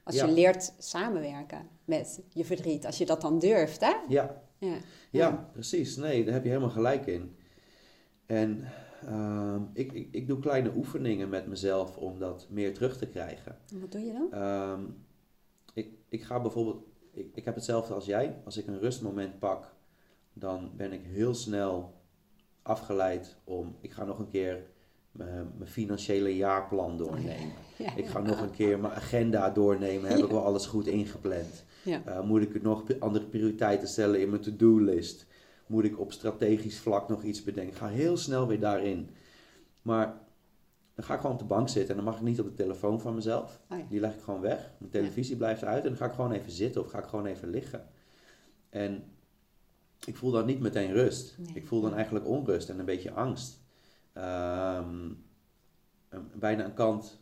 Als 0.09 0.17
je 0.17 0.33
leert 0.33 0.75
samenwerken 0.79 1.69
met 1.85 2.23
je 2.33 2.45
verdriet, 2.45 2.87
als 2.87 2.99
je 2.99 3.07
dat 3.07 3.21
dan 3.21 3.39
durft, 3.39 3.81
hè? 3.81 3.95
Ja. 4.09 4.43
Ja, 4.59 4.79
ja. 5.11 5.51
precies. 5.53 5.97
Nee, 5.97 6.25
daar 6.25 6.35
heb 6.35 6.43
je 6.43 6.49
helemaal 6.49 6.71
gelijk 6.71 7.07
in. 7.07 7.37
En 8.27 8.69
uh, 9.05 9.57
ik, 9.73 9.93
ik, 9.93 10.09
ik 10.11 10.27
doe 10.27 10.39
kleine 10.39 10.73
oefeningen 10.77 11.29
met 11.29 11.47
mezelf 11.47 11.97
om 11.97 12.19
dat 12.19 12.47
meer 12.51 12.75
terug 12.75 12.97
te 12.97 13.07
krijgen. 13.07 13.59
En 13.73 13.81
wat 13.81 13.93
doe 13.93 14.01
je 14.01 14.13
dan? 14.13 14.29
Uh, 14.33 14.79
ik, 15.75 15.93
ik 16.09 16.23
ga 16.23 16.41
bijvoorbeeld, 16.41 16.85
ik, 17.13 17.31
ik 17.35 17.45
heb 17.45 17.55
hetzelfde 17.55 17.95
als 17.95 18.05
jij. 18.05 18.41
Als 18.45 18.57
ik 18.57 18.67
een 18.67 18.79
rustmoment 18.79 19.39
pak, 19.39 19.75
dan 20.33 20.71
ben 20.77 20.93
ik 20.93 21.05
heel 21.05 21.35
snel 21.35 21.95
afgeleid 22.63 23.37
om, 23.45 23.77
ik 23.81 23.93
ga 23.93 24.05
nog 24.05 24.19
een 24.19 24.29
keer 24.29 24.67
mijn, 25.19 25.53
mijn 25.57 25.71
financiële 25.71 26.37
jaarplan 26.37 26.97
doornemen. 26.97 27.53
Ik 27.97 28.07
ga 28.07 28.21
nog 28.21 28.41
een 28.41 28.51
keer 28.51 28.79
mijn 28.79 28.93
agenda 28.93 29.51
doornemen. 29.51 30.11
Heb 30.11 30.19
ik 30.19 30.31
wel 30.31 30.45
alles 30.45 30.67
goed 30.67 30.87
ingepland? 30.87 31.65
Uh, 31.85 32.21
moet 32.21 32.43
ik 32.43 32.63
nog 32.63 32.83
andere 32.99 33.25
prioriteiten 33.25 33.89
stellen 33.89 34.21
in 34.21 34.31
mijn 34.31 34.43
to-do-list? 34.43 35.27
Moet 35.67 35.85
ik 35.85 36.01
op 36.01 36.13
strategisch 36.13 36.79
vlak 36.79 37.09
nog 37.09 37.23
iets 37.23 37.45
bedenken? 37.45 37.73
Ik 37.73 37.79
ga 37.79 37.89
heel 37.89 38.17
snel 38.17 38.47
weer 38.47 38.61
daarin. 38.61 39.11
Maar 39.83 40.21
dan 40.95 41.05
ga 41.05 41.15
ik 41.15 41.21
gewoon 41.21 41.35
op 41.35 41.43
de 41.43 41.55
bank 41.55 41.69
zitten 41.69 41.91
en 41.91 41.97
dan 41.97 42.13
mag 42.13 42.17
ik 42.17 42.27
niet 42.27 42.41
op 42.41 42.47
de 42.47 42.63
telefoon 42.63 43.01
van 43.01 43.15
mezelf. 43.15 43.61
Oh 43.71 43.79
ja. 43.79 43.85
Die 43.89 44.01
leg 44.01 44.15
ik 44.15 44.21
gewoon 44.21 44.41
weg. 44.41 44.71
Mijn 44.79 44.91
televisie 44.91 45.37
blijft 45.37 45.65
uit 45.65 45.83
en 45.83 45.89
dan 45.89 45.99
ga 45.99 46.07
ik 46.07 46.13
gewoon 46.13 46.33
even 46.33 46.53
zitten 46.53 46.81
of 46.81 46.91
ga 46.91 46.99
ik 46.99 47.07
gewoon 47.07 47.27
even 47.27 47.51
liggen. 47.51 47.87
En 48.71 49.05
ik 50.05 50.17
voel 50.17 50.31
dan 50.31 50.47
niet 50.47 50.61
meteen 50.61 50.93
rust. 50.93 51.35
Nee. 51.39 51.55
Ik 51.55 51.67
voel 51.67 51.81
dan 51.81 51.95
eigenlijk 51.95 52.27
onrust 52.27 52.69
en 52.69 52.79
een 52.79 52.85
beetje 52.85 53.13
angst. 53.13 53.61
Ehm, 54.13 55.11
bijna 56.35 56.65
een 56.65 56.75
kant, 56.75 57.19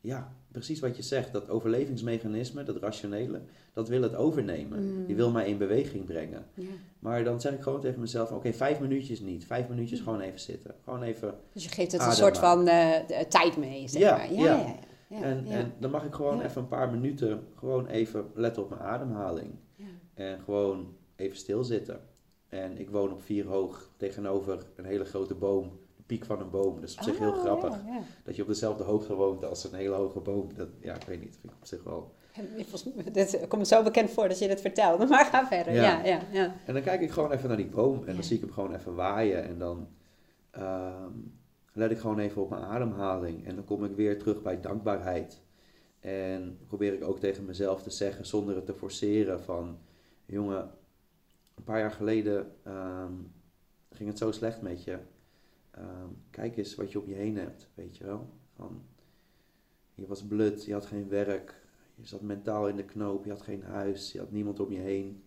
ja, 0.00 0.32
precies 0.52 0.80
wat 0.80 0.96
je 0.96 1.02
zegt. 1.02 1.32
Dat 1.32 1.48
overlevingsmechanisme, 1.48 2.62
dat 2.62 2.76
rationele, 2.76 3.40
dat 3.72 3.88
wil 3.88 4.02
het 4.02 4.14
overnemen. 4.14 4.94
Mm. 4.98 5.06
Die 5.06 5.16
wil 5.16 5.30
mij 5.30 5.48
in 5.48 5.58
beweging 5.58 6.04
brengen. 6.04 6.46
Ja. 6.54 6.68
Maar 6.98 7.24
dan 7.24 7.40
zeg 7.40 7.52
ik 7.52 7.62
gewoon 7.62 7.80
tegen 7.80 8.00
mezelf, 8.00 8.32
oké, 8.32 8.52
vijf 8.52 8.80
minuutjes 8.80 9.20
niet. 9.20 9.46
Vijf 9.46 9.68
minuutjes 9.68 10.00
gewoon 10.00 10.20
even 10.20 10.40
zitten. 10.40 10.74
Gewoon 10.84 11.02
even 11.02 11.34
Dus 11.52 11.64
je 11.64 11.70
geeft 11.70 11.92
het 11.92 12.02
een 12.02 12.12
soort 12.12 12.38
van 12.38 12.66
eh, 12.66 13.06
de- 13.06 13.26
tijd 13.28 13.56
mee, 13.56 13.88
zeg 13.88 14.02
Ja, 14.02 14.16
maar. 14.16 14.32
ja. 14.32 14.74
ja, 15.08 15.22
en, 15.22 15.46
en 15.46 15.72
dan 15.78 15.90
mag 15.90 16.04
ik 16.04 16.14
gewoon 16.14 16.40
even 16.40 16.62
een 16.62 16.68
paar 16.68 16.90
minuten 16.90 17.46
gewoon 17.56 17.86
even 17.86 18.24
letten 18.34 18.62
op 18.62 18.68
mijn 18.70 18.82
ademhaling. 18.82 19.50
Ja. 19.76 19.84
En 20.14 20.40
gewoon 20.44 20.96
even 21.16 21.36
stilzitten. 21.36 22.00
En 22.48 22.78
ik 22.78 22.90
woon 22.90 23.12
op 23.12 23.22
vier 23.22 23.46
hoog 23.46 23.90
tegenover 23.96 24.66
een 24.76 24.84
hele 24.84 25.04
grote 25.04 25.34
boom. 25.34 25.78
Piek 26.10 26.24
van 26.24 26.40
een 26.40 26.50
boom. 26.50 26.80
Dat 26.80 26.88
is 26.88 26.96
op 26.96 27.02
zich 27.02 27.18
heel 27.18 27.32
Oh, 27.32 27.38
grappig. 27.40 27.70
ja, 27.70 27.92
ja. 27.92 28.00
Dat 28.24 28.36
je 28.36 28.42
op 28.42 28.48
dezelfde 28.48 28.84
hoogte 28.84 29.14
woont 29.14 29.44
als 29.44 29.64
een 29.64 29.74
hele 29.74 29.94
hoge 29.94 30.20
boom. 30.20 30.54
Dat, 30.54 30.68
ja, 30.80 30.94
ik 30.94 31.02
weet 31.02 31.20
niet. 31.20 31.36
Vind 31.40 31.52
ik 31.52 31.58
op 31.58 31.66
zich 31.66 31.82
wel. 31.84 32.14
Dit 33.12 33.38
komt 33.48 33.58
me 33.62 33.64
zo 33.66 33.82
bekend 33.82 34.10
voor 34.10 34.28
dat 34.28 34.38
je 34.38 34.48
dit 34.48 34.60
vertelt. 34.60 35.08
Maar 35.08 35.24
ga 35.24 35.46
verder. 35.46 35.72
Ja, 35.74 36.04
Ja. 36.04 36.20
ja. 36.32 36.54
En 36.66 36.74
dan 36.74 36.82
kijk 36.82 37.00
ik 37.00 37.10
gewoon 37.10 37.32
even 37.32 37.48
naar 37.48 37.56
die 37.56 37.68
boom. 37.68 38.04
En 38.04 38.14
dan 38.14 38.24
zie 38.24 38.36
ik 38.36 38.42
hem 38.42 38.52
gewoon 38.52 38.74
even 38.74 38.94
waaien. 38.94 39.44
En 39.44 39.58
dan 39.58 39.88
ehm, 40.50 41.12
let 41.72 41.90
ik 41.90 41.98
gewoon 41.98 42.18
even 42.18 42.42
op 42.42 42.50
mijn 42.50 42.62
ademhaling. 42.62 43.46
En 43.46 43.54
dan 43.54 43.64
kom 43.64 43.84
ik 43.84 43.96
weer 43.96 44.18
terug 44.18 44.42
bij 44.42 44.60
dankbaarheid. 44.60 45.40
En 46.00 46.58
probeer 46.66 46.92
ik 46.94 47.04
ook 47.04 47.18
tegen 47.18 47.44
mezelf 47.44 47.82
te 47.82 47.90
zeggen, 47.90 48.26
zonder 48.26 48.56
het 48.56 48.66
te 48.66 48.74
forceren, 48.74 49.40
van... 49.42 49.78
Jongen, 50.26 50.70
een 51.54 51.64
paar 51.64 51.78
jaar 51.78 51.90
geleden 51.90 52.52
ehm, 52.64 53.12
ging 53.90 54.08
het 54.08 54.18
zo 54.18 54.30
slecht 54.32 54.62
met 54.62 54.84
je. 54.84 54.98
Ehm, 55.70 56.08
kijk 56.30 56.56
eens 56.56 56.74
wat 56.74 56.92
je 56.92 57.00
om 57.00 57.08
je 57.08 57.14
heen 57.14 57.36
hebt, 57.36 57.70
weet 57.74 57.96
je 57.96 58.04
wel. 58.04 58.28
Van, 58.54 58.82
je 59.94 60.06
was 60.06 60.26
blut, 60.26 60.64
je 60.64 60.72
had 60.72 60.86
geen 60.86 61.08
werk, 61.08 61.66
je 61.94 62.06
zat 62.06 62.20
mentaal 62.20 62.68
in 62.68 62.76
de 62.76 62.84
knoop, 62.84 63.24
je 63.24 63.30
had 63.30 63.42
geen 63.42 63.62
huis, 63.62 64.12
je 64.12 64.18
had 64.18 64.30
niemand 64.30 64.60
om 64.60 64.72
je 64.72 64.78
heen. 64.78 65.24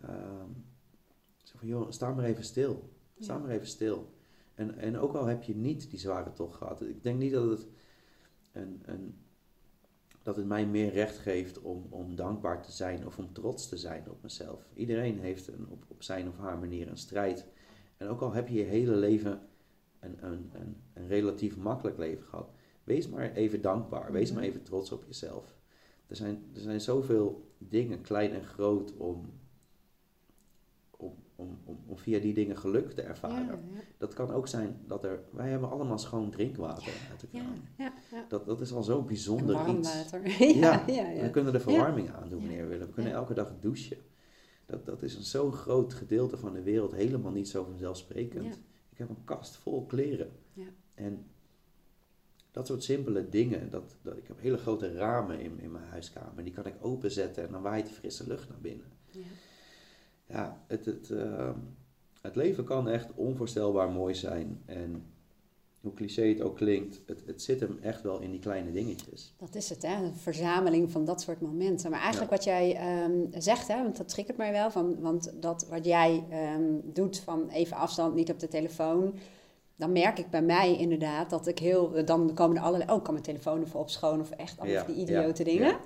Ehm, 0.00 0.48
zo 1.42 1.58
van, 1.58 1.68
joh, 1.68 1.90
sta 1.90 2.14
maar 2.14 2.24
even 2.24 2.44
stil. 2.44 2.90
Sta 3.18 3.34
Ja. 3.34 3.40
maar 3.40 3.50
even 3.50 3.66
stil. 3.66 4.14
En, 4.54 4.78
en 4.78 4.98
ook 4.98 5.14
al 5.14 5.26
heb 5.26 5.42
je 5.42 5.54
niet 5.54 5.90
die 5.90 5.98
zware 5.98 6.32
tocht 6.32 6.56
gehad. 6.56 6.80
Ik 6.82 7.02
denk 7.02 7.18
niet 7.18 7.32
dat 7.32 7.50
het, 7.50 7.66
een, 8.52 8.82
een, 8.84 9.14
dat 10.22 10.36
het 10.36 10.46
mij 10.46 10.66
meer 10.66 10.92
recht 10.92 11.18
geeft 11.18 11.60
om, 11.60 11.86
om 11.90 12.16
dankbaar 12.16 12.62
te 12.62 12.72
zijn 12.72 13.06
of 13.06 13.18
om 13.18 13.32
trots 13.32 13.68
te 13.68 13.76
zijn 13.76 14.10
op 14.10 14.22
mezelf. 14.22 14.66
Iedereen 14.74 15.18
heeft 15.18 15.48
een, 15.48 15.66
op, 15.68 15.84
op 15.88 16.02
zijn 16.02 16.28
of 16.28 16.38
haar 16.38 16.58
manier 16.58 16.88
een 16.88 16.96
strijd. 16.96 17.46
En 17.96 18.08
ook 18.08 18.20
al 18.20 18.32
heb 18.32 18.48
je 18.48 18.54
je 18.54 18.64
hele 18.64 18.94
leven 18.94 19.40
een, 20.02 20.16
een, 20.20 20.50
een, 20.52 20.76
een 20.94 21.06
relatief 21.08 21.56
makkelijk 21.56 21.98
leven 21.98 22.24
gehad. 22.24 22.50
Wees 22.84 23.08
maar 23.08 23.32
even 23.32 23.60
dankbaar. 23.62 24.12
Wees 24.12 24.28
Mhm. 24.30 24.38
maar 24.38 24.48
even 24.48 24.62
trots 24.62 24.92
op 24.92 25.04
jezelf. 25.06 25.54
Er 26.06 26.16
zijn, 26.16 26.44
er 26.54 26.60
zijn 26.60 26.80
zoveel 26.80 27.50
dingen, 27.58 28.00
klein 28.00 28.32
en 28.32 28.44
groot, 28.44 28.96
om, 28.96 29.30
om, 30.90 31.14
om, 31.36 31.78
om, 31.86 31.98
via 31.98 32.18
die 32.18 32.34
dingen 32.34 32.56
geluk 32.56 32.92
te 32.92 33.02
ervaren. 33.02 33.46
Ja, 33.46 33.52
ja. 33.74 33.80
Dat 33.98 34.14
kan 34.14 34.30
ook 34.30 34.48
zijn 34.48 34.80
dat 34.86 35.04
er... 35.04 35.20
Wij 35.30 35.48
hebben 35.50 35.70
allemaal 35.70 35.98
schoon 35.98 36.30
drinkwater 36.30 36.92
uit 37.10 37.20
de 37.20 37.26
Ja, 37.30 37.40
kraan. 37.40 37.62
ja, 37.78 37.92
ja. 38.10 38.24
Dat, 38.28 38.46
dat 38.46 38.60
is 38.60 38.72
al 38.72 38.82
zo'n 38.82 39.00
En 39.00 39.06
bijzonder 39.06 39.54
warm 39.54 39.76
iets. 39.78 39.94
water. 40.10 40.20
Ja, 40.56 40.84
ja, 40.86 41.08
ja. 41.10 41.22
We 41.22 41.30
kunnen 41.30 41.52
de 41.52 41.60
verwarming 41.60 42.10
aandoen 42.10 42.40
Ja. 42.40 42.46
wanneer 42.46 42.62
we 42.62 42.68
willen. 42.68 42.86
We 42.86 42.92
kunnen 42.92 43.12
Ja. 43.12 43.18
elke 43.18 43.34
dag 43.34 43.52
douchen. 43.60 43.96
Dat, 44.66 44.86
dat 44.86 45.02
is 45.02 45.14
een 45.14 45.22
zo'n 45.22 45.52
groot 45.52 45.94
gedeelte 45.94 46.36
van 46.36 46.52
de 46.52 46.62
wereld 46.62 46.92
helemaal 46.94 47.32
niet 47.32 47.48
zo 47.48 47.64
vanzelfsprekend. 47.64 48.60
Ik 48.92 48.98
heb 48.98 49.08
een 49.08 49.24
kast 49.24 49.56
vol 49.56 49.86
kleren. 49.86 50.30
Ja. 50.52 50.66
En 50.94 51.26
dat 52.50 52.66
soort 52.66 52.82
simpele 52.82 53.28
dingen. 53.28 53.70
Dat, 53.70 53.96
dat, 54.02 54.16
ik 54.16 54.26
heb 54.28 54.40
hele 54.40 54.58
grote 54.58 54.92
ramen 54.92 55.40
in, 55.40 55.60
in 55.60 55.72
mijn 55.72 55.84
huiskamer. 55.84 56.44
Die 56.44 56.52
kan 56.52 56.66
ik 56.66 56.74
openzetten 56.80 57.46
en 57.46 57.52
dan 57.52 57.62
waait 57.62 57.86
de 57.86 57.92
frisse 57.92 58.26
lucht 58.26 58.48
naar 58.48 58.60
binnen. 58.60 58.86
Ja. 59.10 59.20
Ja, 60.26 60.64
het, 60.66 60.84
het, 60.84 61.10
ehm, 61.10 61.58
het 62.20 62.36
leven 62.36 62.64
kan 62.64 62.88
echt 62.88 63.14
onvoorstelbaar 63.14 63.90
mooi 63.90 64.14
zijn. 64.14 64.62
En 64.64 65.11
hoe 65.82 65.94
cliché 65.94 66.22
het 66.22 66.40
ook 66.40 66.56
klinkt, 66.56 67.00
het, 67.06 67.22
het 67.26 67.42
zit 67.42 67.60
hem 67.60 67.78
echt 67.82 68.02
wel 68.02 68.20
in 68.20 68.30
die 68.30 68.40
kleine 68.40 68.72
dingetjes. 68.72 69.34
Dat 69.36 69.54
is 69.54 69.68
het, 69.68 69.82
hè? 69.82 70.04
een 70.04 70.16
verzameling 70.16 70.90
van 70.90 71.04
dat 71.04 71.20
soort 71.20 71.40
momenten. 71.40 71.90
Maar 71.90 72.00
eigenlijk 72.00 72.30
wat 72.30 72.44
jij 72.44 72.76
ehm, 72.76 73.40
zegt, 73.42 73.68
hè, 73.68 73.82
want 73.82 73.96
dat 73.96 74.08
triggert 74.08 74.36
mij 74.36 74.52
wel, 74.52 74.70
van, 74.70 75.00
want 75.00 75.32
dat 75.40 75.66
wat 75.70 75.84
jij 75.84 76.24
ehm, 76.30 76.62
doet 76.84 77.18
van 77.18 77.48
even 77.48 77.76
afstand, 77.76 78.14
niet 78.14 78.30
op 78.30 78.38
de 78.38 78.48
telefoon, 78.48 79.14
dan 79.76 79.92
merk 79.92 80.18
ik 80.18 80.30
bij 80.30 80.42
mij 80.42 80.76
inderdaad 80.76 81.30
dat 81.30 81.46
ik 81.46 81.58
heel, 81.58 82.04
dan 82.04 82.34
komen 82.34 82.56
er 82.56 82.62
allerlei, 82.62 82.90
oh, 82.90 82.96
ik 82.96 83.02
kan 83.02 83.12
mijn 83.12 83.26
telefoon 83.26 83.62
even 83.62 83.80
opschonen 83.80 84.20
of 84.20 84.30
echt 84.30 84.58
allemaal 84.58 84.76
Ja, 84.76 84.84
die 84.84 84.96
idiote 84.96 85.44
ja, 85.44 85.50
dingen. 85.50 85.76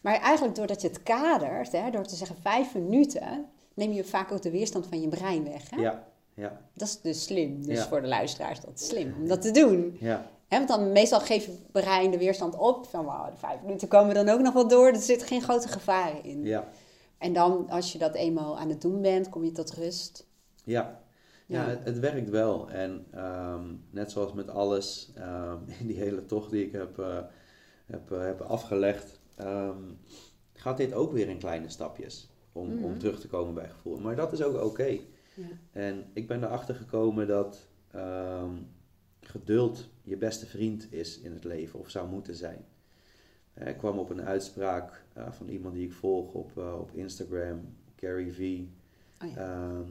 Maar 0.00 0.14
eigenlijk 0.14 0.56
doordat 0.56 0.80
je 0.80 0.88
het 0.88 1.02
kadert, 1.02 1.72
hè, 1.72 1.90
door 1.90 2.06
te 2.06 2.16
zeggen 2.16 2.36
vijf 2.36 2.74
minuten, 2.74 3.46
neem 3.74 3.92
je 3.92 4.04
vaak 4.04 4.32
ook 4.32 4.42
de 4.42 4.50
weerstand 4.50 4.86
van 4.86 5.00
je 5.00 5.08
brein 5.08 5.44
weg. 5.44 5.70
Hè? 5.70 5.80
Ja, 5.80 6.12
ja, 6.34 6.60
Dat 6.74 6.88
is 6.88 7.00
dus 7.00 7.22
slim. 7.24 7.66
Dus 7.66 7.78
Ja. 7.78 7.86
voor 7.88 8.00
de 8.00 8.08
luisteraars 8.08 8.60
dat 8.60 8.80
is 8.80 8.86
slim 8.86 9.14
om 9.20 9.28
dat 9.28 9.42
te 9.42 9.50
doen. 9.50 9.96
ja. 10.00 10.32
Want 10.48 10.68
dan 10.68 10.92
meestal 10.92 11.20
geeft 11.20 11.44
je 11.44 11.56
brein 11.72 12.10
de 12.10 12.18
weerstand 12.18 12.56
op. 12.58 12.86
Van 12.86 13.04
wauw, 13.04 13.30
de 13.30 13.36
vijf 13.36 13.60
minuten 13.62 13.88
komen 13.88 14.14
dan 14.14 14.28
ook 14.28 14.40
nog 14.40 14.54
wel 14.54 14.68
door. 14.68 14.86
Er 14.86 14.96
zitten 14.96 15.26
geen 15.26 15.42
grote 15.42 15.68
gevaren 15.68 16.24
in. 16.24 16.44
ja. 16.44 16.68
En 17.18 17.32
dan, 17.32 17.68
als 17.70 17.92
je 17.92 17.98
dat 17.98 18.14
eenmaal 18.14 18.58
aan 18.58 18.68
het 18.68 18.80
doen 18.80 19.00
bent, 19.02 19.28
kom 19.28 19.44
je 19.44 19.52
tot 19.52 19.72
rust. 19.72 20.26
Ja, 20.64 21.00
ja. 21.46 21.62
Ja. 21.62 21.68
het, 21.70 21.84
het 21.84 21.98
werkt 21.98 22.30
wel. 22.30 22.70
En 22.70 23.06
ehm, 23.10 23.64
net 23.90 24.10
zoals 24.10 24.32
met 24.32 24.48
alles 24.50 25.10
ehm, 25.14 25.58
in 25.80 25.86
die 25.90 25.96
hele 25.98 26.26
tocht 26.26 26.50
die 26.50 26.66
ik 26.66 26.72
heb, 26.72 26.98
eh, 26.98 27.18
heb, 27.86 28.10
eh, 28.12 28.24
heb 28.24 28.40
afgelegd, 28.40 29.18
ehm, 29.36 29.78
gaat 30.52 30.76
dit 30.76 30.92
ook 30.92 31.12
weer 31.12 31.28
in 31.28 31.38
kleine 31.38 31.68
stapjes 31.68 32.28
om, 32.52 32.84
om 32.84 32.90
Mhm. 32.90 32.98
terug 32.98 33.20
te 33.20 33.28
komen 33.28 33.54
bij 33.54 33.68
gevoel. 33.68 33.98
Maar 33.98 34.16
dat 34.16 34.32
is 34.32 34.42
ook 34.42 34.62
oké. 34.64 34.98
Ja. 35.34 35.46
En 35.72 36.04
ik 36.12 36.26
ben 36.26 36.42
erachter 36.44 36.74
gekomen 36.74 37.26
dat 37.26 37.68
ehm, 37.90 38.52
geduld 39.20 39.88
je 40.02 40.16
beste 40.16 40.46
vriend 40.46 40.92
is 40.92 41.18
in 41.20 41.32
het 41.32 41.44
leven, 41.44 41.78
of 41.78 41.90
zou 41.90 42.08
moeten 42.08 42.34
zijn. 42.34 42.64
Eh, 43.54 43.68
Ik 43.68 43.76
kwam 43.78 43.98
op 43.98 44.10
een 44.10 44.22
uitspraak 44.22 45.04
eh, 45.12 45.32
van 45.32 45.48
iemand 45.48 45.74
die 45.74 45.84
ik 45.86 45.92
volg 45.92 46.32
op, 46.32 46.58
eh, 46.58 46.78
op 46.80 46.90
Instagram, 46.92 47.60
Gary 47.96 48.30
V. 48.30 48.60
Oh 49.24 49.30
ja. 49.30 49.36
Ehm, 49.36 49.90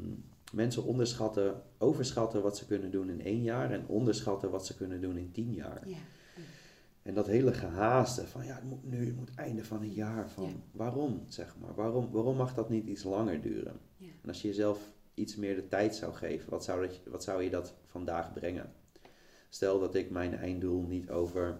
mensen 0.53 0.83
onderschatten, 0.83 1.61
overschatten 1.77 2.41
wat 2.41 2.57
ze 2.57 2.65
kunnen 2.65 2.91
doen 2.91 3.09
in 3.09 3.21
één 3.21 3.41
jaar 3.41 3.71
en 3.71 3.87
onderschatten 3.87 4.49
wat 4.51 4.65
ze 4.65 4.75
kunnen 4.75 5.01
doen 5.01 5.17
in 5.17 5.31
tien 5.31 5.53
jaar. 5.53 5.87
Ja. 5.89 5.97
En 7.03 7.13
dat 7.13 7.27
hele 7.27 7.53
gehaaste 7.53 8.27
van 8.27 8.45
ja, 8.45 8.55
het 8.55 8.63
moet 8.63 8.83
nu, 8.89 9.05
het 9.05 9.15
moet 9.15 9.35
einde 9.35 9.63
van 9.63 9.81
een 9.81 9.93
jaar. 9.93 10.29
Van, 10.29 10.43
Ja. 10.43 10.53
Waarom, 10.71 11.23
zeg 11.27 11.55
maar? 11.61 11.75
Waarom, 11.75 12.11
waarom 12.11 12.35
mag 12.35 12.53
dat 12.53 12.69
niet 12.69 12.87
iets 12.87 13.03
langer 13.03 13.41
duren? 13.41 13.79
Ja. 13.97 14.07
En 14.21 14.27
als 14.27 14.41
je 14.41 14.47
jezelf 14.47 14.92
iets 15.13 15.35
meer 15.35 15.55
de 15.55 15.67
tijd 15.67 15.95
zou 15.95 16.13
geven, 16.13 16.49
wat 16.49 16.63
zou, 16.63 16.87
dat, 16.87 16.99
wat 17.05 17.23
zou 17.23 17.43
je 17.43 17.49
dat 17.49 17.75
vandaag 17.85 18.33
brengen? 18.33 18.73
Stel 19.49 19.79
dat 19.79 19.95
ik 19.95 20.09
mijn 20.09 20.35
einddoel 20.35 20.81
niet 20.81 21.09
over 21.09 21.59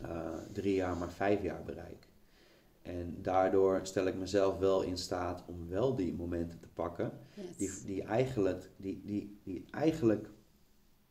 eh, 0.00 0.34
drie 0.52 0.74
jaar, 0.74 0.96
maar 0.96 1.12
vijf 1.12 1.42
jaar 1.42 1.62
bereik. 1.62 2.10
En 2.82 3.16
daardoor 3.22 3.80
stel 3.82 4.06
ik 4.06 4.14
mezelf 4.14 4.58
wel 4.58 4.82
in 4.82 4.96
staat 4.96 5.44
om 5.46 5.68
wel 5.68 5.94
die 5.94 6.14
momenten 6.14 6.60
te 6.60 6.68
pakken 6.68 7.12
Yes. 7.34 7.56
die, 7.56 7.84
die 7.84 8.02
eigenlijk, 8.02 8.70
die, 8.76 9.02
die, 9.04 9.38
die 9.42 9.64
eigenlijk, 9.70 10.28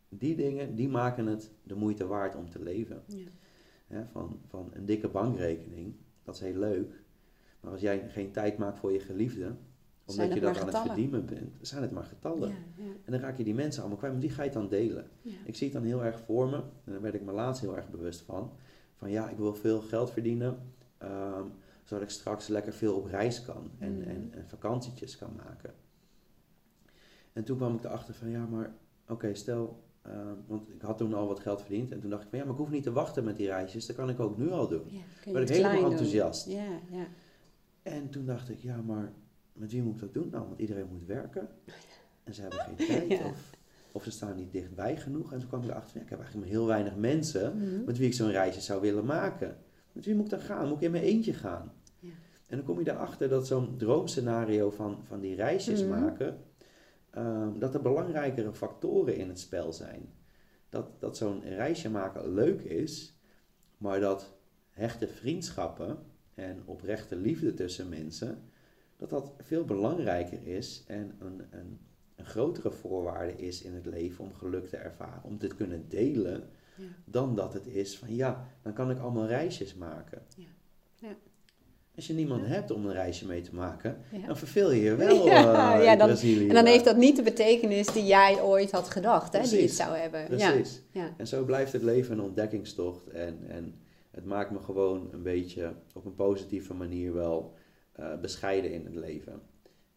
die 0.09 0.35
dingen, 0.35 0.75
die 0.75 0.89
maken 0.89 1.25
het 1.25 1.51
de 1.63 1.75
moeite 1.75 2.07
waard 2.07 2.35
om 2.35 2.49
te 2.49 2.63
leven. 2.63 3.03
Ja. 3.87 4.07
Van, 4.11 4.39
van 4.47 4.69
een 4.73 4.85
dikke 4.85 5.07
bankrekening, 5.07 5.95
dat 6.23 6.35
is 6.35 6.41
heel 6.41 6.59
leuk. 6.59 7.03
Maar 7.59 7.71
als 7.71 7.81
jij 7.81 8.09
geen 8.09 8.31
tijd 8.31 8.57
maakt 8.57 8.79
voor 8.79 8.91
je 8.91 8.99
geliefde, 8.99 9.55
omdat 10.06 10.16
Zijn 10.26 10.34
je 10.34 10.39
dat 10.41 10.58
aan 10.60 10.68
het 10.68 10.78
verdienen 10.78 11.26
bent, 11.26 11.52
zijn 11.62 11.82
het 11.82 11.91
maar 11.91 12.04
getallen. 12.04 12.49
Ja, 12.49 12.56
ja, 12.76 12.84
En 13.06 13.12
dan 13.12 13.22
raak 13.22 13.38
je 13.38 13.43
die 13.43 13.54
mensen 13.54 13.80
allemaal 13.82 13.97
kwijt, 13.99 14.14
maar 14.14 14.22
die 14.22 14.32
ga 14.32 14.43
je 14.43 14.49
dan 14.52 14.68
delen. 14.68 15.08
ja. 15.22 15.32
Ik 15.45 15.56
zie 15.56 15.68
het 15.68 15.76
dan 15.76 15.86
heel 15.86 16.04
erg 16.04 16.20
voor 16.20 16.49
me, 16.49 16.56
en 16.56 16.91
daar 16.91 17.02
werd 17.02 17.14
ik 17.14 17.22
me 17.22 17.32
laatst 17.32 17.62
heel 17.62 17.76
erg 17.78 17.89
bewust 17.89 18.22
van. 18.22 18.52
Van 18.95 19.10
ja, 19.10 19.30
ik 19.30 19.38
wil 19.38 19.54
veel 19.54 19.82
geld 19.82 20.12
verdienen, 20.12 20.58
ehm, 20.97 21.43
zodat 21.84 22.04
ik 22.04 22.10
straks 22.10 22.47
lekker 22.47 22.74
veel 22.74 22.95
op 22.95 23.06
reis 23.06 23.41
kan 23.45 23.72
en, 23.80 23.97
Mhm. 23.97 24.10
en, 24.10 24.30
en 24.34 24.47
vakantietjes 24.47 25.18
kan 25.18 25.30
maken. 25.45 25.74
En 27.34 27.43
toen 27.43 27.58
kwam 27.58 27.76
ik 27.76 27.84
erachter 27.84 28.14
van 28.14 28.30
ja, 28.30 28.45
maar 28.45 28.74
oké, 29.08 29.34
stel, 29.34 29.84
ehm, 30.02 30.36
want 30.47 30.70
ik 30.70 30.82
had 30.82 30.97
toen 30.97 31.14
al 31.14 31.28
wat 31.28 31.39
geld 31.39 31.62
verdiend. 31.62 31.91
En 31.91 31.99
toen 31.99 32.10
dacht 32.10 32.24
ik 32.24 32.30
van 32.30 32.39
ja, 32.39 32.43
maar 32.45 32.54
ik 32.54 32.60
hoef 32.60 32.70
niet 32.70 32.84
te 32.84 32.91
wachten 32.91 33.24
met 33.24 33.38
die 33.38 33.47
reisjes, 33.47 33.86
dat 33.86 33.95
kan 33.95 34.10
ik 34.10 34.20
ook 34.20 34.38
nu 34.38 34.52
al 34.52 34.68
doen. 34.68 34.84
Ja, 34.88 35.32
Ben 35.32 35.41
ik 35.41 35.49
helemaal 35.49 35.91
enthousiast. 35.91 36.47
Ja, 36.47 36.66
ja. 36.91 37.08
En 37.82 38.10
toen 38.10 38.26
dacht 38.26 38.49
ik, 38.49 38.60
ja, 38.60 38.82
maar 38.82 39.12
met 39.62 39.72
wie 39.72 39.82
moet 39.84 39.93
ik 39.95 39.99
dat 39.99 40.14
doen? 40.14 40.30
Nou, 40.32 40.47
want 40.47 40.59
iedereen 40.59 40.88
moet 40.91 41.05
werken. 41.05 41.49
En 42.24 42.34
ze 42.34 42.41
hebben 42.41 42.59
geen 42.59 42.76
tijd. 42.88 43.09
Ja. 43.20 43.26
Of 43.26 43.49
Of 43.91 44.03
ze 44.03 44.12
staan 44.12 44.36
niet 44.36 44.51
dichtbij 44.51 44.97
genoeg. 44.97 45.34
En 45.34 45.39
toen 45.39 45.47
kwam 45.47 45.62
ik 45.64 45.70
erachter, 45.70 45.95
ja, 45.97 46.03
ik 46.03 46.09
heb 46.09 46.20
eigenlijk 46.20 46.47
maar 46.49 46.57
heel 46.57 46.68
weinig 46.68 46.95
mensen 46.95 47.57
Mhm. 47.57 47.84
met 47.86 47.97
wie 47.97 48.07
ik 48.07 48.14
zo'n 48.14 48.32
reisje 48.32 48.62
zou 48.62 48.82
willen 48.82 49.05
maken. 49.05 49.57
Met 49.91 50.05
wie 50.05 50.16
moet 50.16 50.24
ik 50.26 50.32
dan 50.32 50.39
gaan? 50.39 50.68
Moet 50.68 50.78
ik 50.78 50.84
in 50.84 50.91
mijn 50.91 51.03
eentje 51.03 51.34
gaan? 51.34 51.74
Ja. 51.99 52.09
En 52.47 52.57
dan 52.57 52.66
kom 52.66 52.80
je 52.80 52.89
erachter 52.91 53.30
dat 53.30 53.47
zo'n 53.47 53.78
droomscenario 53.78 54.70
van, 54.70 54.97
van 55.07 55.20
die 55.20 55.36
reisjes 55.36 55.82
Mhm. 55.82 55.89
maken, 55.89 56.38
ehm, 57.09 57.59
dat 57.59 57.74
er 57.74 57.82
belangrijkere 57.82 58.53
factoren 58.53 59.16
in 59.16 59.28
het 59.28 59.39
spel 59.39 59.74
zijn. 59.74 60.09
Dat, 60.70 60.88
dat 60.99 61.18
zo'n 61.18 61.41
reisje 61.43 61.89
maken 61.89 62.34
leuk 62.34 62.62
is, 62.62 63.16
maar 63.78 63.99
dat 63.99 64.34
hechte 64.70 65.07
vriendschappen 65.07 65.97
en 66.34 66.62
oprechte 66.66 67.16
liefde 67.16 67.53
tussen 67.53 67.89
mensen, 67.89 68.38
dat 69.02 69.10
dat 69.10 69.34
veel 69.38 69.66
belangrijker 69.66 70.47
is 70.47 70.84
en 70.88 71.16
een, 71.20 71.41
een, 71.52 71.80
een 72.16 72.26
grotere 72.26 72.72
voorwaarde 72.72 73.36
is 73.36 73.62
in 73.62 73.74
het 73.74 73.86
leven 73.86 74.24
om 74.24 74.34
geluk 74.34 74.68
te 74.70 74.78
ervaren, 74.78 75.24
om 75.24 75.38
te 75.38 75.47
kunnen 75.47 75.86
delen, 75.89 76.49
Ja. 76.78 76.84
dan 77.06 77.36
dat 77.36 77.54
het 77.54 77.68
is 77.68 77.97
van 77.97 78.16
ja, 78.16 78.47
dan 78.62 78.74
kan 78.74 78.91
ik 78.91 78.99
allemaal 78.99 79.26
reisjes 79.28 79.76
maken. 79.76 80.22
Ja. 80.36 80.43
Ja. 80.95 81.16
Als 81.95 82.08
je 82.08 82.14
niemand 82.14 82.45
hebt 82.47 82.72
om 82.72 82.86
een 82.86 82.93
reisje 82.93 83.26
mee 83.28 83.41
te 83.41 83.56
maken, 83.56 83.97
Ja. 84.12 84.28
dan 84.28 84.38
verveel 84.38 84.72
je 84.72 84.82
je 84.82 84.95
wel 85.06 85.26
Ja, 85.26 85.80
eh, 85.82 85.91
in 85.91 85.97
dan- 85.97 86.08
Brazilië. 86.08 86.47
En 86.47 86.54
dan 86.56 86.66
heeft 86.66 86.86
dat 86.86 86.97
niet 86.97 87.16
de 87.16 87.24
betekenis 87.24 87.88
die 87.88 88.06
jij 88.06 88.41
ooit 88.41 88.72
had 88.72 88.89
gedacht, 88.89 89.34
hè, 89.34 89.41
die 89.49 89.62
het 89.62 89.72
zou 89.72 89.95
hebben. 89.95 90.26
Precies. 90.26 90.82
Ja. 90.91 91.14
En 91.18 91.28
zo 91.28 91.45
blijft 91.45 91.74
het 91.74 91.82
leven 91.84 92.14
een 92.18 92.24
ontdekkingstocht. 92.24 93.08
En, 93.08 93.39
en 93.47 93.76
het 94.12 94.26
maakt 94.26 94.52
me 94.52 94.60
gewoon 94.60 95.10
een 95.12 95.24
beetje 95.24 95.74
op 95.93 96.06
een 96.06 96.16
positieve 96.16 96.74
manier 96.74 97.14
wel 97.14 97.54
eh, 98.02 98.20
bescheiden 98.20 98.72
in 98.72 98.86
het 98.86 98.95
leven. 98.95 99.41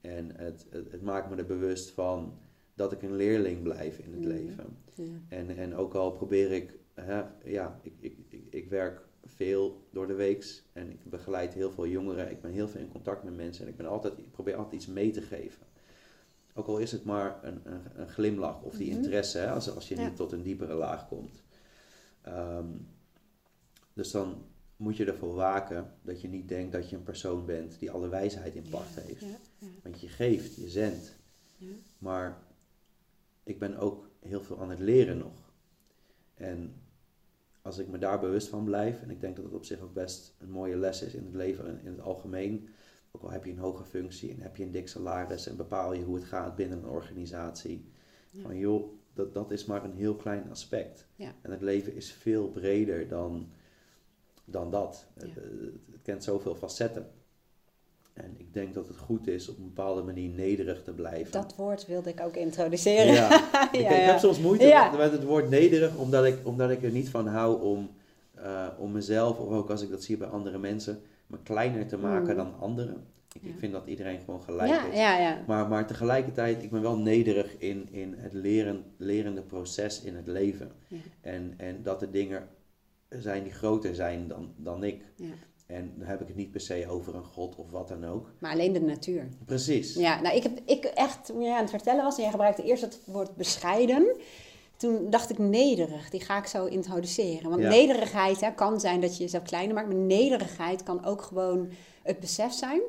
En 0.01 0.37
het, 0.37 0.67
het, 0.71 0.93
het 0.93 1.03
maakt 1.03 1.31
me 1.31 1.37
er 1.37 1.47
bewust 1.47 1.91
van 1.91 2.39
dat 2.75 2.93
ik 2.93 3.03
een 3.03 3.17
leerling 3.17 3.63
blijf 3.63 3.99
in 3.99 4.13
het 4.15 4.25
leven. 4.25 4.77
Ja. 4.95 5.05
En, 5.29 5.57
en 5.57 5.75
ook 5.77 5.95
al 5.95 6.13
probeer 6.13 6.53
ik, 6.53 6.75
hè, 6.95 7.23
ja, 7.45 7.79
ik, 7.83 7.93
ik, 8.01 8.17
ik, 8.29 8.43
ik 8.51 8.69
werk 8.69 9.01
veel 9.25 9.87
door 9.91 10.07
de 10.07 10.15
weeks 10.15 10.63
en 10.73 10.91
ik 10.91 11.05
begeleid 11.11 11.55
heel 11.55 11.71
veel 11.71 11.87
jongeren. 11.87 12.31
Ik 12.31 12.41
ben 12.43 12.51
heel 12.51 12.69
veel 12.69 12.81
in 12.81 12.89
contact 12.89 13.25
met 13.25 13.37
mensen 13.37 13.65
en 13.65 13.71
ik, 13.71 13.77
ben 13.77 13.87
altijd, 13.87 14.19
ik 14.19 14.31
probeer 14.31 14.55
altijd 14.57 14.75
iets 14.75 14.87
mee 14.87 15.11
te 15.11 15.23
geven. 15.23 15.67
Ook 16.55 16.67
al 16.67 16.79
is 16.79 16.93
het 16.93 17.05
maar 17.05 17.39
een, 17.45 17.61
een, 17.65 17.81
een 17.95 18.09
glimlach 18.09 18.63
of 18.63 18.77
die 18.77 18.87
Mhm. 18.89 18.97
interesse, 18.97 19.39
hè, 19.39 19.51
als, 19.51 19.75
als 19.75 19.89
je 19.89 19.97
Ja. 19.97 20.07
niet 20.07 20.17
tot 20.17 20.33
een 20.33 20.43
diepere 20.43 20.75
laag 20.75 21.09
komt. 21.09 21.43
Ehm, 22.23 22.67
dus 23.93 24.11
dan 24.11 24.45
moet 24.77 24.97
je 24.97 25.05
ervoor 25.05 25.35
waken 25.35 25.93
dat 26.03 26.21
je 26.21 26.29
niet 26.29 26.49
denkt 26.49 26.73
dat 26.73 26.91
je 26.91 26.97
een 26.97 27.03
persoon 27.03 27.47
bent 27.47 27.79
die 27.79 27.91
alle 27.91 28.09
wijsheid 28.09 28.55
in 28.55 28.69
pacht 28.71 29.01
heeft. 29.01 29.21
Ja. 29.21 29.39
Ja. 29.59 29.67
Want 29.83 30.01
je 30.01 30.09
geeft, 30.09 30.55
je 30.55 30.69
zendt. 30.69 31.15
Ja. 31.57 31.73
Maar 31.99 32.39
ik 33.43 33.59
ben 33.59 33.77
ook 33.77 34.09
heel 34.19 34.43
veel 34.43 34.61
aan 34.61 34.71
het 34.71 34.79
leren 34.79 35.19
nog. 35.19 35.53
En 36.35 36.75
als 37.63 37.79
ik 37.79 37.89
me 37.89 37.99
daar 37.99 38.21
bewust 38.21 38.49
van 38.49 38.65
blijf, 38.65 39.03
en 39.03 39.11
ik 39.11 39.21
denk 39.21 39.37
dat 39.37 39.45
het 39.45 39.55
op 39.55 39.65
zich 39.65 39.81
ook 39.81 39.95
best 39.95 40.35
een 40.39 40.51
mooie 40.51 40.77
les 40.77 41.03
is 41.03 41.15
in 41.15 41.25
het 41.25 41.35
leven 41.35 41.67
en 41.67 41.81
in 41.81 41.93
het 41.93 42.01
algemeen. 42.01 42.69
Ook 43.11 43.23
al 43.23 43.31
heb 43.31 43.45
je 43.45 43.51
een 43.51 43.59
hoge 43.59 43.85
functie 43.85 44.31
en 44.31 44.41
heb 44.41 44.57
je 44.57 44.63
een 44.63 44.73
dik 44.73 44.89
salaris 44.89 45.47
en 45.47 45.57
bepaal 45.57 45.93
je 45.93 46.05
hoe 46.05 46.15
het 46.15 46.25
gaat 46.25 46.57
binnen 46.57 46.79
een 46.79 46.89
organisatie. 46.89 47.85
Van 48.43 48.59
joh, 48.59 48.93
dat, 49.13 49.35
dat 49.35 49.51
is 49.51 49.65
maar 49.65 49.85
een 49.85 49.95
heel 49.95 50.17
klein 50.17 50.51
aspect. 50.51 51.07
En 51.17 51.51
het 51.51 51.61
leven 51.61 51.95
is 51.95 52.13
veel 52.13 52.49
breder 52.49 53.09
dan, 53.09 53.49
dan 54.45 54.71
dat. 54.71 55.07
Ja. 55.17 55.25
Het, 55.25 56.03
kent 56.03 56.25
zoveel 56.25 56.55
facetten. 56.55 57.07
En 58.15 58.35
ik 58.37 58.55
denk 58.55 58.75
dat 58.75 58.89
het 58.89 58.97
goed 58.97 59.27
is 59.27 59.49
op 59.49 59.57
een 59.57 59.65
bepaalde 59.65 60.03
manier 60.03 60.29
nederig 60.29 60.83
te 60.83 60.93
blijven. 60.93 61.33
Dat 61.33 61.55
woord 61.57 61.87
wilde 61.87 62.11
ik 62.11 62.21
ook 62.21 62.37
introduceren. 62.37 63.13
Ja, 63.13 63.35
ik, 63.73 63.81
Ja, 63.81 63.91
ik 63.91 63.97
ja. 63.97 64.11
heb 64.11 64.19
soms 64.19 64.41
moeite 64.41 64.91
met, 64.97 65.13
het 65.13 65.25
woord 65.25 65.49
nederig, 65.51 65.97
omdat 65.97 66.25
ik, 66.25 66.39
omdat 66.43 66.71
ik 66.71 66.83
er 66.83 66.91
niet 66.91 67.09
van 67.09 67.27
hou 67.27 67.63
om, 67.63 67.91
eh, 68.35 68.67
om 68.79 68.93
mezelf, 68.93 69.39
of 69.39 69.53
ook 69.53 69.71
als 69.71 69.83
ik 69.83 69.91
dat 69.91 70.03
zie 70.03 70.17
bij 70.17 70.29
andere 70.29 70.59
mensen, 70.59 71.01
me 71.27 71.37
kleiner 71.43 71.87
te 71.87 71.99
maken 71.99 72.31
Mm. 72.31 72.37
dan 72.37 72.55
anderen. 72.59 73.07
Ik, 73.33 73.43
ik 73.43 73.59
vind 73.59 73.73
dat 73.73 73.87
iedereen 73.87 74.21
gewoon 74.25 74.43
gelijk 74.43 74.71
ja, 74.71 74.87
is. 74.87 74.97
ja. 74.99 75.43
Maar, 75.47 75.69
maar 75.69 75.87
tegelijkertijd, 75.87 76.63
ik 76.63 76.71
ben 76.71 76.83
wel 76.83 76.97
nederig 76.97 77.59
in, 77.59 77.89
in 77.91 78.15
het 78.19 78.33
leren, 78.33 78.85
lerende 78.97 79.43
proces 79.43 80.03
in 80.03 80.17
het 80.17 80.27
leven. 80.27 80.71
En, 81.21 81.55
en 81.57 81.83
dat 81.83 82.03
er 82.03 82.11
dingen 82.11 82.49
zijn 83.23 83.43
die 83.43 83.53
groter 83.53 83.95
zijn 83.95 84.29
dan, 84.29 84.53
dan 84.57 84.85
ik. 84.85 85.03
Ja. 85.17 85.33
En 85.67 85.93
dan 85.97 86.07
heb 86.09 86.21
ik 86.21 86.27
het 86.27 86.37
niet 86.37 86.51
per 86.51 86.61
se 86.61 86.87
over 86.89 87.15
een 87.15 87.25
god 87.25 87.57
of 87.57 87.71
wat 87.71 87.89
dan 87.89 88.05
ook. 88.05 88.33
Maar 88.39 88.53
alleen 88.53 88.73
de 88.73 88.81
natuur. 88.81 89.29
Precies. 89.45 89.95
Ja, 89.95 90.21
nou, 90.21 90.37
ik 90.37 90.43
heb 90.43 90.61
ik 90.65 90.85
echt, 90.85 91.25
toen 91.27 91.43
jij 91.43 91.53
aan 91.55 91.61
het 91.61 91.71
vertellen 91.71 92.05
was 92.05 92.17
en 92.17 92.23
jij 92.23 92.31
gebruikte 92.31 92.63
eerst 92.65 92.83
het 92.83 93.01
woord 93.07 93.37
bescheiden. 93.37 94.17
Toen 94.77 95.11
dacht 95.11 95.31
ik 95.31 95.39
nederig, 95.39 96.11
die 96.11 96.21
ga 96.21 96.39
ik 96.39 96.47
zo 96.47 96.65
introduceren. 96.67 97.51
Want 97.51 97.63
Ja. 97.63 97.69
nederigheid 97.69 98.41
hè, 98.41 98.53
kan 98.55 98.81
zijn 98.81 99.01
dat 99.01 99.17
je 99.17 99.23
jezelf 99.23 99.43
kleiner 99.43 99.75
maakt, 99.75 99.87
maar 99.87 99.97
nederigheid 99.97 100.83
kan 100.83 101.05
ook 101.05 101.23
gewoon 101.23 101.69
het 102.03 102.21
besef 102.21 102.53
zijn 102.53 102.81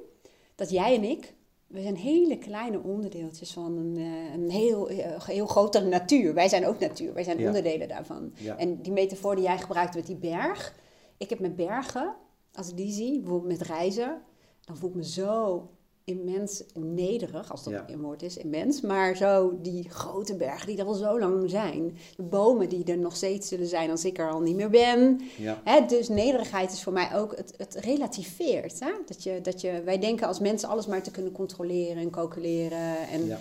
dat 0.55 0.69
jij 0.69 0.95
en 0.95 1.03
ik, 1.03 1.34
we 1.68 1.82
zijn 1.82 1.95
hele 1.95 2.38
kleine 2.38 2.80
onderdeeltjes 2.84 3.51
van 3.53 3.78
een, 3.78 3.97
eh, 3.97 4.34
een 4.34 4.49
heel, 4.49 4.89
eh, 4.89 5.24
heel 5.28 5.45
grotere 5.47 5.86
natuur. 5.86 6.34
Wij 6.34 6.47
zijn 6.47 6.66
ook 6.66 6.80
natuur, 6.80 7.13
wij 7.13 7.24
zijn 7.24 7.39
Ja. 7.39 7.47
onderdelen 7.47 7.88
daarvan. 7.88 8.32
Ja. 8.36 8.57
En 8.57 8.82
die 8.82 8.91
metafoor 8.91 9.36
die 9.36 9.43
jij 9.43 9.57
gebruikt 9.57 9.95
met 9.95 10.05
die 10.05 10.16
berg, 10.16 10.76
ik 11.18 11.30
heb 11.30 11.39
met 11.39 11.55
bergen, 11.55 12.16
als 12.53 12.70
ik 12.70 12.78
die 12.78 12.91
zie, 12.91 13.20
bijvoorbeeld 13.20 13.57
met 13.59 13.68
reizen, 13.68 14.22
dan 14.66 14.78
voel 14.78 14.89
ik 14.89 14.95
me 14.95 15.05
zo 15.05 15.68
immens 16.05 16.63
nederig, 16.73 17.51
als 17.51 17.63
dat 17.63 17.73
Ja. 17.73 17.85
een 17.87 18.01
woord 18.01 18.21
is, 18.21 18.37
immens. 18.37 18.81
Maar 18.81 19.15
zo 19.15 19.57
die 19.61 19.89
grote 19.89 20.35
bergen 20.35 20.67
die 20.67 20.77
er 20.77 20.85
al 20.85 20.93
zo 20.93 21.19
lang 21.19 21.49
zijn. 21.49 21.97
De 22.15 22.23
bomen 22.23 22.69
die 22.69 22.83
er 22.83 22.97
nog 22.97 23.15
steeds 23.15 23.47
zullen 23.47 23.67
zijn 23.67 23.89
als 23.91 24.05
ik 24.05 24.17
er 24.17 24.29
al 24.29 24.39
niet 24.41 24.55
meer 24.55 24.69
ben. 24.69 25.21
Ja. 25.37 25.61
Hè, 25.63 25.85
dus 25.85 26.09
nederigheid 26.09 26.71
is 26.71 26.83
voor 26.83 26.93
mij 26.93 27.15
ook, 27.15 27.37
het, 27.37 27.53
het 27.57 27.73
relativeert. 27.75 28.79
Hè? 28.79 28.91
Dat 29.05 29.23
je, 29.23 29.39
dat 29.41 29.61
je, 29.61 29.81
wij 29.85 29.99
denken 29.99 30.27
als 30.27 30.39
mensen 30.39 30.69
alles 30.69 30.87
maar 30.87 31.03
te 31.03 31.11
kunnen 31.11 31.31
controleren 31.31 31.97
en 31.97 32.09
calculeren. 32.09 33.07
En, 33.07 33.25
Ja. 33.25 33.39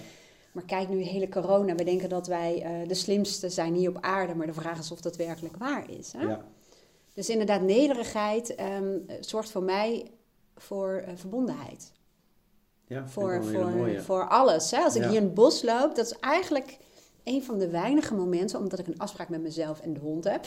Maar 0.53 0.65
kijk 0.65 0.89
nu, 0.89 1.03
hele 1.03 1.29
corona, 1.29 1.75
we 1.75 1.85
denken 1.85 2.09
dat 2.09 2.27
wij 2.27 2.63
eh, 2.63 2.89
de 2.89 2.95
slimste 2.95 3.49
zijn 3.49 3.75
hier 3.75 3.89
op 3.89 3.99
aarde. 4.01 4.35
Maar 4.35 4.47
de 4.47 4.53
vraag 4.53 4.79
is 4.79 4.91
of 4.91 5.01
dat 5.01 5.17
werkelijk 5.17 5.57
waar 5.57 5.91
is. 5.91 6.13
Hè? 6.17 6.37
Dus 7.15 7.29
inderdaad, 7.29 7.61
nederigheid 7.63 8.55
ehm, 8.55 8.99
zorgt 9.21 9.51
voor 9.51 9.63
mij 9.63 10.11
voor 10.57 11.03
eh, 11.07 11.13
verbondenheid. 11.17 11.93
Ja, 12.95 13.09
Voor, 13.09 13.45
voor, 13.45 13.71
mooie. 13.71 14.01
voor 14.03 14.29
alles. 14.29 14.71
Hè? 14.71 14.79
Als 14.79 14.97
ik 14.97 15.03
Ja. 15.03 15.09
hier 15.09 15.17
in 15.19 15.25
het 15.25 15.35
bos 15.35 15.63
loop, 15.63 15.95
dat 15.95 16.07
is 16.07 16.19
eigenlijk 16.19 16.79
een 17.25 17.43
van 17.45 17.59
de 17.59 17.69
weinige 17.69 18.15
momenten, 18.15 18.59
omdat 18.59 18.79
ik 18.79 18.87
een 18.87 18.99
afspraak 18.99 19.29
met 19.29 19.43
mezelf 19.43 19.81
en 19.81 19.93
de 19.93 20.01
hond 20.01 20.25
heb. 20.25 20.47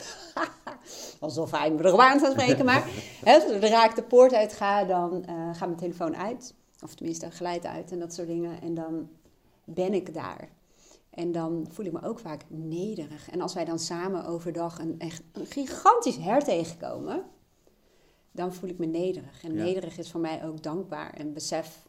Alsof 1.19 1.51
hij 1.51 1.71
me 1.71 1.97
aan 1.97 2.19
zou 2.19 2.31
spreken, 2.31 2.65
maar 2.65 2.89
hè, 3.23 3.39
zodra 3.39 3.85
ik 3.89 3.95
de 3.95 4.03
poort 4.03 4.33
uit 4.33 4.53
ga, 4.53 4.83
dan 4.83 5.25
eh, 5.25 5.35
gaat 5.35 5.67
mijn 5.67 5.75
telefoon 5.75 6.15
uit. 6.15 6.53
Of 6.83 6.95
tenminste, 6.95 7.31
geluid 7.31 7.65
uit 7.65 7.91
en 7.91 7.99
dat 7.99 8.13
soort 8.13 8.27
dingen. 8.27 8.61
En 8.61 8.73
dan 8.73 9.09
ben 9.63 9.93
ik 9.93 10.13
daar. 10.13 10.49
En 11.09 11.31
dan 11.31 11.67
voel 11.71 11.85
ik 11.85 11.91
me 11.91 12.03
ook 12.03 12.19
vaak 12.19 12.41
nederig. 12.47 13.29
En 13.29 13.41
als 13.41 13.53
wij 13.53 13.65
dan 13.65 13.79
samen 13.79 14.25
overdag 14.25 14.79
een, 14.79 14.95
echt 14.97 15.21
een 15.31 15.45
gigantisch 15.45 16.17
her 16.17 16.43
tegenkomen, 16.43 17.23
dan 18.31 18.53
voel 18.53 18.69
ik 18.69 18.77
me 18.77 18.85
nederig. 18.85 19.43
En 19.43 19.53
Ja. 19.55 19.63
nederig 19.63 19.97
is 19.97 20.11
voor 20.11 20.19
mij 20.21 20.45
ook 20.45 20.63
dankbaar 20.63 21.13
en 21.13 21.33
besef 21.33 21.86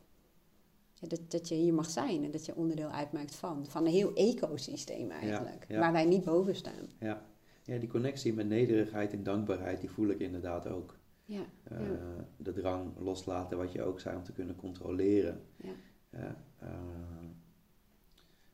ja, 1.00 1.08
dat, 1.08 1.30
dat 1.30 1.48
je 1.48 1.54
hier 1.54 1.74
mag 1.74 1.90
zijn 1.90 2.24
en 2.24 2.30
dat 2.30 2.46
je 2.46 2.54
onderdeel 2.54 2.88
uitmaakt 2.88 3.34
van. 3.34 3.66
Van 3.66 3.86
een 3.86 3.92
heel 3.92 4.14
ecosysteem 4.14 5.10
eigenlijk, 5.10 5.66
ja. 5.68 5.78
waar 5.78 5.92
wij 5.92 6.04
niet 6.04 6.24
boven 6.24 6.56
staan. 6.56 6.88
Ja. 7.00 7.26
ja, 7.64 7.78
die 7.78 7.88
connectie 7.88 8.32
met 8.32 8.48
nederigheid 8.48 9.12
en 9.12 9.22
dankbaarheid, 9.22 9.80
die 9.80 9.90
voel 9.90 10.08
ik 10.08 10.20
inderdaad 10.20 10.66
ook. 10.66 10.96
Ja, 11.24 11.46
Eh. 11.64 11.78
De 12.36 12.52
drang 12.52 12.98
loslaten, 12.98 13.58
wat 13.58 13.72
je 13.72 13.82
ook 13.82 14.00
zei, 14.00 14.16
om 14.16 14.22
te 14.22 14.32
kunnen 14.32 14.56
controleren. 14.56 15.42
Ja. 15.56 15.74
Eh, 16.58 16.68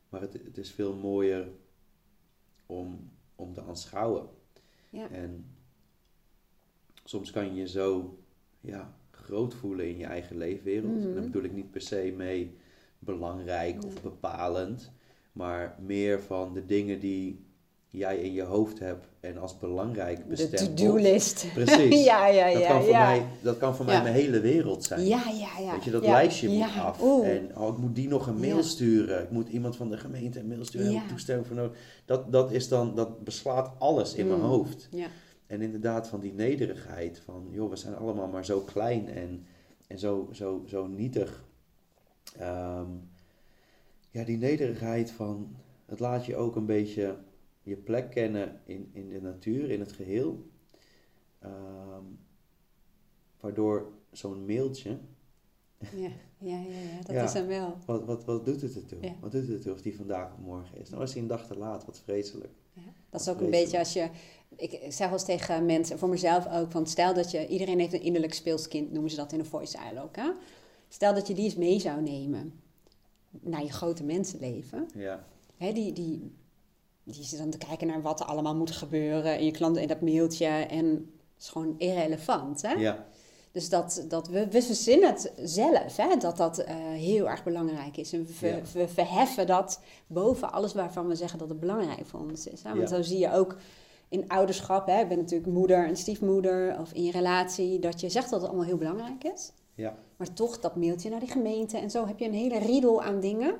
maar 0.09 0.21
het, 0.21 0.33
het 0.33 0.57
is 0.57 0.71
veel 0.71 0.95
mooier 0.95 1.47
om, 2.65 3.11
om 3.35 3.53
te 3.53 3.61
aanschouwen. 3.61 4.29
Ja. 4.89 5.09
En 5.09 5.55
soms 7.03 7.31
kan 7.31 7.45
je 7.45 7.53
je 7.53 7.67
zo 7.67 8.17
ja, 8.61 8.97
groot 9.25 9.53
voelen 9.53 9.87
in 9.87 9.97
je 9.97 10.05
eigen 10.05 10.37
leefwereld. 10.37 10.91
En 10.91 10.99
Mhm. 10.99 11.13
daar 11.13 11.23
bedoel 11.23 11.43
ik 11.43 11.53
niet 11.53 11.71
per 11.71 11.81
se 11.81 12.13
mee 12.17 12.55
belangrijk 12.99 13.83
of 13.85 14.01
bepalend, 14.01 14.91
maar 15.31 15.75
meer 15.85 16.21
van 16.21 16.53
de 16.53 16.65
dingen 16.65 16.99
die 16.99 17.43
jij 17.89 18.17
in 18.17 18.33
je 18.33 18.41
hoofd 18.41 18.79
hebt 18.79 19.05
en 19.19 19.37
als 19.37 19.57
belangrijk 19.57 20.17
De 20.17 20.23
bestempeld. 20.23 20.77
to-do-list. 20.77 21.45
Precies. 21.53 22.03
ja, 22.05 22.27
ja, 22.27 22.51
Dat 22.53 22.61
ja. 22.61 22.67
kan 22.67 22.81
voor 22.81 22.89
ja. 22.91 23.05
mij, 23.05 23.25
dat 23.41 23.57
kan 23.57 23.75
voor 23.75 23.85
mij 23.85 24.01
mijn 24.01 24.13
hele 24.13 24.39
wereld 24.39 24.83
zijn. 24.83 25.05
Ja, 25.05 25.23
ja, 25.39 25.59
ja. 25.63 25.71
Dat 25.75 25.83
je 25.83 25.91
dat 25.91 26.03
ja. 26.05 26.11
lijstje 26.11 26.49
moet 26.49 26.67
af. 26.81 27.01
oeh. 27.01 27.27
En 27.29 27.57
oh, 27.57 27.67
ik 27.73 27.77
moet 27.77 27.95
die 27.95 28.07
nog 28.07 28.27
een 28.27 28.39
mail 28.39 28.63
sturen. 28.63 29.23
Ik 29.23 29.31
moet 29.31 29.49
iemand 29.49 29.75
van 29.75 29.89
de 29.89 29.97
gemeente 29.97 30.39
een 30.39 30.47
mail 30.47 30.65
sturen. 30.65 30.87
Ik 30.87 30.93
Ja. 30.93 31.07
toestemming 31.07 31.47
voor 31.47 31.55
nodig. 31.55 31.77
Dat, 32.05 32.31
dat, 32.31 32.51
is 32.51 32.67
dan, 32.67 32.95
dat 32.95 33.23
beslaat 33.23 33.71
alles 33.79 34.13
in 34.13 34.27
mijn 34.27 34.39
Mm. 34.39 34.45
hoofd. 34.45 34.87
Ja. 34.91 35.07
En 35.47 35.61
inderdaad 35.61 36.07
van 36.07 36.19
die 36.19 36.33
nederigheid. 36.33 37.19
Van 37.19 37.47
joh, 37.51 37.69
we 37.69 37.75
zijn 37.75 37.95
allemaal 37.95 38.27
maar 38.27 38.45
zo 38.45 38.59
klein 38.59 39.07
en, 39.07 39.45
en 39.87 39.99
zo, 39.99 40.29
zo, 40.31 40.63
zo 40.67 40.87
nietig. 40.87 41.45
Ehm, 42.37 42.89
ja, 44.09 44.23
die 44.23 44.37
nederigheid 44.37 45.11
van 45.11 45.55
het 45.85 45.99
laat 45.99 46.25
je 46.25 46.35
ook 46.35 46.55
een 46.55 46.65
beetje 46.65 47.17
je 47.61 47.75
plek 47.75 48.09
kennen 48.11 48.61
in, 48.65 48.89
in 48.93 49.09
de 49.09 49.21
natuur, 49.21 49.69
in 49.69 49.79
het 49.79 49.91
geheel. 49.91 50.49
Ehm, 51.39 52.03
waardoor 53.39 53.91
zo'n 54.11 54.45
mailtje. 54.45 54.99
Ja, 55.95 56.09
ja, 56.37 56.59
ja, 56.59 56.79
ja 56.79 57.01
dat 57.13 57.29
is 57.29 57.33
hem 57.33 57.47
wel. 57.47 57.77
Wat, 57.85 58.05
wat, 58.05 58.25
wat 58.25 58.45
doet 58.45 58.61
het 58.61 58.75
ertoe? 58.75 58.99
Wat 59.19 59.31
doet 59.31 59.41
het 59.41 59.51
ertoe 59.51 59.73
of 59.73 59.81
die 59.81 59.95
vandaag 59.95 60.33
of 60.33 60.39
morgen 60.39 60.77
is? 60.79 60.89
Nou, 60.89 61.01
als 61.01 61.13
hij 61.13 61.21
een 61.21 61.27
dag 61.27 61.47
te 61.47 61.57
laat, 61.57 61.85
wat 61.85 61.99
vreselijk. 61.99 62.53
Ja, 62.73 62.81
dat 63.09 63.21
is 63.21 63.29
ook 63.29 63.41
een 63.41 63.49
beetje 63.49 63.79
als 63.79 63.93
je. 63.93 64.09
Ik 64.57 64.79
zeg 64.89 65.07
wel 65.07 65.11
eens 65.11 65.25
tegen 65.25 65.65
mensen, 65.65 65.99
voor 65.99 66.09
mezelf 66.09 66.47
ook, 66.47 66.71
van 66.71 66.87
stel 66.87 67.13
dat 67.13 67.31
je. 67.31 67.47
Iedereen 67.47 67.79
heeft 67.79 67.93
een 67.93 68.01
innerlijk 68.01 68.33
speelskind, 68.33 68.91
noemen 68.91 69.09
ze 69.09 69.15
dat 69.15 69.31
in 69.31 69.37
de 69.37 69.45
voice 69.45 69.77
ook. 70.03 70.15
Hè? 70.15 70.31
Stel 70.89 71.13
dat 71.13 71.27
je 71.27 71.33
die 71.33 71.43
eens 71.43 71.55
mee 71.55 71.79
zou 71.79 72.01
nemen 72.01 72.59
naar 73.41 73.63
je 73.63 73.71
grote 73.71 74.03
mensenleven. 74.03 74.89
Ja. 74.93 75.25
Hè, 75.57 75.73
die, 75.73 75.93
die, 75.93 76.31
die 77.03 77.23
zit 77.23 77.39
dan 77.39 77.49
te 77.49 77.57
kijken 77.57 77.87
naar 77.87 78.01
wat 78.01 78.19
er 78.19 78.25
allemaal 78.25 78.55
moet 78.55 78.71
gebeuren 78.71 79.39
in 79.39 79.45
je 79.45 79.51
klant 79.51 79.77
in 79.77 79.87
dat 79.87 80.01
mailtje. 80.01 80.45
En 80.45 80.85
het 80.85 81.43
is 81.43 81.49
gewoon 81.49 81.75
irrelevant. 81.77 82.61
Hè? 82.61 82.73
Ja. 82.73 83.05
Dus 83.51 83.69
dat, 83.69 84.05
dat 84.07 84.27
we, 84.27 84.47
we 84.47 84.61
verzinnen 84.61 85.09
het 85.09 85.33
zelf, 85.43 85.97
hè, 85.97 86.17
dat 86.17 86.37
dat 86.37 86.59
uh, 86.59 86.65
heel 86.91 87.29
erg 87.29 87.43
belangrijk 87.43 87.97
is. 87.97 88.13
En 88.13 88.27
we, 88.39 88.61
we, 88.73 88.87
verheffen 88.87 89.47
dat 89.47 89.79
boven 90.07 90.51
alles 90.51 90.73
waarvan 90.73 91.07
we 91.07 91.15
zeggen 91.15 91.39
dat 91.39 91.49
het 91.49 91.59
belangrijk 91.59 92.05
voor 92.05 92.19
ons 92.19 92.47
is. 92.47 92.63
Hè? 92.63 92.69
Want 92.69 92.89
ja. 92.89 92.95
zo 92.95 93.01
zie 93.01 93.17
je 93.17 93.33
ook 93.33 93.57
in 94.09 94.27
ouderschap, 94.27 94.87
hè, 94.87 95.01
ik 95.01 95.07
ben 95.07 95.17
natuurlijk 95.17 95.51
moeder 95.51 95.87
en 95.87 95.97
stiefmoeder, 95.97 96.79
of 96.79 96.93
in 96.93 97.03
je 97.03 97.11
relatie, 97.11 97.79
dat 97.79 98.01
je 98.01 98.09
zegt 98.09 98.29
dat 98.29 98.39
het 98.39 98.49
allemaal 98.49 98.67
heel 98.67 98.77
belangrijk 98.77 99.23
is. 99.23 99.51
Ja. 99.73 99.97
Maar 100.17 100.33
toch 100.33 100.59
dat 100.59 100.75
mailtje 100.75 101.09
naar 101.09 101.19
die 101.19 101.29
gemeente 101.31 101.77
en 101.77 101.91
zo 101.91 102.07
heb 102.07 102.19
je 102.19 102.25
een 102.25 102.33
hele 102.33 102.59
riedel 102.59 103.03
aan 103.03 103.19
dingen 103.19 103.55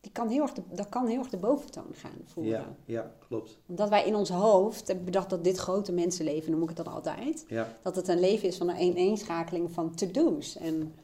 die 0.00 0.12
kan 0.12 0.28
heel 0.28 0.42
erg 0.42 0.52
de, 0.52 0.62
dat 0.72 0.88
kan 0.88 1.06
heel 1.06 1.18
erg 1.18 1.28
de 1.28 1.36
boventoon 1.36 1.94
gaan 1.94 2.18
voeren. 2.24 2.52
Ja, 2.52 2.76
ja, 2.84 3.12
klopt. 3.28 3.58
Omdat 3.66 3.88
wij 3.88 4.06
in 4.06 4.14
ons 4.14 4.28
hoofd 4.28 4.86
hebben 4.86 5.04
bedacht 5.04 5.30
dat 5.30 5.44
dit 5.44 5.56
grote 5.56 5.92
mensenleven, 5.92 6.50
noem 6.50 6.62
ik 6.62 6.68
het 6.68 6.76
dan 6.76 6.94
altijd, 6.94 7.44
ja. 7.48 7.76
dat 7.82 7.96
het 7.96 8.08
een 8.08 8.20
leven 8.20 8.48
is 8.48 8.56
van 8.56 8.68
een 8.68 8.94
eenschakeling 8.94 9.70
van 9.70 9.94
to-do's. 9.94 10.56
En, 10.56 10.94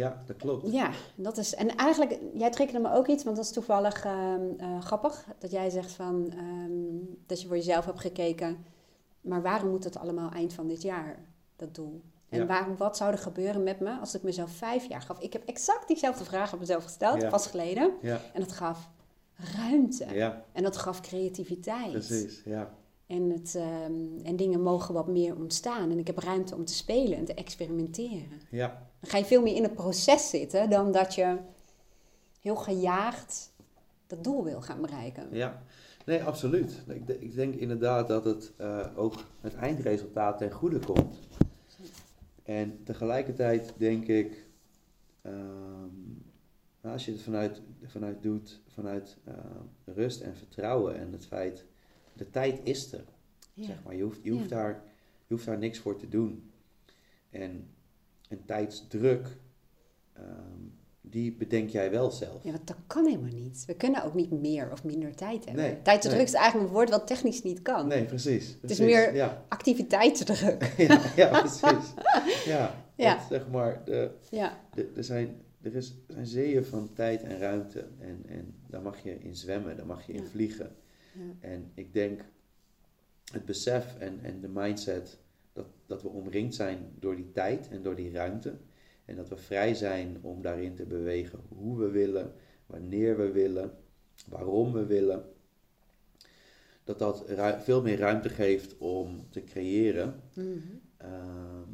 ja, 0.00 0.22
dat 0.26 0.36
klopt. 0.36 0.72
Ja, 0.72 0.90
dat 1.14 1.36
is. 1.36 1.54
En 1.54 1.76
eigenlijk, 1.76 2.18
jij 2.34 2.50
triggerde 2.50 2.88
me 2.88 2.94
ook 2.94 3.06
iets, 3.06 3.24
want 3.24 3.36
dat 3.36 3.44
is 3.44 3.52
toevallig 3.52 4.04
ehm, 4.04 4.40
eh, 4.58 4.80
grappig. 4.80 5.26
Dat 5.38 5.50
jij 5.50 5.70
zegt 5.70 5.92
van 5.92 6.32
ehm, 6.32 7.16
dat 7.26 7.40
je 7.40 7.46
voor 7.46 7.56
jezelf 7.56 7.84
hebt 7.84 8.00
gekeken. 8.00 8.64
Maar 9.20 9.42
waarom 9.42 9.70
moet 9.70 9.84
het 9.84 9.98
allemaal 9.98 10.30
eind 10.30 10.52
van 10.52 10.66
dit 10.66 10.82
jaar, 10.82 11.18
dat 11.56 11.74
doel? 11.74 12.02
En 12.28 12.46
waarom, 12.46 12.76
wat 12.76 12.96
zou 12.96 13.12
er 13.12 13.18
gebeuren 13.18 13.62
met 13.62 13.80
me 13.80 13.98
als 13.98 14.14
ik 14.14 14.22
mezelf 14.22 14.50
vijf 14.50 14.88
jaar 14.88 15.02
gaf? 15.02 15.20
Ik 15.20 15.32
heb 15.32 15.44
exact 15.44 15.88
diezelfde 15.88 16.24
vraag 16.24 16.52
op 16.52 16.58
mezelf 16.60 16.84
gesteld, 16.84 17.28
pas 17.28 17.46
geleden. 17.46 17.92
En 18.32 18.40
dat 18.40 18.52
gaf 18.52 18.88
ruimte. 19.56 20.04
En 20.52 20.62
dat 20.62 20.76
gaf 20.76 21.00
creativiteit. 21.00 21.90
Precies, 21.90 22.42
ja. 22.44 22.74
En, 23.06 23.30
het, 23.30 23.54
ehm, 23.54 24.24
en 24.24 24.36
dingen 24.36 24.62
mogen 24.62 24.94
wat 24.94 25.06
meer 25.06 25.36
ontstaan. 25.36 25.90
En 25.90 25.98
ik 25.98 26.06
heb 26.06 26.18
ruimte 26.18 26.54
om 26.54 26.64
te 26.64 26.74
spelen 26.74 27.18
en 27.18 27.24
te 27.24 27.34
experimenteren. 27.34 28.40
Ja. 28.50 28.89
Dan 29.00 29.10
ga 29.10 29.18
je 29.18 29.24
veel 29.24 29.42
meer 29.42 29.56
in 29.56 29.62
het 29.62 29.74
proces 29.74 30.30
zitten 30.30 30.70
dan 30.70 30.92
dat 30.92 31.14
je 31.14 31.36
heel 32.40 32.56
gejaagd 32.56 33.52
dat 34.06 34.24
doel 34.24 34.44
wil 34.44 34.60
gaan 34.60 34.80
bereiken. 34.80 35.28
Ja, 35.30 35.62
nee, 36.06 36.22
absoluut. 36.22 36.82
Ik, 36.86 37.08
ik 37.08 37.34
denk 37.34 37.54
inderdaad 37.54 38.08
dat 38.08 38.24
het 38.24 38.52
uh, 38.60 38.86
ook 38.96 39.14
het 39.40 39.54
eindresultaat 39.54 40.38
ten 40.38 40.50
goede 40.50 40.78
komt. 40.78 41.18
En 42.42 42.80
tegelijkertijd 42.84 43.72
denk 43.76 44.06
ik, 44.06 44.46
ehm, 45.22 45.88
als 46.80 47.04
je 47.04 47.12
het 47.12 47.22
vanuit, 47.22 47.62
vanuit 47.84 48.22
doet, 48.22 48.60
vanuit 48.68 49.16
uh, 49.28 49.34
rust 49.84 50.20
en 50.20 50.36
vertrouwen 50.36 50.98
en 50.98 51.12
het 51.12 51.26
feit, 51.26 51.64
de 52.12 52.30
tijd 52.30 52.60
is 52.62 52.92
er. 52.92 53.04
Zeg 53.54 53.84
maar. 53.84 53.94
Je, 53.94 54.02
hoeft, 54.02 54.18
je, 54.22 54.30
hoeft 54.30 54.48
daar, 54.48 54.82
je 55.26 55.34
hoeft 55.34 55.46
daar 55.46 55.58
niks 55.58 55.78
voor 55.78 55.96
te 55.96 56.08
doen. 56.08 56.50
En 57.30 57.68
een 58.30 58.44
tijdsdruk, 58.44 59.26
um, 60.18 60.78
die 61.00 61.32
bedenk 61.32 61.70
jij 61.70 61.90
wel 61.90 62.10
zelf. 62.10 62.44
Ja, 62.44 62.50
want 62.52 62.66
dat 62.66 62.76
kan 62.86 63.06
helemaal 63.06 63.32
niet. 63.32 63.64
We 63.66 63.74
kunnen 63.74 64.04
ook 64.04 64.14
niet 64.14 64.30
meer 64.30 64.72
of 64.72 64.84
minder 64.84 65.14
tijd 65.14 65.44
hebben. 65.44 65.64
Nee, 65.64 65.82
Tijdsdruk 65.82 66.16
nee. 66.16 66.24
is 66.24 66.32
eigenlijk 66.32 66.68
een 66.68 66.74
woord 66.74 66.90
wat 66.90 67.06
technisch 67.06 67.42
niet 67.42 67.62
kan. 67.62 67.86
Nee, 67.86 68.04
precies. 68.04 68.56
Het 68.60 68.70
is 68.70 68.78
meer 68.78 69.14
ja. 69.14 69.44
activiteitsdruk. 69.48 70.64
ja, 70.76 71.00
ja, 71.16 71.40
precies. 71.40 71.92
Ja, 72.44 72.74
ja. 72.96 73.26
zeg 73.28 73.48
maar, 73.48 73.84
de, 73.84 74.10
ja. 74.30 74.58
de, 74.74 74.90
er, 74.96 75.04
zijn, 75.04 75.42
er, 75.62 75.74
is, 75.74 75.88
er 76.06 76.14
zijn 76.14 76.26
zeeën 76.26 76.64
van 76.64 76.92
tijd 76.94 77.22
en 77.22 77.38
ruimte. 77.38 77.88
En, 77.98 78.22
en 78.28 78.54
daar 78.66 78.82
mag 78.82 79.02
je 79.02 79.18
in 79.18 79.36
zwemmen, 79.36 79.76
daar 79.76 79.86
mag 79.86 80.06
je 80.06 80.12
in 80.12 80.26
vliegen. 80.26 80.76
Ja. 81.12 81.48
En 81.48 81.70
ik 81.74 81.92
denk, 81.92 82.20
het 83.32 83.44
besef 83.44 83.98
en, 83.98 84.18
en 84.22 84.40
de 84.40 84.48
mindset 84.48 85.18
dat, 85.60 85.72
dat 85.86 86.02
we 86.02 86.08
omringd 86.08 86.54
zijn 86.54 86.92
door 86.98 87.16
die 87.16 87.30
tijd 87.30 87.68
en 87.68 87.82
door 87.82 87.94
die 87.94 88.12
ruimte 88.12 88.58
en 89.04 89.16
dat 89.16 89.28
we 89.28 89.36
vrij 89.36 89.74
zijn 89.74 90.18
om 90.22 90.42
daarin 90.42 90.74
te 90.74 90.86
bewegen 90.86 91.40
hoe 91.48 91.78
we 91.78 91.90
willen, 91.90 92.34
wanneer 92.66 93.16
we 93.16 93.30
willen, 93.30 93.78
waarom 94.28 94.72
we 94.72 94.86
willen. 94.86 95.24
Dat 96.84 96.98
dat 96.98 97.24
veel 97.62 97.82
meer 97.82 97.98
ruimte 97.98 98.28
geeft 98.28 98.78
om 98.78 99.30
te 99.30 99.44
creëren. 99.44 100.22
Mhm. 100.34 100.58
Ehm, 100.96 101.68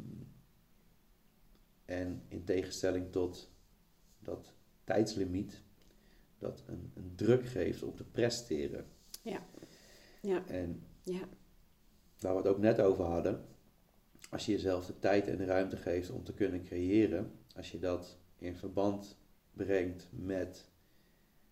en 1.85 2.23
in 2.27 2.43
tegenstelling 2.43 3.11
tot 3.11 3.51
dat 4.19 4.53
tijdslimiet, 4.83 5.61
dat 6.37 6.63
een, 6.67 6.91
een 6.93 7.11
druk 7.15 7.45
geeft 7.45 7.83
om 7.83 7.95
te 7.95 8.03
presteren. 8.03 8.85
Ja. 9.21 9.45
ja. 10.21 10.45
En 10.47 10.83
ja. 11.03 11.27
waar 12.19 12.31
we 12.31 12.37
het 12.37 12.47
ook 12.47 12.59
net 12.59 12.79
over 12.79 13.03
hadden, 13.05 13.45
als 14.29 14.45
je 14.45 14.51
jezelf 14.51 14.85
de 14.85 14.99
tijd 14.99 15.27
en 15.27 15.37
de 15.37 15.45
ruimte 15.45 15.77
geeft 15.77 16.09
om 16.09 16.23
te 16.23 16.33
kunnen 16.33 16.63
creëren, 16.63 17.31
als 17.55 17.71
je 17.71 17.79
dat 17.79 18.17
in 18.37 18.55
verband 18.55 19.17
brengt 19.53 20.07
met 20.11 20.69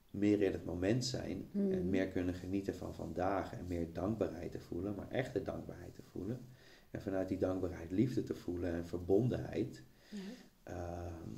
meer 0.10 0.42
in 0.42 0.52
het 0.52 0.66
moment 0.66 1.06
zijn 1.06 1.50
en 1.54 1.72
hmm. 1.72 1.90
meer 1.90 2.08
kunnen 2.08 2.34
genieten 2.34 2.76
van 2.76 2.94
vandaag 2.94 3.54
en 3.54 3.68
meer 3.68 3.94
dankbaarheid 3.94 4.52
te 4.52 4.60
voelen, 4.60 4.96
maar 4.96 5.10
echte 5.10 5.42
dankbaarheid 5.42 5.96
te 5.96 6.04
voelen. 6.04 6.40
En 6.92 7.02
vanuit 7.02 7.28
die 7.28 7.38
dankbaarheid 7.38 7.92
liefde 7.92 8.24
te 8.24 8.36
voelen 8.36 8.74
en 8.74 8.88
verbondenheid, 8.88 9.84
ja. 10.10 10.18
Ehm, 10.64 11.30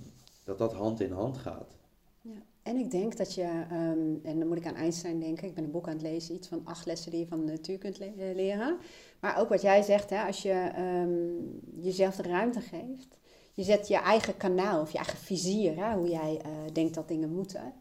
dat 0.44 0.58
dat 0.58 0.74
hand 0.74 1.00
in 1.00 1.12
hand 1.12 1.38
gaat. 1.38 1.78
Ja. 2.22 2.44
En 2.62 2.76
ik 2.78 2.92
denk 2.92 3.18
dat 3.18 3.34
je, 3.34 3.42
ehm, 3.42 4.16
en 4.24 4.40
dan 4.40 4.48
moet 4.48 4.58
ik 4.58 4.66
aan 4.66 4.76
Einstein 4.76 5.20
denken, 5.20 5.48
ik 5.48 5.54
ben 5.56 5.64
een 5.64 5.72
boek 5.72 5.88
aan 5.88 5.94
het 5.94 6.02
lezen, 6.02 6.36
iets 6.36 6.48
van 6.48 6.66
acht 6.66 6.86
lessen 6.86 7.12
die 7.12 7.20
je 7.20 7.28
van 7.28 7.46
de 7.46 7.52
natuur 7.52 7.78
kunt 7.78 8.00
eh, 8.00 8.16
leren. 8.16 8.78
Maar 9.20 9.40
ook 9.40 9.50
wat 9.50 9.62
jij 9.62 9.82
zegt, 9.82 10.10
hè, 10.10 10.24
als 10.24 10.42
je 10.42 10.72
um, 10.80 11.60
jezelf 11.76 12.16
de 12.16 12.24
ruimte 12.24 12.62
geeft, 12.62 13.18
je 13.54 13.64
zet 13.64 13.88
je 13.88 13.98
eigen 13.98 14.38
kanaal 14.38 14.82
of 14.82 14.92
je 14.92 14.98
eigen 14.98 15.18
vizier, 15.18 15.76
hè, 15.76 15.96
hoe 15.96 16.10
jij 16.10 16.42
uh, 16.46 16.74
denkt 16.74 16.94
dat 16.94 17.08
dingen 17.08 17.34
moeten, 17.34 17.74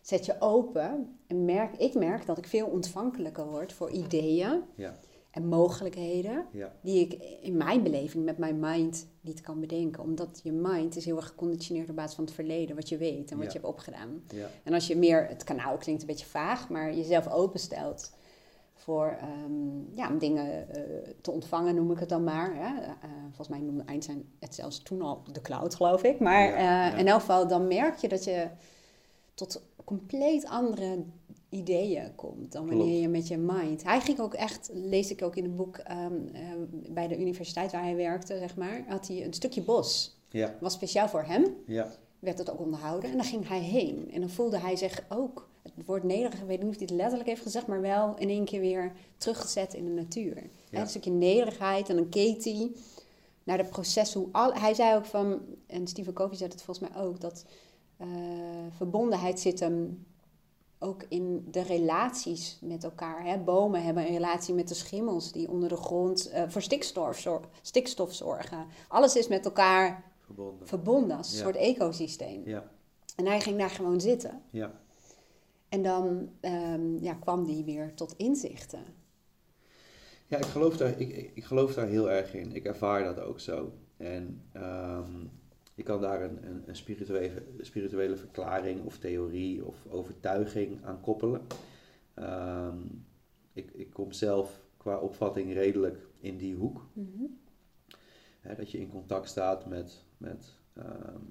zet 0.00 0.26
je 0.26 0.36
open. 0.38 1.16
En 1.26 1.44
merk, 1.44 1.76
ik 1.76 1.94
merk 1.94 2.26
dat 2.26 2.38
ik 2.38 2.46
veel 2.46 2.66
ontvankelijker 2.66 3.46
word 3.46 3.72
voor 3.72 3.90
ideeën 3.90 4.62
ja. 4.74 4.94
en 5.30 5.46
mogelijkheden 5.46 6.46
die 6.82 7.00
ik 7.00 7.38
in 7.42 7.56
mijn 7.56 7.82
beleving 7.82 8.24
met 8.24 8.38
mijn 8.38 8.60
mind 8.60 9.06
niet 9.20 9.40
kan 9.40 9.60
bedenken. 9.60 10.02
Omdat 10.02 10.40
je 10.42 10.52
mind 10.52 10.96
is 10.96 11.04
heel 11.04 11.16
erg 11.16 11.26
geconditioneerd 11.26 11.90
op 11.90 11.96
basis 11.96 12.14
van 12.14 12.24
het 12.24 12.34
verleden, 12.34 12.76
wat 12.76 12.88
je 12.88 12.96
weet 12.96 13.30
en 13.30 13.38
wat 13.38 13.46
je 13.46 13.58
hebt 13.58 13.70
opgedaan. 13.70 14.22
En 14.62 14.72
als 14.72 14.86
je 14.86 14.96
meer, 14.96 15.26
het 15.28 15.44
kanaal 15.44 15.76
klinkt 15.76 16.00
een 16.00 16.08
beetje 16.08 16.26
vaag, 16.26 16.68
maar 16.68 16.94
jezelf 16.94 17.28
openstelt 17.28 18.12
voor 18.84 19.16
um, 19.44 19.88
ja, 19.94 20.10
dingen 20.10 20.66
uh, 20.76 20.82
te 21.20 21.30
ontvangen, 21.30 21.74
noem 21.74 21.90
ik 21.90 21.98
het 21.98 22.08
dan 22.08 22.24
maar. 22.24 22.54
Hè. 22.54 22.82
Uh, 22.82 22.90
volgens 23.26 23.48
mij 23.48 23.60
noemde 23.60 23.84
Einstein 23.84 24.24
het 24.38 24.54
zelfs 24.54 24.82
toen 24.82 25.02
al 25.02 25.22
de 25.32 25.40
cloud, 25.40 25.74
geloof 25.74 26.02
ik. 26.02 26.20
Maar 26.20 26.48
in 26.98 27.06
elk 27.06 27.20
geval, 27.20 27.48
dan 27.48 27.68
merk 27.68 27.96
je 27.96 28.08
dat 28.08 28.24
je 28.24 28.48
tot 29.34 29.62
compleet 29.84 30.46
andere 30.46 31.04
ideeën 31.48 32.14
komt 32.14 32.52
dan 32.52 32.66
wanneer 32.66 33.00
je 33.00 33.08
met 33.08 33.28
je 33.28 33.36
mind. 33.36 33.82
Hij 33.82 34.00
ging 34.00 34.18
ook 34.18 34.34
echt, 34.34 34.70
lees 34.72 35.10
ik 35.10 35.22
ook 35.22 35.36
in 35.36 35.44
een 35.44 35.56
boek 35.56 35.78
um, 35.90 36.30
bij 36.88 37.08
de 37.08 37.18
universiteit 37.18 37.72
waar 37.72 37.82
hij 37.82 37.96
werkte, 37.96 38.38
zeg 38.38 38.56
maar, 38.56 38.84
had 38.88 39.08
hij 39.08 39.24
een 39.24 39.32
stukje 39.32 39.62
bos. 39.62 40.18
Ja. 40.28 40.54
Was 40.60 40.72
speciaal 40.72 41.08
voor 41.08 41.22
hem. 41.22 41.46
Ja. 41.66 41.90
Werd 42.18 42.38
het 42.38 42.50
ook 42.50 42.60
onderhouden 42.60 43.10
en 43.10 43.16
dan 43.16 43.26
ging 43.26 43.48
hij 43.48 43.60
heen. 43.60 44.10
En 44.12 44.20
dan 44.20 44.30
voelde 44.30 44.58
hij 44.58 44.76
zich 44.76 45.04
ook 45.08 45.48
het 45.72 45.86
woord 45.86 46.02
nederig, 46.02 46.40
ik 46.40 46.46
weet 46.46 46.62
niet 46.62 46.68
of 46.68 46.76
hij 46.76 46.86
het 46.86 46.96
letterlijk 46.96 47.28
heeft 47.28 47.42
gezegd, 47.42 47.66
maar 47.66 47.80
wel 47.80 48.14
in 48.18 48.28
één 48.28 48.44
keer 48.44 48.60
weer 48.60 48.92
teruggezet 49.16 49.74
in 49.74 49.84
de 49.84 49.90
natuur. 49.90 50.50
Een 50.70 50.88
stukje 50.88 51.10
nederigheid 51.10 51.88
en 51.88 51.96
dan 51.96 52.08
keek 52.08 52.44
hij 52.44 52.72
naar 53.44 53.56
de 53.56 53.64
proces. 53.64 54.14
Hoe 54.14 54.28
al, 54.32 54.52
hij 54.52 54.74
zei 54.74 54.96
ook 54.96 55.04
van, 55.04 55.40
en 55.66 55.86
Stephen 55.86 56.12
Covey 56.12 56.36
zei 56.36 56.50
het 56.50 56.62
volgens 56.62 56.88
mij 56.88 57.02
ook, 57.02 57.20
dat 57.20 57.44
uh, 58.00 58.08
verbondenheid 58.76 59.40
zit 59.40 59.60
hem 59.60 60.06
ook 60.78 61.04
in 61.08 61.46
de 61.50 61.62
relaties 61.62 62.58
met 62.60 62.84
elkaar. 62.84 63.24
Hè? 63.24 63.38
Bomen 63.38 63.84
hebben 63.84 64.06
een 64.06 64.12
relatie 64.12 64.54
met 64.54 64.68
de 64.68 64.74
schimmels 64.74 65.32
die 65.32 65.50
onder 65.50 65.68
de 65.68 65.76
grond 65.76 66.30
uh, 66.30 66.42
voor 66.48 66.62
stikstof, 66.62 67.18
zor 67.18 67.40
stikstof 67.62 68.12
zorgen. 68.12 68.66
Alles 68.88 69.16
is 69.16 69.28
met 69.28 69.44
elkaar 69.44 70.04
verbonden, 70.20 70.66
verbonden 70.66 71.16
als 71.16 71.32
een 71.32 71.38
soort 71.38 71.56
ecosysteem. 71.56 72.42
Ja. 72.44 72.70
En 73.16 73.26
hij 73.26 73.40
ging 73.40 73.58
daar 73.58 73.70
gewoon 73.70 74.00
zitten. 74.00 74.42
Ja. 74.50 74.72
En 75.74 75.82
dan 75.82 76.30
ehm, 76.40 76.96
ja, 76.98 77.14
kwam 77.14 77.44
die 77.44 77.64
weer 77.64 77.94
tot 77.94 78.14
inzichten. 78.16 78.84
Ja, 80.26 80.36
ik 80.36 80.44
geloof, 80.44 80.76
daar, 80.76 81.00
ik, 81.00 81.30
ik, 81.34 81.44
geloof 81.44 81.74
daar 81.74 81.86
heel 81.86 82.10
erg 82.10 82.34
in. 82.34 82.54
Ik 82.54 82.64
ervaar 82.64 83.04
dat 83.04 83.20
ook 83.20 83.40
zo. 83.40 83.72
En 83.96 84.42
um, 84.56 85.30
je 85.74 85.82
kan 85.82 86.00
daar 86.00 86.22
een, 86.22 86.46
een, 86.46 86.62
een 86.66 86.76
spirituele, 86.76 87.42
spirituele 87.60 88.16
verklaring 88.16 88.84
of 88.84 88.98
theorie 88.98 89.64
of 89.64 89.86
overtuiging 89.90 90.84
aan 90.84 91.00
koppelen. 91.00 91.40
Ehm, 92.14 92.78
ik, 93.52 93.70
ik 93.70 93.90
kom 93.90 94.12
zelf 94.12 94.60
qua 94.76 94.98
opvatting 94.98 95.52
redelijk 95.52 96.06
in 96.18 96.36
die 96.36 96.54
hoek. 96.54 96.86
Mhm. 96.92 97.24
dat 98.56 98.70
je 98.70 98.78
in 98.78 98.90
contact 98.90 99.28
staat 99.28 99.66
met, 99.66 100.04
met, 100.16 100.58
ehm, 100.72 101.22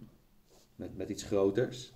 met, 0.76 0.98
met 0.98 1.10
iets 1.10 1.24
groters. 1.24 1.94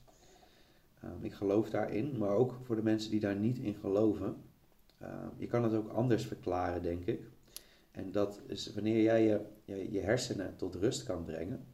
Um, 1.03 1.23
ik 1.23 1.33
geloof 1.33 1.69
daarin, 1.69 2.17
maar 2.17 2.35
ook 2.35 2.59
voor 2.63 2.75
de 2.75 2.83
mensen 2.83 3.11
die 3.11 3.19
daar 3.19 3.35
niet 3.35 3.57
in 3.57 3.75
geloven. 3.75 4.35
je 5.37 5.47
kan 5.47 5.63
het 5.63 5.73
ook 5.73 5.91
anders 5.91 6.25
verklaren, 6.25 6.81
denk 6.81 7.05
ik. 7.05 7.21
En 7.91 8.11
dat 8.11 8.41
is 8.47 8.73
wanneer 8.73 9.01
jij 9.01 9.23
je, 9.23 9.41
je, 9.63 9.91
je 9.91 9.99
hersenen 9.99 10.55
tot 10.55 10.75
rust 10.75 11.03
kan 11.03 11.23
brengen. 11.23 11.65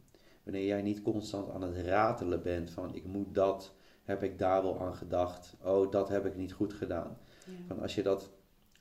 Wanneer 0.42 0.66
jij 0.66 0.82
niet 0.82 1.02
constant 1.02 1.50
aan 1.50 1.62
het 1.62 1.76
ratelen 1.76 2.42
bent 2.42 2.70
van 2.70 2.94
ik 2.94 3.04
moet 3.04 3.34
dat, 3.34 3.74
heb 4.04 4.22
ik 4.22 4.38
daar 4.38 4.62
wel 4.62 4.80
aan 4.80 4.94
gedacht. 4.94 5.56
Oh, 5.62 5.90
dat 5.90 6.08
heb 6.08 6.26
ik 6.26 6.36
niet 6.36 6.52
goed 6.52 6.72
gedaan. 6.72 7.18
Van 7.66 7.80
als 7.80 7.94
je 7.94 8.02
dat 8.02 8.30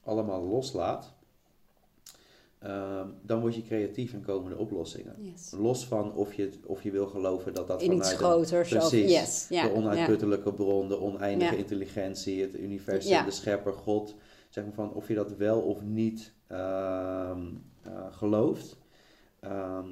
allemaal 0.04 0.44
loslaat, 0.44 1.14
ehm, 2.64 3.08
dan 3.22 3.40
word 3.40 3.56
je 3.56 3.62
creatief 3.62 4.14
en 4.14 4.22
komen 4.22 4.52
de 4.52 4.58
oplossingen. 4.58 5.16
Los 5.58 5.86
van 5.86 6.14
of 6.14 6.34
je, 6.34 6.50
of 6.66 6.84
je 6.84 6.92
wil 6.92 7.08
geloven 7.08 7.54
dat 7.54 7.68
dat 7.68 7.82
In 7.82 7.90
vanuit 7.90 8.12
iets 8.12 8.22
groters 8.22 8.70
precies, 8.70 9.12
yes. 9.12 9.48
de 9.48 9.72
onuitputtelijke 9.74 10.54
bron, 10.54 10.88
de 10.88 11.00
oneindige 11.00 11.58
intelligentie, 11.58 12.42
het 12.42 12.60
universum, 12.60 13.26
de 13.26 13.32
schepper, 13.32 13.74
God, 13.74 14.16
zeg 14.50 14.64
maar 14.64 14.74
van 14.74 14.94
of 14.94 15.08
je 15.08 15.16
dat 15.16 15.36
wel 15.36 15.62
of 15.62 15.82
niet 15.82 16.34
uh, 16.52 17.38
gelooft. 18.12 18.78
Ehm, 19.40 19.88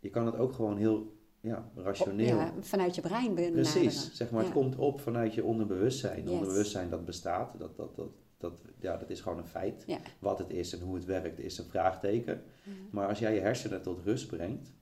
je 0.00 0.10
kan 0.10 0.26
het 0.26 0.36
ook 0.36 0.52
gewoon 0.52 0.76
heel 0.76 1.12
ja, 1.40 1.70
rationeel. 1.74 2.36
Ja, 2.36 2.52
vanuit 2.60 2.94
je 2.94 3.00
brein 3.00 3.34
benaderen. 3.34 3.70
Precies, 3.70 4.14
zeg 4.14 4.30
maar, 4.30 4.42
het 4.42 4.52
komt 4.52 4.76
op 4.76 5.00
vanuit 5.00 5.34
je 5.34 5.44
onderbewustzijn. 5.44 6.22
Yes. 6.22 6.30
Onderbewustzijn 6.30 6.90
dat 6.90 7.04
bestaat, 7.04 7.58
dat, 7.58 7.76
dat, 7.76 7.96
dat, 7.96 8.23
dat, 8.36 8.62
ja, 8.80 8.96
dat 8.96 9.10
is 9.10 9.20
gewoon 9.20 9.38
een 9.38 9.46
feit. 9.46 9.86
Wat 10.18 10.38
het 10.38 10.50
is 10.50 10.72
en 10.72 10.80
hoe 10.80 10.94
het 10.94 11.04
werkt 11.04 11.38
is 11.38 11.58
een 11.58 11.64
vraagteken. 11.64 12.42
Maar 12.90 13.08
als 13.08 13.18
jij 13.18 13.34
je 13.34 13.40
hersenen 13.40 13.82
tot 13.82 13.98
rust 13.98 14.26
brengt, 14.26 14.72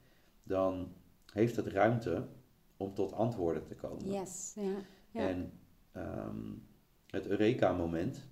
dan 0.42 0.92
heeft 1.32 1.56
het 1.56 1.66
ruimte 1.66 2.26
om 2.76 2.94
tot 2.94 3.12
antwoorden 3.12 3.64
te 3.64 3.74
komen. 3.74 4.10
Yes. 4.10 4.54
Ja. 5.10 5.20
En 5.20 5.52
um, 5.96 6.66
het 7.06 7.26
Eureka-moment, 7.26 8.24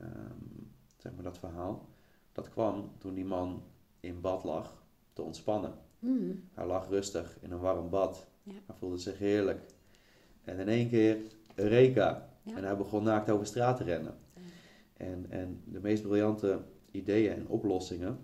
um, 0.00 0.72
zeg 0.96 1.14
maar 1.14 1.24
dat 1.24 1.38
verhaal, 1.38 1.88
dat 2.32 2.48
kwam 2.48 2.92
toen 2.98 3.14
die 3.14 3.24
man 3.24 3.62
in 4.00 4.20
bad 4.20 4.44
lag 4.44 4.82
te 5.12 5.22
ontspannen. 5.22 5.74
Mm. 5.98 6.44
Hij 6.54 6.66
lag 6.66 6.88
rustig 6.88 7.38
in 7.40 7.50
een 7.50 7.58
warm 7.58 7.90
bad. 7.90 8.26
Ja. 8.42 8.52
Hij 8.66 8.74
voelde 8.74 8.98
zich 8.98 9.18
heerlijk. 9.18 9.60
En 10.44 10.58
in 10.58 10.68
één 10.68 10.88
keer, 10.88 11.18
Eureka. 11.54 12.28
En 12.54 12.64
hij 12.64 12.76
begon 12.76 13.02
naakt 13.02 13.30
over 13.30 13.46
straat 13.46 13.76
te 13.76 13.84
rennen. 13.84 14.14
En, 14.98 15.26
en 15.30 15.62
de 15.64 15.80
meest 15.80 16.02
briljante 16.02 16.62
ideeën 16.90 17.32
en 17.32 17.48
oplossingen, 17.48 18.18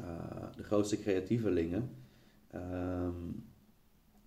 uh, 0.00 0.06
de 0.56 0.62
grootste 0.62 0.98
creatievelingen, 0.98 1.90
um, 2.54 3.44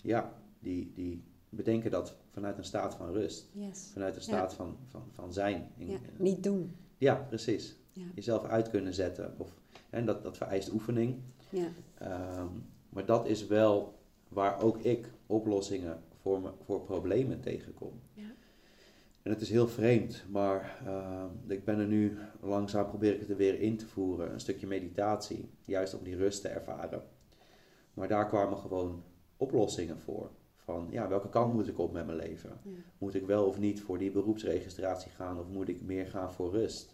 ja, 0.01 0.33
die, 0.59 0.91
die 0.93 1.23
bedenken 1.49 1.91
dat 1.91 2.17
vanuit 2.31 2.57
een 2.57 2.63
staat 2.63 2.95
van 2.95 3.11
rust. 3.11 3.49
Yes. 3.51 3.89
Vanuit 3.93 4.15
een 4.15 4.21
staat 4.21 4.53
van, 4.53 4.77
van, 4.87 5.03
van 5.11 5.33
zijn. 5.33 5.71
In, 5.77 5.99
niet 6.17 6.43
doen. 6.43 6.75
Ja, 6.97 7.15
precies. 7.15 7.75
Jezelf 8.15 8.43
uit 8.43 8.69
kunnen 8.69 8.93
zetten. 8.93 9.33
Of, 9.37 9.53
en 9.89 10.05
dat, 10.05 10.23
dat 10.23 10.37
vereist 10.37 10.71
oefening. 10.71 11.21
Ja. 11.49 11.67
Ehm, 11.97 12.47
maar 12.89 13.05
dat 13.05 13.27
is 13.27 13.47
wel 13.47 13.99
waar 14.27 14.61
ook 14.61 14.77
ik 14.77 15.11
oplossingen 15.25 16.03
voor, 16.21 16.41
me, 16.41 16.51
voor 16.65 16.81
problemen 16.81 17.41
tegenkom. 17.41 17.99
Ja. 18.13 18.32
En 19.23 19.31
het 19.31 19.41
is 19.41 19.49
heel 19.49 19.67
vreemd, 19.67 20.25
maar 20.29 20.81
ehm, 20.85 21.51
ik 21.51 21.65
ben 21.65 21.79
er 21.79 21.87
nu 21.87 22.17
langzaam 22.41 22.87
probeer 22.87 23.13
ik 23.13 23.19
het 23.19 23.29
er 23.29 23.35
weer 23.35 23.59
in 23.59 23.77
te 23.77 23.87
voeren. 23.87 24.33
Een 24.33 24.39
stukje 24.39 24.67
meditatie, 24.67 25.49
juist 25.65 25.93
om 25.93 26.03
die 26.03 26.15
rust 26.15 26.41
te 26.41 26.47
ervaren. 26.47 27.03
Maar 27.93 28.07
daar 28.07 28.27
kwamen 28.27 28.57
gewoon 28.57 29.03
oplossingen 29.37 29.99
voor. 29.99 30.29
Van 30.55 30.87
ja, 30.89 31.07
welke 31.07 31.29
kant 31.29 31.53
moet 31.53 31.67
ik 31.67 31.79
op 31.79 31.93
met 31.93 32.05
mijn 32.05 32.17
leven? 32.17 32.59
Moet 32.97 33.15
ik 33.15 33.25
wel 33.25 33.45
of 33.45 33.59
niet 33.59 33.81
voor 33.81 33.97
die 33.97 34.11
beroepsregistratie 34.11 35.11
gaan 35.11 35.39
of 35.39 35.47
moet 35.47 35.67
ik 35.67 35.81
meer 35.81 36.07
gaan 36.07 36.33
voor 36.33 36.51
rust? 36.51 36.92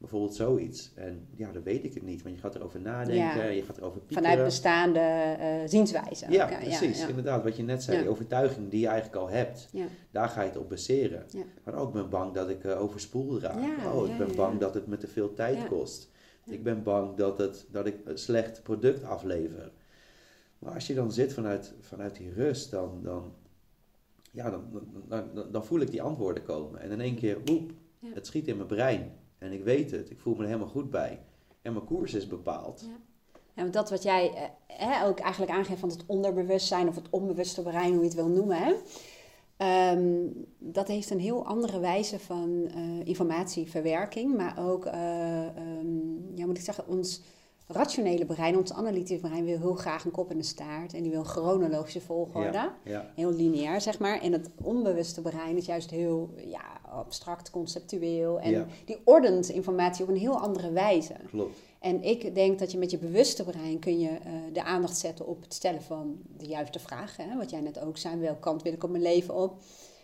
Bijvoorbeeld 0.00 0.34
zoiets. 0.34 0.92
En 0.94 1.26
ja, 1.36 1.52
dan 1.52 1.62
weet 1.62 1.84
ik 1.84 1.94
het 1.94 2.02
niet, 2.02 2.22
want 2.22 2.34
je 2.34 2.40
gaat 2.40 2.54
erover 2.54 2.80
nadenken, 2.80 3.54
je 3.54 3.62
gaat 3.62 3.76
erover 3.76 4.00
piekeren. 4.00 4.30
Vanuit 4.30 4.44
bestaande 4.44 5.36
uh, 5.40 5.68
zienswijze. 5.68 6.26
Ja, 6.28 6.46
precies. 6.46 7.06
Inderdaad, 7.06 7.42
wat 7.42 7.56
je 7.56 7.62
net 7.62 7.82
zei, 7.82 7.98
die 7.98 8.08
overtuiging 8.08 8.70
die 8.70 8.80
je 8.80 8.86
eigenlijk 8.86 9.16
al 9.16 9.28
hebt, 9.28 9.68
daar 10.10 10.28
ga 10.28 10.42
je 10.42 10.48
het 10.48 10.56
op 10.56 10.68
baseren. 10.68 11.26
Maar 11.64 11.74
ook 11.74 11.92
ben 11.92 12.10
bang 12.10 12.32
dat 12.32 12.48
ik 12.48 12.64
uh, 12.64 12.80
overspoeld 12.80 13.42
raak. 13.42 13.94
oh, 13.94 14.08
ik 14.08 14.18
ben 14.18 14.36
bang 14.36 14.60
dat 14.60 14.74
het 14.74 14.86
me 14.86 14.96
te 14.96 15.06
veel 15.06 15.34
tijd 15.34 15.68
kost. 15.68 16.10
Ik 16.46 16.62
ben 16.62 16.82
bang 16.82 17.16
dat, 17.16 17.38
het, 17.38 17.66
dat 17.70 17.86
ik 17.86 17.96
een 18.04 18.18
slecht 18.18 18.62
product 18.62 19.04
aflever. 19.04 19.72
Maar 20.58 20.74
als 20.74 20.86
je 20.86 20.94
dan 20.94 21.12
zit 21.12 21.32
vanuit, 21.32 21.74
vanuit 21.80 22.16
die 22.16 22.32
rust, 22.32 22.70
dan, 22.70 23.00
dan, 23.02 23.32
ja, 24.30 24.50
dan, 24.50 24.64
dan, 25.08 25.30
dan, 25.34 25.52
dan 25.52 25.64
voel 25.64 25.80
ik 25.80 25.90
die 25.90 26.02
antwoorden 26.02 26.42
komen. 26.42 26.80
En 26.80 26.90
in 26.90 27.00
één 27.00 27.16
keer, 27.16 27.38
oep, 27.50 27.72
het 28.14 28.26
schiet 28.26 28.48
in 28.48 28.56
mijn 28.56 28.68
brein. 28.68 29.12
En 29.40 29.52
ik 29.52 29.64
weet 29.64 29.90
het, 29.90 30.10
ik 30.10 30.18
voel 30.18 30.34
me 30.34 30.40
er 30.40 30.46
helemaal 30.46 30.68
goed 30.68 30.90
bij. 30.90 31.20
En 31.62 31.72
mijn 31.72 31.84
koers 31.84 32.14
is 32.14 32.26
bepaald. 32.26 32.80
Ja. 32.86 32.96
Ja, 33.54 33.64
dat 33.64 33.90
wat 33.90 34.02
jij 34.02 34.52
eh, 34.66 35.02
ook 35.06 35.18
eigenlijk 35.18 35.52
aangeeft 35.52 35.80
van 35.80 35.88
het 35.88 36.06
onderbewustzijn 36.06 36.88
of 36.88 36.94
het 36.94 37.10
onbewuste 37.10 37.62
brein, 37.62 37.90
hoe 37.90 37.98
je 37.98 38.04
het 38.04 38.14
wil 38.14 38.28
noemen, 38.28 38.56
hè, 38.56 38.74
ehm, 39.56 40.26
dat 40.58 40.88
heeft 40.88 41.10
een 41.10 41.20
heel 41.20 41.46
andere 41.46 41.80
wijze 41.80 42.18
van 42.18 42.70
uh, 42.76 43.06
informatieverwerking, 43.06 44.36
maar 44.36 44.58
ook, 44.58 44.86
uh, 44.86 44.92
ja, 46.34 46.46
moet 46.46 46.56
ik 46.56 46.64
zeggen, 46.64 46.86
ons 46.86 47.22
rationele 47.72 48.24
brein, 48.24 48.56
ons 48.56 48.72
analytische 48.72 49.28
brein, 49.28 49.44
wil 49.44 49.58
heel 49.58 49.74
graag 49.74 50.04
een 50.04 50.10
kop 50.10 50.30
en 50.30 50.36
een 50.36 50.44
staart. 50.44 50.94
En 50.94 51.02
die 51.02 51.10
wil 51.10 51.24
chronologische 51.24 52.00
volgorde. 52.00 52.70
Heel 53.14 53.32
lineair, 53.32 53.80
zeg 53.80 53.98
maar. 53.98 54.20
En 54.20 54.32
het 54.32 54.50
onbewuste 54.62 55.20
brein 55.20 55.56
is 55.56 55.66
juist 55.66 55.90
heel 55.90 56.34
ja, 56.46 56.62
abstract, 56.90 57.50
conceptueel. 57.50 58.40
En 58.40 58.66
die 58.84 59.00
ordent 59.04 59.48
informatie 59.48 60.04
op 60.04 60.10
een 60.10 60.16
heel 60.16 60.38
andere 60.38 60.72
wijze. 60.72 61.14
Klopt. 61.30 61.56
En 61.80 62.02
ik 62.02 62.34
denk 62.34 62.58
dat 62.58 62.72
je 62.72 62.78
met 62.78 62.90
je 62.90 62.98
bewuste 62.98 63.44
brein 63.44 63.78
kun 63.78 64.00
je 64.00 64.08
uh, 64.08 64.16
de 64.52 64.64
aandacht 64.64 64.96
zetten 64.96 65.26
op 65.26 65.42
het 65.42 65.54
stellen 65.54 65.82
van 65.82 66.18
de 66.36 66.46
juiste 66.46 66.78
vragen. 66.78 67.28
Hè? 67.28 67.36
Wat 67.36 67.50
jij 67.50 67.60
net 67.60 67.80
ook 67.80 67.96
zei, 67.96 68.16
welke 68.20 68.40
kant 68.40 68.62
wil 68.62 68.72
ik 68.72 68.84
op 68.84 68.90
mijn 68.90 69.02
leven 69.02 69.34
op? 69.34 69.54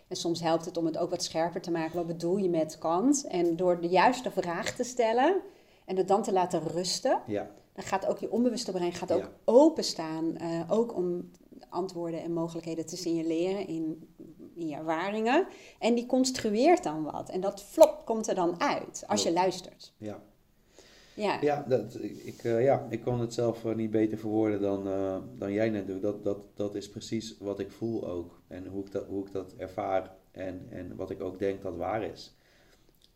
En 0.08 0.16
soms 0.16 0.40
helpt 0.40 0.64
het 0.64 0.76
om 0.76 0.86
het 0.86 0.98
ook 0.98 1.10
wat 1.10 1.22
scherper 1.22 1.60
te 1.60 1.70
maken. 1.70 1.96
Wat 1.96 2.06
bedoel 2.06 2.36
je 2.36 2.48
met 2.48 2.78
kant? 2.78 3.26
En 3.26 3.56
door 3.56 3.80
de 3.80 3.88
juiste 3.88 4.30
vraag 4.30 4.70
te 4.70 4.84
stellen 4.84 5.42
en 5.86 5.96
het 5.96 6.08
dan 6.08 6.22
te 6.22 6.32
laten 6.32 6.62
rusten, 6.62 7.22
ja. 7.26 7.50
dan 7.72 7.84
gaat 7.84 8.06
ook 8.06 8.18
je 8.18 8.30
onbewuste 8.30 8.72
brein 8.72 8.92
gaat 8.92 9.12
ook 9.12 9.30
openstaan. 9.44 10.34
Uh, 10.42 10.60
ook 10.68 10.96
om 10.96 11.30
antwoorden 11.68 12.22
en 12.22 12.32
mogelijkheden 12.32 12.86
te 12.86 12.96
signaleren 12.96 13.66
in, 13.66 14.08
in 14.54 14.68
je 14.68 14.74
ervaringen. 14.74 15.46
En 15.78 15.94
die 15.94 16.06
construeert 16.06 16.82
dan 16.82 17.02
wat. 17.02 17.30
En 17.30 17.40
dat 17.40 17.62
flop 17.62 18.02
komt 18.04 18.28
er 18.28 18.34
dan 18.34 18.60
uit 18.60 19.04
als 19.06 19.22
je 19.22 19.32
luistert. 19.32 19.92
Ja. 19.96 20.22
Ja, 21.14 21.38
ja, 21.40 21.64
dat, 21.68 21.98
ik, 22.02 22.44
uh, 22.44 22.64
ja 22.64 22.86
ik 22.90 23.00
kon 23.00 23.20
het 23.20 23.34
zelf 23.34 23.64
uh, 23.64 23.74
niet 23.74 23.90
beter 23.90 24.18
verwoorden 24.18 24.60
dan, 24.60 24.88
uh, 24.88 25.16
dan 25.38 25.52
jij 25.52 25.70
net 25.70 25.86
doet. 25.86 26.02
Dat, 26.02 26.24
dat, 26.24 26.38
dat 26.54 26.74
is 26.74 26.90
precies 26.90 27.36
wat 27.38 27.58
ik 27.58 27.70
voel 27.70 28.08
ook. 28.08 28.40
En 28.48 28.66
hoe 28.66 28.84
ik 28.84 28.92
dat, 28.92 29.06
hoe 29.06 29.26
ik 29.26 29.32
dat 29.32 29.54
ervaar. 29.56 30.14
En, 30.30 30.66
en 30.70 30.96
wat 30.96 31.10
ik 31.10 31.22
ook 31.22 31.38
denk 31.38 31.62
dat 31.62 31.76
waar 31.76 32.02
is 32.02 32.35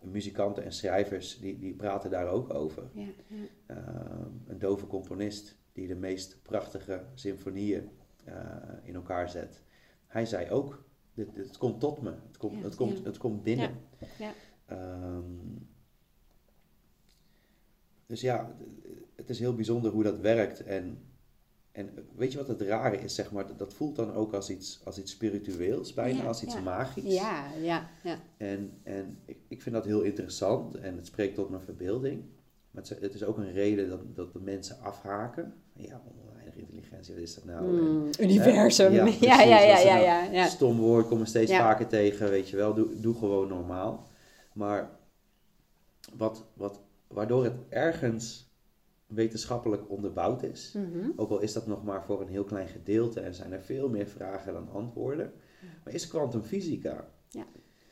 muzikanten 0.00 0.64
en 0.64 0.72
schrijvers 0.72 1.38
die, 1.38 1.58
die 1.58 1.74
praten 1.74 2.10
daar 2.10 2.28
ook 2.28 2.54
over. 2.54 2.90
Ja, 2.92 3.08
ja. 3.26 3.44
Ehm, 3.66 4.30
een 4.46 4.58
dove 4.58 4.86
componist 4.86 5.58
die 5.72 5.86
de 5.86 5.94
meest 5.94 6.42
prachtige 6.42 7.04
symfonieën 7.14 7.90
uh, 8.28 8.34
in 8.82 8.94
elkaar 8.94 9.28
zet. 9.28 9.62
Hij 10.06 10.26
zei 10.26 10.50
ook, 10.50 10.84
dit, 11.14 11.36
het 11.36 11.56
komt 11.56 11.80
tot 11.80 12.02
me, 12.02 12.14
het 12.26 12.36
komt, 12.36 12.62
het 12.62 12.74
komt, 12.74 13.04
het 13.04 13.18
komt 13.18 13.42
binnen. 13.42 13.70
Um, 14.70 15.68
dus 18.06 18.20
ja, 18.20 18.56
het 19.14 19.30
is 19.30 19.38
heel 19.38 19.54
bijzonder 19.54 19.90
hoe 19.90 20.02
dat 20.02 20.18
werkt. 20.18 20.62
En 20.62 21.09
en 21.72 21.90
weet 22.16 22.32
je 22.32 22.38
wat 22.38 22.48
het 22.48 22.60
rare 22.60 22.96
is, 22.96 23.14
zeg 23.14 23.32
maar, 23.32 23.56
dat 23.56 23.74
voelt 23.74 23.96
dan 23.96 24.12
ook 24.14 24.32
als 24.34 24.50
iets, 24.50 24.80
als 24.84 24.98
iets 24.98 25.12
spiritueels, 25.12 25.94
bijna 25.94 26.24
als 26.24 26.42
iets 26.42 26.60
magisch. 26.60 27.14
Ja, 27.14 27.44
ja, 27.60 27.88
ja. 28.02 28.18
En, 28.36 28.72
en 28.82 29.18
ik, 29.24 29.38
ik 29.48 29.62
vind 29.62 29.74
dat 29.74 29.84
heel 29.84 30.00
interessant 30.02 30.74
en 30.74 30.96
het 30.96 31.06
spreekt 31.06 31.34
tot 31.34 31.50
mijn 31.50 31.62
verbeelding. 31.62 32.24
Maar 32.70 32.82
het 33.00 33.14
is 33.14 33.24
ook 33.24 33.36
een 33.36 33.52
reden 33.52 33.88
dat, 33.88 34.00
dat 34.16 34.32
de 34.32 34.40
mensen 34.40 34.80
afhaken. 34.80 35.54
Ja, 35.72 36.02
oneindige 36.30 36.58
intelligentie, 36.60 37.14
wat 37.14 37.22
is 37.22 37.34
dat 37.34 37.44
nou? 37.44 37.64
Mm, 37.64 38.08
En, 38.18 38.24
universum. 38.24 38.92
hè? 38.92 38.98
Ja, 39.20 39.40
ja, 39.42 39.60
ja, 39.60 39.78
ja, 39.78 39.96
ja, 39.98 40.22
ja. 40.22 40.46
Stom 40.46 40.78
woord, 40.78 41.06
kom 41.06 41.20
er 41.20 41.26
steeds 41.26 41.52
vaker 41.52 41.86
tegen, 41.86 42.30
weet 42.30 42.48
je 42.48 42.56
wel. 42.56 42.74
Doe, 42.74 43.00
doe 43.00 43.14
gewoon 43.14 43.48
normaal. 43.48 44.06
Maar 44.52 44.90
wat, 46.16 46.44
wat, 46.54 46.80
waardoor 47.06 47.44
het 47.44 47.54
ergens 47.68 48.49
wetenschappelijk 49.10 49.90
onderbouwd 49.90 50.42
is, 50.42 50.74
Mhm. 50.76 51.10
ook 51.16 51.30
al 51.30 51.40
is 51.40 51.52
dat 51.52 51.66
nog 51.66 51.84
maar 51.84 52.04
voor 52.04 52.20
een 52.20 52.28
heel 52.28 52.44
klein 52.44 52.68
gedeelte 52.68 53.20
en 53.20 53.34
zijn 53.34 53.52
er 53.52 53.62
veel 53.62 53.88
meer 53.88 54.06
vragen 54.06 54.52
dan 54.52 54.68
antwoorden, 54.72 55.32
maar 55.84 55.94
is 55.94 56.08
kwantumfysica. 56.08 57.08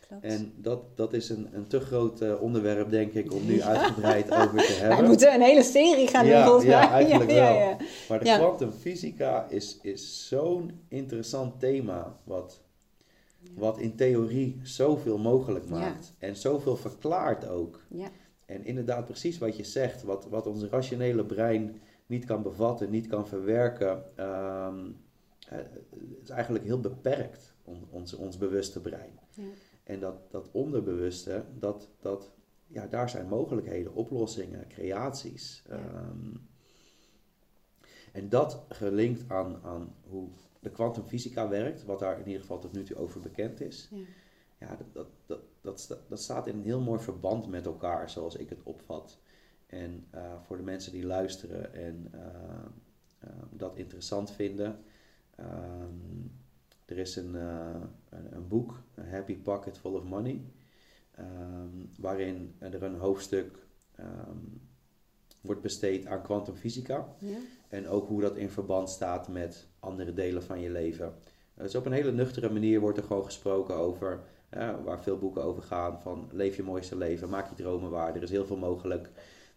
Klopt. 0.08 0.24
En 0.24 0.52
dat, 0.56 0.96
dat 0.96 1.12
is 1.12 1.28
een, 1.28 1.48
een 1.52 1.66
te 1.66 1.80
groot 1.80 2.20
eh, 2.20 2.42
onderwerp, 2.42 2.90
denk 2.90 3.12
ik, 3.12 3.32
om 3.32 3.46
nu 3.46 3.62
uitgebreid 3.72 4.30
over 4.30 4.58
te 4.66 4.72
hebben. 4.72 4.98
Wij 4.98 5.06
moeten 5.06 5.34
een 5.34 5.40
hele 5.40 5.62
serie 5.62 6.06
gaan 6.06 6.24
doen, 6.24 6.32
Ja, 6.34 6.44
volgens 6.44 6.64
ja, 6.64 6.78
mij. 6.80 6.88
eigenlijk 7.04 7.30
ja, 7.30 7.36
wel. 7.36 7.58
ja. 7.58 7.76
Maar 8.08 8.18
de 8.18 8.24
Ja. 8.24 8.36
kwantumfysica 8.38 9.46
is, 9.48 9.78
is 9.82 10.28
zo'n 10.28 10.80
interessant 10.88 11.60
thema, 11.60 12.16
wat, 12.24 12.60
wat 13.54 13.78
in 13.78 13.96
theorie 13.96 14.60
zoveel 14.62 15.18
mogelijk 15.18 15.68
maakt. 15.68 16.12
En 16.18 16.36
zoveel 16.36 16.76
verklaart 16.76 17.48
ook. 17.48 17.80
Ja. 17.88 18.08
En 18.48 18.64
inderdaad, 18.64 19.04
precies 19.04 19.38
wat 19.38 19.56
je 19.56 19.64
zegt, 19.64 20.02
wat, 20.02 20.28
wat 20.28 20.46
ons 20.46 20.62
rationele 20.64 21.24
brein 21.24 21.80
niet 22.06 22.24
kan 22.24 22.42
bevatten, 22.42 22.90
niet 22.90 23.06
kan 23.06 23.28
verwerken, 23.28 24.02
ehm, 24.16 24.90
eh, 25.48 25.58
is 26.22 26.28
eigenlijk 26.28 26.64
heel 26.64 26.80
beperkt, 26.80 27.54
on- 27.64 27.86
ons, 27.90 28.14
ons 28.14 28.38
bewuste 28.38 28.80
brein. 28.80 29.18
Ja. 29.34 29.42
En 29.84 30.00
dat, 30.00 30.30
dat 30.30 30.48
onderbewuste, 30.52 31.44
dat, 31.58 31.88
dat, 32.00 32.30
ja, 32.66 32.86
daar 32.86 33.10
zijn 33.10 33.28
mogelijkheden, 33.28 33.94
oplossingen, 33.94 34.68
creaties. 34.68 35.62
Ja. 35.68 35.74
Ehm, 35.74 36.36
en 38.12 38.28
dat 38.28 38.64
gelinkt 38.68 39.24
aan, 39.30 39.60
aan 39.62 39.94
hoe 40.08 40.28
de 40.60 40.70
kwantumfysica 40.70 41.48
werkt, 41.48 41.84
wat 41.84 41.98
daar 41.98 42.18
in 42.18 42.26
ieder 42.26 42.40
geval 42.40 42.58
tot 42.58 42.72
nu 42.72 42.82
toe 42.82 42.96
over 42.96 43.20
bekend 43.20 43.60
is. 43.60 43.88
Ja. 43.90 44.04
Ja, 44.60 44.76
dat, 44.76 44.86
dat, 44.92 45.06
dat, 45.26 45.40
dat, 45.76 46.00
dat 46.08 46.20
staat 46.20 46.46
in 46.46 46.56
een 46.56 46.64
heel 46.64 46.80
mooi 46.80 47.00
verband 47.00 47.46
met 47.46 47.66
elkaar, 47.66 48.10
zoals 48.10 48.36
ik 48.36 48.48
het 48.48 48.62
opvat. 48.62 49.18
En 49.66 50.06
eh, 50.10 50.32
voor 50.46 50.56
de 50.56 50.62
mensen 50.62 50.92
die 50.92 51.06
luisteren 51.06 51.74
en 51.74 52.08
eh, 52.12 52.20
eh, 53.18 53.30
dat 53.50 53.76
interessant 53.76 54.30
vinden, 54.30 54.78
ehm, 55.34 55.94
er 56.84 56.98
is 56.98 57.16
een, 57.16 57.34
een, 57.34 57.90
een 58.30 58.48
boek, 58.48 58.82
A 58.98 59.02
Happy 59.02 59.36
Pocket 59.36 59.78
Full 59.78 59.94
of 59.94 60.04
Money, 60.04 60.44
ehm, 61.14 61.86
waarin 61.98 62.54
er 62.58 62.82
een 62.82 62.98
hoofdstuk 62.98 63.66
ehm, 63.94 64.38
wordt 65.40 65.60
besteed 65.60 66.06
aan 66.06 66.22
kwantumfysica. 66.22 67.14
Ja. 67.18 67.36
En 67.68 67.88
ook 67.88 68.08
hoe 68.08 68.20
dat 68.20 68.36
in 68.36 68.50
verband 68.50 68.90
staat 68.90 69.28
met 69.28 69.66
andere 69.80 70.12
delen 70.12 70.42
van 70.42 70.60
je 70.60 70.70
leven. 70.70 71.14
Dus 71.54 71.74
op 71.74 71.86
een 71.86 71.92
hele 71.92 72.12
nuchtere 72.12 72.50
manier 72.50 72.80
wordt 72.80 72.98
er 72.98 73.04
gewoon 73.04 73.24
gesproken 73.24 73.74
over, 73.74 74.20
waar 74.84 75.02
veel 75.02 75.18
boeken 75.18 75.42
over 75.42 75.62
gaan, 75.62 76.00
van 76.00 76.28
leef 76.32 76.56
je 76.56 76.62
mooiste 76.62 76.96
leven, 76.96 77.28
maak 77.28 77.48
je 77.48 77.54
dromen 77.62 77.90
waar, 77.90 78.14
er 78.14 78.22
is 78.22 78.30
heel 78.30 78.46
veel 78.46 78.56
mogelijk. 78.56 79.10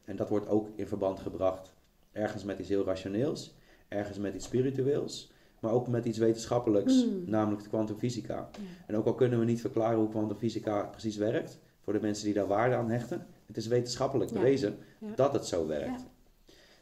En 0.06 0.16
dat 0.16 0.30
wordt 0.30 0.48
ook 0.48 0.70
in 0.76 0.88
verband 0.88 1.20
gebracht, 1.20 1.74
ergens 2.12 2.44
met 2.44 2.60
iets 2.60 2.70
heel 2.70 2.86
rationeels, 2.86 3.56
ergens 3.88 4.18
met 4.18 4.34
iets 4.36 4.46
spiritueels, 4.46 5.32
maar 5.60 5.72
ook 5.72 5.88
met 5.88 6.06
iets 6.06 6.18
wetenschappelijks, 6.18 7.06
Mm. 7.06 7.24
namelijk 7.26 7.64
de 7.64 7.70
kwantumfysica. 7.70 8.50
En 8.88 8.96
ook 8.96 9.06
al 9.06 9.16
kunnen 9.16 9.39
we 9.39 9.46
niet 9.46 9.62
verklaren 9.62 10.00
hoe 10.00 10.10
kwantumfysica 10.10 10.84
precies 10.84 11.18
werkt, 11.18 11.60
voor 11.84 11.94
de 11.94 12.00
mensen 12.02 12.26
die 12.26 12.34
daar 12.34 12.48
waarde 12.48 12.76
aan 12.76 12.89
hechten, 12.89 13.28
het 13.46 13.58
is 13.58 13.68
wetenschappelijk 13.68 14.30
Ja. 14.32 14.36
bewezen 14.38 14.78
Ja. 15.00 15.08
dat 15.16 15.34
het 15.34 15.46
zo 15.46 15.68
werkt. 15.68 16.06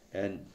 En 0.08 0.46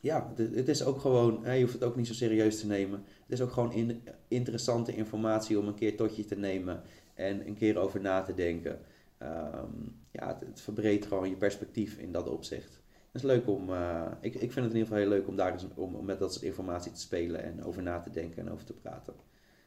ja, 0.00 0.32
het, 0.36 0.54
het 0.54 0.68
is 0.68 0.84
ook 0.84 1.00
gewoon, 1.00 1.44
hè, 1.44 1.52
je 1.52 1.60
hoeft 1.62 1.72
het 1.74 1.84
ook 1.84 1.96
niet 1.96 2.06
zo 2.06 2.12
serieus 2.12 2.60
te 2.60 2.66
nemen. 2.66 3.04
Het 3.26 3.38
is 3.38 3.40
ook 3.40 3.52
gewoon 3.52 3.72
in, 3.72 4.02
interessante 4.28 4.94
informatie 4.94 5.58
om 5.58 5.66
een 5.66 5.74
keer 5.74 5.96
tot 5.96 6.16
je 6.16 6.24
te 6.24 6.36
nemen 6.36 6.82
en 7.14 7.46
een 7.46 7.56
keer 7.56 7.78
over 7.78 8.00
na 8.00 8.22
te 8.22 8.34
denken. 8.34 8.80
Ehm, 9.18 9.72
ja, 10.10 10.26
het, 10.26 10.40
het 10.40 10.60
verbreedt 10.60 11.06
gewoon 11.06 11.28
je 11.28 11.36
perspectief 11.36 11.96
in 11.98 12.12
dat 12.12 12.28
opzicht. 12.28 12.80
Het 13.12 13.24
is 13.24 13.30
leuk 13.30 13.48
om, 13.48 13.72
eh, 13.72 14.02
ik, 14.20 14.34
ik 14.34 14.52
vind 14.52 14.54
het 14.54 14.74
in 14.74 14.78
ieder 14.78 14.82
geval 14.82 14.98
heel 14.98 15.08
leuk 15.08 15.28
om 15.28 15.36
daar 15.36 15.52
eens, 15.52 15.66
om, 15.74 15.94
om 15.94 16.04
met 16.04 16.18
dat 16.18 16.32
soort 16.32 16.44
informatie 16.44 16.92
te 16.92 17.00
spelen 17.00 17.42
en 17.42 17.64
over 17.64 17.82
na 17.82 18.00
te 18.00 18.10
denken 18.10 18.46
en 18.46 18.52
over 18.52 18.64
te 18.64 18.72
praten. 18.72 19.14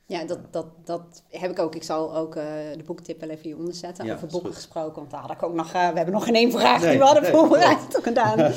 Ja, 0.06 0.24
dat, 0.24 0.40
dat, 0.54 0.66
dat 0.84 1.24
heb 1.30 1.52
ik 1.52 1.60
ook. 1.60 1.76
Ik 1.76 1.84
zal 1.84 2.16
ook 2.16 2.36
eh, 2.36 2.44
de 2.78 2.84
boektip 2.86 3.20
wel 3.20 3.30
even 3.30 3.44
hieronder 3.44 3.74
zetten. 3.74 4.06
Ja, 4.06 4.14
over 4.14 4.28
boeken 4.28 4.54
gesproken. 4.54 4.96
Want 4.96 5.12
daar 5.12 5.22
had 5.22 5.32
ik 5.32 5.44
ook 5.44 5.54
nog... 5.54 5.74
eh, 5.74 5.90
we 5.90 5.96
hebben 5.96 6.14
nog 6.14 6.24
geen 6.24 6.36
één 6.36 6.52
vraag 6.52 6.82
Nee, 6.82 6.90
die 6.90 7.00
we 7.00 7.06
hadden 7.06 7.24
nee, 7.24 7.32
voorbereid 7.32 7.98
gedaan. 8.02 8.38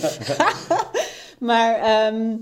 maar 1.50 1.74
ehm, 1.74 2.36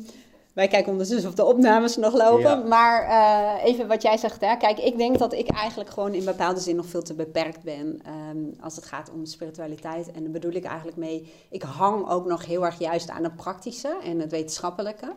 wij 0.61 0.69
kijken 0.69 0.93
ondertussen 0.93 1.29
of 1.29 1.35
de 1.37 1.45
opnames 1.45 1.97
nog 1.97 2.13
lopen. 2.15 2.41
Ja. 2.41 2.55
Maar 2.65 3.03
eh, 3.03 3.65
even 3.65 3.89
wat 3.89 4.03
jij 4.03 4.17
zegt. 4.17 4.41
Hè? 4.41 4.57
Kijk, 4.57 4.79
ik 4.79 4.97
denk 4.97 5.19
dat 5.19 5.33
ik 5.33 5.51
eigenlijk 5.51 5.91
gewoon 5.91 6.15
in 6.15 6.25
bepaalde 6.25 6.61
zin 6.61 6.77
nog 6.77 6.87
veel 6.87 7.03
te 7.03 7.15
beperkt 7.15 7.63
ben. 7.63 8.01
ehm, 8.05 8.39
als 8.61 8.77
het 8.77 8.85
gaat 8.85 9.11
om 9.15 9.25
spiritualiteit. 9.27 10.11
En 10.11 10.23
daar 10.23 10.33
bedoel 10.33 10.53
ik 10.53 10.65
eigenlijk 10.65 10.97
mee... 10.97 11.33
Ik 11.51 11.63
hang 11.63 12.09
ook 12.11 12.27
nog 12.27 12.47
heel 12.47 12.65
erg 12.65 12.79
juist 12.79 13.11
aan 13.11 13.25
het 13.25 13.37
praktische 13.37 13.97
en 14.05 14.19
het 14.21 14.31
wetenschappelijke. 14.31 15.13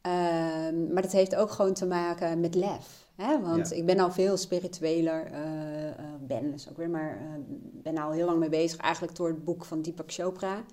Ehm, 0.00 0.92
maar 0.92 1.02
dat 1.02 1.12
heeft 1.12 1.34
ook 1.36 1.50
gewoon 1.50 1.72
te 1.74 1.86
maken 1.86 2.40
met 2.40 2.54
lef. 2.54 3.06
Hè? 3.16 3.40
Want 3.40 3.68
Ja. 3.68 3.76
ik 3.76 3.86
ben 3.86 3.98
al 4.00 4.10
veel 4.10 4.36
spiritueler. 4.36 5.26
eh, 5.32 5.40
ben 6.20 6.50
dus 6.50 6.68
ook 6.70 6.76
weer, 6.76 6.90
maar 6.90 7.10
eh, 7.10 7.40
ben 7.82 7.98
al 7.98 8.10
heel 8.10 8.26
lang 8.26 8.38
mee 8.38 8.48
bezig. 8.48 8.80
Eigenlijk 8.80 9.16
door 9.16 9.28
het 9.28 9.44
boek 9.44 9.64
van 9.64 9.82
Deepak 9.82 10.12
Chopra 10.12 10.64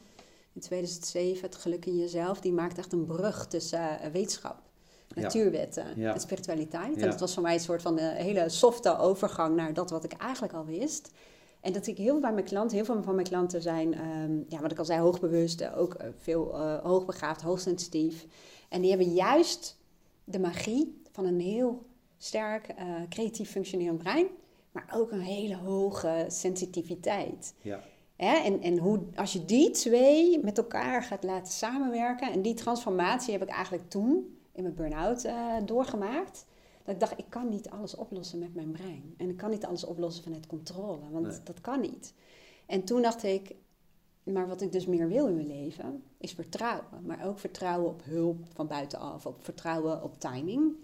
in 0.53 0.61
2007, 0.61 1.41
Het 1.41 1.55
Geluk 1.55 1.85
in 1.85 1.97
Jezelf. 1.97 2.39
Die 2.39 2.53
maakt 2.53 2.77
echt 2.77 2.93
een 2.93 3.05
brug 3.05 3.47
tussen 3.47 3.99
eh, 3.99 4.11
wetenschap, 4.11 4.61
natuurwetten 5.15 5.95
en 5.95 6.19
spiritualiteit. 6.19 6.97
En 6.97 7.09
dat 7.09 7.19
was 7.19 7.33
voor 7.33 7.43
mij 7.43 7.53
een 7.53 7.59
soort 7.59 7.81
van 7.81 7.99
een 7.99 8.15
hele 8.15 8.49
softe 8.49 8.97
overgang 8.97 9.55
naar 9.55 9.73
dat 9.73 9.89
wat 9.89 10.03
ik 10.03 10.13
eigenlijk 10.13 10.53
al 10.53 10.65
wist. 10.65 11.11
En 11.61 11.73
dat 11.73 11.87
ik 11.87 11.97
heel 11.97 12.05
veel 12.05 12.19
bij 12.19 12.33
mijn 12.33 12.45
klanten, 12.45 12.75
heel 12.75 12.85
veel 12.85 13.03
van 13.03 13.15
mijn 13.15 13.27
klanten 13.27 13.61
zijn, 13.61 13.93
ehm, 13.93 14.37
ja, 14.47 14.61
wat 14.61 14.71
ik 14.71 14.79
al 14.79 14.85
zei, 14.85 14.99
hoogbewust, 14.99 15.61
eh, 15.61 15.77
ook 15.77 15.93
eh, 15.93 16.07
veel 16.17 16.53
eh, 16.53 16.79
hoogbegaafd, 16.83 17.41
hoogsensitief. 17.41 18.25
En 18.69 18.81
die 18.81 18.89
hebben 18.89 19.13
juist 19.13 19.77
de 20.23 20.39
magie 20.39 21.01
van 21.11 21.25
een 21.25 21.39
heel 21.39 21.85
sterk, 22.17 22.67
eh, 22.67 22.85
creatief 23.09 23.49
functionerend 23.51 23.97
brein, 23.97 24.27
maar 24.71 24.93
ook 24.95 25.11
een 25.11 25.21
hele 25.21 25.55
hoge 25.55 26.25
sensitiviteit. 26.27 27.53
Ja, 27.61 27.83
Hè? 28.23 28.35
En, 28.35 28.61
en 28.61 28.77
hoe, 28.77 28.99
als 29.15 29.33
je 29.33 29.45
die 29.45 29.69
twee 29.71 30.39
met 30.43 30.57
elkaar 30.57 31.03
gaat 31.03 31.23
laten 31.23 31.53
samenwerken, 31.53 32.31
en 32.31 32.41
die 32.41 32.53
transformatie 32.53 33.31
heb 33.31 33.41
ik 33.41 33.49
eigenlijk 33.49 33.89
toen 33.89 34.37
in 34.51 34.63
mijn 34.63 34.75
burn-out 34.75 35.23
eh, 35.23 35.55
doorgemaakt. 35.65 36.45
Dat 36.83 36.93
ik 36.93 36.99
dacht, 36.99 37.17
ik 37.17 37.25
kan 37.29 37.49
niet 37.49 37.69
alles 37.69 37.95
oplossen 37.95 38.39
met 38.39 38.55
mijn 38.55 38.71
brein. 38.71 39.13
En 39.17 39.29
ik 39.29 39.37
kan 39.37 39.49
niet 39.49 39.65
alles 39.65 39.85
oplossen 39.85 40.23
vanuit 40.23 40.47
controle, 40.47 40.99
want 41.11 41.27
Nee. 41.27 41.39
dat 41.43 41.61
kan 41.61 41.79
niet. 41.81 42.13
En 42.65 42.83
toen 42.83 43.01
dacht 43.01 43.23
ik, 43.23 43.55
maar 44.23 44.47
wat 44.47 44.61
ik 44.61 44.71
dus 44.71 44.85
meer 44.85 45.07
wil 45.07 45.27
in 45.27 45.35
mijn 45.35 45.47
leven, 45.47 46.03
is 46.17 46.31
vertrouwen. 46.33 46.85
Maar 47.05 47.25
ook 47.25 47.39
vertrouwen 47.39 47.89
op 47.89 48.03
hulp 48.03 48.37
van 48.53 48.67
buitenaf, 48.67 49.25
op 49.25 49.43
vertrouwen 49.43 50.03
op 50.03 50.19
timing. 50.19 50.75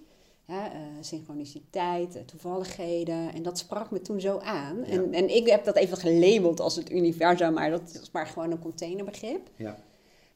Hè, 0.48 0.68
eh, 0.68 0.80
synchroniciteit, 1.00 2.16
eh, 2.16 2.22
toevalligheden. 2.22 3.34
En 3.34 3.44
dat 3.44 3.58
sprak 3.58 3.92
me 3.92 4.02
toen 4.02 4.20
zo 4.20 4.38
aan. 4.38 4.84
En, 4.84 5.14
en 5.14 5.36
ik 5.36 5.48
heb 5.48 5.66
dat 5.66 5.76
even 5.76 5.98
gelabeld 5.98 6.60
als 6.60 6.76
het 6.76 6.92
universum, 6.92 7.54
maar 7.54 7.70
dat 7.70 8.00
is 8.02 8.12
maar 8.12 8.28
gewoon 8.28 8.52
een 8.52 8.60
containerbegrip. 8.60 9.50
ja, 9.56 9.78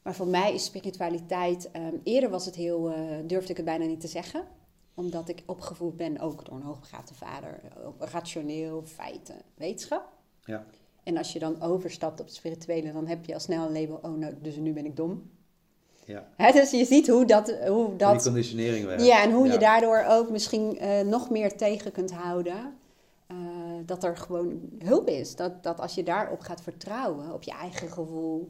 Maar 0.02 0.14
voor 0.14 0.26
mij 0.26 0.54
is 0.54 0.64
spiritualiteit, 0.64 1.70
ehm, 1.70 1.94
eerder 2.02 2.30
was 2.30 2.44
het 2.44 2.54
heel, 2.54 2.90
eh, 2.90 3.16
durfde 3.26 3.50
ik 3.50 3.56
het 3.56 3.66
bijna 3.66 3.84
niet 3.84 4.00
te 4.00 4.08
zeggen. 4.08 4.44
Omdat 4.94 5.28
ik 5.28 5.42
opgevoed 5.46 5.96
ben, 5.96 6.18
ook 6.18 6.44
door 6.44 6.56
een 6.56 6.62
hoogbegaafde 6.62 7.14
vader, 7.14 7.60
op 7.86 8.00
rationeel, 8.00 8.82
feiten, 8.84 9.36
wetenschap. 9.54 10.12
ja, 10.44 10.66
En 11.02 11.16
als 11.16 11.32
je 11.32 11.38
dan 11.38 11.62
overstapt 11.62 12.20
op 12.20 12.26
het 12.26 12.34
spirituele, 12.34 12.92
dan 12.92 13.06
heb 13.06 13.24
je 13.24 13.34
al 13.34 13.40
snel 13.40 13.66
een 13.66 13.80
label, 13.80 13.98
oh 14.02 14.16
nou, 14.16 14.34
dus 14.42 14.56
nu 14.56 14.72
ben 14.72 14.84
ik 14.84 14.96
dom. 14.96 15.30
Ja. 16.04 16.52
Dus 16.52 16.70
je 16.70 16.84
ziet 16.84 17.08
hoe 17.08 17.24
dat... 17.24 17.56
Hoe 17.68 17.88
Die 17.88 17.96
dat 17.96 18.22
conditionering 18.22 18.86
werkt. 18.86 19.04
ja, 19.04 19.22
en 19.22 19.32
hoe 19.32 19.46
Ja. 19.46 19.52
je 19.52 19.58
daardoor 19.58 20.04
ook 20.08 20.30
misschien 20.30 20.78
eh, 20.78 21.00
nog 21.00 21.30
meer 21.30 21.56
tegen 21.56 21.92
kunt 21.92 22.12
houden. 22.12 22.74
eh, 23.26 23.36
dat 23.86 24.04
er 24.04 24.16
gewoon 24.16 24.60
hulp 24.78 25.08
is. 25.08 25.36
Dat, 25.36 25.62
dat 25.62 25.80
als 25.80 25.94
je 25.94 26.02
daarop 26.02 26.40
gaat 26.40 26.60
vertrouwen, 26.62 27.32
op 27.32 27.42
je 27.42 27.50
eigen 27.50 27.88
gevoel, 27.88 28.48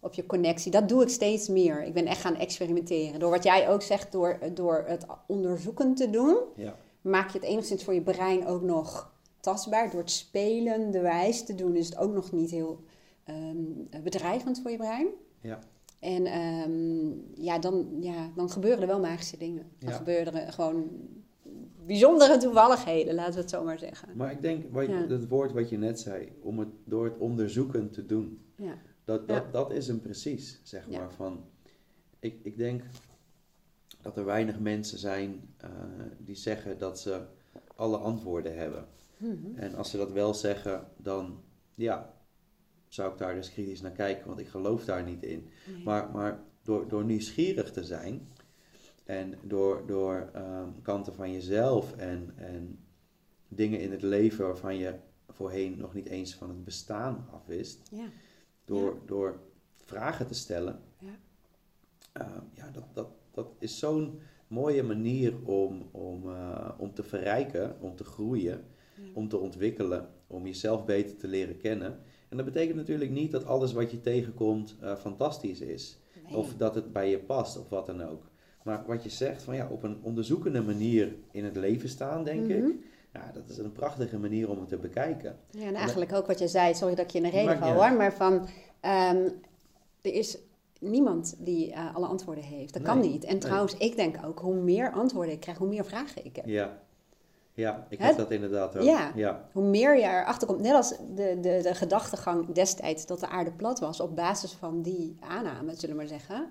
op 0.00 0.14
je 0.14 0.26
connectie. 0.26 0.70
Dat 0.70 0.88
doe 0.88 1.02
ik 1.02 1.08
steeds 1.08 1.48
meer. 1.48 1.82
Ik 1.84 1.92
ben 1.94 2.06
echt 2.06 2.20
gaan 2.20 2.36
experimenteren. 2.36 3.20
Door 3.20 3.30
wat 3.30 3.44
jij 3.44 3.68
ook 3.68 3.82
zegt, 3.82 4.12
door, 4.12 4.38
door 4.54 4.84
het 4.86 5.06
onderzoeken 5.26 5.94
te 5.94 6.10
doen, 6.10 6.36
Ja, 6.56 6.76
maak 7.00 7.30
je 7.30 7.38
het 7.38 7.46
enigszins 7.48 7.84
voor 7.84 7.94
je 7.94 8.00
brein 8.02 8.46
ook 8.46 8.62
nog 8.62 9.12
tastbaar. 9.40 9.90
Door 9.90 10.00
het 10.00 10.10
spelen, 10.10 10.90
de 10.90 11.00
wijs 11.00 11.44
te 11.44 11.54
doen, 11.54 11.76
is 11.76 11.86
het 11.86 11.98
ook 11.98 12.12
nog 12.12 12.32
niet 12.32 12.50
heel 12.50 12.80
ehm, 13.24 14.02
bedreigend 14.02 14.60
voor 14.62 14.70
je 14.70 14.76
brein. 14.76 15.06
ja, 15.40 15.58
En 16.02 16.26
ehm, 16.26 17.42
ja, 17.44 17.58
dan, 17.58 17.86
ja, 18.00 18.30
dan 18.36 18.50
gebeuren 18.50 18.80
er 18.80 18.86
wel 18.86 19.00
magische 19.00 19.36
dingen. 19.38 19.66
Dan 19.78 19.90
Ja. 19.90 19.96
gebeuren 19.96 20.34
er 20.46 20.52
gewoon 20.52 20.90
bijzondere 21.86 22.36
toevalligheden, 22.36 23.14
laten 23.14 23.34
we 23.34 23.40
het 23.40 23.50
zo 23.50 23.64
maar 23.64 23.78
zeggen. 23.78 24.08
maar 24.16 24.32
ik 24.32 24.42
denk, 24.42 24.72
wat, 24.72 24.86
Ja. 24.86 25.06
het 25.06 25.28
woord 25.28 25.52
wat 25.52 25.68
je 25.68 25.78
net 25.78 26.00
zei, 26.00 26.32
om 26.40 26.58
het 26.58 26.68
door 26.84 27.04
het 27.04 27.18
onderzoeken 27.18 27.90
te 27.90 28.06
doen, 28.06 28.40
Ja, 28.56 28.74
dat, 29.04 29.28
dat, 29.28 29.52
dat 29.52 29.72
is 29.72 29.86
hem 29.86 30.00
precies, 30.00 30.60
zeg 30.62 30.88
maar. 30.88 31.12
Van, 31.12 31.44
ik, 32.18 32.38
ik 32.42 32.56
denk, 32.56 32.82
dat 34.00 34.16
er 34.16 34.24
weinig 34.24 34.58
mensen 34.60 34.98
zijn 34.98 35.54
eh, 35.56 35.70
die 36.18 36.36
zeggen 36.36 36.78
dat 36.78 37.00
ze 37.00 37.20
alle 37.76 37.96
antwoorden 37.96 38.56
hebben. 38.56 38.86
Mhm. 39.16 39.54
En 39.54 39.74
als 39.74 39.90
ze 39.90 39.96
dat 39.96 40.12
wel 40.12 40.34
zeggen, 40.34 40.84
dan 40.96 41.40
ja, 41.74 42.11
zou 42.94 43.12
ik 43.12 43.18
daar 43.18 43.36
eens 43.36 43.52
kritisch 43.52 43.80
naar 43.80 43.90
kijken, 43.92 44.26
want 44.26 44.38
ik 44.40 44.48
geloof 44.48 44.84
daar 44.84 45.02
niet 45.04 45.22
in. 45.22 45.48
Nee. 45.66 45.84
Maar, 45.84 46.10
maar 46.10 46.40
door, 46.62 46.88
door 46.88 47.04
nieuwsgierig 47.04 47.72
te 47.72 47.84
zijn 47.84 48.28
en 49.04 49.34
door, 49.42 49.86
door 49.86 50.30
ehm, 50.32 50.68
kanten 50.82 51.14
van 51.14 51.32
jezelf 51.32 51.96
en, 51.96 52.32
en 52.36 52.78
dingen 53.48 53.80
in 53.80 53.90
het 53.90 54.02
leven 54.02 54.44
waarvan 54.46 54.76
je 54.76 54.94
voorheen 55.28 55.78
nog 55.78 55.94
niet 55.94 56.06
eens 56.06 56.34
van 56.34 56.48
het 56.48 56.64
bestaan 56.64 57.28
afwist, 57.30 57.88
Ja. 57.90 58.06
door, 58.64 58.98
door 59.06 59.40
vragen 59.76 60.26
te 60.26 60.34
stellen, 60.34 60.80
Ja. 60.98 61.18
ehm, 62.12 62.44
ja, 62.54 62.70
dat, 62.70 62.84
dat, 62.92 63.08
dat 63.30 63.48
is 63.58 63.78
zo'n 63.78 64.20
mooie 64.46 64.82
manier 64.82 65.44
om, 65.44 65.88
om, 65.90 66.30
eh, 66.30 66.70
om 66.78 66.94
te 66.94 67.02
verrijken, 67.02 67.80
om 67.80 67.96
te 67.96 68.04
groeien, 68.04 68.64
Ja. 68.96 69.02
om 69.14 69.28
te 69.28 69.38
ontwikkelen, 69.38 70.08
om 70.26 70.46
jezelf 70.46 70.84
beter 70.84 71.16
te 71.16 71.28
leren 71.28 71.56
kennen. 71.58 72.00
En 72.32 72.38
dat 72.38 72.46
betekent 72.46 72.76
natuurlijk 72.76 73.10
niet 73.10 73.30
dat 73.32 73.46
alles 73.46 73.72
wat 73.72 73.90
je 73.90 74.00
tegenkomt 74.00 74.76
eh, 74.80 74.96
fantastisch 74.96 75.60
is. 75.60 75.98
Nee. 76.28 76.36
Of 76.36 76.54
dat 76.56 76.74
het 76.74 76.92
bij 76.92 77.10
je 77.10 77.18
past, 77.18 77.58
of 77.58 77.68
wat 77.68 77.86
dan 77.86 78.02
ook. 78.02 78.22
Maar 78.64 78.84
wat 78.86 79.02
je 79.02 79.08
zegt, 79.08 79.42
van 79.42 79.54
ja, 79.56 79.68
op 79.70 79.82
een 79.82 79.98
onderzoekende 80.02 80.62
manier 80.62 81.14
in 81.30 81.44
het 81.44 81.56
leven 81.56 81.88
staan, 81.88 82.24
denk 82.24 82.40
Mhm. 82.48 82.50
ik. 82.66 82.74
Ja, 83.12 83.30
dat 83.34 83.48
is 83.48 83.58
een 83.58 83.72
prachtige 83.72 84.18
manier 84.18 84.50
om 84.50 84.58
het 84.60 84.68
te 84.68 84.76
bekijken. 84.76 85.36
Ja, 85.50 85.66
en 85.66 85.74
eigenlijk 85.74 86.12
ook 86.12 86.26
wat 86.26 86.38
je 86.38 86.48
zei, 86.48 86.74
sorry 86.74 86.94
dat 86.94 87.04
ik 87.04 87.10
je 87.10 87.18
in 87.18 87.24
de 87.24 87.30
reden 87.30 87.58
val 87.58 87.72
hoor, 87.72 87.92
maar 87.92 88.12
van 88.12 88.46
er 90.00 90.14
is 90.14 90.38
niemand 90.80 91.34
die 91.38 91.72
eh, 91.72 91.94
alle 91.96 92.06
antwoorden 92.06 92.44
heeft. 92.44 92.72
Dat 92.72 92.82
kan 92.82 93.00
niet. 93.00 93.24
En 93.24 93.30
nee. 93.30 93.38
trouwens, 93.40 93.76
ik 93.76 93.96
denk 93.96 94.16
ook, 94.26 94.38
hoe 94.38 94.54
meer 94.54 94.92
antwoorden 94.92 95.32
ik 95.34 95.40
krijg, 95.40 95.58
hoe 95.58 95.68
meer 95.68 95.84
vragen 95.84 96.24
ik 96.24 96.36
heb. 96.36 96.46
Ja, 96.46 96.82
ja 97.54 97.86
ik 97.88 97.98
Hè? 97.98 98.04
heb 98.06 98.16
dat 98.16 98.30
inderdaad 98.30 98.76
ook. 98.76 98.82
Ja. 98.82 99.12
ja. 99.14 99.48
Hoe 99.52 99.64
meer 99.64 99.96
je 99.96 100.02
erachter 100.02 100.46
komt, 100.48 100.60
net 100.60 100.74
als 100.74 100.88
de, 101.14 101.38
de, 101.40 101.60
de 101.62 101.74
gedachtegang 101.74 102.52
destijds 102.52 103.06
dat 103.06 103.20
de 103.20 103.28
aarde 103.28 103.52
plat 103.52 103.80
was, 103.80 104.00
op 104.00 104.16
basis 104.16 104.52
van 104.52 104.82
die 104.82 105.16
aanname, 105.20 105.74
zullen 105.74 105.96
we 105.96 106.00
maar 106.02 106.10
zeggen, 106.10 106.50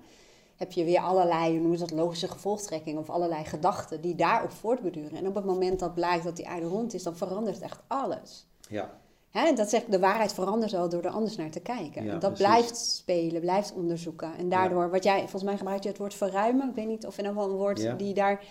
heb 0.56 0.72
je 0.72 0.84
weer 0.84 1.00
allerlei, 1.00 1.50
hoe 1.50 1.58
noemen 1.60 1.78
ze 1.78 1.86
dat, 1.86 1.98
logische 1.98 2.28
gevolgtrekkingen 2.28 3.00
of 3.00 3.10
allerlei 3.10 3.44
gedachten 3.44 4.00
die 4.00 4.14
daarop 4.14 4.50
voortbeduren. 4.52 5.18
En 5.18 5.26
op 5.26 5.34
het 5.34 5.44
moment 5.44 5.78
dat 5.78 5.94
blijkt 5.94 6.24
dat 6.24 6.36
die 6.36 6.48
aarde 6.48 6.66
rond 6.66 6.94
is, 6.94 7.02
dan 7.02 7.16
verandert 7.16 7.60
echt 7.60 7.80
alles. 7.86 8.46
ja. 8.68 9.00
Hè, 9.30 9.52
dat 9.52 9.68
zegt, 9.68 9.90
de 9.90 9.98
waarheid 9.98 10.32
verandert 10.32 10.72
wel 10.72 10.88
door 10.88 11.02
er 11.02 11.10
anders 11.10 11.36
naar 11.36 11.50
te 11.50 11.60
kijken. 11.60 12.04
Ja, 12.04 12.10
dat 12.10 12.20
precies. 12.20 12.46
blijft 12.46 12.76
spelen, 12.76 13.40
blijft 13.40 13.72
onderzoeken. 13.74 14.36
En 14.38 14.48
daardoor, 14.48 14.90
wat 14.90 15.04
jij, 15.04 15.18
volgens 15.20 15.42
mij 15.42 15.56
gebruik 15.56 15.82
je 15.82 15.88
het 15.88 15.98
woord 15.98 16.14
verruimen. 16.14 16.68
Ik 16.68 16.74
weet 16.74 16.86
niet 16.86 17.06
of 17.06 17.18
in 17.18 17.24
ieder 17.24 17.32
geval 17.40 17.50
een 17.50 17.56
woord 17.62 17.80
Ja. 17.80 17.94
die 17.94 18.14
daar... 18.14 18.44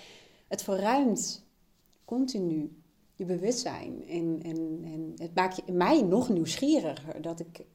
Het 0.48 0.64
verruimt 0.64 1.44
continu 2.18 2.72
je 3.16 3.26
bewustzijn. 3.26 4.08
En, 4.08 4.40
en, 4.44 4.82
en 4.84 5.12
het 5.16 5.36
maakt 5.36 5.62
je, 5.66 5.72
mij 5.72 6.02
nog 6.02 6.30
nieuwsgieriger. 6.30 7.22
Dat 7.22 7.40
ik 7.40 7.66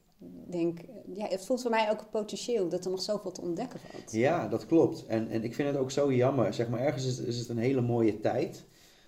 denk, 0.49 0.79
ja, 1.13 1.27
het 1.27 1.45
voelt 1.45 1.61
voor 1.61 1.71
mij 1.71 1.91
ook 1.91 1.99
een 1.99 2.09
potentieel 2.09 2.69
dat 2.69 2.85
er 2.85 2.91
nog 2.91 3.01
zoveel 3.01 3.31
te 3.31 3.41
ontdekken 3.41 3.79
valt. 3.79 4.11
Ja, 4.11 4.47
dat 4.47 4.65
klopt. 4.65 5.05
En, 5.05 5.27
en 5.29 5.43
ik 5.43 5.55
vind 5.55 5.67
het 5.69 5.77
ook 5.77 5.91
zo 5.91 6.13
jammer. 6.13 6.53
Zeg 6.53 6.69
maar, 6.69 6.79
ergens 6.79 7.05
is, 7.05 7.19
is 7.19 7.39
het 7.39 7.49
een 7.49 7.57
hele 7.57 7.81
mooie 7.81 8.19
tijd. 8.19 8.65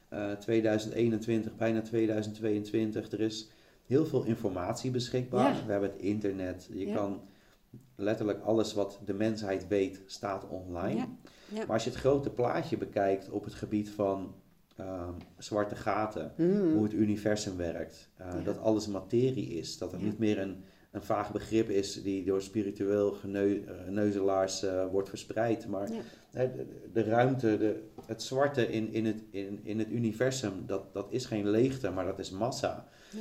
Eh, 0.09 0.31
2021, 0.31 1.55
bijna 1.55 1.81
2022. 1.81 3.11
Er 3.11 3.21
is 3.21 3.49
heel 3.85 4.05
veel 4.05 4.23
informatie 4.23 4.91
beschikbaar. 4.91 5.55
Ja. 5.55 5.65
We 5.65 5.71
hebben 5.71 5.91
het 5.91 6.01
internet. 6.01 6.69
Je 6.73 6.87
Ja. 6.87 6.95
kan 6.95 7.21
letterlijk 7.95 8.43
alles 8.43 8.73
wat 8.73 8.99
de 9.05 9.13
mensheid 9.13 9.67
weet, 9.67 10.01
staat 10.05 10.47
online. 10.49 10.95
Ja. 10.95 11.07
Maar 11.57 11.67
als 11.73 11.83
je 11.83 11.89
het 11.89 11.99
grote 11.99 12.29
plaatje 12.29 12.77
bekijkt 12.77 13.29
op 13.29 13.43
het 13.43 13.53
gebied 13.53 13.89
van 13.89 14.33
ehm, 14.79 15.13
zwarte 15.37 15.75
gaten, 15.75 16.31
Mm. 16.37 16.73
hoe 16.73 16.83
het 16.83 16.93
universum 16.93 17.57
werkt, 17.57 18.09
eh, 18.15 18.27
Ja. 18.33 18.41
dat 18.43 18.59
alles 18.59 18.87
materie 18.87 19.47
is, 19.47 19.77
dat 19.77 19.93
er 19.93 19.99
Ja. 19.99 20.05
niet 20.05 20.17
meer 20.19 20.39
een, 20.39 20.63
een 20.91 21.01
vaag 21.03 21.31
begrip 21.31 21.69
is 21.69 22.03
die 22.03 22.25
door 22.25 22.41
spiritueel 22.41 23.11
geneu- 23.11 23.63
eh, 23.87 24.63
eh, 24.63 24.91
wordt 24.91 25.09
verspreid, 25.09 25.67
maar 25.67 25.91
Ja. 25.91 26.01
de, 26.31 26.65
de 26.93 27.03
ruimte, 27.03 27.57
de, 27.57 27.83
het 28.05 28.23
zwarte 28.23 28.67
in, 28.71 28.93
in, 28.93 29.05
het, 29.05 29.23
in, 29.29 29.59
in 29.63 29.79
het 29.79 29.89
universum, 29.89 30.53
dat, 30.65 30.93
dat 30.93 31.07
is 31.09 31.25
geen 31.25 31.49
leegte, 31.49 31.89
maar 31.89 32.05
dat 32.05 32.19
is 32.19 32.31
massa. 32.31 32.87
Ja. 33.11 33.19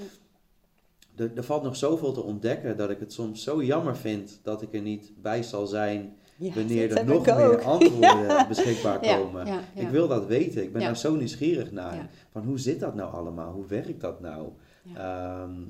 Er, 1.24 1.30
er 1.34 1.42
valt 1.44 1.62
nog 1.62 1.76
zoveel 1.76 2.12
te 2.12 2.22
ontdekken 2.22 2.76
dat 2.76 2.90
ik 2.90 3.00
het 3.00 3.12
soms 3.12 3.42
zo 3.42 3.62
jammer 3.62 3.96
vind 3.96 4.40
dat 4.42 4.62
ik 4.62 4.74
er 4.74 4.80
niet 4.82 5.12
bij 5.22 5.42
zal 5.42 5.66
zijn 5.66 6.16
Ja, 6.38 6.52
wanneer 6.52 6.96
er 6.96 7.04
nog 7.04 7.26
meer 7.26 7.52
ook. 7.52 7.62
antwoorden 7.80 8.48
beschikbaar 8.48 9.00
komen. 9.00 9.46
ja. 9.46 9.60
Ik 9.74 9.88
wil 9.88 10.08
dat 10.08 10.26
weten. 10.26 10.62
Ik 10.62 10.72
ben 10.72 10.80
daar 10.80 10.96
zo 10.96 11.14
nieuwsgierig 11.16 11.72
naar. 11.72 12.10
Van 12.30 12.44
hoe 12.44 12.58
zit 12.58 12.80
dat 12.80 12.94
nou 12.94 13.12
allemaal? 13.12 13.52
Hoe 13.52 13.66
werkt 13.66 14.00
dat 14.00 14.20
nou? 14.20 14.52
Ehm, 14.94 15.62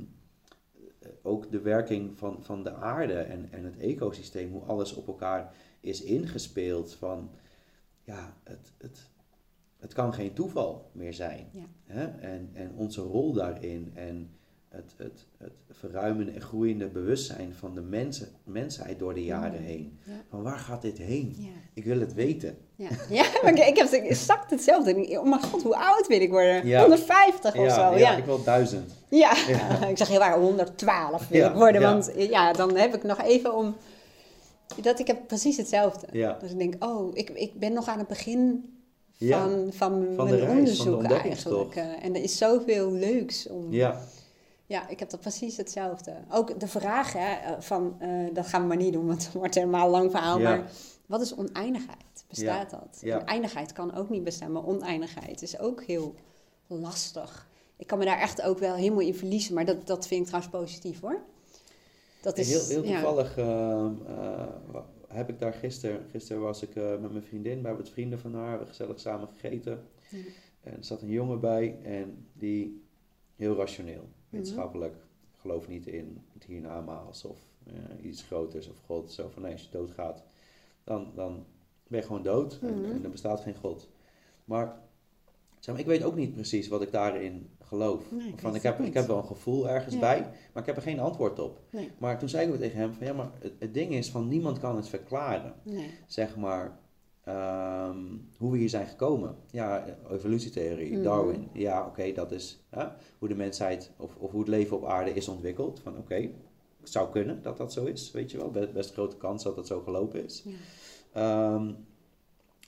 ook 1.23 1.51
de 1.51 1.61
werking 1.61 2.19
van, 2.19 2.37
van 2.41 2.63
de 2.63 2.75
aarde 2.75 3.15
en, 3.15 3.49
en 3.51 3.65
het 3.65 3.79
ecosysteem, 3.79 4.53
hoe 4.53 4.63
alles 4.63 4.95
op 4.95 5.07
elkaar 5.07 5.53
is 5.81 6.03
ingespeeld. 6.03 6.95
Van 6.95 7.31
ja, 8.05 8.37
het, 8.45 8.73
het, 8.79 9.11
het 9.79 9.93
kan 9.93 10.15
geen 10.15 10.33
toeval 10.33 10.91
meer 10.93 11.15
zijn. 11.15 11.51
Hè? 11.85 12.05
En, 12.07 12.51
en 12.53 12.73
onze 12.77 13.01
rol 13.01 13.33
daarin 13.33 13.91
en 13.95 14.31
het, 14.69 14.95
het, 14.97 15.27
het 15.39 15.53
verruimende 15.71 16.33
en 16.33 16.41
groeiende 16.41 16.89
bewustzijn 16.89 17.55
van 17.59 17.75
de 17.75 17.81
mensen, 17.81 18.29
mensheid 18.45 18.99
door 18.99 19.15
de 19.15 19.25
jaren 19.25 19.63
heen. 19.63 19.99
Ja. 20.05 20.13
Van 20.31 20.43
waar 20.43 20.59
gaat 20.59 20.83
dit 20.83 20.99
heen? 20.99 21.35
Ja. 21.39 21.49
Ik 21.75 21.85
wil 21.85 22.01
het 22.01 22.15
weten. 22.15 22.59
Ja, 22.77 22.89
ja 23.11 23.25
maar 23.43 23.53
ik, 23.53 23.59
ik 23.59 23.77
heb 23.77 23.91
exact 23.91 24.51
hetzelfde. 24.51 25.19
Oh 25.19 25.29
mijn 25.29 25.43
god, 25.43 25.63
hoe 25.63 25.77
oud 25.77 26.07
wil 26.07 26.21
ik 26.21 26.31
worden? 26.31 26.67
Ja. 26.67 26.81
150 26.81 27.57
of 27.57 27.73
zo. 27.73 27.81
ja, 27.81 27.97
Ja, 27.97 28.17
ik 28.17 28.25
wil 28.25 28.45
duizend. 28.45 28.93
ja. 29.09 29.31
Ik 29.89 29.97
zeg 29.97 30.09
heel 30.09 30.19
waar, 30.19 30.39
112 30.39 31.29
wil 31.29 31.47
ik 31.47 31.55
worden. 31.55 31.83
Want 31.83 32.13
ja, 32.17 32.53
dan 32.53 32.77
heb 32.77 32.95
ik 32.95 33.03
nog 33.03 33.23
even 33.23 33.55
om... 33.55 33.77
Dat 34.83 34.99
ik 34.99 35.07
heb 35.07 35.27
precies 35.27 35.57
hetzelfde. 35.57 36.07
Ja. 36.13 36.37
Dus 36.41 36.51
ik 36.51 36.59
denk, 36.59 36.85
oh, 36.85 37.11
ik, 37.13 37.31
ik 37.31 37.59
ben 37.59 37.73
nog 37.73 37.89
aan 37.89 37.99
het 37.99 38.09
begin 38.09 38.73
van, 39.19 39.71
van, 39.73 40.15
mijn 40.17 40.37
reis, 40.37 40.51
onderzoek 40.51 41.03
eigenlijk. 41.03 41.77
en 41.77 42.15
er 42.15 42.23
is 42.23 42.39
zoveel 42.39 42.93
leuks 42.93 43.49
om... 43.49 43.73
Ja, 43.73 44.01
Ja, 44.69 44.89
ik 44.89 44.99
heb 44.99 45.11
dat 45.11 45.21
precies 45.21 45.57
hetzelfde. 45.57 46.15
Ook 46.31 46.61
de 46.61 46.69
vraag 46.69 47.13
hè, 47.13 47.35
eh, 47.35 47.61
van, 47.61 47.97
eh, 47.99 48.35
dat 48.35 48.47
gaan 48.47 48.61
we 48.61 48.67
maar 48.69 48.77
niet 48.77 48.93
doen, 48.93 49.07
want 49.07 49.25
het 49.25 49.33
wordt 49.33 49.55
helemaal 49.55 49.85
een 49.85 49.91
lang 49.91 50.11
verhaal. 50.11 50.39
Ja. 50.39 50.57
Maar 50.57 50.71
wat 51.07 51.21
is 51.21 51.35
oneindigheid? 51.35 52.25
Bestaat 52.29 52.71
dat? 52.71 52.99
Ja. 53.01 53.21
En 53.21 53.27
eindigheid 53.27 53.73
kan 53.73 53.95
ook 53.95 54.09
niet 54.09 54.25
bestaan, 54.25 54.53
maar 54.53 54.67
oneindigheid 54.67 55.43
is 55.43 55.59
ook 55.59 55.83
heel 55.83 56.15
lastig. 56.67 57.49
Ik 57.77 57.87
kan 57.87 57.99
me 57.99 58.05
daar 58.05 58.19
echt 58.19 58.43
ook 58.43 58.59
wel 58.59 58.75
helemaal 58.75 59.01
in 59.01 59.15
verliezen, 59.15 59.55
maar 59.55 59.65
dat, 59.65 59.87
dat 59.87 60.07
vind 60.07 60.21
ik 60.21 60.27
trouwens 60.27 60.55
positief 60.55 61.01
hoor. 61.01 61.21
Dat 62.21 62.39
is, 62.39 62.49
heel, 62.49 62.83
heel 62.83 62.93
toevallig 62.93 63.37
eh, 63.37 63.87
heb 65.09 65.29
ik 65.29 65.39
daar 65.39 65.53
gisteren, 65.53 66.07
gisteren 66.11 66.43
was 66.43 66.63
ik 66.63 66.75
met 66.75 67.13
mijn 67.13 67.23
vriendin 67.23 67.63
bij 67.63 67.77
wat 67.77 67.89
vrienden 67.89 68.19
van 68.19 68.35
haar, 68.35 68.43
we 68.43 68.49
hebben 68.49 68.69
gezellig 68.69 69.01
samen 69.01 69.29
gegeten. 69.29 69.89
En 70.61 70.77
er 70.77 70.85
zat 70.85 71.03
een 71.03 71.11
jongen 71.11 71.41
bij 71.41 71.79
en 71.83 72.27
die 72.33 72.83
heel 73.37 73.57
rationeel. 73.57 74.09
Wetenschappelijk, 74.31 74.95
gelooft 75.41 75.69
niet 75.69 75.87
in 75.87 76.23
het 76.33 76.45
hiernamaals 76.45 77.25
of 77.25 77.39
eh, 77.67 77.75
iets 78.05 78.23
groters 78.23 78.69
of 78.69 78.77
God. 78.87 79.13
Zo 79.13 79.29
van 79.29 79.43
nee, 79.43 79.53
als 79.53 79.63
je 79.63 79.69
doodgaat, 79.71 80.23
dan, 80.85 81.13
dan 81.15 81.45
ben 81.87 82.01
je 82.01 82.07
gewoon 82.07 82.23
dood 82.23 82.59
en, 82.63 82.81
Mhm. 82.81 82.91
en 82.91 83.05
er 83.05 83.11
bestaat 83.11 83.41
geen 83.41 83.55
God. 83.57 83.89
Maar, 84.45 84.77
zeg 85.59 85.75
maar 85.75 85.83
ik 85.85 85.91
weet 85.91 86.03
ook 86.03 86.17
niet 86.17 86.33
precies 86.35 86.69
wat 86.69 86.83
ik 86.83 86.93
daarin 86.93 87.49
geloof. 87.61 88.11
Nee, 88.13 88.29
ik 88.29 88.39
van, 88.41 88.55
ik, 88.55 88.63
heb, 88.63 88.81
ik 88.81 88.95
heb 88.95 89.07
wel 89.07 89.19
een 89.19 89.25
gevoel 89.25 89.69
ergens 89.69 89.95
Ja. 89.95 90.01
bij, 90.01 90.21
maar 90.53 90.63
ik 90.63 90.67
heb 90.67 90.77
er 90.77 90.83
geen 90.83 91.01
antwoord 91.01 91.39
op. 91.39 91.61
Nee, 91.71 91.91
Maar 91.99 92.19
toen 92.19 92.29
zei 92.29 92.47
ik 92.47 92.53
ook 92.55 92.61
tegen 92.61 92.79
hem 92.79 92.93
van 92.93 93.07
ja, 93.07 93.13
maar 93.13 93.31
het, 93.39 93.53
het 93.59 93.75
ding 93.75 93.93
is 93.93 94.11
van 94.11 94.29
niemand 94.29 94.59
kan 94.59 94.77
het 94.77 94.89
verklaren. 94.89 95.55
nee. 95.63 95.91
Zeg 96.07 96.37
maar 96.37 96.79
ehm, 97.29 98.05
hoe 98.39 98.53
we 98.53 98.59
hier 98.59 98.69
zijn 98.69 98.87
gekomen. 98.87 99.37
Ja, 99.51 99.85
evolutietheorie, 100.11 100.93
Mhm. 100.93 101.03
Darwin. 101.03 101.49
Ja, 101.53 101.87
oké, 101.87 102.13
dat 102.13 102.33
is 102.33 102.65
hè, 102.69 102.87
hoe 103.19 103.29
de 103.29 103.35
mensheid 103.35 103.91
of, 103.97 104.17
of 104.17 104.31
hoe 104.31 104.41
het 104.41 104.49
leven 104.49 104.77
op 104.77 104.85
aarde 104.85 105.13
is 105.13 105.29
ontwikkeld. 105.29 105.81
Van 105.81 105.97
oké, 105.97 106.15
het 106.81 106.91
zou 106.91 107.11
kunnen 107.11 107.43
dat 107.43 107.57
dat 107.57 107.73
zo 107.73 107.85
is, 107.85 108.11
weet 108.11 108.31
je 108.31 108.39
wel. 108.39 108.51
Best, 108.51 108.73
best 108.73 108.93
grote 108.93 109.17
kans 109.17 109.43
dat 109.43 109.57
dat 109.57 109.67
zo 109.67 109.81
gelopen 109.81 110.25
is. 110.25 110.43
Ja. 110.45 110.53
Ehm, 111.13 111.67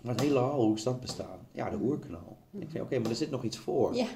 maar 0.02 0.12
het 0.14 0.20
hele 0.20 0.38
hoe 0.40 0.74
is 0.74 0.82
dat 0.82 1.00
bestaan? 1.00 1.38
Ja, 1.52 1.70
de 1.70 1.76
oerknal. 1.82 2.36
Ik 2.58 2.70
zei, 2.70 2.82
oké, 2.82 2.98
maar 2.98 3.10
er 3.10 3.16
zit 3.16 3.30
nog 3.30 3.42
iets 3.44 3.58
voor. 3.58 3.94
Ja, 3.94 4.06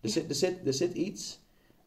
Er, 0.00 0.08
zit, 0.08 0.28
er, 0.28 0.34
zit, 0.34 0.66
er 0.66 0.74
zit 0.74 0.92
iets, 0.94 1.40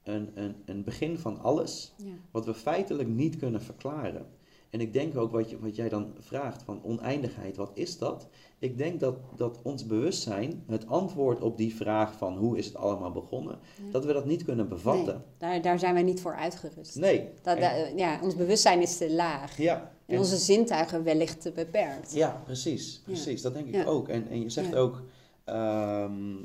een, 0.04 0.30
een, 0.34 0.56
een 0.66 0.84
begin 0.84 1.18
van 1.18 1.40
alles, 1.42 1.94
ja. 1.98 2.12
wat 2.32 2.46
we 2.46 2.54
feitelijk 2.54 3.10
niet 3.10 3.38
kunnen 3.38 3.62
verklaren. 3.62 4.26
En 4.70 4.82
ik 4.82 4.94
denk 4.94 5.18
ook 5.18 5.32
wat, 5.32 5.50
je, 5.50 5.60
wat 5.60 5.76
jij 5.76 5.90
dan 5.90 6.14
vraagt 6.20 6.64
van 6.64 6.84
oneindigheid, 6.84 7.56
wat 7.56 7.72
is 7.74 7.98
dat? 7.98 8.28
Ik 8.60 8.78
denk 8.78 9.00
dat, 9.00 9.16
dat 9.36 9.60
ons 9.62 9.86
bewustzijn, 9.86 10.64
het 10.68 10.88
antwoord 10.88 11.42
op 11.42 11.58
die 11.58 11.76
vraag 11.76 12.14
van 12.18 12.38
hoe 12.38 12.58
is 12.58 12.66
het 12.66 12.76
allemaal 12.76 13.12
begonnen, 13.12 13.60
dat 13.92 14.06
we 14.06 14.14
dat 14.14 14.26
niet 14.26 14.44
kunnen 14.44 14.70
bevatten. 14.70 15.14
Nee, 15.14 15.24
daar, 15.38 15.62
daar 15.62 15.80
zijn 15.80 15.94
wij 15.94 16.04
niet 16.04 16.22
voor 16.22 16.36
uitgerust. 16.36 16.96
Nee. 16.96 17.30
Dat, 17.42 17.58
En- 17.58 17.98
ja, 17.98 18.20
ons 18.24 18.36
bewustzijn 18.36 18.82
is 18.82 18.98
te 18.98 19.12
laag. 19.12 19.58
ja. 19.58 19.92
En 20.06 20.18
onze 20.18 20.38
zintuigen 20.38 21.04
wellicht 21.04 21.42
te 21.42 21.52
beperkt. 21.52 22.14
Ja, 22.14 22.42
precies. 22.46 23.02
precies. 23.04 23.42
Dat 23.42 23.54
denk 23.54 23.68
ik 23.76 23.88
ook. 23.88 24.08
En, 24.08 24.28
en 24.28 24.42
je 24.42 24.50
zegt 24.50 24.76
ook, 24.76 25.02
ehm, 25.44 26.36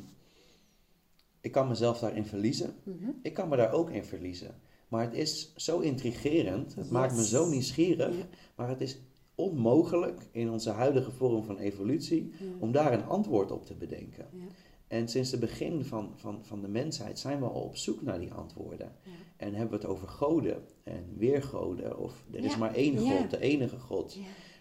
ik 1.41 1.53
kan 1.53 1.69
mezelf 1.69 1.99
daarin 1.99 2.27
verliezen. 2.27 2.75
Mhm. 2.83 3.11
Ik 3.23 3.35
kan 3.35 3.49
me 3.49 3.57
daar 3.57 3.73
ook 3.73 3.91
in 3.91 4.05
verliezen. 4.05 4.55
Maar 4.95 5.05
het 5.05 5.15
is 5.15 5.53
zo 5.57 5.79
intrigerend. 5.81 6.75
Het 6.75 6.91
maakt 6.91 7.17
me 7.17 7.25
zo 7.25 7.49
nieuwsgierig. 7.49 8.17
Ja. 8.17 8.25
Maar 8.55 8.69
het 8.69 8.81
is 8.81 8.99
onmogelijk 9.35 10.21
in 10.33 10.51
onze 10.51 10.71
huidige 10.71 11.11
vorm 11.11 11.45
van 11.45 11.59
evolutie 11.59 12.33
Ja. 12.39 12.47
om 12.59 12.73
daar 12.73 12.93
een 12.93 13.05
antwoord 13.05 13.51
op 13.51 13.67
te 13.67 13.75
bedenken. 13.75 14.27
Ja. 14.33 14.45
En 14.89 15.09
sinds 15.09 15.31
het 15.31 15.41
begin 15.41 15.85
van, 15.85 16.13
van, 16.17 16.39
van 16.43 16.61
de 16.61 16.69
mensheid 16.69 17.19
zijn 17.19 17.39
we 17.41 17.47
al 17.47 17.61
op 17.63 17.77
zoek 17.77 18.03
naar 18.03 18.21
die 18.21 18.33
antwoorden. 18.33 18.93
En 19.37 19.55
hebben 19.55 19.79
we 19.81 19.87
het 19.87 19.95
over 19.95 20.09
goden 20.09 20.63
en 20.83 21.05
weergoden. 21.17 21.99
Of 21.99 22.25
er 22.33 22.45
is 22.45 22.57
maar 22.57 22.75
één 22.75 22.99
God, 22.99 23.31
de 23.31 23.41
enige 23.41 23.79
God. 23.79 24.19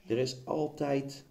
Er 0.07 0.17
is 0.17 0.38
altijd, 0.45 1.25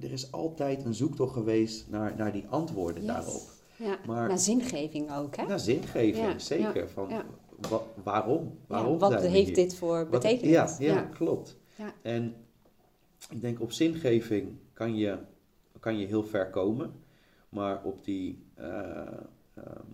er 0.00 0.12
is 0.12 0.32
altijd 0.32 0.84
een 0.84 0.94
zoektocht 0.94 1.32
geweest 1.32 1.86
naar, 1.88 2.14
naar 2.16 2.32
die 2.32 2.46
antwoorden 2.48 3.02
Yes. 3.02 3.12
daarop. 3.12 3.42
Ja, 3.76 3.98
Maar- 4.06 4.28
naar 4.28 4.38
zingeving 4.38 5.12
ook, 5.16 5.36
hè? 5.36 5.46
Naar 5.46 5.60
zingeving, 5.60 6.16
Ja, 6.16 6.38
zeker. 6.38 6.76
ja, 6.82 6.88
van, 6.88 7.08
ja. 7.08 7.24
Wa- 7.68 7.82
waarom? 8.02 8.58
Waarom 8.66 8.92
Ja, 8.92 8.98
wat 8.98 9.10
zijn 9.20 9.32
heeft 9.32 9.54
dit 9.54 9.74
voor 9.74 9.96
Wat- 9.98 10.10
betekenis? 10.10 10.52
ja, 10.52 10.76
ja, 10.78 11.00
klopt. 11.02 11.56
Ja. 11.76 11.92
En 12.02 12.34
ik 13.30 13.40
denk 13.40 13.60
op 13.60 13.72
zingeving 13.72 14.56
kan 14.72 14.96
je, 14.96 15.18
kan 15.80 15.98
je 15.98 16.06
heel 16.06 16.24
ver 16.24 16.50
komen. 16.50 16.92
Maar 17.48 17.82
op 17.84 18.04
die, 18.04 18.44
eh, 18.54 18.66
ehm, 19.54 19.86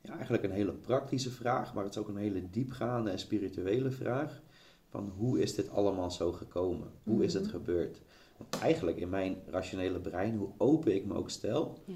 ja, 0.00 0.14
eigenlijk 0.14 0.42
een 0.42 0.50
hele 0.50 0.72
praktische 0.72 1.30
vraag, 1.30 1.74
maar 1.74 1.84
het 1.84 1.94
is 1.94 2.00
ook 2.00 2.08
een 2.08 2.16
hele 2.16 2.50
diepgaande 2.50 3.10
en 3.10 3.18
spirituele 3.18 3.90
vraag. 3.90 4.40
Van 4.88 5.12
hoe 5.16 5.40
is 5.40 5.54
dit 5.54 5.70
allemaal 5.70 6.10
zo 6.10 6.32
gekomen? 6.32 6.88
Hoe 7.02 7.24
is 7.24 7.34
het 7.34 7.42
Mhm. 7.42 7.52
gebeurd? 7.52 8.00
Want 8.36 8.58
eigenlijk 8.62 8.96
in 8.96 9.08
mijn 9.08 9.36
rationele 9.46 9.98
brein, 10.00 10.36
hoe 10.36 10.48
open 10.56 10.94
ik 10.94 11.04
me 11.04 11.14
ook 11.14 11.30
stel, 11.30 11.78
Ja. 11.84 11.94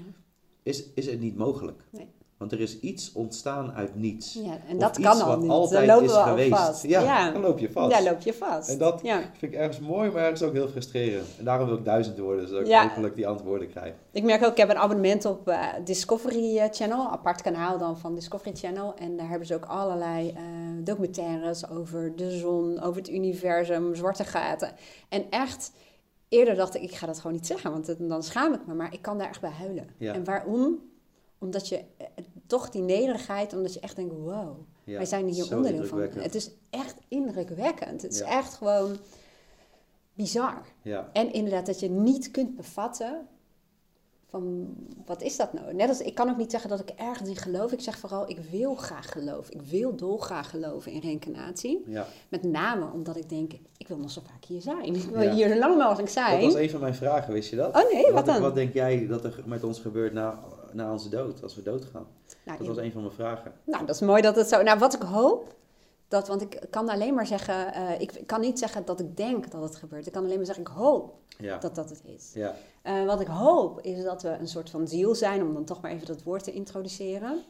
is, 0.63 0.93
is 0.93 1.05
het 1.05 1.19
niet 1.19 1.35
mogelijk. 1.37 1.81
Nee. 1.91 2.07
Want 2.37 2.51
er 2.51 2.59
is 2.59 2.79
iets 2.79 3.11
ontstaan 3.13 3.71
uit 3.71 3.95
niets. 3.95 4.33
Ja, 4.33 4.57
en 4.67 4.75
Of 4.75 4.81
dat 4.81 4.97
iets 4.97 5.07
kan 5.07 5.21
al 5.21 5.27
wat 5.27 5.41
niet. 5.41 5.49
altijd 5.49 5.87
lopen 5.87 6.05
is 6.05 6.11
we 6.11 6.17
geweest. 6.17 6.49
vast. 6.49 6.83
Ja, 6.83 7.01
ja. 7.01 7.31
dan 7.31 7.41
loop 7.41 7.59
je 7.59 7.71
vast. 7.71 7.97
Ja, 7.97 8.03
loop 8.03 8.21
je 8.21 8.33
vast. 8.33 8.69
En 8.69 8.77
dat 8.77 8.99
ja. 9.03 9.19
vind 9.37 9.53
ik 9.53 9.59
ergens 9.59 9.79
mooi, 9.79 10.11
maar 10.11 10.23
ergens 10.23 10.43
ook 10.43 10.53
heel 10.53 10.67
frustrerend. 10.67 11.27
En 11.37 11.45
daarom 11.45 11.67
wil 11.67 11.77
ik 11.77 11.85
duizend 11.85 12.17
worden, 12.17 12.47
zodat 12.47 12.67
ik 12.67 12.75
hopelijk 12.75 13.15
die 13.15 13.27
antwoorden 13.27 13.69
krijg. 13.69 13.93
Ik 14.11 14.23
merk 14.23 14.43
ook, 14.43 14.51
ik 14.51 14.57
heb 14.57 14.69
een 14.69 14.77
abonnement 14.77 15.25
op 15.25 15.47
eh, 15.47 15.63
Discovery 15.83 16.57
eh, 16.57 16.67
Channel, 16.71 17.05
een 17.05 17.11
apart 17.11 17.41
kanaal 17.41 17.77
dan 17.77 17.97
van 17.97 18.15
Discovery 18.15 18.55
Channel. 18.55 18.95
En 18.95 19.17
daar 19.17 19.29
hebben 19.29 19.47
ze 19.47 19.55
ook 19.55 19.65
allerlei 19.65 20.29
eh, 20.29 20.43
documentaires 20.83 21.69
over 21.69 22.15
de 22.15 22.31
zon, 22.37 22.81
over 22.81 23.01
het 23.01 23.09
universum, 23.09 23.95
zwarte 23.95 24.23
gaten. 24.23 24.71
En 25.09 25.25
echt, 25.29 25.71
eerder 26.29 26.55
dacht 26.55 26.75
ik, 26.75 26.81
ik 26.81 26.95
ga 26.95 27.05
dat 27.05 27.17
gewoon 27.17 27.35
niet 27.35 27.47
zeggen, 27.47 27.71
want 27.71 27.95
dan 27.99 28.23
schaam 28.23 28.53
ik 28.53 28.67
me. 28.67 28.73
Maar 28.73 28.93
ik 28.93 29.01
kan 29.01 29.17
daar 29.17 29.29
echt 29.29 29.41
bij 29.41 29.49
huilen. 29.49 29.87
Ja. 29.97 30.13
En 30.13 30.23
waarom? 30.23 30.79
Omdat 31.39 31.67
je 31.67 31.77
eh, 31.97 32.07
toch 32.47 32.69
die 32.69 32.81
nederigheid, 32.81 33.53
omdat 33.53 33.73
je 33.73 33.79
echt 33.79 33.95
denkt, 33.95 34.13
wow, 34.13 34.57
Ja, 34.83 34.95
wij 34.97 35.05
zijn 35.05 35.27
hier 35.27 35.55
onderdeel 35.55 35.85
van. 35.85 35.99
Het 36.01 36.35
is 36.35 36.51
echt 36.69 36.95
indrukwekkend. 37.07 38.01
Het 38.01 38.11
is 38.13 38.21
echt 38.21 38.53
gewoon 38.53 38.97
bizar. 40.13 40.61
Ja, 40.81 41.09
En 41.13 41.33
inderdaad 41.33 41.65
dat 41.65 41.79
je 41.79 41.89
niet 41.89 42.31
kunt 42.31 42.55
bevatten 42.55 43.27
van 44.29 44.75
wat 45.05 45.21
is 45.21 45.37
dat 45.37 45.53
nou? 45.53 45.73
Net 45.73 45.89
als 45.89 46.01
ik 46.01 46.15
kan 46.15 46.29
ook 46.29 46.37
niet 46.37 46.51
zeggen 46.51 46.69
dat 46.69 46.79
ik 46.79 46.89
ergens 46.89 47.29
in 47.29 47.35
geloof. 47.35 47.71
Ik 47.71 47.79
zeg 47.81 47.97
vooral 47.97 48.29
ik 48.29 48.39
wil 48.51 48.75
graag 48.75 49.11
geloven. 49.11 49.53
Ik 49.53 49.61
wil 49.61 49.95
dolgraag 49.95 50.49
geloven 50.49 50.91
in 50.91 50.99
reïncarnatie. 50.99 51.83
ja. 51.85 52.07
Met 52.29 52.43
name 52.43 52.91
omdat 52.93 53.15
ik 53.17 53.29
denk 53.29 53.51
ik 53.77 53.87
wil 53.87 53.97
nog 53.97 54.11
zo 54.11 54.21
vaak 54.25 54.45
hier 54.45 54.61
zijn. 54.61 54.83
Ik 54.95 55.03
wil 55.03 55.21
Ja. 55.21 55.33
hier 55.33 55.49
zo 55.49 55.55
lang 55.57 55.77
mogelijk 55.77 55.99
Dat 55.99 56.09
zijn. 56.09 56.41
was 56.43 56.53
een 56.53 56.69
van 56.69 56.79
mijn 56.79 56.95
vragen, 56.95 57.33
wist 57.33 57.49
je 57.49 57.55
dat? 57.55 57.75
Oh 57.75 57.91
nee, 57.93 58.11
wat 58.11 58.25
dan? 58.25 58.41
Wat 58.41 58.55
denk 58.55 58.73
jij 58.73 59.07
dat 59.07 59.23
er 59.23 59.43
met 59.45 59.63
ons 59.63 59.79
gebeurt 59.79 60.13
na, 60.13 60.39
na 60.77 60.91
onze 60.91 61.09
dood, 61.09 61.43
als 61.43 61.55
we 61.55 61.61
doodgaan? 61.61 62.07
Nou, 62.45 62.57
Dat 62.57 62.67
was 62.67 62.77
een 62.77 62.91
van 62.91 63.01
mijn 63.01 63.13
vragen. 63.13 63.53
Nou, 63.63 63.85
dat 63.85 63.95
is 63.95 64.01
mooi 64.01 64.21
dat 64.21 64.35
het 64.35 64.47
zo. 64.47 64.61
Nou, 64.61 64.79
wat 64.79 64.93
ik 64.93 65.01
hoop, 65.01 65.55
dat, 66.07 66.27
want 66.27 66.41
ik 66.41 66.61
kan 66.69 66.89
alleen 66.89 67.13
maar 67.13 67.27
zeggen, 67.27 67.73
eh, 67.73 68.01
ik 68.01 68.23
kan 68.25 68.41
niet 68.41 68.59
zeggen 68.59 68.85
dat 68.85 68.99
ik 68.99 69.17
denk 69.17 69.51
dat 69.51 69.61
het 69.61 69.75
gebeurt. 69.75 70.05
Ik 70.07 70.13
kan 70.13 70.23
alleen 70.23 70.35
maar 70.37 70.45
zeggen, 70.45 70.63
ik 70.63 70.71
hoop 70.71 71.15
Ja, 71.37 71.57
dat 71.57 71.75
dat 71.75 71.89
het 71.89 72.01
is. 72.05 72.31
ja, 72.33 72.55
Eh, 72.81 73.05
wat 73.05 73.19
ik 73.21 73.27
hoop 73.27 73.81
is 73.81 74.03
dat 74.03 74.21
we 74.21 74.29
een 74.29 74.47
soort 74.47 74.69
van 74.69 74.87
ziel 74.87 75.15
zijn, 75.15 75.41
om 75.41 75.53
dan 75.53 75.65
toch 75.65 75.81
maar 75.81 75.91
even 75.91 76.07
dat 76.07 76.23
woord 76.23 76.43
te 76.43 76.51
introduceren. 76.53 77.43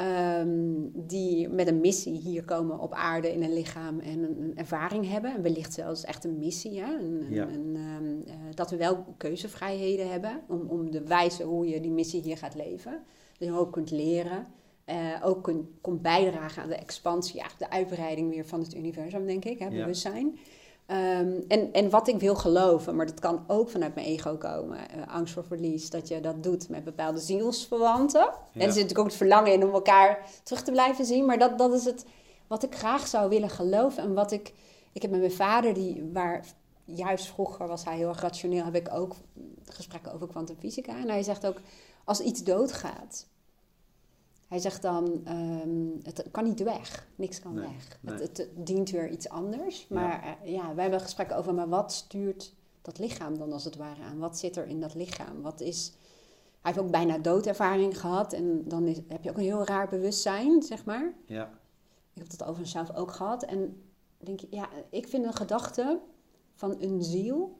Ehm, 0.00 0.48
die 0.92 1.48
met 1.48 1.66
een 1.68 1.80
missie 1.80 2.14
hier 2.16 2.44
komen 2.44 2.78
op 2.78 2.92
aarde 2.92 3.32
in 3.32 3.42
een 3.42 3.52
lichaam 3.52 3.98
en 4.00 4.22
een, 4.22 4.42
een 4.42 4.56
ervaring 4.56 5.08
hebben. 5.08 5.34
En 5.34 5.42
wellicht 5.42 5.72
zelfs 5.72 6.04
echt 6.04 6.24
een 6.24 6.38
missie. 6.38 6.80
Hè? 6.80 6.94
Een, 6.98 7.26
Ja. 7.30 7.48
een, 7.48 7.76
ehm, 7.76 8.28
eh, 8.28 8.34
dat 8.54 8.70
we 8.70 8.76
wel 8.76 9.04
keuzevrijheden 9.16 10.10
hebben 10.10 10.40
om, 10.48 10.60
om 10.68 10.90
de 10.90 11.06
wijze 11.06 11.42
hoe 11.44 11.68
je 11.68 11.80
die 11.80 11.90
missie 11.90 12.22
hier 12.22 12.36
gaat 12.36 12.54
leven. 12.54 13.02
Dat 13.38 13.48
je 13.48 13.54
ook 13.58 13.72
kunt 13.72 13.90
leren. 13.90 14.46
eh, 14.84 14.96
ook 15.22 15.42
kunt, 15.82 16.02
bijdragen 16.02 16.62
aan 16.62 16.68
de 16.68 16.74
expansie, 16.74 17.36
ja, 17.36 17.46
de 17.58 17.70
uitbreiding 17.70 18.30
weer 18.30 18.44
van 18.46 18.60
het 18.60 18.74
universum, 18.74 19.26
denk 19.26 19.44
ik, 19.44 19.58
hè, 19.58 19.68
Ja. 19.68 19.86
Ehm, 20.90 21.40
en, 21.48 21.72
en 21.72 21.90
wat 21.90 22.08
ik 22.08 22.20
wil 22.20 22.34
geloven, 22.34 22.96
maar 22.96 23.06
dat 23.06 23.20
kan 23.20 23.44
ook 23.46 23.70
vanuit 23.70 23.94
mijn 23.94 24.06
ego 24.06 24.36
komen. 24.36 24.90
eh, 24.90 25.14
angst 25.14 25.34
voor 25.34 25.44
verlies, 25.44 25.90
dat 25.90 26.08
je 26.08 26.20
dat 26.20 26.42
doet 26.42 26.68
met 26.68 26.84
bepaalde 26.84 27.18
zielsverwanten. 27.18 28.20
En 28.22 28.32
er 28.52 28.60
zit 28.60 28.66
natuurlijk 28.66 28.98
ook 28.98 29.06
het 29.06 29.14
verlangen 29.14 29.52
in 29.52 29.64
om 29.64 29.72
elkaar 29.72 30.26
terug 30.42 30.62
te 30.62 30.70
blijven 30.70 31.04
zien. 31.04 31.24
Maar 31.24 31.38
dat, 31.38 31.58
dat 31.58 31.72
is 31.72 31.84
het 31.84 32.06
wat 32.46 32.62
ik 32.62 32.74
graag 32.74 33.06
zou 33.06 33.28
willen 33.28 33.50
geloven. 33.50 34.02
En 34.02 34.14
wat 34.14 34.32
ik... 34.32 34.52
Ik 34.92 35.02
heb 35.02 35.10
met 35.10 35.20
mijn 35.20 35.32
vader, 35.32 35.74
die, 35.74 36.10
waar 36.12 36.44
juist 36.84 37.26
vroeger 37.26 37.68
was 37.68 37.84
hij 37.84 37.96
heel 37.96 38.08
erg 38.08 38.20
rationeel... 38.20 38.64
heb 38.64 38.74
ik 38.74 38.88
ook 38.92 39.14
gesprekken 39.64 40.12
over 40.12 40.28
kwantumfysica. 40.28 40.96
En 40.96 41.08
hij 41.08 41.22
zegt 41.22 41.46
ook, 41.46 41.60
als 42.04 42.20
iets 42.20 42.44
doodgaat... 42.44 43.26
Hij 44.50 44.58
zegt 44.58 44.82
dan, 44.82 45.20
ehm, 45.24 45.86
het 46.02 46.24
kan 46.30 46.44
niet 46.44 46.62
weg. 46.62 47.08
Niks 47.16 47.40
kan 47.40 47.54
Nee, 47.54 47.62
weg. 47.64 47.98
nee. 48.00 48.14
Het, 48.14 48.36
het 48.36 48.48
dient 48.54 48.90
weer 48.90 49.08
iets 49.10 49.28
anders. 49.28 49.88
Maar 49.88 50.38
ja. 50.44 50.50
ja, 50.50 50.74
wij 50.74 50.82
hebben 50.82 51.00
gesprekken 51.00 51.36
over, 51.36 51.54
maar 51.54 51.68
wat 51.68 51.92
stuurt 51.92 52.54
dat 52.82 52.98
lichaam 52.98 53.38
dan 53.38 53.52
als 53.52 53.64
het 53.64 53.76
ware 53.76 54.02
aan? 54.02 54.18
Wat 54.18 54.38
zit 54.38 54.56
er 54.56 54.66
in 54.66 54.80
dat 54.80 54.94
lichaam? 54.94 55.42
Wat 55.42 55.60
is... 55.60 55.92
Hij 56.60 56.72
heeft 56.72 56.84
ook 56.84 56.90
bijna 56.90 57.18
doodervaring 57.18 58.00
gehad. 58.00 58.32
En 58.32 58.68
dan 58.68 58.86
is, 58.86 58.98
heb 59.08 59.22
je 59.24 59.30
ook 59.30 59.36
een 59.36 59.42
heel 59.42 59.64
raar 59.64 59.88
bewustzijn, 59.88 60.62
zeg 60.62 60.84
maar. 60.84 61.12
ja, 61.26 61.50
Ik 62.14 62.22
heb 62.22 62.30
dat 62.38 62.48
over 62.48 62.60
mezelf 62.60 62.94
ook 62.94 63.12
gehad. 63.12 63.42
En 63.42 63.82
denk 64.18 64.40
je, 64.40 64.46
ja, 64.50 64.68
ik 64.90 65.08
vind 65.08 65.24
een 65.24 65.32
gedachte 65.34 66.00
van 66.54 66.76
een 66.82 67.02
ziel 67.02 67.58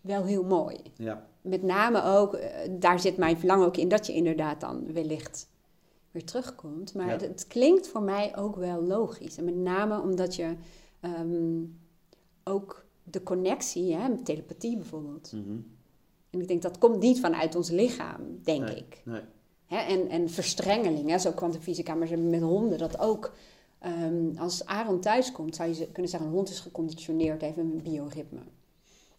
wel 0.00 0.24
heel 0.24 0.44
mooi. 0.44 0.80
ja, 0.96 1.26
Met 1.44 1.62
name 1.62 2.02
ook, 2.02 2.34
eh, 2.34 2.68
daar 2.70 3.00
zit 3.00 3.16
mijn 3.16 3.38
verlangen 3.38 3.66
ook 3.66 3.76
in, 3.76 3.88
dat 3.88 4.06
je 4.06 4.12
inderdaad 4.12 4.60
dan 4.60 4.92
wellicht 4.92 5.48
weer 6.10 6.24
terugkomt. 6.24 6.94
Maar 6.94 7.06
Ja. 7.06 7.12
het, 7.12 7.20
het 7.20 7.46
klinkt 7.46 7.88
voor 7.88 8.02
mij 8.02 8.36
ook 8.36 8.56
wel 8.56 8.82
logisch. 8.82 9.36
En 9.36 9.44
met 9.44 9.56
name 9.56 10.00
omdat 10.00 10.34
je 10.36 10.54
ehm, 11.00 11.62
ook 12.44 12.84
de 13.02 13.22
connectie, 13.22 13.94
hè, 13.94 14.08
met 14.08 14.24
telepathie 14.24 14.76
bijvoorbeeld. 14.76 15.32
mhm. 15.32 15.56
En 16.30 16.40
ik 16.40 16.48
denk 16.48 16.62
dat 16.62 16.78
komt 16.78 17.00
niet 17.00 17.20
vanuit 17.20 17.54
ons 17.54 17.70
lichaam, 17.70 18.20
denk 18.42 18.60
Nee, 18.64 18.76
ik. 18.76 19.02
Nee, 19.04 19.20
Hè, 19.66 19.76
en, 19.76 20.08
en 20.08 20.30
verstrengeling, 20.30 21.08
hè, 21.10 21.18
zo 21.18 21.32
kwantumfysica, 21.32 21.94
maar 21.94 22.06
ze 22.06 22.12
hebben 22.12 22.30
met 22.30 22.40
honden 22.42 22.78
dat 22.78 22.98
ook. 22.98 23.32
Ehm, 23.78 24.36
als 24.38 24.64
Aaron 24.66 25.00
thuis 25.00 25.32
komt, 25.32 25.56
zou 25.56 25.68
je 25.74 25.88
kunnen 25.92 26.10
zeggen: 26.10 26.28
een 26.28 26.34
hond 26.34 26.48
is 26.48 26.60
geconditioneerd, 26.60 27.40
heeft 27.40 27.56
een 27.56 27.80
bioritme. 27.82 28.40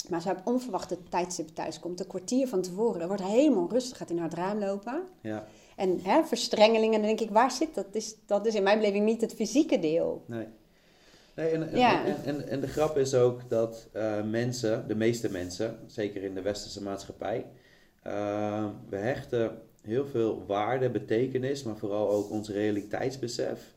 Maar 0.09 0.19
als 0.19 0.27
hij 0.27 0.33
op 0.37 0.47
onverwachte 0.47 0.97
tijdstip 1.09 1.47
thuis 1.47 1.79
komt, 1.79 1.99
een 1.99 2.07
kwartier 2.07 2.47
van 2.47 2.61
tevoren, 2.61 3.07
wordt 3.07 3.21
hij 3.21 3.31
helemaal 3.31 3.69
rustig, 3.69 3.97
gaat 3.97 4.09
naar 4.09 4.23
het 4.23 4.33
raam 4.33 4.59
lopen. 4.59 5.03
ja, 5.21 5.47
En 5.75 5.99
hè, 6.03 6.23
verstrengelingen, 6.23 6.91
dan 6.99 7.07
denk 7.07 7.19
ik: 7.19 7.29
waar 7.29 7.51
zit 7.51 7.75
dat? 7.75 7.85
Is, 7.91 8.15
dat 8.25 8.45
is 8.45 8.55
in 8.55 8.63
mijn 8.63 8.77
beleving 8.79 9.05
niet 9.05 9.21
het 9.21 9.33
fysieke 9.33 9.79
deel. 9.79 10.23
nee. 10.27 10.47
Nee, 11.35 11.49
en, 11.49 11.69
en, 11.71 11.79
Ja. 11.79 12.05
en, 12.23 12.47
en, 12.47 12.61
de 12.61 12.67
grap 12.67 12.97
is 12.97 13.13
ook 13.13 13.49
dat 13.49 13.87
eh, 13.91 14.23
mensen, 14.23 14.87
de 14.87 14.95
meeste 14.95 15.31
mensen, 15.31 15.79
zeker 15.85 16.23
in 16.23 16.33
de 16.35 16.41
westerse 16.41 16.83
maatschappij, 16.83 17.45
eh, 18.03 18.65
we 18.89 18.95
hechten 18.95 19.61
heel 19.81 20.05
veel 20.05 20.43
waarde, 20.47 20.89
betekenis, 20.89 21.63
maar 21.63 21.77
vooral 21.77 22.09
ook 22.09 22.29
ons 22.29 22.49
realiteitsbesef 22.49 23.75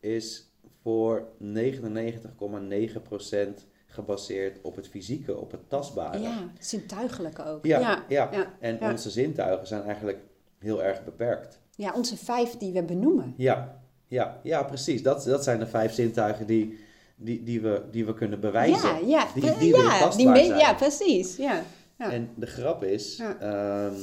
is 0.00 0.46
voor 0.82 1.28
99,9% 1.38 3.66
gebaseerd 3.98 4.58
op 4.62 4.76
het 4.76 4.88
fysieke, 4.88 5.36
op 5.36 5.50
het 5.50 5.68
tastbare. 5.68 6.18
Ja, 6.20 6.50
zintuigelijk 6.58 7.38
ook. 7.38 7.66
Ja, 7.66 7.78
ja, 7.80 8.04
ja. 8.08 8.28
ja, 8.32 8.52
En 8.60 8.80
onze 8.80 9.10
zintuigen 9.10 9.66
zijn 9.66 9.82
eigenlijk 9.82 10.18
heel 10.58 10.82
erg 10.82 11.04
beperkt. 11.04 11.60
Ja, 11.76 11.92
onze 11.94 12.16
vijf 12.16 12.56
die 12.56 12.72
we 12.72 12.82
benoemen. 12.82 13.34
Ja, 13.36 13.80
ja, 14.06 14.40
ja 14.42 14.62
precies. 14.62 15.02
Dat, 15.02 15.24
dat 15.24 15.44
zijn 15.44 15.58
de 15.58 15.66
vijf 15.66 15.92
zintuigen 15.92 16.46
die, 16.46 16.78
die, 17.16 17.42
die, 17.42 17.60
we, 17.60 17.82
die 17.90 18.06
we 18.06 18.14
kunnen 18.14 18.40
bewijzen. 18.40 18.88
Ja, 18.88 19.06
ja, 19.06 19.26
die, 19.34 19.42
die 19.58 19.76
ja, 19.76 20.10
die 20.10 20.26
zijn. 20.26 20.56
ja 20.58 20.74
precies. 20.74 21.36
Ja. 21.36 21.62
Ja. 21.98 22.12
En 22.12 22.30
de 22.34 22.46
grap 22.46 22.82
is, 22.84 23.22
ehm, 23.40 23.94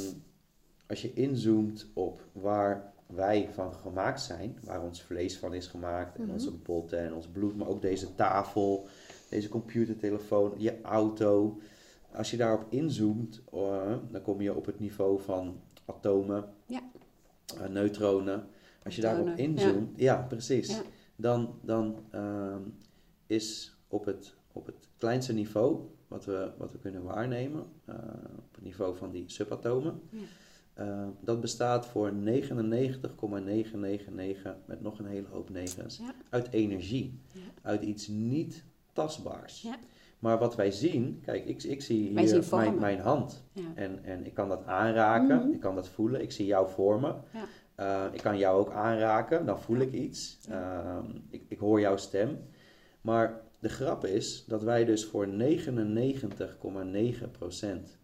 als 0.87 1.01
je 1.01 1.13
inzoomt 1.13 1.87
op 1.93 2.21
waar 2.31 2.93
wij 3.07 3.49
van 3.53 3.73
gemaakt 3.73 4.21
zijn, 4.21 4.57
waar 4.63 4.81
ons 4.83 5.01
vlees 5.01 5.37
van 5.37 5.53
is 5.53 5.67
gemaakt, 5.67 6.15
en 6.17 6.23
Mhm. 6.23 6.31
onze 6.33 6.51
botten 6.51 6.99
en 6.99 7.13
ons 7.13 7.27
bloed, 7.27 7.55
maar 7.57 7.67
ook 7.67 7.81
deze 7.81 8.15
tafel, 8.15 8.87
deze 9.29 9.49
computertelefoon, 9.49 10.53
je 10.57 10.81
auto. 10.81 11.59
Als 12.11 12.31
je 12.31 12.37
daarop 12.37 12.65
inzoomt, 12.69 13.41
eh, 13.53 13.93
dan 14.11 14.21
kom 14.21 14.41
je 14.41 14.53
op 14.55 14.65
het 14.65 14.79
niveau 14.79 15.21
van 15.21 15.59
atomen, 15.85 16.53
Ja. 16.65 16.81
eh, 17.61 17.67
neutronen. 17.69 18.47
Als 18.83 18.95
je 18.95 19.01
daarop 19.01 19.27
inzoomt, 19.37 19.99
ja, 19.99 20.25
precies, 20.29 20.67
Ja. 20.69 20.81
dan, 21.15 21.59
dan 21.61 21.95
ehm, 22.11 22.61
is 23.27 23.75
op 23.87 24.05
het, 24.05 24.35
op 24.51 24.65
het 24.65 24.87
kleinste 24.97 25.33
niveau 25.33 25.79
wat 26.07 26.25
we, 26.25 26.51
wat 26.57 26.71
we 26.71 26.77
kunnen 26.77 27.03
waarnemen, 27.03 27.65
eh, 27.85 27.95
op 28.37 28.55
het 28.55 28.63
niveau 28.63 28.97
van 28.97 29.11
die 29.11 29.23
subatomen, 29.27 30.01
Ja. 30.09 30.19
eh, 30.73 31.07
dat 31.21 31.41
bestaat 31.41 31.85
voor 31.85 32.13
99,999 32.13 34.55
met 34.65 34.81
nog 34.81 34.99
een 34.99 35.05
hele 35.05 35.27
hoop 35.27 35.49
negens 35.49 35.97
Ja. 35.97 36.13
uit 36.29 36.51
energie, 36.51 37.19
Ja. 37.31 37.39
uit 37.61 37.83
iets 37.83 38.07
niet 38.07 38.63
tastbaars. 38.95 39.61
Ja. 39.61 39.75
Maar 40.19 40.37
wat 40.39 40.55
wij 40.55 40.71
zien, 40.71 41.21
kijk, 41.25 41.45
ik, 41.45 41.63
ik 41.63 41.81
zie 41.81 42.19
hier 42.19 42.27
zien 42.27 42.43
mijn, 42.51 42.79
mijn 42.79 42.99
hand 42.99 43.43
Ja. 43.51 43.61
en, 43.75 44.03
en 44.03 44.25
ik 44.25 44.33
kan 44.33 44.49
dat 44.49 44.65
aanraken, 44.65 45.37
Mhm. 45.37 45.51
ik 45.51 45.59
kan 45.59 45.75
dat 45.75 45.89
voelen, 45.89 46.21
ik 46.21 46.31
zie 46.31 46.45
jou 46.45 46.69
vormen. 46.69 47.21
Ja. 47.33 47.45
Eh, 47.75 48.13
ik 48.13 48.21
kan 48.21 48.37
jou 48.37 48.59
ook 48.59 48.71
aanraken, 48.71 49.45
dan 49.45 49.59
voel 49.61 49.77
ik 49.77 49.91
iets. 49.93 50.39
Ehm, 50.49 51.05
ik, 51.29 51.43
ik 51.47 51.59
hoor 51.59 51.79
jouw 51.79 51.97
stem. 51.97 52.37
Maar 53.01 53.41
de 53.59 53.69
grap 53.69 54.05
is 54.05 54.45
dat 54.47 54.63
wij 54.63 54.85
dus 54.85 55.05
voor 55.05 55.27
99,9% 55.27 57.97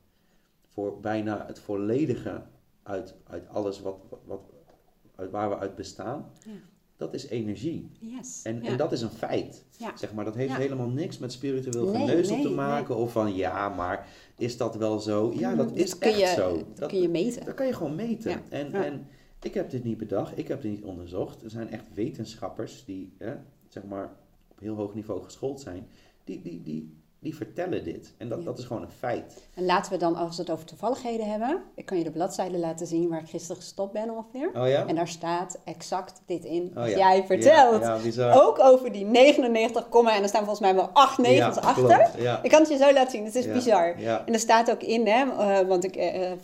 voor 0.67 0.99
bijna 0.99 1.45
het 1.47 1.59
volledige 1.59 2.41
uit, 2.83 3.15
uit 3.27 3.47
alles 3.49 3.81
wat, 3.81 3.97
wat, 4.09 4.19
wat, 4.25 4.41
uit 5.15 5.31
waar 5.31 5.49
we 5.49 5.57
uit 5.57 5.75
bestaan, 5.75 6.31
Ja. 6.45 6.51
Dat 7.01 7.13
is 7.13 7.27
energie. 7.27 7.89
Yes. 7.99 8.41
En, 8.43 8.63
ja. 8.63 8.69
en 8.69 8.77
dat 8.77 8.91
is 8.91 9.01
een 9.01 9.09
feit. 9.09 9.63
Ja. 9.77 9.97
Zeg 9.97 10.13
maar, 10.13 10.25
dat 10.25 10.35
heeft 10.35 10.51
Ja. 10.51 10.57
helemaal 10.57 10.89
niks 10.89 11.17
met 11.17 11.31
spiritueel 11.31 11.87
geneuzel 11.87 12.35
nee, 12.35 12.45
te 12.45 12.51
maken. 12.51 12.95
Of 12.95 13.11
van 13.11 13.35
ja, 13.35 13.69
maar 13.69 14.07
is 14.37 14.57
dat 14.57 14.75
wel 14.75 14.99
zo? 14.99 15.33
Ja, 15.35 15.55
dat 15.55 15.71
is 15.75 15.97
kun 15.97 16.09
echt 16.09 16.19
je, 16.19 16.25
zo. 16.41 16.55
Dat 16.57 16.77
Dat, 16.77 16.89
kun 16.89 17.01
je 17.01 17.09
meten. 17.09 17.45
dat 17.45 17.53
kan 17.53 17.65
je 17.67 17.73
gewoon 17.73 17.95
meten. 17.95 18.41
En, 18.49 18.73
en 18.73 19.07
ik 19.41 19.53
heb 19.53 19.69
dit 19.69 19.83
niet 19.83 19.97
bedacht, 19.97 20.37
ik 20.37 20.47
heb 20.47 20.61
dit 20.61 20.71
niet 20.71 20.83
onderzocht. 20.83 21.43
Er 21.43 21.49
zijn 21.49 21.69
echt 21.69 21.83
wetenschappers 21.93 22.83
die 22.85 23.13
hè, 23.17 23.33
zeg 23.67 23.83
maar, 23.83 24.13
op 24.47 24.59
heel 24.59 24.75
hoog 24.75 24.93
niveau 24.93 25.23
geschoold 25.23 25.61
zijn, 25.61 25.87
die, 26.23 26.41
die, 26.41 26.61
die, 26.63 26.93
die 27.21 27.35
vertellen 27.35 27.83
dit. 27.83 28.13
En 28.17 28.29
dat, 28.29 28.39
Ja. 28.39 28.45
dat 28.45 28.57
is 28.57 28.65
gewoon 28.65 28.81
een 28.81 28.91
feit. 28.99 29.41
En 29.53 29.65
laten 29.65 29.91
we 29.91 29.97
dan, 29.97 30.15
als 30.15 30.35
we 30.35 30.41
het 30.41 30.51
over 30.51 30.65
toevalligheden 30.65 31.29
hebben, 31.29 31.61
ik 31.75 31.85
kan 31.85 31.97
je 31.97 32.03
de 32.03 32.11
bladzijde 32.11 32.57
laten 32.57 32.87
zien 32.87 33.09
waar 33.09 33.21
ik 33.21 33.29
gisteren 33.29 33.55
gestopt 33.61 33.93
ben 33.93 34.09
ongeveer. 34.09 34.49
Oh 34.53 34.67
ja? 34.67 34.87
En 34.87 34.95
daar 34.95 35.07
staat 35.07 35.59
exact 35.65 36.21
dit 36.25 36.45
in 36.45 36.67
Oh 36.69 36.75
wat 36.75 36.89
ja. 36.89 36.97
jij 36.97 37.23
vertelt. 37.25 37.81
Ja, 37.81 37.95
ja, 37.95 38.01
bizar. 38.01 38.43
Ook 38.43 38.59
over 38.59 38.91
die 38.91 39.05
99, 39.05 39.89
komma, 39.89 40.15
en 40.15 40.21
er 40.21 40.27
staan 40.27 40.45
volgens 40.45 40.59
mij 40.59 40.75
wel 40.75 40.89
acht 40.93 41.17
negens 41.17 41.55
Ja, 41.55 41.61
achter. 41.61 42.09
Ik 42.43 42.49
kan 42.49 42.59
het 42.59 42.69
je 42.69 42.77
zo 42.77 42.93
laten 42.93 43.11
zien, 43.11 43.25
het 43.25 43.35
is 43.35 43.51
bizar. 43.51 43.99
Ja. 43.99 44.25
En 44.25 44.33
er 44.33 44.39
staat 44.39 44.71
ook 44.71 44.83
in, 44.83 45.07
hè, 45.07 45.25
eh, 45.31 45.67
want 45.67 45.83
ik 45.83 45.95
eh, 45.95 46.31
eh, 46.31 46.37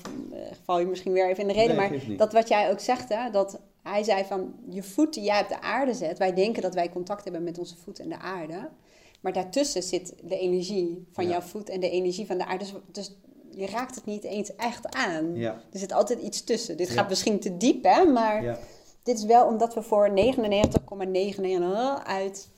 val 0.63 0.79
je 0.79 0.85
misschien 0.85 1.11
weer 1.11 1.29
even 1.29 1.41
in 1.41 1.47
de 1.47 1.53
reden, 1.53 1.75
Nee, 1.75 1.89
maar 1.89 2.17
dat 2.17 2.33
wat 2.33 2.47
jij 2.47 2.71
ook 2.71 2.79
zegt, 2.79 3.09
hè, 3.09 3.29
dat 3.31 3.59
hij 3.83 4.03
zei 4.03 4.25
van 4.25 4.53
je 4.69 4.83
voet 4.83 5.13
die 5.13 5.23
jij 5.23 5.41
op 5.41 5.47
de 5.47 5.61
aarde 5.61 5.93
zet, 5.93 6.17
wij 6.17 6.33
denken 6.33 6.61
dat 6.61 6.73
wij 6.73 6.89
contact 6.89 7.23
hebben 7.23 7.43
met 7.43 7.57
onze 7.57 7.75
voet 7.77 7.99
en 7.99 8.09
de 8.09 8.17
aarde, 8.19 8.69
maar 9.19 9.33
daartussen 9.33 9.83
zit 9.83 10.13
de 10.23 10.39
energie 10.39 11.07
van 11.11 11.23
Ja. 11.23 11.29
jouw 11.29 11.41
voet 11.41 11.69
en 11.69 11.79
de 11.79 11.89
energie 11.89 12.25
van 12.25 12.37
de 12.37 12.45
aarde. 12.45 12.63
Dus, 12.63 12.73
dus 12.91 13.15
je 13.51 13.65
raakt 13.65 13.95
het 13.95 14.05
niet 14.05 14.23
eens 14.23 14.55
echt 14.55 14.95
aan. 14.95 15.35
Ja. 15.35 15.61
Er 15.71 15.79
zit 15.79 15.91
altijd 15.93 16.21
iets 16.21 16.43
tussen. 16.43 16.77
Dit 16.77 16.87
Ja. 16.87 16.93
gaat 16.93 17.09
misschien 17.09 17.39
te 17.39 17.57
diep, 17.57 17.83
hè, 17.83 18.03
maar 18.05 18.59
dit 19.03 19.17
is 19.17 19.25
wel 19.25 19.47
omdat 19.47 19.73
we 19.73 19.81
voor 19.81 20.11
99,99 20.11 22.03
uit 22.05 22.49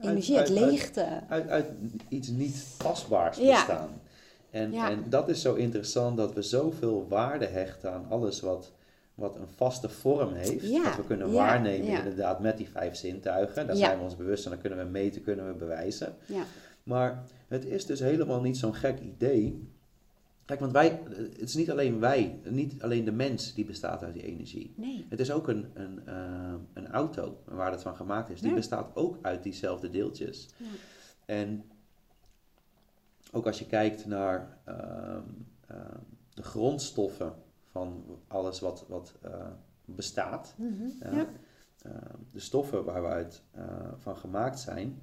energie, 0.00 0.36
uit, 0.38 0.48
uit- 0.48 0.58
uit- 0.58 0.70
leegte. 0.70 1.20
uit, 1.28 1.48
uit 1.48 1.66
iets 2.08 2.28
niet 2.28 2.64
tastbaars 2.76 3.38
bestaan. 3.38 4.00
En, 4.50 4.72
Ja. 4.72 4.90
en 4.90 5.04
dat 5.08 5.28
is 5.28 5.42
zo 5.42 5.54
interessant 5.54 6.16
dat 6.16 6.32
we 6.34 6.42
zoveel 6.42 7.06
waarde 7.08 7.46
hechten 7.46 7.92
aan 7.92 8.06
alles 8.08 8.40
wat, 8.40 8.72
wat 9.20 9.36
een 9.36 9.48
vaste 9.56 9.88
vorm 9.88 10.32
heeft. 10.34 10.70
Ja, 10.70 10.84
Dat 10.84 10.96
we 10.96 11.04
kunnen 11.04 11.26
ja, 11.26 11.32
waarnemen 11.32 11.90
ja. 11.90 11.98
inderdaad 11.98 12.40
met 12.40 12.56
die 12.56 12.68
vijf 12.68 12.96
zintuigen. 12.96 13.66
Daar 13.66 13.76
zijn 13.76 13.98
we 13.98 14.04
ons 14.04 14.16
bewust 14.16 14.42
van, 14.42 14.52
dan 14.52 14.60
kunnen 14.60 14.78
we 14.78 14.90
meten, 14.90 15.22
kunnen 15.22 15.46
we 15.46 15.54
bewijzen. 15.54 16.16
Ja. 16.26 16.42
Maar 16.82 17.24
het 17.48 17.64
is 17.64 17.86
dus 17.86 18.00
helemaal 18.00 18.40
niet 18.40 18.56
zo'n 18.56 18.74
gek 18.74 19.00
idee. 19.00 19.68
Kijk, 20.44 20.60
want 20.60 20.72
wij, 20.72 21.00
het 21.14 21.40
is 21.40 21.54
niet 21.54 21.70
alleen 21.70 22.00
wij, 22.00 22.40
niet 22.44 22.82
alleen 22.82 23.04
de 23.04 23.12
mens 23.12 23.54
die 23.54 23.64
bestaat 23.64 24.02
uit 24.02 24.14
die 24.14 24.22
energie. 24.22 24.74
Nee. 24.76 25.06
Het 25.08 25.20
is 25.20 25.30
ook 25.30 25.48
een, 25.48 25.70
een, 25.74 26.06
eh, 26.06 26.54
een 26.72 26.88
auto 26.88 27.42
waar 27.44 27.70
het 27.70 27.82
van 27.82 27.96
gemaakt 27.96 28.30
is. 28.30 28.40
Die 28.40 28.54
bestaat 28.54 28.90
ook 28.94 29.18
uit 29.22 29.42
diezelfde 29.42 29.90
deeltjes. 29.90 30.48
Ja. 30.56 30.66
En 31.24 31.64
ook 33.32 33.46
als 33.46 33.58
je 33.58 33.66
kijkt 33.66 34.06
naar 34.06 34.58
ehm, 34.64 35.22
ehm, 35.66 35.98
de 36.34 36.42
grondstoffen 36.42 37.32
van 37.70 38.04
alles 38.28 38.60
wat, 38.60 38.84
wat 38.88 39.14
eh, 39.22 39.46
bestaat. 39.84 40.54
Mhm. 40.56 40.88
Ja. 41.00 41.10
Ja. 41.16 41.26
Ehm, 41.82 42.16
de 42.32 42.40
stoffen 42.40 42.84
waar 42.84 43.02
we 43.02 43.08
uit 43.08 43.42
eh, 43.50 43.64
van 43.96 44.16
gemaakt 44.16 44.58
zijn, 44.58 45.00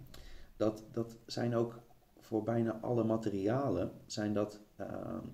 dat, 0.57 0.83
dat 0.91 1.17
zijn 1.25 1.55
ook 1.55 1.79
voor 2.19 2.43
bijna 2.43 2.77
alle 2.81 3.03
materialen, 3.03 3.91
zijn 4.05 4.33
dat, 4.33 4.59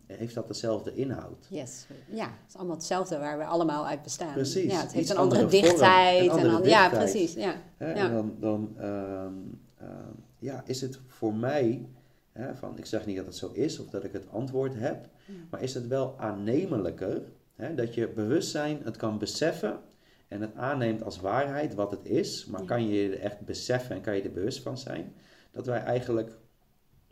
heeft 0.08 0.36
dat 0.36 0.48
dezelfde 0.48 0.96
inhoud. 0.96 1.48
Yes. 1.50 1.88
Ja, 2.10 2.26
het 2.26 2.50
is 2.50 2.56
allemaal 2.56 2.76
hetzelfde 2.76 3.18
waar 3.18 3.38
we 3.38 3.46
allemaal 3.46 3.86
uit 3.86 4.02
bestaan. 4.02 4.34
Precies. 4.34 4.72
Ja, 4.72 4.80
het 4.82 4.92
heeft 4.92 5.10
een 5.10 5.18
andere, 5.18 5.46
dichtheid. 5.46 6.22
een 6.22 6.30
en 6.40 6.50
andere 6.50 6.70
ja, 6.70 6.82
dichtheid. 6.90 7.12
precies. 7.12 7.34
Ja. 7.34 7.56
Hè, 7.78 7.94
Ja. 7.94 8.06
En 8.06 8.12
dan, 8.14 8.36
dan 8.40 8.74
ehm, 8.78 9.34
ehm, 9.78 10.12
ja, 10.40 10.64
is 10.66 10.82
het 10.82 11.00
voor 11.08 11.34
mij, 11.34 11.90
hè, 12.32 12.56
van, 12.56 12.78
ik 12.78 12.86
zeg 12.86 13.06
niet 13.06 13.18
dat 13.18 13.26
het 13.26 13.36
zo 13.36 13.50
is 13.54 13.80
of 13.80 13.90
dat 13.90 14.04
ik 14.04 14.14
het 14.14 14.30
antwoord 14.32 14.74
heb, 14.76 15.06
Ja. 15.06 15.13
Maar 15.50 15.62
is 15.62 15.74
het 15.74 15.88
wel 15.88 16.20
aannemelijker 16.20 17.22
hè, 17.56 17.76
dat 17.76 17.94
je 17.94 18.08
bewustzijn 18.08 18.80
het 18.84 18.98
kan 18.98 19.18
beseffen 19.18 19.80
en 20.28 20.42
het 20.42 20.56
aanneemt 20.56 21.04
als 21.04 21.20
waarheid 21.20 21.74
wat 21.74 21.92
het 21.92 22.06
is, 22.06 22.46
maar 22.46 22.60
Ja. 22.62 22.68
kan 22.68 22.88
je 22.88 23.10
er 23.10 23.20
echt 23.20 23.40
beseffen 23.46 23.96
en 23.96 24.02
kan 24.02 24.16
je 24.16 24.22
er 24.22 24.32
bewust 24.32 24.62
van 24.62 24.78
zijn, 24.78 25.14
dat 25.52 25.66
wij 25.66 25.80
eigenlijk 25.80 26.36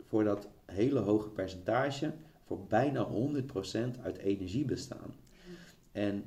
voor 0.06 0.24
dat 0.24 0.48
hele 0.66 0.98
hoge 1.00 1.28
percentage 1.28 2.12
voor 2.44 2.64
bijna 2.66 3.02
100% 3.04 4.00
uit 4.02 4.16
energie 4.18 4.64
bestaan. 4.64 5.14
En 5.92 6.24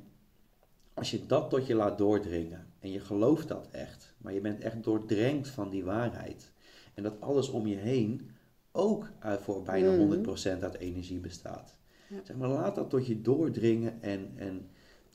als 0.94 1.10
je 1.10 1.26
dat 1.26 1.50
tot 1.50 1.66
je 1.66 1.74
laat 1.74 1.98
doordringen 1.98 2.66
en 2.78 2.90
je 2.90 3.00
gelooft 3.00 3.48
dat 3.48 3.68
echt, 3.70 4.14
maar 4.18 4.32
je 4.32 4.40
bent 4.40 4.60
echt 4.60 4.84
doordrenkt 4.84 5.48
van 5.48 5.70
die 5.70 5.84
waarheid 5.84 6.52
en 6.94 7.02
dat 7.02 7.20
alles 7.20 7.48
om 7.48 7.66
je 7.66 7.76
heen 7.76 8.30
ook 8.72 9.10
uit 9.18 9.42
voor 9.42 9.62
bijna 9.62 9.90
Mhm. 9.90 9.98
100% 9.98 10.62
uit 10.62 10.74
energie 10.78 11.18
bestaat. 11.20 11.75
Ja. 12.08 12.20
Zeg 12.24 12.36
maar, 12.36 12.48
laat 12.48 12.74
dat 12.74 12.90
tot 12.90 13.06
je 13.06 13.20
doordringen 13.20 14.02
en, 14.02 14.32
en 14.36 14.68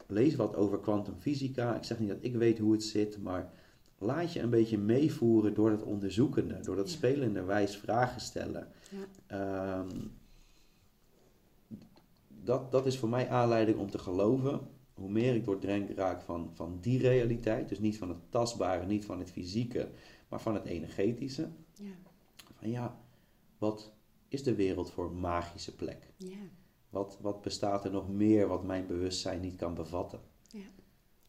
lees 0.07 0.35
wat 0.35 0.55
over 0.55 0.80
kwantumfysica. 0.80 1.76
Ik 1.76 1.84
zeg 1.84 1.99
niet 1.99 2.09
dat 2.09 2.18
ik 2.22 2.35
weet 2.35 2.57
hoe 2.57 2.72
het 2.72 2.84
zit, 2.84 3.22
maar 3.22 3.51
laat 3.97 4.34
je 4.34 4.39
een 4.39 4.49
beetje 4.49 4.77
meevoeren 4.77 5.53
door 5.53 5.69
dat 5.69 5.84
onderzoekende, 5.84 6.59
door 6.59 6.76
dat 6.76 6.89
Ja. 6.89 6.95
spelende 6.95 7.43
wijs 7.43 7.77
vragen 7.77 8.22
stellen. 8.22 8.68
Ja. 8.89 9.05
Ehm, 9.27 9.97
dat, 12.43 12.72
dat 12.72 12.85
is 12.85 12.97
voor 12.97 13.09
mij 13.09 13.30
aanleiding 13.30 13.77
om 13.77 13.89
te 13.91 13.97
geloven. 13.97 14.59
Hoe 14.93 15.09
meer 15.09 15.35
ik 15.35 15.45
doordrenkt 15.45 15.97
raak 15.97 16.22
van, 16.22 16.49
van 16.53 16.77
die 16.81 16.99
realiteit, 16.99 17.69
dus 17.69 17.80
niet 17.80 17.97
van 17.97 18.09
het 18.09 18.18
tastbare, 18.30 18.85
niet 18.85 19.05
van 19.05 19.19
het 19.19 19.31
fysieke, 19.31 19.89
maar 20.30 20.41
van 20.41 20.53
het 20.53 20.65
energetische. 20.65 21.49
Ja. 21.73 21.91
Van 22.55 22.69
ja, 22.69 22.99
wat 23.57 23.91
is 24.27 24.43
de 24.43 24.55
wereld 24.55 24.91
voor 24.91 25.05
een 25.05 25.19
magische 25.19 25.76
plek? 25.76 26.11
Ja. 26.18 26.35
Wat, 26.91 27.18
wat 27.22 27.41
bestaat 27.41 27.85
er 27.85 27.91
nog 27.91 28.09
meer 28.09 28.47
wat 28.47 28.63
mijn 28.63 28.88
bewustzijn 28.88 29.39
niet 29.41 29.55
kan 29.55 29.73
bevatten? 29.73 30.19
Ja. 30.49 30.59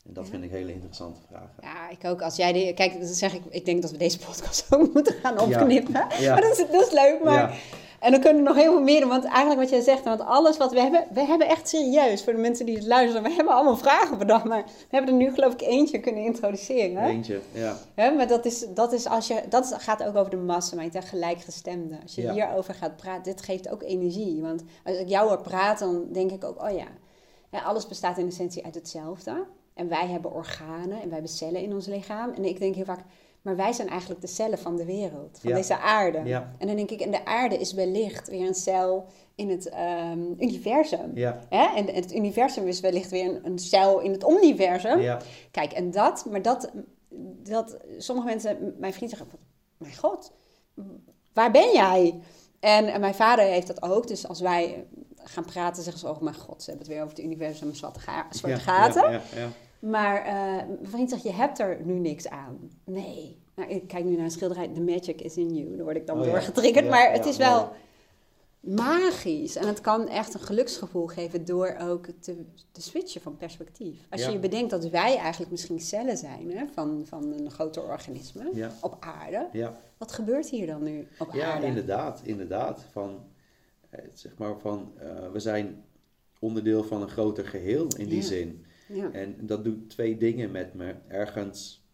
En 0.07 0.13
dat 0.13 0.25
Ja. 0.25 0.31
vind 0.31 0.45
ik 0.45 0.51
hele 0.51 0.73
interessante 0.73 1.21
vragen. 1.29 1.55
Ja, 1.63 1.89
ik 1.91 2.05
ook. 2.05 2.23
Als 2.23 2.37
jij 2.37 2.53
die, 2.53 2.75
kijk, 2.75 2.93
dan 2.99 3.07
zeg 3.07 3.35
ik, 3.35 3.43
ik 3.49 3.65
denk 3.65 3.83
dat 3.83 3.91
we 3.91 3.97
deze 3.97 4.19
podcast 4.19 4.67
ook 4.75 4.93
moeten 4.95 5.15
gaan 5.15 5.39
opknippen. 5.41 6.07
Ja. 6.19 6.33
Maar 6.33 6.41
dat 6.49 6.59
is, 6.59 6.67
dat 6.71 6.87
is 6.87 6.93
leuk, 6.93 7.21
maar... 7.25 7.59
En 8.03 8.11
dan 8.11 8.21
kunnen 8.21 8.43
we 8.43 8.49
nog 8.49 8.59
heel 8.59 8.73
veel 8.73 8.83
meer 8.83 9.01
doen, 9.01 9.09
want 9.09 9.25
eigenlijk 9.25 9.61
wat 9.61 9.71
jij 9.71 9.81
zegt, 9.81 10.05
want 10.05 10.21
alles 10.21 10.57
wat 10.57 10.73
we 10.73 10.81
hebben, 10.81 11.07
we 11.13 11.21
hebben 11.21 11.49
echt 11.49 11.69
serieus, 11.69 12.25
voor 12.25 12.33
de 12.33 12.39
mensen 12.39 12.67
die 12.67 12.75
het 12.75 12.87
luisteren, 12.87 13.23
we 13.23 13.31
hebben 13.31 13.55
allemaal 13.55 13.77
vragen 13.77 14.19
bedacht, 14.19 14.45
maar 14.45 14.65
we 14.65 14.97
hebben 14.97 15.11
er 15.11 15.17
nu 15.17 15.33
geloof 15.35 15.53
ik 15.53 15.61
eentje 15.61 16.01
kunnen 16.01 16.25
introduceren. 16.25 17.05
Eentje, 17.05 17.41
ja. 17.53 17.77
Maar 18.11 18.27
dat, 18.27 18.45
is, 18.45 18.67
dat, 18.75 18.93
is 18.93 19.07
als 19.07 19.27
je, 19.27 19.43
dat 19.49 19.75
gaat 19.79 20.03
ook 20.05 20.17
over 20.17 20.31
de 20.31 20.37
mastermind, 20.37 20.95
en 20.95 21.03
gelijkgestemde. 21.03 21.99
Als 22.03 22.15
je 22.15 22.23
Ja. 22.23 22.33
hierover 22.33 22.75
gaat 22.75 22.97
praten, 22.97 23.23
dit 23.23 23.43
geeft 23.43 23.69
ook 23.69 23.83
energie. 23.83 24.41
Want 24.43 24.63
als 24.85 24.97
ik 24.97 25.09
jou 25.09 25.29
hoor 25.29 25.41
praten, 25.41 25.93
dan 25.93 26.07
denk 26.13 26.31
ik 26.31 26.45
ook, 26.45 26.63
oh 26.63 26.71
ja, 26.71 26.87
ja, 27.51 27.61
alles 27.63 27.87
bestaat 27.87 28.19
in 28.19 28.27
essentie 28.27 28.65
uit 28.65 28.75
hetzelfde. 28.75 29.45
En 29.75 29.89
wij 29.89 30.07
hebben 30.07 30.33
organen 30.33 31.01
en 31.01 31.05
wij 31.05 31.13
hebben 31.13 31.29
cellen 31.31 31.63
in 31.63 31.73
ons 31.73 31.87
lichaam. 31.87 32.33
En 32.33 32.45
ik 32.45 32.59
denk 32.59 32.75
heel 32.75 32.85
vaak, 32.85 33.05
Maar 33.43 33.57
wij 33.57 33.73
zijn 33.73 33.89
eigenlijk 33.89 34.21
de 34.21 34.27
cellen 34.27 34.59
van 34.59 34.77
de 34.77 34.85
wereld, 34.85 35.39
van 35.43 35.53
deze 35.53 35.79
aarde. 35.79 36.19
En 36.59 36.67
dan 36.67 36.77
denk 36.77 36.91
ik, 36.91 37.01
en 37.01 37.11
de 37.11 37.25
aarde 37.25 37.59
is 37.59 37.73
wellicht 37.73 38.29
weer 38.29 38.47
een 38.47 38.55
cel 38.55 39.07
in 39.35 39.51
het 39.51 39.69
ehm, 39.69 40.21
universum. 40.39 41.11
Ja. 41.15 41.39
Hè? 41.49 41.65
En 41.77 41.95
het 41.95 42.15
universum 42.15 42.67
is 42.67 42.81
wellicht 42.81 43.11
weer 43.11 43.25
een, 43.25 43.47
een 43.47 43.59
cel 43.59 44.01
in 44.01 44.13
het 44.13 44.25
omniversum. 44.25 45.19
Kijk, 45.51 45.73
en 45.73 45.91
dat, 45.91 46.27
maar 46.31 46.43
dat, 46.43 46.71
dat 47.43 47.77
sommige 47.99 48.27
mensen, 48.27 48.75
mijn 48.79 48.93
vriend 48.93 49.11
zeggen, 49.11 49.29
mijn 49.77 49.97
god, 49.97 50.33
waar 51.33 51.51
ben 51.51 51.73
jij? 51.73 52.21
En, 52.61 53.01
mijn 53.01 53.15
vader 53.15 53.45
heeft 53.45 53.67
dat 53.67 53.83
ook. 53.83 54.07
Dus 54.07 54.29
als 54.29 54.41
wij 54.41 54.87
gaan 55.17 55.45
praten, 55.45 55.83
zeggen 55.83 56.01
ze: 56.01 56.09
Oh 56.09 56.21
mijn 56.21 56.35
god, 56.35 56.63
ze 56.63 56.71
hebben 56.71 56.87
het 56.87 56.95
weer 56.95 57.05
over 57.05 57.17
het 57.17 57.25
universum 57.25 57.69
en 57.69 57.77
zwarte, 57.77 58.01
ga 58.01 58.27
zwarte 58.31 58.61
gaten. 58.61 59.21
Ja, 59.83 59.89
ja, 59.89 59.91
maar 59.91 60.27
uh, 60.27 60.67
mijn 60.67 60.79
vriend 60.83 61.11
zegt: 61.11 61.23
Je 61.23 61.33
hebt 61.33 61.59
er 61.59 61.79
nu 61.85 61.99
niks 61.99 62.29
aan. 62.29 62.71
Nee. 62.85 63.41
Nou, 63.55 63.71
ik 63.71 63.89
kijk 63.89 64.05
nu 64.05 64.17
naar 64.17 64.25
een 64.25 64.31
schilderij: 64.31 64.69
The 64.69 64.81
Magic 64.81 65.21
is 65.21 65.37
in 65.37 65.55
You. 65.55 65.77
Daar 65.77 65.85
word 65.85 65.97
ik 65.97 66.07
dan 66.07 66.19
oh, 66.19 66.25
door 66.25 66.41
getriggerd. 66.41 66.89
maar 66.89 67.13
het 67.13 67.27
is 67.27 67.37
wel 67.37 67.73
magisch. 68.63 69.57
En 69.57 69.67
het 69.67 69.81
kan 69.81 70.09
echt 70.09 70.35
een 70.35 70.41
geluksgevoel 70.41 71.07
geven 71.07 71.45
door 71.45 71.77
ook 71.81 72.07
te, 72.21 72.45
te 72.73 72.83
switchen 72.83 73.21
van 73.21 73.37
perspectief. 73.37 74.07
Als 74.11 74.25
je 74.25 74.31
je 74.31 74.39
bedenkt 74.39 74.71
dat 74.71 74.89
wij 74.89 75.17
eigenlijk 75.17 75.51
misschien 75.51 75.81
cellen 75.81 76.17
zijn 76.17 76.51
hè, 76.51 76.65
van, 76.73 77.03
van 77.07 77.33
een 77.33 77.51
groter 77.51 77.83
organisme 77.83 78.71
op 78.81 78.97
aarde. 79.01 79.49
Ja. 79.53 79.81
Wat 79.99 80.13
gebeurt 80.13 80.49
hier 80.49 80.67
dan 80.67 80.83
nu 80.83 81.09
op 81.19 81.27
aarde? 81.27 81.39
Ja, 81.39 81.59
inderdaad. 81.59 82.21
inderdaad. 82.25 82.87
Van, 82.91 83.25
eh, 83.91 84.05
zeg 84.13 84.33
maar 84.37 84.59
van, 84.59 84.93
uh, 85.03 85.31
we 85.33 85.41
zijn 85.41 85.85
onderdeel 86.39 86.85
van 86.85 87.03
een 87.03 87.09
groter 87.09 87.45
geheel 87.45 87.87
in 87.97 88.09
die 88.09 88.23
zin. 88.23 88.65
En 89.13 89.47
dat 89.47 89.65
doet 89.65 89.91
twee 89.91 90.17
dingen 90.17 90.51
met 90.51 90.75
me. 90.75 90.95
Ergens 91.09 91.87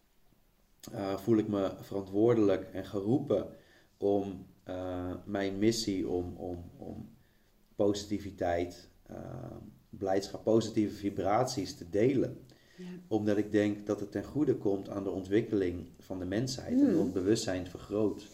uh, 0.93 1.17
voel 1.17 1.37
ik 1.37 1.47
me 1.47 1.71
verantwoordelijk 1.81 2.69
en 2.73 2.85
geroepen 2.85 3.47
om 3.97 4.45
uh, 4.69 5.13
mijn 5.25 5.57
missie 5.57 6.07
om, 6.07 6.35
om, 6.35 6.63
om 6.77 7.09
positiviteit, 7.75 8.89
uh, 9.11 9.17
blijdschap, 9.89 10.43
positieve 10.43 10.95
vibraties 10.95 11.75
te 11.75 11.89
delen. 11.89 12.37
Ja. 12.77 12.85
Omdat 13.07 13.37
ik 13.37 13.51
denk 13.51 13.85
dat 13.85 13.99
het 13.99 14.11
ten 14.11 14.23
goede 14.23 14.55
komt 14.55 14.89
aan 14.89 15.03
de 15.03 15.09
ontwikkeling 15.09 15.87
van 15.97 16.19
de 16.19 16.25
mensheid 16.25 16.79
en 16.79 16.89
hmm. 16.89 16.99
ons 16.99 17.11
bewustzijn 17.11 17.67
vergroot. 17.67 18.27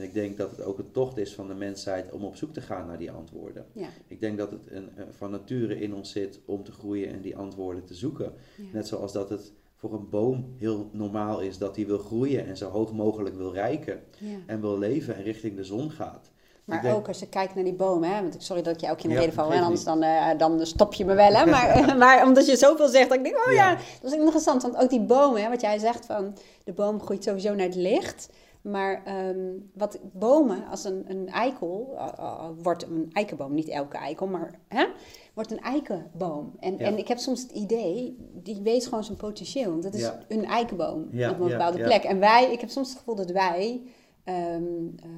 En 0.00 0.06
ik 0.06 0.14
denk 0.14 0.36
dat 0.36 0.50
het 0.50 0.62
ook 0.62 0.78
een 0.78 0.90
tocht 0.90 1.16
is 1.16 1.34
van 1.34 1.48
de 1.48 1.54
mensheid 1.54 2.12
om 2.12 2.24
op 2.24 2.36
zoek 2.36 2.52
te 2.52 2.60
gaan 2.60 2.86
naar 2.86 2.98
die 2.98 3.10
antwoorden. 3.10 3.66
Ja. 3.72 3.88
Ik 4.06 4.20
denk 4.20 4.38
dat 4.38 4.50
het 4.50 4.70
een, 4.70 4.88
van 5.10 5.30
nature 5.30 5.80
in 5.80 5.94
ons 5.94 6.10
zit 6.10 6.40
om 6.44 6.64
te 6.64 6.72
groeien 6.72 7.12
en 7.12 7.20
die 7.20 7.36
antwoorden 7.36 7.84
te 7.84 7.94
zoeken. 7.94 8.32
Net 8.72 8.86
zoals 8.86 9.12
dat 9.12 9.28
het 9.28 9.52
voor 9.76 9.92
een 9.92 10.08
boom 10.08 10.54
heel 10.56 10.88
normaal 10.92 11.40
is 11.40 11.58
dat 11.58 11.76
hij 11.76 11.86
wil 11.86 11.98
groeien 11.98 12.46
en 12.46 12.56
zo 12.56 12.70
hoog 12.70 12.92
mogelijk 12.92 13.36
wil 13.36 13.52
rijken 13.52 14.02
en 14.46 14.60
wil 14.60 14.78
leven 14.78 15.16
en 15.16 15.22
richting 15.22 15.56
de 15.56 15.64
zon 15.64 15.90
gaat. 15.90 16.30
Maar 16.64 16.94
ook 16.94 17.08
als 17.08 17.18
je 17.18 17.28
kijkt 17.28 17.54
naar 17.54 17.64
die 17.64 17.72
boom, 17.72 18.02
hè, 18.02 18.22
want 18.22 18.36
sorry 18.38 18.62
dat 18.62 18.74
ik 18.74 18.80
je 18.80 18.90
ook 18.90 19.02
in 19.02 19.08
de 19.08 19.14
reden 19.14 19.34
val, 19.34 19.52
anders 19.52 19.84
dan, 19.84 20.04
uh, 20.04 20.28
dan 20.38 20.66
stop 20.66 20.94
je 20.94 21.04
me 21.04 21.14
wel, 21.14 21.32
hè, 21.32 21.46
maar, 21.46 21.84
maar 21.98 22.26
omdat 22.26 22.46
je 22.46 22.56
zoveel 22.56 22.88
zegt, 22.88 23.08
dat 23.08 23.18
ik 23.18 23.24
denk, 23.24 23.46
oh 23.46 23.52
ja. 23.52 23.76
dat 24.02 24.12
is 24.12 24.18
interessant, 24.18 24.62
want 24.62 24.76
ook 24.76 24.90
die 24.90 25.00
bomen, 25.00 25.42
hè, 25.42 25.48
wat 25.48 25.60
jij 25.60 25.78
zegt 25.78 26.06
van, 26.06 26.36
de 26.64 26.72
boom 26.72 27.00
groeit 27.00 27.24
sowieso 27.24 27.54
naar 27.54 27.66
het 27.66 27.74
licht, 27.74 28.28
maar 28.62 29.04
ehm, 29.04 29.48
wat 29.74 29.98
bomen, 30.12 30.66
als 30.66 30.84
een, 30.84 31.04
een 31.08 31.28
eikel, 31.28 31.92
uh, 31.94 32.08
uh, 32.18 32.48
wordt 32.62 32.82
een 32.82 33.10
eikenboom, 33.12 33.54
niet 33.54 33.68
elke 33.68 33.96
eikel, 33.96 34.26
maar 34.26 34.58
hè, 34.68 34.86
wordt 35.34 35.50
een 35.50 35.60
eikenboom. 35.60 36.52
En, 36.58 36.78
en 36.78 36.98
ik 36.98 37.08
heb 37.08 37.18
soms 37.18 37.42
het 37.42 37.50
idee, 37.50 38.16
die 38.32 38.60
weet 38.62 38.86
gewoon 38.86 39.04
zijn 39.04 39.16
potentieel. 39.16 39.70
Want 39.70 39.82
dat 39.82 39.94
is 39.94 40.10
een 40.28 40.44
eikenboom 40.44 41.02
op 41.02 41.40
een 41.40 41.48
bepaalde 41.48 41.82
plek. 41.82 42.02
En 42.02 42.18
wij, 42.18 42.52
ik 42.52 42.60
heb 42.60 42.70
soms 42.70 42.88
het 42.88 42.98
gevoel 42.98 43.14
dat 43.14 43.30
wij 43.30 43.82
ehm, 44.24 44.62
eh, 44.96 45.08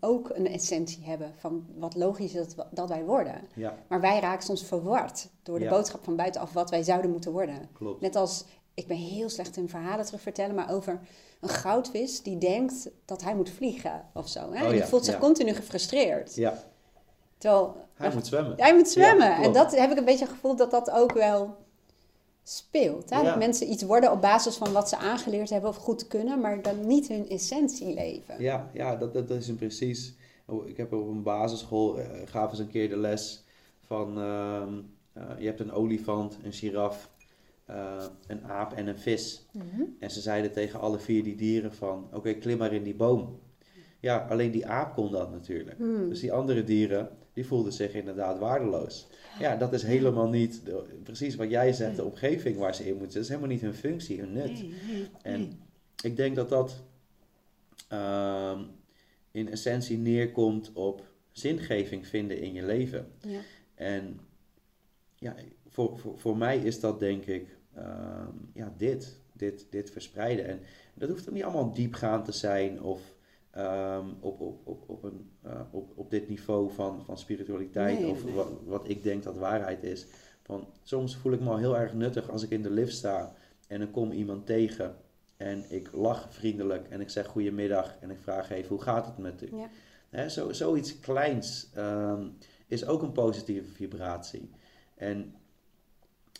ook 0.00 0.30
een 0.34 0.46
essentie 0.46 1.04
hebben 1.04 1.32
van 1.36 1.66
wat 1.76 1.94
logisch 1.94 2.34
is 2.34 2.54
dat, 2.54 2.66
dat 2.70 2.88
wij 2.88 3.04
worden. 3.04 3.40
Maar 3.88 4.00
wij 4.00 4.20
raken 4.20 4.44
soms 4.44 4.64
verward 4.64 5.28
door 5.42 5.58
de 5.58 5.68
boodschap 5.68 6.04
van 6.04 6.16
buitenaf 6.16 6.52
wat 6.52 6.70
wij 6.70 6.82
zouden 6.82 7.10
moeten 7.10 7.32
worden. 7.32 7.68
Klopt. 7.72 8.00
Net 8.00 8.16
als, 8.16 8.44
ik 8.74 8.86
ben 8.86 8.96
heel 8.96 9.28
slecht 9.28 9.56
in 9.56 9.68
verhalen 9.68 10.04
terug 10.04 10.20
vertellen, 10.20 10.54
maar 10.54 10.72
over 10.72 11.00
een 11.44 11.50
goudvis 11.50 12.22
die 12.22 12.38
denkt 12.38 12.90
dat 13.04 13.22
hij 13.22 13.34
moet 13.34 13.50
vliegen 13.50 14.04
of 14.12 14.28
zo. 14.28 14.52
Hè? 14.52 14.64
Oh, 14.64 14.70
die 14.70 14.82
voelt 14.82 15.04
zich 15.04 15.18
continu 15.18 15.52
gefrustreerd. 15.52 16.34
Ja. 16.34 16.62
Terwijl, 17.38 17.76
hij 17.94 18.10
moet 18.14 18.26
zwemmen. 18.26 18.54
Hij 18.56 18.74
moet 18.74 18.88
zwemmen. 18.88 19.36
en 19.36 19.52
dat 19.52 19.76
heb 19.76 19.90
ik 19.90 19.96
een 19.98 20.04
beetje 20.04 20.24
het 20.24 20.34
gevoel 20.34 20.56
dat 20.56 20.70
dat 20.70 20.90
ook 20.90 21.12
wel 21.12 21.56
speelt. 22.42 23.10
Hè? 23.10 23.22
Dat 23.22 23.38
mensen 23.38 23.70
iets 23.70 23.82
worden 23.82 24.12
op 24.12 24.20
basis 24.20 24.56
van 24.56 24.72
wat 24.72 24.88
ze 24.88 24.96
aangeleerd 24.96 25.50
hebben 25.50 25.70
of 25.70 25.76
goed 25.76 26.06
kunnen, 26.06 26.40
maar 26.40 26.62
dan 26.62 26.86
niet 26.86 27.08
hun 27.08 27.28
essentie 27.28 27.94
leven. 27.94 28.42
Ja, 28.42 28.70
ja 28.72 28.96
dat, 28.96 29.14
dat, 29.14 29.30
is 29.30 29.48
een 29.48 29.56
precies. 29.56 30.14
Oh, 30.46 30.68
ik 30.68 30.76
heb 30.76 30.92
op 30.92 31.08
een 31.08 31.22
basisschool 31.22 31.98
uh, 31.98 32.04
gaven 32.24 32.56
ze 32.56 32.62
een 32.62 32.68
keer 32.68 32.88
de 32.88 32.96
les 32.96 33.44
van 33.86 34.18
uh, 34.18 34.62
je 35.38 35.46
hebt 35.46 35.60
een 35.60 35.72
olifant, 35.72 36.38
een 36.42 36.52
giraf, 36.52 37.10
uh, 37.70 38.04
een 38.26 38.44
aap 38.44 38.72
en 38.72 38.86
een 38.86 38.98
vis. 38.98 39.46
Mhm. 39.52 39.82
En 39.98 40.10
ze 40.10 40.20
zeiden 40.20 40.52
tegen 40.52 40.80
alle 40.80 40.98
vier 40.98 41.22
die 41.22 41.36
dieren 41.36 41.74
van 41.74 42.08
oké, 42.12 42.32
klim 42.32 42.58
maar 42.58 42.72
in 42.72 42.82
die 42.82 42.94
boom. 42.94 43.40
Ja, 44.00 44.26
alleen 44.28 44.50
die 44.50 44.66
aap 44.66 44.94
kon 44.94 45.10
dat 45.10 45.30
natuurlijk. 45.30 45.76
Hmm. 45.76 46.08
Dus 46.08 46.20
die 46.20 46.32
andere 46.32 46.64
dieren, 46.64 47.08
die 47.32 47.46
voelden 47.46 47.72
zich 47.72 47.94
inderdaad 47.94 48.38
waardeloos. 48.38 49.06
Ja, 49.38 49.56
dat 49.56 49.72
is 49.72 49.82
helemaal 49.82 50.28
niet 50.28 50.62
precies 51.02 51.34
wat 51.34 51.50
jij 51.50 51.72
zegt, 51.72 51.96
de 51.96 52.04
omgeving 52.04 52.56
waar 52.56 52.74
ze 52.74 52.86
in 52.86 52.96
moeten. 52.96 53.12
Dat 53.12 53.22
is 53.22 53.28
helemaal 53.28 53.50
niet 53.50 53.60
hun 53.60 53.74
functie, 53.74 54.20
hun 54.20 54.32
nut. 54.32 54.64
En 55.22 55.60
ik 56.02 56.16
denk 56.16 56.36
dat 56.36 56.48
dat 56.48 56.82
uh, 57.92 58.60
in 59.30 59.50
essentie 59.50 59.98
neerkomt 59.98 60.72
op 60.72 61.02
zingeving 61.32 62.06
vinden 62.06 62.40
in 62.40 62.52
je 62.52 62.64
leven. 62.64 63.12
Ja. 63.20 63.40
En 63.74 64.20
ja, 65.14 65.34
voor, 65.68 65.98
voor, 65.98 66.18
voor 66.18 66.36
mij 66.36 66.58
is 66.58 66.80
dat 66.80 66.98
denk 66.98 67.24
ik 67.24 67.53
uh, 67.78 67.84
ja, 68.52 68.72
dit, 68.76 69.20
dit, 69.32 69.66
dit 69.70 69.90
verspreiden. 69.90 70.46
En 70.46 70.60
dat 70.94 71.08
hoeft 71.08 71.28
ook 71.28 71.34
niet 71.34 71.44
allemaal 71.44 71.72
diepgaand 71.72 72.24
te 72.24 72.32
zijn 72.32 72.82
of 72.82 73.00
Um, 73.58 74.16
op, 74.20 74.40
op, 74.40 74.60
op, 74.64 74.84
op, 74.86 75.02
een, 75.02 75.30
uh, 75.46 75.60
op, 75.70 75.92
op 75.94 76.10
dit 76.10 76.28
niveau 76.28 76.70
van, 76.70 77.04
van 77.04 77.18
spiritualiteit 77.18 78.04
of 78.04 78.22
Wat, 78.22 78.48
wat 78.64 78.88
ik 78.88 79.02
denk 79.02 79.22
dat 79.22 79.36
waarheid 79.36 79.82
is. 79.82 80.06
Van, 80.42 80.66
soms 80.82 81.16
voel 81.16 81.32
ik 81.32 81.40
me 81.40 81.50
al 81.50 81.56
heel 81.56 81.76
erg 81.76 81.94
nuttig 81.94 82.30
als 82.30 82.42
ik 82.42 82.50
in 82.50 82.62
de 82.62 82.70
lift 82.70 82.94
sta 82.94 83.34
en 83.68 83.78
dan 83.78 83.90
kom 83.90 84.12
iemand 84.12 84.46
tegen 84.46 84.96
en 85.36 85.64
ik 85.68 85.92
lach 85.92 86.26
vriendelijk 86.30 86.88
en 86.88 87.00
ik 87.00 87.10
zeg 87.10 87.26
goedemiddag 87.26 87.96
en 88.00 88.10
ik 88.10 88.18
vraag 88.20 88.50
even 88.50 88.68
hoe 88.68 88.82
gaat 88.82 89.06
het 89.06 89.18
met 89.18 89.42
u. 89.42 89.56
Ja. 90.10 90.28
Zo, 90.28 90.52
zoiets 90.52 91.00
kleins 91.00 91.70
um, 91.76 92.36
is 92.66 92.86
ook 92.86 93.02
een 93.02 93.12
positieve 93.12 93.72
vibratie. 93.72 94.50
En 94.94 95.34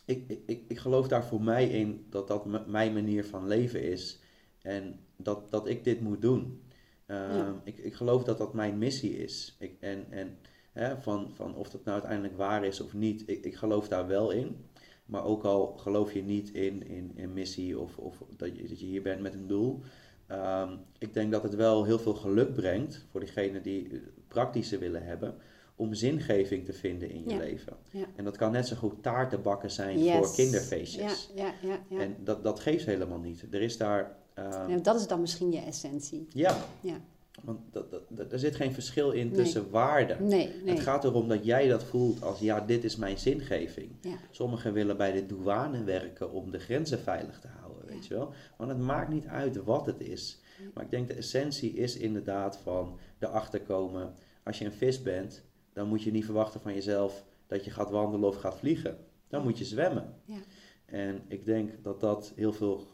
ik, 0.04 0.42
ik, 0.46 0.62
ik 0.68 0.78
geloof 0.78 1.08
daar 1.08 1.24
voor 1.24 1.42
mij 1.42 1.68
in 1.68 2.06
dat 2.10 2.28
dat 2.28 2.66
mijn 2.66 2.92
manier 2.92 3.24
van 3.24 3.46
leven 3.46 3.82
is 3.82 4.20
en 4.62 5.00
dat, 5.16 5.50
dat 5.50 5.68
ik 5.68 5.84
dit 5.84 6.00
moet 6.00 6.22
doen. 6.22 6.62
Ehm, 7.06 7.52
ik, 7.64 7.78
ik 7.78 7.94
geloof 7.94 8.24
dat 8.24 8.38
dat 8.38 8.54
mijn 8.54 8.78
missie 8.78 9.16
is. 9.18 9.56
Ik, 9.58 9.76
en 9.80 10.06
en 10.10 10.38
hè, 10.72 10.96
van, 11.02 11.30
van 11.34 11.54
of 11.54 11.70
dat 11.70 11.84
nou 11.84 11.96
uiteindelijk 11.96 12.36
waar 12.36 12.64
is 12.64 12.80
of 12.80 12.94
niet, 12.94 13.22
ik, 13.26 13.44
ik 13.44 13.54
geloof 13.54 13.88
daar 13.88 14.06
wel 14.06 14.30
in. 14.30 14.56
Maar 15.06 15.24
ook 15.24 15.44
al 15.44 15.76
geloof 15.76 16.12
je 16.12 16.22
niet 16.22 16.50
in, 16.50 16.86
in, 16.86 17.12
in 17.14 17.32
missie 17.32 17.78
of, 17.78 17.98
of 17.98 18.22
dat, 18.36 18.56
je, 18.56 18.68
dat 18.68 18.80
je 18.80 18.86
hier 18.86 19.02
bent 19.02 19.20
met 19.20 19.34
een 19.34 19.46
doel. 19.46 19.80
Um, 20.30 20.80
ik 20.98 21.14
denk 21.14 21.32
dat 21.32 21.42
het 21.42 21.54
wel 21.54 21.84
heel 21.84 21.98
veel 21.98 22.14
geluk 22.14 22.54
brengt 22.54 23.06
voor 23.10 23.20
diegenen 23.20 23.62
die 23.62 24.02
praktische 24.28 24.78
willen 24.78 25.04
hebben. 25.04 25.34
Om 25.76 25.94
zingeving 25.94 26.64
te 26.64 26.72
vinden 26.72 27.10
in 27.10 27.24
je 27.28 27.36
leven. 27.36 27.76
Ja. 27.90 28.06
En 28.16 28.24
dat 28.24 28.36
kan 28.36 28.52
net 28.52 28.66
zo 28.66 28.76
goed 28.76 29.02
taarten 29.02 29.42
bakken 29.42 29.70
zijn 29.70 29.98
voor 29.98 30.34
kinderfeestjes. 30.34 31.30
Ja, 31.34 31.52
ja, 31.62 31.78
ja, 31.88 32.00
En 32.00 32.16
dat, 32.24 32.42
dat 32.42 32.60
geeft 32.60 32.86
helemaal 32.86 33.18
niet. 33.18 33.46
Er 33.50 33.62
is 33.62 33.76
daar 33.76 34.16
Ehm, 34.34 34.82
dat 34.82 35.00
is 35.00 35.06
dan 35.06 35.20
misschien 35.20 35.52
je 35.52 35.60
essentie. 35.60 36.26
Ja. 36.28 36.56
ja. 36.80 36.96
Want 37.42 37.58
dat, 37.70 37.90
dat, 38.08 38.32
er 38.32 38.38
zit 38.38 38.56
geen 38.56 38.72
verschil 38.72 39.10
in 39.10 39.32
tussen 39.32 39.70
waarden. 39.70 40.26
Nee, 40.26 40.50
nee. 40.64 40.74
Het 40.74 40.84
gaat 40.84 41.04
erom 41.04 41.28
dat 41.28 41.44
jij 41.44 41.68
dat 41.68 41.84
voelt 41.84 42.22
als 42.22 42.38
ja, 42.38 42.60
dit 42.60 42.84
is 42.84 42.96
mijn 42.96 43.18
zingeving. 43.18 43.90
Ja. 44.00 44.16
Sommigen 44.30 44.72
willen 44.72 44.96
bij 44.96 45.12
de 45.12 45.26
douane 45.26 45.84
werken 45.84 46.32
om 46.32 46.50
de 46.50 46.58
grenzen 46.58 46.98
veilig 46.98 47.38
te 47.38 47.48
houden, 47.60 47.86
weet 47.86 48.06
je 48.06 48.14
wel. 48.14 48.32
Want 48.56 48.70
het 48.70 48.78
maakt 48.78 49.08
niet 49.08 49.26
uit 49.26 49.56
wat 49.56 49.86
het 49.86 50.00
is. 50.00 50.40
Maar 50.74 50.84
ik 50.84 50.90
denk 50.90 51.08
de 51.08 51.14
essentie 51.14 51.72
is 51.72 51.96
inderdaad 51.96 52.56
van 52.56 52.98
erachter 53.18 53.60
komen. 53.60 54.14
Als 54.42 54.58
je 54.58 54.64
een 54.64 54.72
vis 54.72 55.02
bent, 55.02 55.42
dan 55.74 55.88
moet 55.88 56.02
je 56.02 56.10
niet 56.10 56.24
verwachten 56.24 56.60
van 56.60 56.74
jezelf 56.74 57.24
dat 57.46 57.64
je 57.64 57.70
gaat 57.70 57.90
wandelen 57.90 58.28
of 58.28 58.36
gaat 58.36 58.58
vliegen. 58.58 58.98
Dan 59.28 59.42
moet 59.42 59.58
je 59.58 59.64
zwemmen. 59.64 60.14
Ja. 60.24 60.38
En 60.84 61.22
ik 61.28 61.44
denk 61.44 61.82
dat 61.82 62.00
dat 62.00 62.32
heel 62.36 62.52
veel 62.52 62.86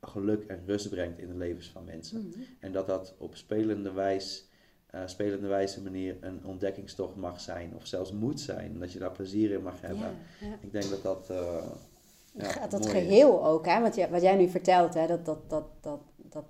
geluk 0.00 0.44
en 0.44 0.62
rust 0.66 0.88
brengt 0.88 1.18
in 1.18 1.28
de 1.28 1.36
levens 1.36 1.68
van 1.68 1.84
mensen. 1.84 2.28
Mhm. 2.28 2.40
En 2.58 2.72
dat 2.72 2.86
dat 2.86 3.14
op 3.18 3.36
spelende, 3.36 3.92
wijs, 3.92 4.48
uh, 4.94 5.02
spelende 5.06 5.46
wijze 5.46 5.82
manier 5.82 6.16
een 6.20 6.44
ontdekkingstocht 6.44 7.16
mag 7.16 7.40
zijn, 7.40 7.74
of 7.74 7.86
zelfs 7.86 8.12
moet 8.12 8.40
zijn, 8.40 8.78
dat 8.78 8.92
je 8.92 8.98
daar 8.98 9.12
plezier 9.12 9.50
in 9.50 9.62
mag 9.62 9.80
hebben. 9.80 10.16
Ik 10.60 10.72
denk 10.72 10.90
dat 10.90 11.02
dat. 11.02 11.28
Uh, 11.30 11.64
ja, 12.32 12.66
dat 12.66 12.86
geheel 12.86 13.46
ook, 13.46 13.66
hè? 13.66 13.80
Wat, 13.80 13.94
jij, 13.94 14.10
wat 14.10 14.22
jij 14.22 14.36
nu 14.36 14.48
vertelt, 14.48 14.94
hè? 14.94 15.06
Dat, 15.06 15.24
dat, 15.24 15.50
dat, 15.50 15.66
dat, 15.80 16.00
dat 16.16 16.44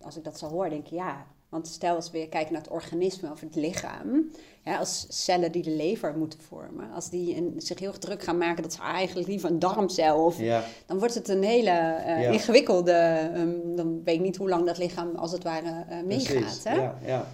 als 0.00 0.16
ik 0.16 0.24
dat 0.24 0.38
zo 0.38 0.48
hoor, 0.48 0.68
denk 0.68 0.84
ik 0.84 0.92
ja. 0.92 1.26
Want 1.54 1.68
stel 1.68 1.94
als 1.94 2.10
we 2.10 2.18
weer 2.18 2.28
kijken 2.28 2.52
naar 2.52 2.62
het 2.62 2.70
organisme 2.70 3.30
of 3.30 3.40
het 3.40 3.54
lichaam. 3.54 4.30
Ja, 4.64 4.78
als 4.78 5.06
cellen 5.08 5.52
die 5.52 5.62
de 5.62 5.70
lever 5.70 6.16
moeten 6.16 6.40
vormen. 6.40 6.90
Als 6.92 7.10
die 7.10 7.36
een, 7.36 7.54
zich 7.56 7.78
heel 7.78 7.92
druk 7.98 8.22
gaan 8.22 8.38
maken 8.38 8.62
dat 8.62 8.72
ze 8.72 8.80
eigenlijk 8.82 9.28
liever 9.28 9.50
een 9.50 9.58
darmcel. 9.58 10.24
Of, 10.24 10.38
Ja, 10.40 10.64
Dan 10.86 10.98
wordt 10.98 11.14
het 11.14 11.28
een 11.28 11.42
hele 11.42 11.70
eh, 11.70 12.22
Ja. 12.22 12.30
ingewikkelde... 12.30 12.92
ehm, 12.92 13.76
dan 13.76 14.04
weet 14.04 14.14
ik 14.14 14.20
niet 14.20 14.36
hoe 14.36 14.48
lang 14.48 14.66
dat 14.66 14.78
lichaam 14.78 15.14
als 15.14 15.32
het 15.32 15.42
ware 15.42 15.84
eh, 15.88 16.02
meegaat. 16.02 16.60
Hè? 16.64 16.74
Ja, 16.74 16.98
ja. 17.04 17.26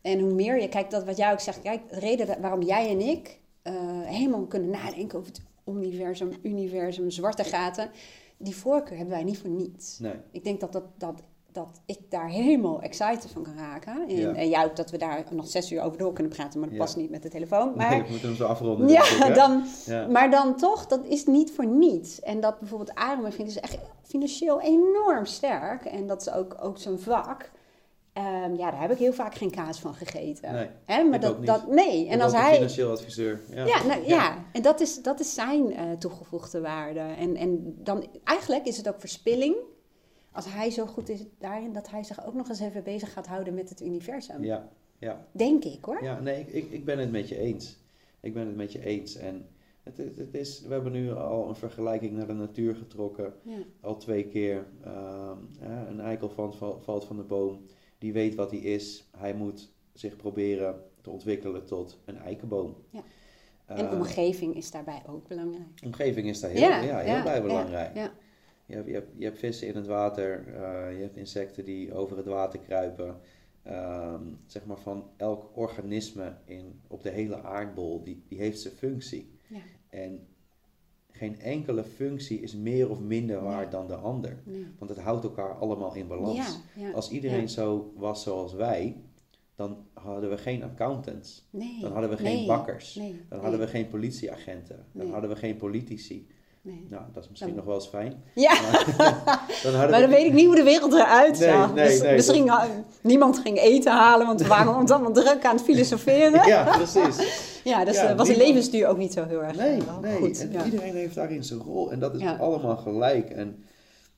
En 0.00 0.20
hoe 0.20 0.32
meer 0.32 0.60
je 0.60 0.68
kijkt, 0.68 0.90
dat 0.90 1.04
wat 1.04 1.16
jij 1.16 1.32
ook 1.32 1.40
zegt, 1.40 1.62
kijk, 1.62 1.88
de 1.88 1.98
reden 1.98 2.40
waarom 2.40 2.62
jij 2.62 2.90
en 2.90 3.00
ik 3.00 3.38
eh, 3.62 3.74
helemaal 4.04 4.46
kunnen 4.46 4.70
nadenken 4.70 5.18
over 5.18 5.30
het 5.32 5.40
universum, 5.74 6.32
universum, 6.42 7.10
zwarte 7.10 7.44
gaten, 7.44 7.90
die 8.36 8.56
voorkeur 8.56 8.96
hebben 8.96 9.14
wij 9.14 9.24
niet 9.24 9.38
voor 9.38 9.50
niets. 9.50 9.98
Nee. 9.98 10.14
Ik 10.30 10.44
denk 10.44 10.60
dat, 10.60 10.72
dat, 10.72 10.84
dat, 10.98 11.22
dat 11.56 11.80
ik 11.86 11.98
daar 12.08 12.28
helemaal 12.28 12.80
excited 12.82 13.30
van 13.32 13.42
kan 13.42 13.56
raken. 13.56 14.04
En, 14.08 14.16
Ja. 14.16 14.34
en 14.34 14.64
ook 14.70 14.76
dat 14.76 14.90
we 14.90 14.98
daar 14.98 15.24
nog 15.30 15.48
zes 15.48 15.72
uur 15.72 15.82
over 15.82 15.98
door 15.98 16.12
kunnen 16.12 16.32
praten, 16.32 16.58
maar 16.60 16.68
dat 16.68 16.78
Ja. 16.78 16.84
past 16.84 16.96
niet 16.96 17.10
met 17.10 17.22
de 17.22 17.28
telefoon. 17.28 17.72
Maar, 17.76 17.90
Nee, 17.90 18.02
we 18.02 18.10
moeten 18.10 18.28
hem 18.28 18.36
zo 18.36 18.44
afronden. 18.44 18.88
ik, 18.88 18.94
ja, 19.18 19.30
dan, 19.30 19.64
Ja. 19.86 20.06
maar 20.06 20.30
dan 20.30 20.56
toch, 20.56 20.86
dat 20.86 21.04
is 21.04 21.26
niet 21.26 21.50
voor 21.52 21.66
niets. 21.66 22.20
En 22.20 22.40
dat 22.40 22.58
bijvoorbeeld 22.58 22.94
Ademen 22.94 23.32
vinden 23.32 23.52
ze 23.54 23.60
echt 23.60 23.78
financieel 24.02 24.60
enorm 24.60 25.24
sterk. 25.24 25.84
En 25.84 26.06
dat 26.06 26.20
is 26.20 26.30
ook, 26.30 26.56
ook 26.60 26.78
zijn 26.78 26.98
vak. 27.00 27.50
Ehm, 28.12 28.54
ja, 28.54 28.70
daar 28.70 28.80
heb 28.80 28.90
ik 28.90 28.98
heel 28.98 29.12
vaak 29.12 29.34
geen 29.34 29.50
kaas 29.50 29.80
van 29.80 29.94
gegeten. 29.94 30.70
Nee, 30.86 31.04
maar 31.04 31.20
dat, 31.20 31.38
niet. 31.38 31.46
dat, 31.46 31.66
nee, 31.68 32.08
en 32.08 32.20
als 32.20 32.32
hij. 32.32 32.54
financieel 32.54 32.90
adviseur. 32.90 33.40
Ja, 33.54 33.64
Ja, 33.64 33.82
nou, 33.86 34.06
ja. 34.06 34.34
en 34.52 34.62
dat 34.62 34.80
is, 34.80 35.02
dat 35.02 35.20
is 35.20 35.34
zijn 35.34 35.74
eh, 35.76 35.84
toegevoegde 35.98 36.60
waarde. 36.60 37.00
En, 37.00 37.36
en 37.36 37.74
dan 37.78 38.06
eigenlijk 38.24 38.66
is 38.66 38.76
het 38.76 38.88
ook 38.88 39.00
verspilling. 39.00 39.54
Als 40.36 40.52
hij 40.52 40.70
zo 40.70 40.86
goed 40.86 41.08
is 41.08 41.24
daarin, 41.38 41.72
dat 41.72 41.90
hij 41.90 42.02
zich 42.04 42.26
ook 42.26 42.34
nog 42.34 42.48
eens 42.48 42.60
even 42.60 42.82
bezig 42.82 43.12
gaat 43.12 43.26
houden 43.26 43.54
met 43.54 43.68
het 43.68 43.80
universum. 43.80 44.44
ja, 44.44 44.68
ja. 44.98 45.26
Denk 45.32 45.64
ik 45.64 45.84
hoor. 45.84 46.02
Ja, 46.04 46.20
nee, 46.20 46.40
ik, 46.40 46.48
ik, 46.48 46.70
ik 46.70 46.84
ben 46.84 46.98
het 46.98 47.10
met 47.10 47.28
je 47.28 47.38
eens. 47.38 47.76
Ik 48.20 48.34
ben 48.34 48.46
het 48.46 48.56
met 48.56 48.72
je 48.72 48.84
eens. 48.84 49.16
En 49.16 49.46
het, 49.82 49.96
het, 49.96 50.16
het 50.16 50.34
is, 50.34 50.60
we 50.60 50.72
hebben 50.72 50.92
nu 50.92 51.12
al 51.12 51.48
een 51.48 51.56
vergelijking 51.56 52.12
naar 52.12 52.26
de 52.26 52.32
natuur 52.32 52.74
getrokken. 52.76 53.34
Ja. 53.42 53.56
Al 53.80 53.96
twee 53.96 54.24
keer. 54.28 54.66
Ehm, 54.84 55.36
ja, 55.60 55.86
een 55.88 56.00
eikel 56.00 56.28
van, 56.28 56.54
val- 56.54 56.80
valt 56.80 57.04
van 57.04 57.16
de 57.16 57.22
boom. 57.22 57.60
Die 57.98 58.12
weet 58.12 58.34
wat 58.34 58.50
hij 58.50 58.60
is. 58.60 59.08
Hij 59.16 59.34
moet 59.34 59.72
zich 59.92 60.16
proberen 60.16 60.80
te 61.00 61.10
ontwikkelen 61.10 61.64
tot 61.66 61.98
een 62.04 62.18
eikenboom. 62.18 62.76
Ja. 62.90 63.00
En 63.66 63.90
Eh, 63.90 63.92
omgeving 63.98 64.56
is 64.56 64.70
daarbij 64.70 65.02
ook 65.08 65.28
belangrijk. 65.28 65.80
omgeving 65.84 66.28
is 66.28 66.40
daar 66.40 66.50
heel, 66.50 66.60
Ja, 66.60 66.80
ja, 66.80 66.98
heel 66.98 67.14
ja, 67.14 67.22
bij 67.22 67.36
ja, 67.36 67.42
belangrijk. 67.42 68.10
Je, 68.66 68.74
hebt, 68.74 68.86
je, 68.86 68.92
hebt, 68.92 69.10
je 69.16 69.24
hebt 69.24 69.38
vissen 69.38 69.68
in 69.68 69.76
het 69.76 69.86
water, 69.86 70.46
eh, 70.46 70.96
je 70.96 71.02
hebt 71.02 71.16
insecten 71.16 71.64
die 71.64 71.94
over 71.94 72.16
het 72.16 72.26
water 72.26 72.58
kruipen. 72.58 73.20
Ehm, 73.62 74.22
zeg 74.46 74.64
maar 74.64 74.78
van 74.78 75.10
elk 75.16 75.50
organisme 75.54 76.36
in, 76.44 76.80
op 76.86 77.02
de 77.02 77.10
hele 77.10 77.42
aardbol, 77.42 78.02
die, 78.02 78.22
die 78.28 78.38
heeft 78.38 78.60
zijn 78.60 78.74
functie. 78.74 79.30
Ja. 79.48 79.60
En 79.88 80.26
geen 81.10 81.40
enkele 81.40 81.84
functie 81.84 82.40
is 82.40 82.54
meer 82.54 82.90
of 82.90 83.00
minder 83.00 83.42
waard 83.42 83.70
dan 83.70 83.86
de 83.86 83.94
ander. 83.94 84.42
Want 84.78 84.90
het 84.90 85.00
houdt 85.00 85.24
elkaar 85.24 85.58
allemaal 85.58 85.94
in 85.94 86.06
balans. 86.06 86.58
Als 86.94 87.10
iedereen 87.10 87.48
zo 87.48 87.92
was 87.96 88.22
zoals 88.22 88.52
wij, 88.52 88.96
dan 89.54 89.86
hadden 89.92 90.30
we 90.30 90.38
geen 90.38 90.62
accountants. 90.62 91.48
Nee, 91.50 91.80
Dan 91.80 91.92
hadden 91.92 92.10
we 92.10 92.16
geen 92.16 92.36
nee, 92.36 92.46
bakkers. 92.46 92.94
Nee, 92.94 93.20
Dan 93.28 93.40
hadden 93.40 93.60
we 93.60 93.66
geen 93.66 93.88
politieagenten. 93.88 94.86
Dan 94.92 95.10
hadden 95.10 95.30
we 95.30 95.36
geen 95.36 95.56
politici. 95.56 96.26
Nee. 96.66 96.86
Nou, 96.90 97.02
dat 97.14 97.22
is 97.22 97.28
misschien 97.30 97.48
Dan- 97.54 97.64
nog 97.64 97.66
wel 97.66 97.74
eens 97.74 97.86
fijn. 97.88 98.22
Ja, 98.34 98.54
Dan 99.62 99.72
hadden 99.72 99.72
maar 99.72 99.90
we 99.90 100.00
dan 100.00 100.08
weet 100.10 100.26
ik 100.26 100.32
niet 100.32 100.46
hoe 100.46 100.54
de 100.54 100.62
wereld 100.62 100.92
eruit 100.92 101.36
zag. 101.36 101.74
nee, 101.74 101.88
Dus 101.88 102.00
nee, 102.00 102.14
misschien 102.14 102.50
niemand 103.00 103.38
ging 103.38 103.58
eten 103.58 103.92
halen, 103.92 104.26
want 104.26 104.40
we 104.40 104.46
waren 104.48 104.74
ons 104.76 104.90
allemaal 104.90 105.12
druk 105.12 105.44
aan 105.44 105.56
het 105.56 105.64
filosoferen. 105.64 106.46
Ja, 106.54 106.76
precies. 106.76 107.16
Ja, 107.64 107.84
dus 107.84 107.96
Ja, 107.96 108.02
eh, 108.08 108.16
was 108.16 108.26
de 108.26 108.32
niemand- 108.32 108.48
levensduur 108.52 108.86
ook 108.86 108.96
niet 108.98 109.12
zo 109.12 109.24
heel 109.24 109.42
erg 109.44 109.56
Nee, 109.56 109.78
eh, 109.80 109.98
nee. 109.98 110.16
goed. 110.16 110.40
en 110.40 110.52
ja. 110.52 110.64
iedereen 110.64 110.94
heeft 110.94 111.14
daarin 111.14 111.44
zijn 111.44 111.60
rol. 111.60 111.92
En 111.92 111.98
dat 111.98 112.14
is 112.14 112.22
allemaal 112.38 112.76
gelijk. 112.76 113.30
En 113.30 113.64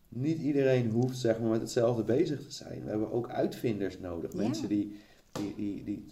niet 0.09 0.39
iedereen 0.43 0.91
hoeft 0.91 1.19
zeg 1.19 1.39
maar, 1.41 1.51
met 1.51 1.61
hetzelfde 1.61 2.03
bezig 2.03 2.39
te 2.43 2.53
zijn. 2.53 2.81
We 2.85 2.91
hebben 2.91 3.13
ook 3.13 3.29
uitvinders 3.31 3.99
nodig. 4.01 4.33
Mensen 4.33 4.69
die, 4.69 5.01
die, 5.39 5.55
die, 5.57 5.85
die 5.85 6.07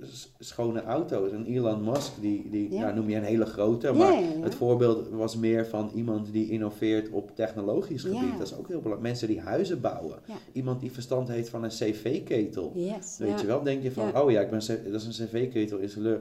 eh, 0.00 0.08
schone 0.38 0.82
auto's. 0.82 1.32
En 1.32 1.44
Elon 1.46 1.84
Musk, 1.84 2.12
die, 2.20 2.50
die 2.50 2.72
Ja. 2.72 2.80
nou, 2.80 2.94
noem 2.94 3.08
je 3.10 3.16
een 3.16 3.22
hele 3.22 3.46
grote. 3.46 3.92
Maar 3.92 4.12
ja, 4.12 4.18
ja. 4.18 4.40
het 4.40 4.54
voorbeeld 4.54 5.08
was 5.08 5.36
meer 5.36 5.66
van 5.66 5.90
iemand 5.94 6.32
die 6.32 6.50
innoveert 6.50 7.10
op 7.10 7.36
technologisch 7.36 8.02
gebied. 8.02 8.38
Dat 8.38 8.46
is 8.46 8.56
ook 8.56 8.68
heel 8.68 8.80
belangrijk. 8.80 9.00
Mensen 9.00 9.28
die 9.28 9.40
huizen 9.40 9.80
bouwen. 9.80 10.18
Iemand 10.52 10.80
die 10.80 10.92
verstand 10.92 11.28
heeft 11.28 11.48
van 11.48 11.64
een 11.64 11.70
cv-ketel. 11.70 12.72
Yes, 12.74 13.16
Weet 13.18 13.28
ja. 13.28 13.40
je 13.40 13.46
wel, 13.46 13.62
denk 13.62 13.82
je 13.82 13.92
van, 13.92 14.16
oh 14.16 14.30
ja, 14.30 14.40
ik 14.40 14.50
ben, 14.50 14.92
dat 14.92 15.02
is 15.02 15.18
een 15.18 15.26
cv-ketel-installeur. 15.26 16.20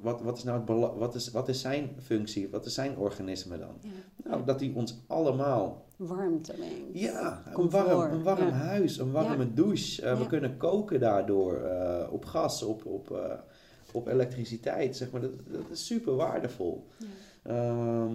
Wat, 0.00 0.20
wat 0.22 0.36
is 0.36 0.44
nou 0.44 0.60
het 0.60 0.98
wat 0.98 1.14
is, 1.14 1.30
wat 1.30 1.48
is 1.48 1.60
zijn 1.60 1.90
functie? 2.02 2.48
Wat 2.50 2.66
is 2.66 2.74
zijn 2.74 2.96
organisme 2.96 3.58
dan? 3.58 3.80
Nou, 4.24 4.44
dat 4.44 4.60
hij 4.60 4.72
ons 4.74 4.98
allemaal, 5.06 5.84
Warmte 6.00 6.52
brengt. 6.52 6.98
ja, 6.98 7.42
een 7.54 7.70
warm, 7.70 8.12
een 8.12 8.22
warm 8.22 8.46
ja. 8.46 8.50
huis, 8.50 8.98
een 8.98 9.10
warme 9.10 9.54
douche. 9.54 10.02
Eh, 10.02 10.18
We 10.18 10.26
kunnen 10.26 10.56
koken 10.56 11.00
daardoor 11.00 11.56
eh, 11.56 12.12
op 12.12 12.24
gas, 12.24 12.62
op, 12.62 12.86
op, 12.86 13.10
eh, 13.10 13.38
op 13.92 14.06
elektriciteit, 14.06 14.96
zeg 14.96 15.10
maar. 15.10 15.20
Dat, 15.20 15.30
dat 15.46 15.70
is 15.70 15.86
super 15.86 16.14
waardevol. 16.14 16.86
Ehm, 17.42 18.14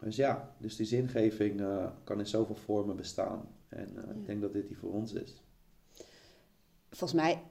dus 0.00 0.16
ja, 0.16 0.54
dus 0.58 0.76
die 0.76 0.86
zingeving 0.86 1.62
kan 2.04 2.18
in 2.18 2.26
zoveel 2.26 2.54
vormen 2.54 2.96
bestaan. 2.96 3.48
En 3.68 3.88
ik 4.14 4.26
denk 4.26 4.40
dat 4.40 4.52
dit 4.52 4.68
die 4.68 4.78
voor 4.78 4.92
ons 4.92 5.12
is. 5.12 5.42
Volgens 6.90 7.20
mij 7.20 7.42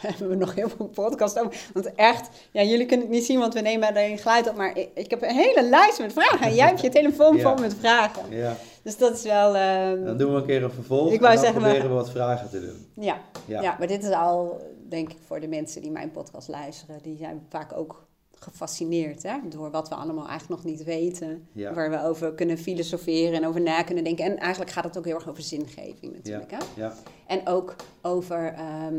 hebben 0.06 0.28
we 0.28 0.34
nog 0.34 0.54
heel 0.54 0.68
veel 0.68 0.86
podcast 0.88 1.38
over. 1.38 1.60
Want 1.72 1.94
echt, 1.94 2.28
ja, 2.52 2.62
jullie 2.62 2.86
kunnen 2.86 3.06
het 3.06 3.14
niet 3.14 3.24
zien, 3.24 3.38
want 3.38 3.54
we 3.54 3.60
nemen 3.60 3.96
er 3.96 4.18
geluid 4.18 4.48
op. 4.48 4.56
Maar 4.56 4.76
ik, 4.76 4.88
ik 4.94 5.10
heb 5.10 5.22
een 5.22 5.34
hele 5.34 5.62
lijst 5.68 5.98
met 6.00 6.12
vragen. 6.12 6.40
En 6.46 6.54
jij 6.54 6.66
hebt 6.66 6.80
je 6.80 6.88
telefoon 6.88 7.36
Ja. 7.36 7.42
vol 7.42 7.56
met 7.56 7.74
vragen. 7.80 8.22
Ja, 8.30 8.56
Dus 8.82 8.96
dat 8.98 9.16
is 9.16 9.22
wel... 9.22 9.54
ehm, 9.56 10.04
dan 10.04 10.16
doen 10.16 10.30
we 10.34 10.36
een 10.40 10.46
keer 10.46 10.62
een 10.62 10.70
vervolg 10.70 11.12
Ik 11.12 11.20
wou 11.20 11.30
en 11.34 11.36
dan 11.36 11.44
zeggen, 11.44 11.62
proberen 11.62 11.88
we 11.88 11.94
wat 11.96 12.10
vragen 12.10 12.50
te 12.50 12.60
doen. 12.60 12.86
ja. 13.04 13.20
Ja. 13.46 13.60
Ja. 13.62 13.76
maar 13.78 13.86
dit 13.88 14.04
is 14.04 14.10
al, 14.10 14.60
denk 14.88 15.10
ik, 15.10 15.16
voor 15.26 15.40
de 15.40 15.48
mensen 15.48 15.82
die 15.82 15.90
mijn 15.90 16.10
podcast 16.10 16.48
luisteren. 16.48 16.98
Die 17.02 17.16
zijn 17.16 17.46
vaak 17.48 17.72
ook 17.78 18.06
gefascineerd 18.40 19.22
hè, 19.22 19.36
door 19.48 19.70
wat 19.70 19.88
we 19.88 19.94
allemaal 19.94 20.28
eigenlijk 20.28 20.62
nog 20.62 20.72
niet 20.72 20.84
weten. 20.84 21.48
Ja. 21.52 21.74
Waar 21.74 21.90
we 21.90 22.02
over 22.02 22.34
kunnen 22.34 22.58
filosoferen 22.58 23.32
en 23.32 23.46
over 23.46 23.60
na 23.60 23.82
kunnen 23.82 24.04
denken. 24.04 24.24
En 24.24 24.36
eigenlijk 24.38 24.70
gaat 24.70 24.84
het 24.84 24.98
ook 24.98 25.04
heel 25.04 25.14
erg 25.14 25.28
over 25.28 25.42
zingeving 25.42 26.12
natuurlijk. 26.14 26.50
Hè? 26.50 26.58
Ja, 26.76 26.94
En 27.26 27.46
ook 27.46 27.76
over 28.02 28.52
ehm, 28.54 28.94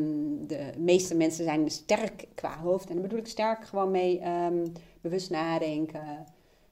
de 0.47 0.71
meeste 0.77 1.15
mensen 1.15 1.43
zijn 1.43 1.71
sterk 1.71 2.27
qua 2.35 2.57
hoofd. 2.57 2.87
En 2.87 2.93
daar 2.93 3.01
bedoel 3.03 3.19
ik 3.19 3.27
sterk 3.27 3.65
gewoon 3.65 3.91
mee 3.91 4.19
ehm, 4.19 4.65
bewust 5.01 5.29
nadenken. 5.29 6.01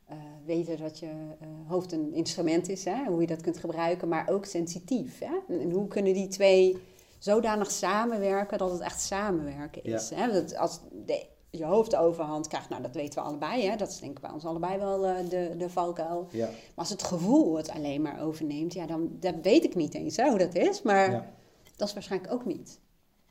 eh, 0.05 0.15
weten 0.45 0.77
dat 0.77 0.99
je 0.99 1.05
eh, 1.39 1.47
hoofd 1.67 1.91
een 1.91 2.13
instrument 2.13 2.69
is, 2.69 2.85
hè? 2.85 3.05
hoe 3.07 3.21
je 3.21 3.27
dat 3.27 3.41
kunt 3.41 3.57
gebruiken, 3.57 4.07
maar 4.07 4.29
ook 4.29 4.45
sensitief. 4.45 5.19
Hè? 5.19 5.53
En, 5.53 5.59
en 5.61 5.71
hoe 5.71 5.87
kunnen 5.87 6.13
die 6.13 6.27
twee 6.27 6.77
zodanig 7.19 7.71
samenwerken 7.71 8.57
dat 8.57 8.71
het 8.71 8.81
echt 8.81 9.01
samenwerken 9.01 9.83
is. 9.83 10.09
Hè? 10.15 10.31
Dat 10.31 10.55
als 10.57 10.79
de, 11.05 11.25
je 11.57 11.65
hoofd 11.65 11.95
overhand 11.95 12.47
krijgt, 12.47 12.69
nou 12.69 12.81
dat 12.81 12.95
weten 12.95 13.21
we 13.21 13.27
allebei, 13.27 13.65
hè? 13.65 13.75
dat 13.75 13.89
is 13.89 13.99
denk 13.99 14.15
ik 14.15 14.21
bij 14.21 14.31
ons 14.31 14.45
allebei 14.45 14.77
wel 14.77 15.05
eh, 15.05 15.29
de, 15.29 15.55
de 15.57 15.69
valkuil. 15.69 16.27
ja, 16.31 16.45
Maar 16.45 16.55
als 16.75 16.89
het 16.89 17.03
gevoel 17.03 17.57
het 17.57 17.69
alleen 17.69 18.01
maar 18.01 18.21
overneemt, 18.21 18.73
ja, 18.73 18.85
dan 18.85 19.17
dat 19.19 19.35
weet 19.41 19.63
ik 19.63 19.75
niet 19.75 19.93
eens 19.93 20.15
hè, 20.15 20.29
hoe 20.29 20.37
dat 20.37 20.55
is. 20.55 20.81
Maar 20.81 21.11
ja. 21.11 21.33
dat 21.75 21.87
is 21.87 21.93
waarschijnlijk 21.93 22.33
ook 22.33 22.45
niet 22.45 22.79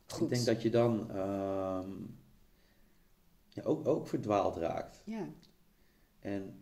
goed. 0.07 0.23
Ik 0.23 0.29
denk 0.29 0.45
dat 0.45 0.63
je 0.63 0.71
dan 0.71 1.11
ehm, 1.11 1.91
ja, 3.49 3.63
ook, 3.63 3.89
ook 3.89 4.07
verdwaald 4.07 4.57
raakt. 4.57 5.03
Ja, 5.05 5.29
En 6.21 6.61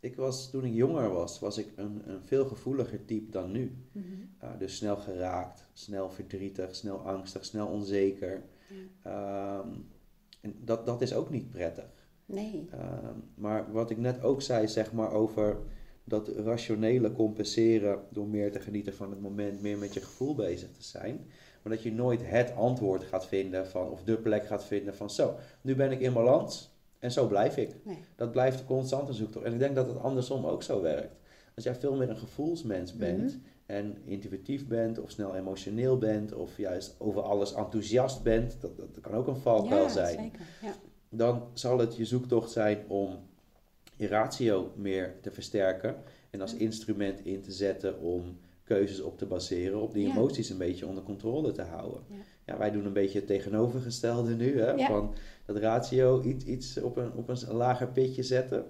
ik 0.00 0.16
was, 0.16 0.50
toen 0.50 0.64
ik 0.64 0.74
jonger 0.74 1.10
was, 1.10 1.38
was 1.38 1.58
ik 1.58 1.72
een, 1.76 2.02
een 2.10 2.22
veel 2.22 2.46
gevoeliger 2.46 3.04
type 3.04 3.30
dan 3.30 3.50
nu. 3.50 3.76
Mhm. 3.92 4.06
Uh, 4.44 4.50
dus 4.58 4.76
snel 4.76 4.96
geraakt, 4.96 5.66
snel 5.72 6.10
verdrietig, 6.10 6.74
snel 6.74 6.98
angstig, 6.98 7.44
snel 7.44 7.66
onzeker. 7.66 8.44
Ehm, 9.02 9.68
en 10.40 10.54
dat, 10.64 10.86
dat 10.86 11.02
is 11.02 11.14
ook 11.14 11.30
niet 11.30 11.50
prettig. 11.50 11.84
nee. 12.26 12.68
Ehm, 12.72 13.16
maar 13.34 13.72
wat 13.72 13.90
ik 13.90 13.98
net 13.98 14.22
ook 14.22 14.42
zei, 14.42 14.68
zeg 14.68 14.92
maar 14.92 15.12
over 15.12 15.56
dat 16.04 16.28
rationele 16.28 17.12
compenseren 17.12 17.98
door 18.10 18.26
meer 18.26 18.52
te 18.52 18.60
genieten 18.60 18.94
van 18.94 19.10
het 19.10 19.20
moment, 19.20 19.62
meer 19.62 19.78
met 19.78 19.94
je 19.94 20.00
gevoel 20.00 20.34
bezig 20.34 20.70
te 20.70 20.82
zijn. 20.82 21.26
Maar 21.62 21.72
dat 21.72 21.82
je 21.82 21.92
nooit 21.92 22.20
het 22.24 22.54
antwoord 22.54 23.04
gaat 23.04 23.26
vinden 23.26 23.66
van, 23.66 23.90
of 23.90 24.02
de 24.02 24.16
plek 24.16 24.46
gaat 24.46 24.64
vinden 24.64 24.96
van 24.96 25.10
zo, 25.10 25.34
nu 25.60 25.74
ben 25.76 25.90
ik 25.90 26.00
in 26.00 26.12
balans 26.12 26.70
en 26.98 27.12
zo 27.12 27.26
blijf 27.26 27.56
ik. 27.56 27.74
Nee. 27.84 27.98
Dat 28.16 28.30
blijft 28.30 28.64
constant 28.64 29.08
een 29.08 29.14
zoektocht. 29.14 29.44
En 29.44 29.52
ik 29.52 29.58
denk 29.58 29.74
dat 29.74 29.86
het 29.86 29.98
andersom 29.98 30.46
ook 30.46 30.62
zo 30.62 30.82
werkt. 30.82 31.14
Als 31.54 31.64
jij 31.64 31.74
veel 31.74 31.94
meer 31.96 32.10
een 32.10 32.16
gevoelsmens 32.18 32.96
bent 32.96 33.22
Mhm. 33.22 33.38
En 33.70 33.96
intuïtief 34.04 34.66
bent 34.66 34.98
of 34.98 35.10
snel 35.10 35.34
emotioneel 35.36 35.98
bent 35.98 36.32
of 36.34 36.56
juist 36.56 36.94
over 36.98 37.22
alles 37.22 37.54
enthousiast 37.54 38.22
bent, 38.22 38.60
dat, 38.60 38.76
dat 38.76 38.88
kan 39.00 39.12
ook 39.12 39.26
een 39.26 39.36
valkuil 39.36 39.82
ja, 39.82 39.88
zijn 39.88 40.18
zeker. 40.18 40.40
Ja. 40.62 40.74
dan 41.08 41.42
zal 41.52 41.78
het 41.78 41.96
je 41.96 42.04
zoektocht 42.04 42.50
zijn 42.50 42.78
om 42.88 43.18
je 43.96 44.06
ratio 44.08 44.72
meer 44.76 45.14
te 45.20 45.30
versterken 45.30 45.96
en 46.30 46.40
als 46.40 46.54
instrument 46.54 47.24
in 47.24 47.40
te 47.42 47.52
zetten 47.52 48.00
om 48.00 48.38
keuzes 48.64 49.00
op 49.00 49.18
te 49.18 49.26
baseren, 49.26 49.80
op 49.80 49.92
die 49.92 50.06
Ja. 50.06 50.12
emoties 50.14 50.50
een 50.50 50.58
beetje 50.58 50.86
onder 50.86 51.02
controle 51.02 51.52
te 51.52 51.62
houden. 51.62 52.00
Ja. 52.08 52.16
Ja, 52.46 52.58
wij 52.58 52.70
doen 52.70 52.84
een 52.86 52.92
beetje 52.92 53.18
het 53.18 53.26
tegenovergestelde 53.26 54.34
nu, 54.34 54.60
hè, 54.60 54.70
Ja. 54.70 54.86
van 54.86 55.14
dat 55.46 55.56
ratio 55.56 56.22
iets, 56.22 56.44
iets 56.44 56.80
op, 56.80 56.96
een, 56.96 57.12
op 57.12 57.28
een 57.28 57.52
lager 57.52 57.88
pitje 57.88 58.22
zetten. 58.22 58.64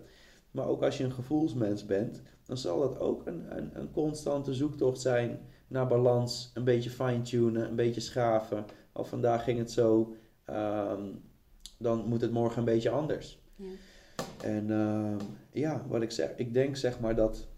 Maar 0.50 0.66
ook 0.66 0.82
als 0.82 0.98
je 0.98 1.04
een 1.04 1.12
gevoelsmens 1.12 1.86
bent, 1.86 2.22
dan 2.50 2.58
zal 2.58 2.82
het 2.82 2.98
ook 2.98 3.26
een, 3.26 3.56
een, 3.56 3.70
een 3.72 3.90
constante 3.90 4.54
zoektocht 4.54 5.00
zijn 5.00 5.40
naar 5.68 5.86
balans, 5.86 6.50
een 6.54 6.64
beetje 6.64 6.90
fine-tunen, 6.90 7.68
een 7.68 7.76
beetje 7.76 8.00
schaven. 8.00 8.64
Of 8.92 9.08
vandaag 9.08 9.44
ging 9.44 9.58
het 9.58 9.70
zo, 9.70 10.14
ehm, 10.44 11.04
dan 11.78 12.04
moet 12.06 12.20
het 12.20 12.30
morgen 12.30 12.58
een 12.58 12.64
beetje 12.64 12.90
anders. 12.90 13.42
Ja. 13.56 13.66
En 14.42 14.70
ehm, 14.70 15.18
ja, 15.52 15.84
wat 15.88 16.02
ik 16.02 16.10
zeg, 16.10 16.36
ik 16.36 16.52
denk 16.52 16.76
zeg 16.76 17.00
maar 17.00 17.14
dat. 17.14 17.48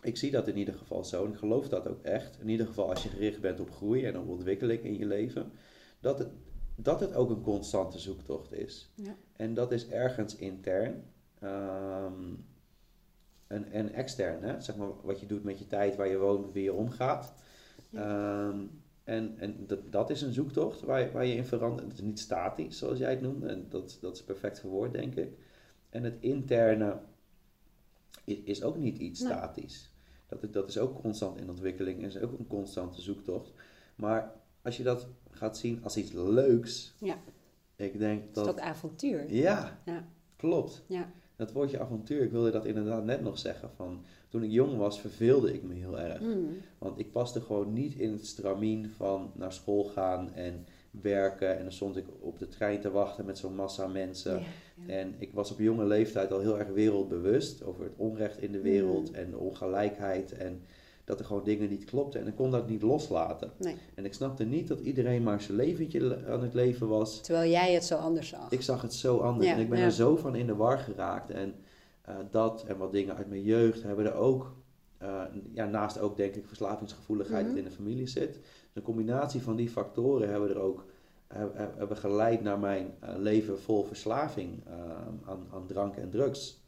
Ik 0.00 0.16
zie 0.16 0.30
dat 0.30 0.48
in 0.48 0.56
ieder 0.56 0.74
geval 0.74 1.04
zo 1.04 1.24
en 1.24 1.32
ik 1.32 1.38
geloof 1.38 1.68
dat 1.68 1.88
ook 1.88 2.02
echt. 2.02 2.38
In 2.40 2.48
ieder 2.48 2.66
geval 2.66 2.88
als 2.88 3.02
je 3.02 3.08
gericht 3.08 3.40
bent 3.40 3.60
op 3.60 3.70
groei 3.70 4.04
en 4.04 4.18
op 4.18 4.28
ontwikkeling 4.28 4.82
in 4.82 4.98
je 4.98 5.06
leven, 5.06 5.52
dat 6.00 6.18
het, 6.18 6.28
dat 6.76 7.00
het 7.00 7.14
ook 7.14 7.30
een 7.30 7.42
constante 7.42 7.98
zoektocht 7.98 8.52
is. 8.52 8.92
Ja. 8.94 9.16
En 9.32 9.54
dat 9.54 9.72
is 9.72 9.88
ergens 9.88 10.36
intern 10.36 11.04
ehm, 11.40 12.34
en, 13.52 13.72
en 13.72 13.92
extern, 13.92 14.42
hè? 14.42 14.60
zeg 14.60 14.76
maar 14.76 14.88
wat 15.02 15.20
je 15.20 15.26
doet 15.26 15.44
met 15.44 15.58
je 15.58 15.66
tijd, 15.66 15.96
waar 15.96 16.08
je 16.08 16.18
woont, 16.18 16.52
wie 16.52 16.62
je 16.62 16.72
omgaat. 16.72 17.34
Ehm, 17.92 18.58
en 19.04 19.34
en 19.38 19.66
dat, 19.66 19.92
dat 19.92 20.10
is 20.10 20.22
een 20.22 20.32
zoektocht 20.32 20.80
waar, 20.80 21.00
je- 21.00 21.10
waar 21.10 21.26
je 21.26 21.34
in 21.34 21.44
verandert. 21.44 21.88
Het 21.88 21.98
is 21.98 22.04
niet 22.04 22.18
statisch, 22.20 22.78
zoals 22.78 22.98
jij 22.98 23.10
het 23.10 23.20
noemde. 23.20 23.46
En 23.48 23.66
dat, 23.68 23.98
dat 24.00 24.16
is 24.16 24.22
perfect 24.22 24.60
verwoord, 24.60 24.92
denk 24.92 25.14
ik. 25.14 25.28
En 25.90 26.04
het 26.04 26.16
interne 26.20 26.98
is, 28.24 28.36
is 28.44 28.62
ook 28.62 28.76
niet 28.76 28.98
iets 28.98 29.20
Nee. 29.20 29.32
statisch. 29.32 29.90
Dat, 30.28 30.42
is- 30.42 30.50
dat 30.50 30.68
is 30.68 30.78
ook 30.78 31.00
constant 31.00 31.38
in 31.38 31.48
ontwikkeling 31.50 31.98
en 32.00 32.06
is 32.06 32.18
ook 32.18 32.38
een 32.38 32.46
constante 32.46 33.00
zoektocht. 33.00 33.52
Maar 33.94 34.32
als 34.62 34.76
je 34.76 34.82
dat 34.82 35.08
gaat 35.30 35.58
zien 35.58 35.80
als 35.82 35.96
iets 35.96 36.12
leuks, 36.12 36.94
Ja. 36.98 37.16
ik 37.76 37.98
denk 37.98 38.20
Het 38.20 38.36
is 38.36 38.42
dat... 38.44 38.48
ook 38.48 38.58
avontuur. 38.60 39.32
Ja, 39.32 39.80
Ja. 39.84 40.04
klopt. 40.36 40.82
Ja. 40.86 41.12
Dat 41.36 41.52
woordje 41.52 41.80
avontuur, 41.80 42.22
ik 42.22 42.30
wilde 42.30 42.50
dat 42.50 42.64
inderdaad 42.64 43.04
net 43.04 43.22
nog 43.22 43.38
zeggen. 43.38 43.70
Van, 43.76 44.02
toen 44.28 44.42
ik 44.42 44.50
jong 44.50 44.76
was, 44.76 45.00
verveelde 45.00 45.54
ik 45.54 45.62
me 45.62 45.74
heel 45.74 45.98
erg. 46.00 46.20
Mm. 46.20 46.48
Want 46.78 46.98
ik 46.98 47.12
paste 47.12 47.40
gewoon 47.40 47.72
niet 47.72 47.94
in 47.94 48.12
het 48.12 48.26
stramien 48.26 48.90
van 48.96 49.30
naar 49.34 49.52
school 49.52 49.84
gaan 49.84 50.34
en 50.34 50.66
werken. 50.90 51.56
En 51.56 51.62
dan 51.62 51.72
stond 51.72 51.96
ik 51.96 52.04
op 52.20 52.38
de 52.38 52.48
trein 52.48 52.80
te 52.80 52.90
wachten 52.90 53.24
met 53.24 53.38
zo'n 53.38 53.54
massa 53.54 53.86
mensen. 53.86 54.42
En 54.86 55.14
ik 55.18 55.32
was 55.32 55.50
op 55.52 55.58
jonge 55.58 55.84
leeftijd 55.86 56.32
al 56.32 56.40
heel 56.40 56.58
erg 56.58 56.68
wereldbewust 56.68 57.62
over 57.62 57.84
het 57.84 57.92
onrecht 57.96 58.42
in 58.42 58.52
de 58.52 58.60
wereld 58.60 59.08
Mm. 59.08 59.14
en 59.14 59.30
de 59.30 59.38
ongelijkheid. 59.38 60.32
En 60.32 60.62
dat 61.12 61.20
er 61.20 61.26
gewoon 61.26 61.44
dingen 61.44 61.68
niet 61.68 61.84
klopten. 61.84 62.20
En 62.20 62.26
ik 62.26 62.34
kon 62.34 62.50
dat 62.50 62.68
niet 62.68 62.82
loslaten. 62.82 63.50
Nee. 63.58 63.76
En 63.94 64.04
ik 64.04 64.14
snapte 64.14 64.44
niet 64.44 64.68
dat 64.68 64.80
iedereen 64.80 65.22
maar 65.22 65.40
zijn 65.40 65.56
leventje 65.56 66.00
le- 66.00 66.24
aan 66.28 66.42
het 66.42 66.54
leven 66.54 66.88
was. 66.88 67.20
Terwijl 67.20 67.50
jij 67.50 67.72
het 67.72 67.84
zo 67.84 67.96
anders 67.96 68.28
zag. 68.28 68.50
Ik 68.50 68.62
zag 68.62 68.82
het 68.82 68.94
zo 68.94 69.18
anders 69.18 69.46
Ja, 69.46 69.54
en 69.54 69.60
ik 69.60 69.68
ben 69.68 69.78
ja. 69.78 69.84
er 69.84 69.90
zo 69.92 70.16
van 70.16 70.34
in 70.34 70.46
de 70.46 70.54
war 70.56 70.78
geraakt. 70.78 71.30
En 71.30 71.54
eh, 72.02 72.14
dat 72.30 72.64
en 72.66 72.76
wat 72.76 72.92
dingen 72.92 73.16
uit 73.16 73.28
mijn 73.28 73.42
jeugd 73.42 73.82
hebben 73.82 74.04
er 74.06 74.14
ook, 74.14 74.54
eh, 74.98 75.22
ja, 75.54 75.66
naast 75.66 75.98
ook 76.00 76.16
denk 76.16 76.34
ik 76.34 76.46
verslavingsgevoeligheid 76.46 77.44
Mhm. 77.46 77.54
dat 77.54 77.64
in 77.64 77.68
de 77.70 77.74
familie 77.76 78.06
zit. 78.06 78.32
Dus 78.34 78.42
een 78.74 78.82
combinatie 78.82 79.42
van 79.42 79.56
die 79.56 79.68
factoren 79.68 80.28
hebben 80.30 80.48
er 80.50 80.58
ook 80.60 80.84
heb- 81.26 81.56
heb- 81.56 81.78
hebben 81.78 81.96
geleid 81.96 82.42
naar 82.42 82.58
mijn 82.58 82.94
eh, 83.00 83.08
leven 83.18 83.58
vol 83.60 83.84
verslaving 83.84 84.62
aan, 85.24 85.46
aan 85.52 85.66
drank 85.66 85.96
en 85.96 86.10
drugs. 86.10 86.60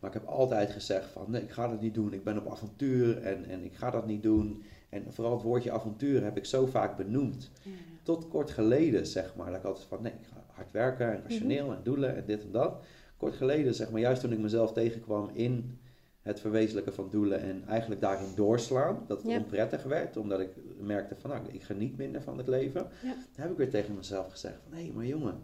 Maar 0.00 0.14
ik 0.14 0.20
heb 0.20 0.28
altijd 0.28 0.70
gezegd 0.70 1.10
van 1.10 1.30
nee, 1.30 1.42
ik 1.42 1.50
ga 1.50 1.68
dat 1.68 1.80
niet 1.80 1.94
doen. 1.94 2.12
Ik 2.12 2.24
ben 2.24 2.38
op 2.38 2.50
avontuur 2.50 3.22
en, 3.22 3.44
en 3.44 3.64
ik 3.64 3.74
ga 3.74 3.90
dat 3.90 4.06
niet 4.06 4.22
doen. 4.22 4.62
En 4.88 5.04
vooral 5.12 5.32
het 5.32 5.42
woordje 5.42 5.70
avontuur 5.70 6.22
heb 6.24 6.36
ik 6.36 6.44
zo 6.44 6.66
vaak 6.66 6.96
benoemd 6.96 7.50
Ja. 7.62 7.70
tot 8.02 8.28
kort 8.28 8.50
geleden, 8.50 9.06
zeg 9.06 9.36
maar, 9.36 9.46
dat 9.50 9.56
ik 9.56 9.64
altijd 9.64 9.86
van 9.86 10.02
nee, 10.02 10.12
ik 10.12 10.26
ga 10.32 10.44
hard 10.52 10.70
werken 10.72 11.12
en 11.12 11.22
rationeel 11.22 11.72
en 11.72 11.80
doelen 11.82 12.16
en 12.16 12.22
dit 12.26 12.42
en 12.44 12.50
dat. 12.52 12.84
Kort 13.16 13.34
geleden, 13.34 13.74
zeg 13.74 13.90
maar, 13.90 14.00
juist 14.00 14.20
toen 14.20 14.32
ik 14.32 14.38
mezelf 14.38 14.72
tegenkwam 14.72 15.30
in 15.32 15.78
het 16.22 16.40
verwezenlijken 16.40 16.94
van 16.94 17.08
doelen 17.10 17.40
en 17.40 17.62
eigenlijk 17.68 18.00
daarin 18.00 18.28
doorslaan, 18.34 19.04
dat 19.06 19.22
het 19.22 19.30
Ja. 19.30 19.36
onprettig 19.38 19.82
werd, 19.82 20.16
omdat 20.16 20.40
ik 20.40 20.50
merkte 20.80 21.16
van 21.16 21.30
nou, 21.30 21.42
ik 21.52 21.62
geniet 21.62 21.96
minder 21.96 22.22
van 22.22 22.38
het 22.38 22.48
leven, 22.48 22.80
Ja. 23.02 23.08
dan 23.14 23.42
heb 23.42 23.50
ik 23.50 23.56
weer 23.56 23.70
tegen 23.70 23.94
mezelf 23.94 24.30
gezegd 24.30 24.58
van 24.68 24.78
hé, 24.78 24.90
maar 24.94 25.06
jongen, 25.06 25.42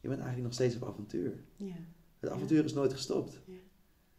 je 0.00 0.08
bent 0.08 0.20
eigenlijk 0.20 0.42
nog 0.42 0.52
steeds 0.52 0.76
op 0.76 0.88
avontuur. 0.88 1.32
Ja. 1.56 1.74
Het 2.20 2.30
avontuur 2.30 2.64
is 2.64 2.72
nooit 2.74 2.92
gestopt. 2.92 3.40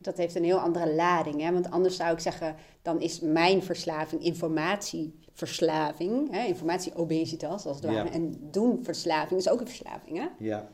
Dat 0.02 0.18
heeft 0.18 0.36
een 0.36 0.44
heel 0.44 0.60
andere 0.60 0.94
lading. 0.94 1.42
Hè? 1.42 1.52
Want 1.52 1.72
anders 1.72 1.96
zou 1.96 2.14
ik 2.14 2.20
zeggen, 2.20 2.56
dan 2.82 3.02
is 3.02 3.20
mijn 3.20 3.64
verslaving 3.64 4.24
informatieverslaving. 4.24 6.32
Hè? 6.32 6.46
Informatieobesitas, 6.46 7.66
als 7.66 7.76
het 7.76 7.86
Ja. 7.86 7.92
ware. 7.94 8.10
En 8.10 8.38
doen-verslaving 8.52 9.40
is 9.40 9.50
ook 9.50 9.60
een 9.60 9.68
verslaving. 9.68 10.18
Hè? 10.18 10.28
Ja, 10.40 10.68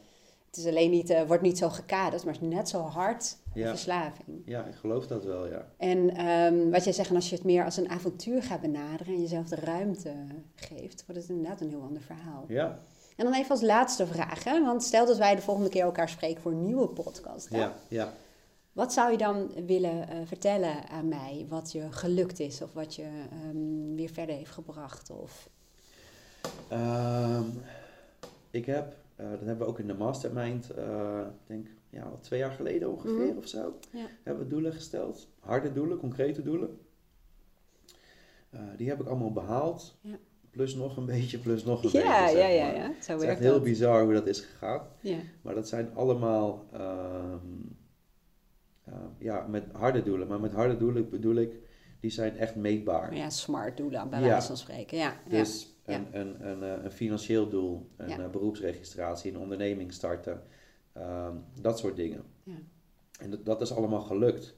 Het 0.47 0.57
is 0.65 0.71
alleen 0.71 0.91
niet, 0.91 1.09
eh, 1.09 1.23
wordt 1.23 1.43
niet 1.43 1.57
zo 1.57 1.69
gekaderd, 1.69 2.23
maar 2.25 2.33
het 2.33 2.43
is 2.43 2.49
net 2.49 2.69
zo 2.69 2.79
hard 2.79 3.37
Ja. 3.53 3.69
verslaving. 3.69 4.41
ja, 4.45 4.65
ik 4.65 4.75
geloof 4.75 5.07
dat 5.07 5.23
wel, 5.23 5.47
ja. 5.47 5.65
En 5.77 6.15
ehm, 6.15 6.69
wat 6.69 6.83
jij 6.83 6.93
zegt, 6.93 7.11
als 7.11 7.29
je 7.29 7.35
het 7.35 7.43
meer 7.43 7.65
als 7.65 7.77
een 7.77 7.89
avontuur 7.89 8.43
gaat 8.43 8.61
benaderen 8.61 9.13
en 9.13 9.21
jezelf 9.21 9.47
de 9.47 9.55
ruimte 9.55 10.13
geeft, 10.55 11.03
wordt 11.07 11.21
het 11.21 11.29
inderdaad 11.29 11.61
een 11.61 11.69
heel 11.69 11.81
ander 11.81 12.01
verhaal. 12.01 12.45
Ja, 12.47 12.79
En 13.15 13.25
dan 13.25 13.33
even 13.33 13.49
als 13.49 13.61
laatste 13.61 14.07
vraag, 14.07 14.43
hè? 14.43 14.63
want 14.63 14.83
stel 14.83 15.05
dat 15.05 15.17
wij 15.17 15.35
de 15.35 15.41
volgende 15.41 15.69
keer 15.69 15.83
elkaar 15.83 16.09
spreken 16.09 16.41
voor 16.41 16.51
een 16.51 16.65
nieuwe 16.65 16.87
podcast. 16.87 17.49
Hè? 17.49 17.57
ja, 17.57 17.73
ja. 17.87 18.13
Wat 18.77 18.93
zou 18.93 19.11
je 19.11 19.17
dan 19.17 19.51
willen 19.65 20.07
eh, 20.09 20.17
vertellen 20.25 20.89
aan 20.89 21.07
mij 21.07 21.45
wat 21.49 21.71
je 21.71 21.91
gelukt 21.91 22.39
is 22.39 22.61
of 22.61 22.73
wat 22.73 22.95
je 22.95 23.03
ehm, 23.31 23.95
weer 23.95 24.09
verder 24.09 24.35
heeft 24.35 24.51
gebracht? 24.51 25.09
Of... 25.09 25.49
Ehm, 26.69 27.43
ik 28.51 28.65
heb, 28.65 28.95
eh, 29.15 29.29
dat 29.29 29.39
hebben 29.39 29.57
we 29.57 29.65
ook 29.65 29.79
in 29.79 29.87
de 29.87 29.93
mastermind, 29.93 30.69
eh, 30.69 31.19
ik 31.19 31.47
denk 31.47 31.67
ja, 31.89 32.09
wat 32.09 32.23
twee 32.23 32.39
jaar 32.39 32.51
geleden 32.51 32.91
ongeveer 32.91 33.27
Mhm. 33.27 33.37
of 33.37 33.47
zo, 33.47 33.77
Ja. 33.91 34.05
hebben 34.23 34.43
we 34.43 34.49
doelen 34.49 34.73
gesteld. 34.73 35.27
Harde 35.39 35.71
doelen, 35.73 35.97
concrete 35.97 36.43
doelen. 36.43 36.79
Die 38.77 38.89
heb 38.89 39.01
ik 39.01 39.07
allemaal 39.07 39.31
behaald. 39.33 39.97
Ja. 40.01 40.17
Plus 40.49 40.75
nog 40.75 40.97
een 40.97 41.05
beetje, 41.05 41.37
plus 41.37 41.63
nog 41.63 41.83
een 41.83 41.89
Ja, 41.91 42.23
beetje. 42.23 42.37
ja, 42.37 42.47
ja, 42.47 42.71
ja. 42.71 42.91
Zo 43.01 43.11
Het 43.13 43.21
is 43.21 43.27
echt 43.27 43.39
heel 43.39 43.51
dat. 43.53 43.63
bizar 43.63 44.03
hoe 44.03 44.13
dat 44.13 44.27
is 44.27 44.39
gegaan. 44.39 44.81
Ja. 44.99 45.17
Maar 45.41 45.55
dat 45.55 45.67
zijn 45.67 45.95
allemaal, 45.95 46.65
ehm, 46.73 47.37
eh, 48.87 48.93
ja, 49.17 49.47
met 49.47 49.65
harde 49.71 50.03
doelen. 50.03 50.27
Maar 50.27 50.39
met 50.39 50.53
harde 50.53 50.77
doelen 50.77 51.09
bedoel 51.09 51.35
ik, 51.35 51.53
die 51.99 52.11
zijn 52.11 52.37
echt 52.37 52.55
meetbaar. 52.55 53.15
ja, 53.15 53.29
smart 53.29 53.77
doelen, 53.77 54.09
bij 54.09 54.21
wijze 54.21 54.47
van 54.47 54.57
spreken. 54.57 54.97
Ja, 54.97 55.13
Dus 55.27 55.75
een, 55.85 56.19
een, 56.19 56.47
een, 56.47 56.63
eh, 56.63 56.83
een 56.83 56.91
financieel 56.91 57.49
doel, 57.49 57.89
een 57.97 58.21
eh, 58.21 58.29
beroepsregistratie, 58.29 59.31
een 59.31 59.39
onderneming 59.39 59.93
starten, 59.93 60.43
ehm, 60.93 61.35
dat 61.61 61.79
soort 61.79 61.95
dingen. 61.95 62.23
Ja. 62.43 62.57
En 63.19 63.29
dat, 63.29 63.45
dat 63.45 63.61
is 63.61 63.73
allemaal 63.73 64.01
gelukt. 64.01 64.55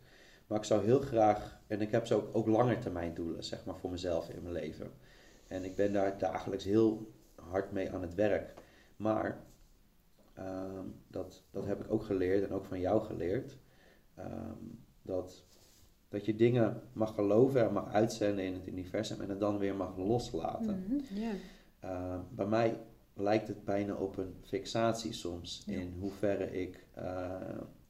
Maar 0.47 0.57
ik 0.57 0.63
zou 0.63 0.85
heel 0.85 0.99
graag, 0.99 1.59
en 1.67 1.81
ik 1.81 1.91
heb 1.91 2.05
zo 2.05 2.17
ook, 2.17 2.29
ook 2.35 2.47
langetermijn 2.47 3.13
doelen, 3.13 3.43
zeg 3.43 3.65
maar, 3.65 3.77
voor 3.77 3.89
mezelf 3.91 4.29
in 4.29 4.41
mijn 4.41 4.53
leven. 4.53 4.91
En 5.47 5.63
ik 5.63 5.75
ben 5.75 5.93
daar 5.93 6.17
dagelijks 6.17 6.63
heel 6.63 7.11
hard 7.35 7.71
mee 7.71 7.91
aan 7.91 8.01
het 8.01 8.15
werk. 8.15 8.53
Maar 8.95 9.43
ehm, 10.33 10.85
dat, 11.07 11.43
dat 11.51 11.65
heb 11.65 11.79
ik 11.79 11.91
ook 11.91 12.03
geleerd 12.03 12.43
en 12.43 12.53
ook 12.53 12.65
van 12.65 12.79
jou 12.79 13.01
geleerd. 13.01 13.57
Ehm, 14.19 14.55
dat, 15.01 15.43
dat 16.09 16.25
je 16.25 16.35
dingen 16.35 16.81
mag 16.93 17.13
geloven 17.15 17.67
en 17.67 17.73
mag 17.73 17.93
uitzenden 17.93 18.45
in 18.45 18.53
het 18.53 18.67
universum 18.67 19.21
en 19.21 19.29
het 19.29 19.39
dan 19.39 19.57
weer 19.57 19.75
mag 19.75 19.97
loslaten. 19.97 20.83
Mhm. 20.87 21.21
Uh, 21.85 22.15
bij 22.31 22.45
mij 22.45 22.77
lijkt 23.13 23.47
het 23.47 23.63
bijna 23.65 23.93
op 23.93 24.17
een 24.17 24.33
fixatie 24.43 25.13
soms 25.13 25.63
Ja. 25.65 25.73
in 25.73 25.93
hoeverre 25.99 26.61
ik 26.61 26.85
uh, 26.97 27.31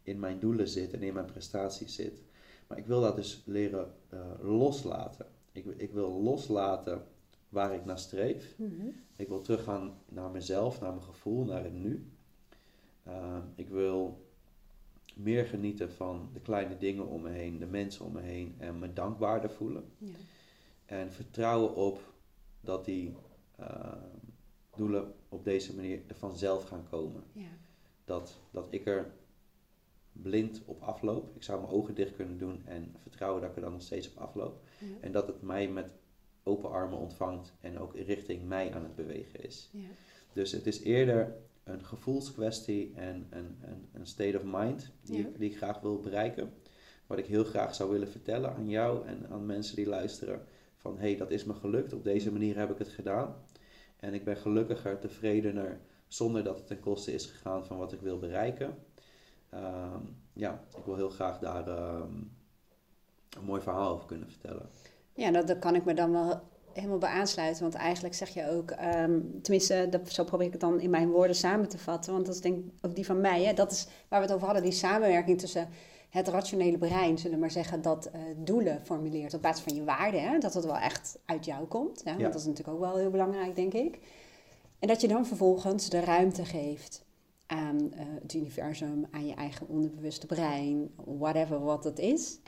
in 0.03 0.19
mijn 0.19 0.39
doelen 0.39 0.67
zit 0.67 0.93
en 0.93 1.03
in 1.03 1.13
mijn 1.13 1.25
prestaties 1.25 1.95
zit. 1.95 2.21
Maar 2.67 2.77
ik 2.77 2.85
wil 2.85 3.01
dat 3.01 3.15
dus 3.15 3.41
leren 3.45 3.93
uh, 4.13 4.19
loslaten. 4.41 5.25
Ik, 5.51 5.65
ik 5.77 5.91
wil 5.93 6.21
loslaten 6.21 7.03
waar 7.49 7.73
ik 7.73 7.85
naar 7.85 7.99
streef. 7.99 8.55
Mhm. 8.57 8.87
Ik 9.15 9.27
wil 9.27 9.41
teruggaan 9.41 9.93
naar 10.09 10.29
mezelf, 10.29 10.81
naar 10.81 10.91
mijn 10.91 11.03
gevoel, 11.03 11.45
naar 11.45 11.63
het 11.63 11.73
nu. 11.73 12.11
Uh, 13.07 13.37
ik 13.55 13.69
wil 13.69 14.27
meer 15.23 15.45
genieten 15.45 15.91
van 15.91 16.29
de 16.33 16.39
kleine 16.39 16.77
dingen 16.77 17.07
om 17.07 17.21
me 17.21 17.29
heen, 17.29 17.59
de 17.59 17.65
mensen 17.65 18.05
om 18.05 18.11
me 18.11 18.21
heen 18.21 18.55
en 18.57 18.79
me 18.79 18.93
dankbaarder 18.93 19.49
voelen. 19.49 19.83
Ja. 19.97 20.15
En 20.85 21.11
vertrouwen 21.11 21.75
op 21.75 22.13
dat 22.61 22.85
die 22.85 23.15
uh, 23.59 23.91
doelen 24.75 25.13
op 25.29 25.43
deze 25.43 25.75
manier 25.75 26.01
er 26.07 26.15
vanzelf 26.15 26.67
gaan 26.67 26.87
komen. 26.89 27.23
Ja. 27.31 27.47
Dat, 28.05 28.39
dat 28.51 28.67
ik 28.69 28.85
er 28.85 29.11
blind 30.11 30.61
op 30.65 30.81
afloop. 30.81 31.35
Ik 31.35 31.43
zou 31.43 31.61
mijn 31.61 31.73
ogen 31.73 31.95
dicht 31.95 32.15
kunnen 32.15 32.37
doen 32.37 32.65
en 32.65 32.95
vertrouwen 32.97 33.41
dat 33.41 33.49
ik 33.49 33.55
er 33.55 33.61
dan 33.61 33.71
nog 33.71 33.81
steeds 33.81 34.09
op 34.11 34.17
afloop. 34.17 34.61
Ja. 34.79 34.87
En 35.01 35.11
dat 35.11 35.27
het 35.27 35.41
mij 35.41 35.69
met 35.69 35.93
open 36.43 36.69
armen 36.69 36.97
ontvangt 36.97 37.53
en 37.61 37.79
ook 37.79 37.95
richting 37.95 38.47
mij 38.47 38.73
aan 38.73 38.83
het 38.83 38.95
bewegen 38.95 39.43
is. 39.43 39.69
Ja. 39.71 39.87
Dus 40.33 40.51
het 40.51 40.67
is 40.67 40.81
eerder 40.81 41.35
een 41.63 41.85
gevoelskwestie 41.85 42.93
en 42.95 43.27
een, 43.29 43.57
een, 43.61 43.89
een 43.93 44.07
state 44.07 44.37
of 44.37 44.43
mind 44.45 44.91
die, 45.01 45.17
Ja. 45.17 45.27
ik, 45.27 45.39
die 45.39 45.49
ik 45.49 45.57
graag 45.57 45.79
wil 45.79 45.99
bereiken. 45.99 46.53
wat 47.07 47.17
ik 47.17 47.25
heel 47.25 47.43
graag 47.43 47.75
zou 47.75 47.89
willen 47.91 48.07
vertellen 48.09 48.55
aan 48.55 48.69
jou 48.69 49.05
en 49.07 49.27
aan 49.29 49.45
mensen 49.45 49.75
die 49.75 49.87
luisteren. 49.87 50.41
Van 50.77 50.93
hé, 50.97 51.07
hey, 51.07 51.17
dat 51.17 51.31
is 51.31 51.43
me 51.43 51.53
gelukt. 51.53 51.93
Op 51.93 52.03
deze 52.03 52.31
manier 52.31 52.57
heb 52.57 52.71
ik 52.71 52.77
het 52.77 52.87
gedaan. 52.87 53.35
En 53.97 54.13
ik 54.13 54.23
ben 54.23 54.37
gelukkiger, 54.37 54.99
tevredener, 54.99 55.79
zonder 56.07 56.43
dat 56.43 56.57
het 56.57 56.67
ten 56.67 56.79
koste 56.79 57.13
is 57.13 57.25
gegaan 57.25 57.65
van 57.65 57.77
wat 57.77 57.91
ik 57.91 58.01
wil 58.01 58.19
bereiken. 58.19 58.77
Ehm, 59.49 60.01
ja, 60.33 60.63
ik 60.77 60.83
wil 60.85 60.95
heel 60.95 61.09
graag 61.09 61.39
daar 61.39 61.67
ehm, 61.67 62.13
een 63.37 63.43
mooi 63.45 63.61
verhaal 63.61 63.93
over 63.93 64.05
kunnen 64.05 64.29
vertellen. 64.29 64.69
Ja, 65.13 65.31
dat, 65.31 65.47
dat 65.47 65.59
kan 65.59 65.75
ik 65.75 65.85
me 65.85 65.93
dan 65.93 66.11
wel 66.11 66.48
helemaal 66.73 66.97
bij 66.97 67.09
aansluiten. 67.09 67.61
Want 67.61 67.73
eigenlijk 67.73 68.15
zeg 68.15 68.29
je 68.29 68.49
ook, 68.49 68.71
ehm, 68.71 69.19
tenminste, 69.41 69.87
dat, 69.89 70.11
zo 70.11 70.23
probeer 70.23 70.45
ik 70.45 70.51
het 70.51 70.61
dan 70.61 70.79
in 70.79 70.89
mijn 70.89 71.09
woorden 71.09 71.35
samen 71.35 71.69
te 71.69 71.77
vatten. 71.77 72.13
Want 72.13 72.25
dat 72.25 72.35
is 72.35 72.41
denk 72.41 72.57
ik 72.57 72.71
ook 72.81 72.95
die 72.95 73.05
van 73.05 73.21
mij. 73.21 73.43
Hè? 73.43 73.53
Dat 73.53 73.71
is 73.71 73.87
waar 74.07 74.19
we 74.19 74.25
het 74.25 74.35
over 74.35 74.45
hadden, 74.45 74.63
die 74.63 74.71
samenwerking 74.71 75.39
tussen 75.39 75.69
het 76.09 76.27
rationele 76.27 76.77
brein, 76.77 77.17
zullen 77.17 77.35
we 77.35 77.41
maar 77.41 77.51
zeggen, 77.51 77.81
dat 77.81 78.09
uh, 78.15 78.21
doelen 78.37 78.81
formuleert 78.83 79.33
op 79.33 79.41
basis 79.41 79.63
van 79.63 79.75
je 79.75 79.83
waarden. 79.83 80.21
Hè? 80.21 80.37
Dat 80.37 80.53
het 80.53 80.65
wel 80.65 80.77
echt 80.77 81.19
uit 81.25 81.45
jou 81.45 81.65
komt. 81.65 82.03
Hè? 82.03 82.11
Want 82.11 82.33
dat 82.33 82.41
is 82.41 82.45
natuurlijk 82.45 82.77
ook 82.77 82.83
wel 82.83 82.97
heel 82.97 83.09
belangrijk, 83.09 83.55
denk 83.55 83.73
ik. 83.73 83.99
En 84.79 84.87
dat 84.87 85.01
je 85.01 85.07
dan 85.07 85.25
vervolgens 85.25 85.89
de 85.89 85.99
ruimte 85.99 86.45
geeft 86.45 87.05
aan 87.45 87.77
uh, 87.81 87.99
het 88.21 88.33
universum, 88.33 89.07
aan 89.11 89.27
je 89.27 89.33
eigen 89.33 89.67
onderbewuste 89.67 90.25
brein, 90.25 90.91
whatever 91.05 91.59
wat 91.59 91.83
het 91.83 91.99
is. 91.99 92.39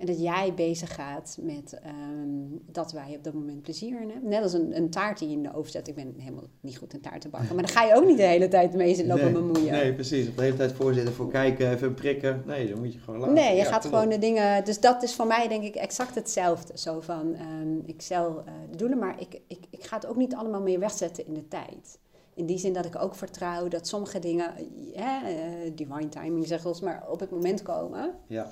En 0.00 0.06
dat 0.06 0.20
jij 0.20 0.54
bezig 0.54 0.94
gaat 0.94 1.38
met 1.40 1.80
um, 1.86 2.62
dat 2.66 2.92
wij 2.92 3.14
op 3.16 3.24
dat 3.24 3.34
moment 3.34 3.62
plezier 3.62 4.00
in 4.00 4.10
hebben. 4.10 4.28
Net 4.30 4.42
als 4.42 4.52
een, 4.52 4.76
een 4.76 4.90
taart 4.90 5.18
die 5.18 5.28
je 5.28 5.34
in 5.34 5.42
de 5.42 5.54
oven 5.54 5.70
zet. 5.70 5.88
Ik 5.88 5.94
ben 5.94 6.14
helemaal 6.18 6.44
niet 6.60 6.78
goed 6.78 6.92
in 6.92 7.00
taart 7.00 7.20
te 7.20 7.28
bakken. 7.28 7.54
Maar 7.54 7.64
dan 7.64 7.74
ga 7.74 7.82
je 7.82 7.94
ook 7.94 8.06
niet 8.06 8.16
de 8.16 8.22
hele 8.22 8.48
tijd 8.48 8.74
mee 8.74 8.94
zitten 8.94 9.06
lopen 9.06 9.32
nee, 9.32 9.42
bemoeien. 9.42 9.72
Nee, 9.72 9.94
precies. 9.94 10.28
Op 10.28 10.36
de 10.36 10.42
hele 10.42 10.56
tijd 10.56 10.72
voorzitten 10.72 11.14
voor 11.14 11.30
kijken, 11.30 11.70
even 11.70 11.94
prikken. 11.94 12.42
Nee, 12.46 12.68
dan 12.68 12.78
moet 12.78 12.92
je 12.92 12.98
gewoon 12.98 13.20
laten. 13.20 13.34
Nee, 13.34 13.56
je 13.56 13.64
gaat 13.64 13.84
gewoon 13.84 14.08
de 14.08 14.18
dingen... 14.18 14.64
Dus 14.64 14.80
dat 14.80 15.02
is 15.02 15.14
voor 15.14 15.26
mij 15.26 15.48
denk 15.48 15.64
ik 15.64 15.74
exact 15.74 16.14
hetzelfde. 16.14 16.78
Zo 16.78 17.00
van, 17.00 17.36
um, 17.60 17.82
ik 17.86 18.02
stel 18.02 18.30
uh, 18.30 18.52
de 18.70 18.76
doelen, 18.76 18.98
maar 18.98 19.20
ik, 19.20 19.40
ik, 19.46 19.60
ik 19.70 19.84
ga 19.84 19.96
het 19.96 20.06
ook 20.06 20.16
niet 20.16 20.34
allemaal 20.34 20.62
meer 20.62 20.78
wegzetten 20.78 21.26
in 21.26 21.34
de 21.34 21.48
tijd. 21.48 21.98
In 22.34 22.46
die 22.46 22.58
zin 22.58 22.72
dat 22.72 22.84
ik 22.84 23.02
ook 23.02 23.14
vertrouw 23.14 23.68
dat 23.68 23.86
sommige 23.86 24.18
dingen, 24.18 24.54
uh, 24.96 25.02
divine 25.74 26.08
timing 26.08 26.46
zeggen 26.46 26.72
we 26.72 26.84
maar 26.84 27.04
op 27.10 27.20
het 27.20 27.30
moment 27.30 27.62
komen. 27.62 28.14
Ja. 28.26 28.48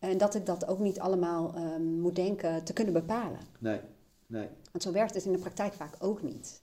En 0.00 0.18
dat 0.18 0.34
ik 0.34 0.46
dat 0.46 0.66
ook 0.66 0.78
niet 0.78 1.00
allemaal 1.00 1.56
um, 1.56 2.00
moet 2.00 2.16
denken 2.16 2.64
te 2.64 2.72
kunnen 2.72 2.94
bepalen. 2.94 3.40
Nee, 3.58 3.80
nee. 4.26 4.48
Want 4.72 4.82
zo 4.82 4.92
werkt 4.92 5.14
het 5.14 5.24
in 5.24 5.32
de 5.32 5.38
praktijk 5.38 5.72
vaak 5.72 5.96
ook 5.98 6.22
niet. 6.22 6.62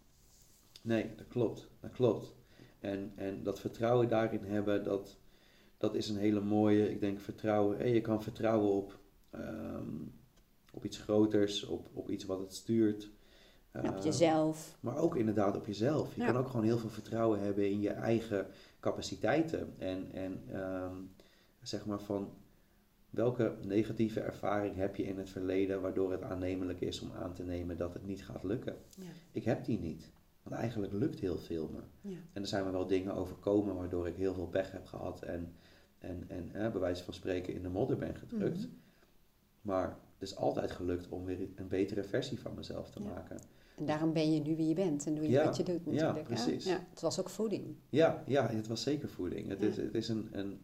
Nee, 0.81 1.15
dat 1.15 1.27
klopt. 1.27 1.69
Dat 1.79 1.91
klopt. 1.91 2.33
En, 2.79 3.11
en 3.15 3.43
dat 3.43 3.59
vertrouwen 3.59 4.09
daarin 4.09 4.43
hebben, 4.43 4.83
dat, 4.83 5.17
dat 5.77 5.95
is 5.95 6.09
een 6.09 6.17
hele 6.17 6.41
mooie, 6.41 6.91
ik 6.91 6.99
denk, 6.99 7.19
vertrouwen. 7.19 7.79
En 7.79 7.89
je 7.89 8.01
kan 8.01 8.23
vertrouwen 8.23 8.71
op, 8.71 8.99
um, 9.35 10.13
op 10.73 10.85
iets 10.85 10.97
groters, 10.97 11.65
op, 11.65 11.89
op 11.93 12.09
iets 12.09 12.25
wat 12.25 12.39
het 12.39 12.53
stuurt. 12.53 13.09
Ja, 13.73 13.89
op 13.89 14.03
jezelf. 14.03 14.77
Maar 14.79 14.97
ook 14.97 15.15
inderdaad 15.15 15.55
op 15.55 15.65
jezelf. 15.65 16.15
Je 16.15 16.21
ja. 16.21 16.27
kan 16.27 16.37
ook 16.37 16.47
gewoon 16.47 16.65
heel 16.65 16.77
veel 16.77 16.89
vertrouwen 16.89 17.39
hebben 17.39 17.69
in 17.69 17.81
je 17.81 17.89
eigen 17.89 18.47
capaciteiten. 18.79 19.73
En, 19.77 20.11
en 20.11 20.55
um, 20.55 21.11
zeg 21.61 21.85
maar 21.85 21.99
van 21.99 22.29
welke 23.17 23.55
negatieve 23.61 24.19
ervaring 24.19 24.75
heb 24.75 24.95
je 24.95 25.03
in 25.03 25.17
het 25.17 25.29
verleden 25.29 25.81
waardoor 25.81 26.11
het 26.11 26.21
aannemelijk 26.21 26.81
is 26.81 26.99
om 27.01 27.11
aan 27.11 27.33
te 27.33 27.43
nemen 27.43 27.77
dat 27.77 27.93
het 27.93 28.05
niet 28.05 28.25
gaat 28.25 28.43
lukken? 28.43 28.75
Ja. 28.97 29.03
Ik 29.31 29.43
heb 29.43 29.65
die 29.65 29.79
niet. 29.79 30.11
Want 30.43 30.55
eigenlijk 30.55 30.93
lukt 30.93 31.19
heel 31.19 31.37
veel 31.37 31.69
me. 31.73 32.09
Ja. 32.09 32.17
En 32.33 32.41
er 32.41 32.47
zijn 32.47 32.65
me 32.65 32.71
wel 32.71 32.87
dingen 32.87 33.13
overkomen 33.13 33.75
waardoor 33.75 34.07
ik 34.07 34.15
heel 34.15 34.33
veel 34.33 34.47
pech 34.47 34.71
heb 34.71 34.85
gehad 34.85 35.21
en, 35.21 35.53
en, 35.99 36.23
en 36.27 36.49
eh, 36.53 36.71
bij 36.71 36.81
wijze 36.81 37.03
van 37.03 37.13
spreken 37.13 37.53
in 37.53 37.61
de 37.61 37.69
modder 37.69 37.97
ben 37.97 38.15
gedrukt. 38.15 38.57
Mhm. 38.57 38.67
Maar 39.61 39.87
het 40.17 40.29
is 40.29 40.35
altijd 40.35 40.71
gelukt 40.71 41.09
om 41.09 41.25
weer 41.25 41.39
een 41.55 41.67
betere 41.67 42.03
versie 42.03 42.39
van 42.39 42.53
mezelf 42.55 42.89
te 42.89 42.99
Ja. 43.03 43.05
maken. 43.09 43.39
En 43.75 43.85
daarom 43.85 44.13
ben 44.13 44.31
je 44.33 44.39
nu 44.41 44.55
wie 44.55 44.67
je 44.67 44.73
bent 44.75 45.05
en 45.05 45.15
doe 45.15 45.23
je 45.23 45.29
Ja, 45.29 45.43
wat 45.45 45.57
je 45.57 45.63
doet 45.63 45.81
ja, 45.85 45.91
natuurlijk. 45.91 46.17
hè? 46.29 46.33
precies. 46.33 46.65
Ja, 46.65 46.85
het 46.89 47.01
was 47.01 47.19
ook 47.19 47.29
voeding. 47.29 47.75
Ja, 47.89 48.23
ja, 48.25 48.47
het 48.49 48.67
was 48.67 48.81
zeker 48.81 49.09
voeding. 49.09 49.47
Het 49.47 49.59
Ja. 49.59 49.67
is, 49.67 49.77
het 49.77 49.93
is 49.95 50.07
een, 50.09 50.27
een, 50.31 50.59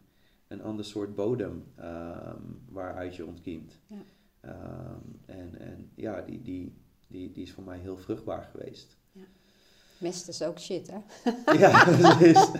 een 0.53 0.63
ander 0.63 0.85
soort 0.85 1.15
bodem 1.15 1.63
ehm, 1.75 2.41
waaruit 2.69 3.15
je 3.15 3.25
ontkiemt. 3.25 3.79
Ja. 3.87 4.03
Ehm, 4.41 4.99
en, 5.25 5.59
en 5.59 5.91
ja, 5.95 6.21
die, 6.21 6.41
die, 6.41 6.73
die, 7.07 7.31
die 7.31 7.43
is 7.43 7.51
voor 7.51 7.63
mij 7.63 7.79
heel 7.79 7.97
vruchtbaar 7.97 8.49
geweest. 8.51 8.97
Mest 10.03 10.27
is 10.27 10.41
ook 10.41 10.59
shit, 10.59 10.89
hè? 10.91 10.97
ja, 11.59 11.83
precies. 11.83 12.33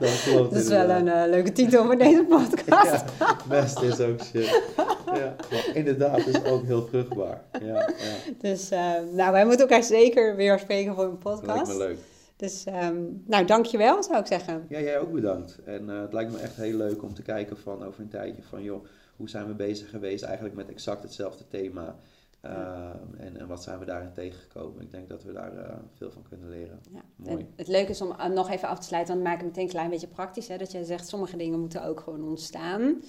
dat 0.00 0.22
klopt 0.22 0.50
Dat 0.52 0.62
is 0.62 0.68
wel 0.68 0.90
een 0.90 1.08
eh, 1.08 1.28
leuke 1.28 1.52
titel 1.52 1.84
voor 1.84 1.96
deze 1.96 2.24
podcast. 2.28 3.04
Ja, 3.18 3.36
mest 3.48 3.80
is 3.82 4.00
ook 4.00 4.22
shit. 4.22 4.62
Ja, 5.06 5.36
maar 5.50 5.70
inderdaad, 5.74 6.26
is 6.26 6.44
ook 6.44 6.64
heel 6.64 6.86
vruchtbaar. 6.86 7.42
Ja, 7.60 7.74
ja. 7.74 8.32
Dus, 8.38 8.70
eh, 8.70 8.92
nou, 9.12 9.32
wij 9.32 9.46
moeten 9.46 9.68
elkaar 9.68 9.82
zeker 9.82 10.36
weer 10.36 10.58
spreken 10.58 10.94
voor 10.94 11.04
een 11.04 11.18
Dat 11.22 11.42
lijkt 11.42 11.46
podcast. 11.46 11.78
me 11.78 11.78
leuk. 11.78 11.98
Dus, 12.40 12.64
ehm, 12.64 13.02
nou, 13.26 13.44
dankjewel, 13.44 14.02
zou 14.02 14.18
ik 14.18 14.26
zeggen. 14.26 14.66
Ja, 14.68 14.80
jij 14.80 14.98
ook 14.98 15.12
bedankt. 15.12 15.58
En 15.64 15.90
eh, 15.90 16.00
het 16.00 16.12
lijkt 16.12 16.32
me 16.32 16.38
echt 16.38 16.56
heel 16.56 16.76
leuk 16.76 17.02
om 17.02 17.14
te 17.14 17.22
kijken 17.22 17.56
van 17.58 17.84
over 17.84 18.00
een 18.00 18.08
tijdje 18.08 18.42
van 18.42 18.62
joh, 18.62 18.84
hoe 19.16 19.28
zijn 19.28 19.46
we 19.46 19.54
bezig 19.54 19.90
geweest 19.90 20.22
eigenlijk 20.24 20.54
met 20.54 20.68
exact 20.68 21.02
hetzelfde 21.02 21.44
thema. 21.48 21.96
Ehm, 22.40 23.14
en, 23.18 23.36
en 23.36 23.46
wat 23.46 23.62
zijn 23.62 23.78
we 23.78 23.84
daarin 23.84 24.12
tegengekomen? 24.12 24.82
Ik 24.82 24.90
denk 24.90 25.08
dat 25.08 25.22
we 25.22 25.32
daar 25.32 25.56
eh, 25.56 25.76
veel 25.92 26.10
van 26.10 26.22
kunnen 26.28 26.48
leren. 26.50 26.80
Ja. 26.92 27.00
Mooi. 27.16 27.36
En 27.36 27.48
het 27.56 27.68
leuke 27.68 27.90
is 27.90 28.00
om 28.00 28.12
eh, 28.12 28.26
nog 28.26 28.50
even 28.50 28.68
af 28.68 28.78
te 28.78 28.86
sluiten, 28.86 29.14
want 29.14 29.24
we 29.26 29.30
maken 29.30 29.46
het 29.46 29.54
meteen 29.56 29.68
een 29.70 29.76
klein 29.76 29.90
beetje 29.90 30.14
praktisch. 30.14 30.48
Hè, 30.48 30.58
dat 30.58 30.72
jij 30.72 30.84
zegt, 30.84 31.08
sommige 31.08 31.36
dingen 31.36 31.60
moeten 31.60 31.84
ook 31.84 32.00
gewoon 32.00 32.24
ontstaan. 32.24 33.02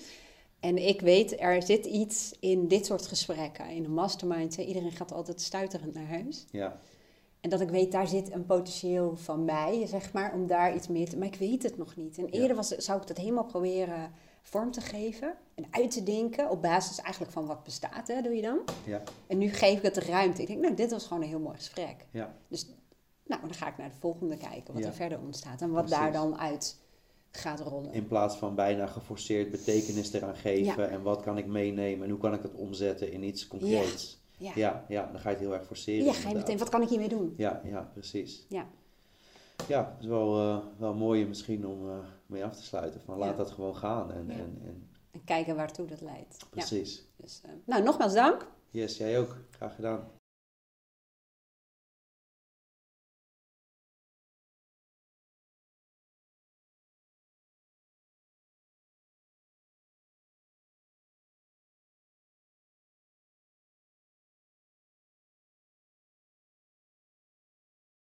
En 0.59 0.77
ik 0.87 1.01
weet, 1.01 1.39
er 1.39 1.63
zit 1.63 1.85
iets 1.85 2.35
in 2.39 2.67
dit 2.67 2.85
soort 2.85 3.07
gesprekken, 3.07 3.69
in 3.69 3.83
een 3.83 3.93
mastermind. 3.93 4.55
hè, 4.55 4.63
Iedereen 4.63 4.91
gaat 4.91 5.11
altijd 5.11 5.41
stuiterend 5.41 5.93
naar 5.93 6.07
huis. 6.07 6.45
Ja, 6.51 6.79
En 7.41 7.49
dat 7.49 7.61
ik 7.61 7.69
weet, 7.69 7.91
daar 7.91 8.07
zit 8.07 8.31
een 8.31 8.45
potentieel 8.45 9.15
van 9.15 9.45
mij, 9.45 9.85
zeg 9.87 10.13
maar, 10.13 10.33
om 10.33 10.47
daar 10.47 10.75
iets 10.75 10.87
mee 10.87 11.07
te... 11.07 11.17
Maar 11.17 11.27
ik 11.27 11.35
weet 11.35 11.63
het 11.63 11.77
nog 11.77 11.95
niet. 11.95 12.17
En 12.17 12.23
Ja. 12.23 12.29
eerder 12.31 12.55
was, 12.55 12.67
zou 12.67 13.01
ik 13.01 13.07
dat 13.07 13.17
helemaal 13.17 13.45
proberen 13.45 14.11
vorm 14.41 14.71
te 14.71 14.81
geven 14.81 15.33
en 15.55 15.65
uit 15.71 15.91
te 15.91 16.03
denken 16.03 16.49
op 16.49 16.61
basis 16.61 16.97
eigenlijk 16.99 17.33
van 17.33 17.45
wat 17.45 17.63
bestaat, 17.63 18.07
hè, 18.07 18.21
doe 18.21 18.35
je 18.35 18.41
dan. 18.41 18.59
ja, 18.85 19.01
En 19.27 19.37
nu 19.37 19.49
geef 19.49 19.77
ik 19.77 19.81
het 19.83 19.95
de 19.95 20.01
ruimte. 20.01 20.41
Ik 20.41 20.47
denk, 20.47 20.59
nou, 20.61 20.75
dit 20.75 20.91
was 20.91 21.07
gewoon 21.07 21.23
een 21.23 21.29
heel 21.29 21.39
mooi 21.39 21.55
gesprek. 21.55 22.05
ja, 22.11 22.35
Dus 22.47 22.67
nou, 23.25 23.41
dan 23.41 23.53
ga 23.53 23.67
ik 23.67 23.77
naar 23.77 23.89
de 23.89 23.95
volgende 23.99 24.37
kijken, 24.37 24.73
wat 24.73 24.83
Ja. 24.83 24.87
er 24.89 24.95
verder 24.95 25.19
ontstaat. 25.19 25.61
En 25.61 25.71
wat 25.71 25.85
Precies. 25.85 25.99
daar 26.03 26.11
dan 26.11 26.37
uit 26.37 26.79
gaat 27.31 27.59
rollen. 27.59 27.93
in 27.93 28.07
plaats 28.07 28.35
van 28.35 28.55
bijna 28.55 28.87
geforceerd 28.87 29.51
betekenis 29.51 30.13
eraan 30.13 30.35
geven. 30.35 30.89
En 30.89 31.01
wat 31.01 31.21
kan 31.21 31.37
ik 31.37 31.45
meenemen 31.45 32.03
en 32.03 32.09
hoe 32.09 32.19
kan 32.19 32.33
ik 32.33 32.41
dat 32.41 32.53
omzetten 32.55 33.11
in 33.11 33.23
iets 33.23 33.47
concreets. 33.47 34.20
Ja, 34.41 34.51
Ja, 34.55 34.85
ja, 34.87 35.09
dan 35.11 35.19
ga 35.21 35.29
je 35.29 35.35
het 35.35 35.43
heel 35.43 35.53
erg 35.53 35.65
forceren. 35.65 36.05
ja 36.05 36.13
ga 36.13 36.29
je 36.29 36.35
meteen, 36.35 36.57
wat 36.57 36.69
kan 36.69 36.81
ik 36.81 36.89
hiermee 36.89 37.09
doen? 37.09 37.33
Ja, 37.37 37.61
ja, 37.63 37.89
precies. 37.93 38.45
Ja. 38.49 38.65
Ja, 39.67 39.91
het 39.93 40.01
is 40.03 40.07
wel, 40.07 40.37
eh, 40.39 40.57
wel 40.77 40.93
mooi 40.93 41.27
misschien 41.27 41.67
om 41.67 41.89
eh, 41.89 41.97
mee 42.25 42.45
af 42.45 42.55
te 42.55 42.63
sluiten. 42.63 43.01
Van 43.01 43.17
laat 43.17 43.29
Ja. 43.29 43.35
dat 43.37 43.51
gewoon 43.51 43.75
gaan. 43.75 44.11
En, 44.11 44.25
Ja. 44.27 44.33
en, 44.33 44.61
en 44.65 44.87
En 45.11 45.23
kijken 45.23 45.55
waartoe 45.55 45.85
dat 45.87 46.01
leidt. 46.01 46.45
Precies. 46.49 47.05
dus, 47.15 47.41
eh, 47.45 47.51
nou, 47.65 47.83
nogmaals 47.83 48.13
dank. 48.13 48.47
Yes, 48.69 48.97
jij 48.97 49.19
ook. 49.19 49.37
Graag 49.49 49.75
gedaan. 49.75 50.07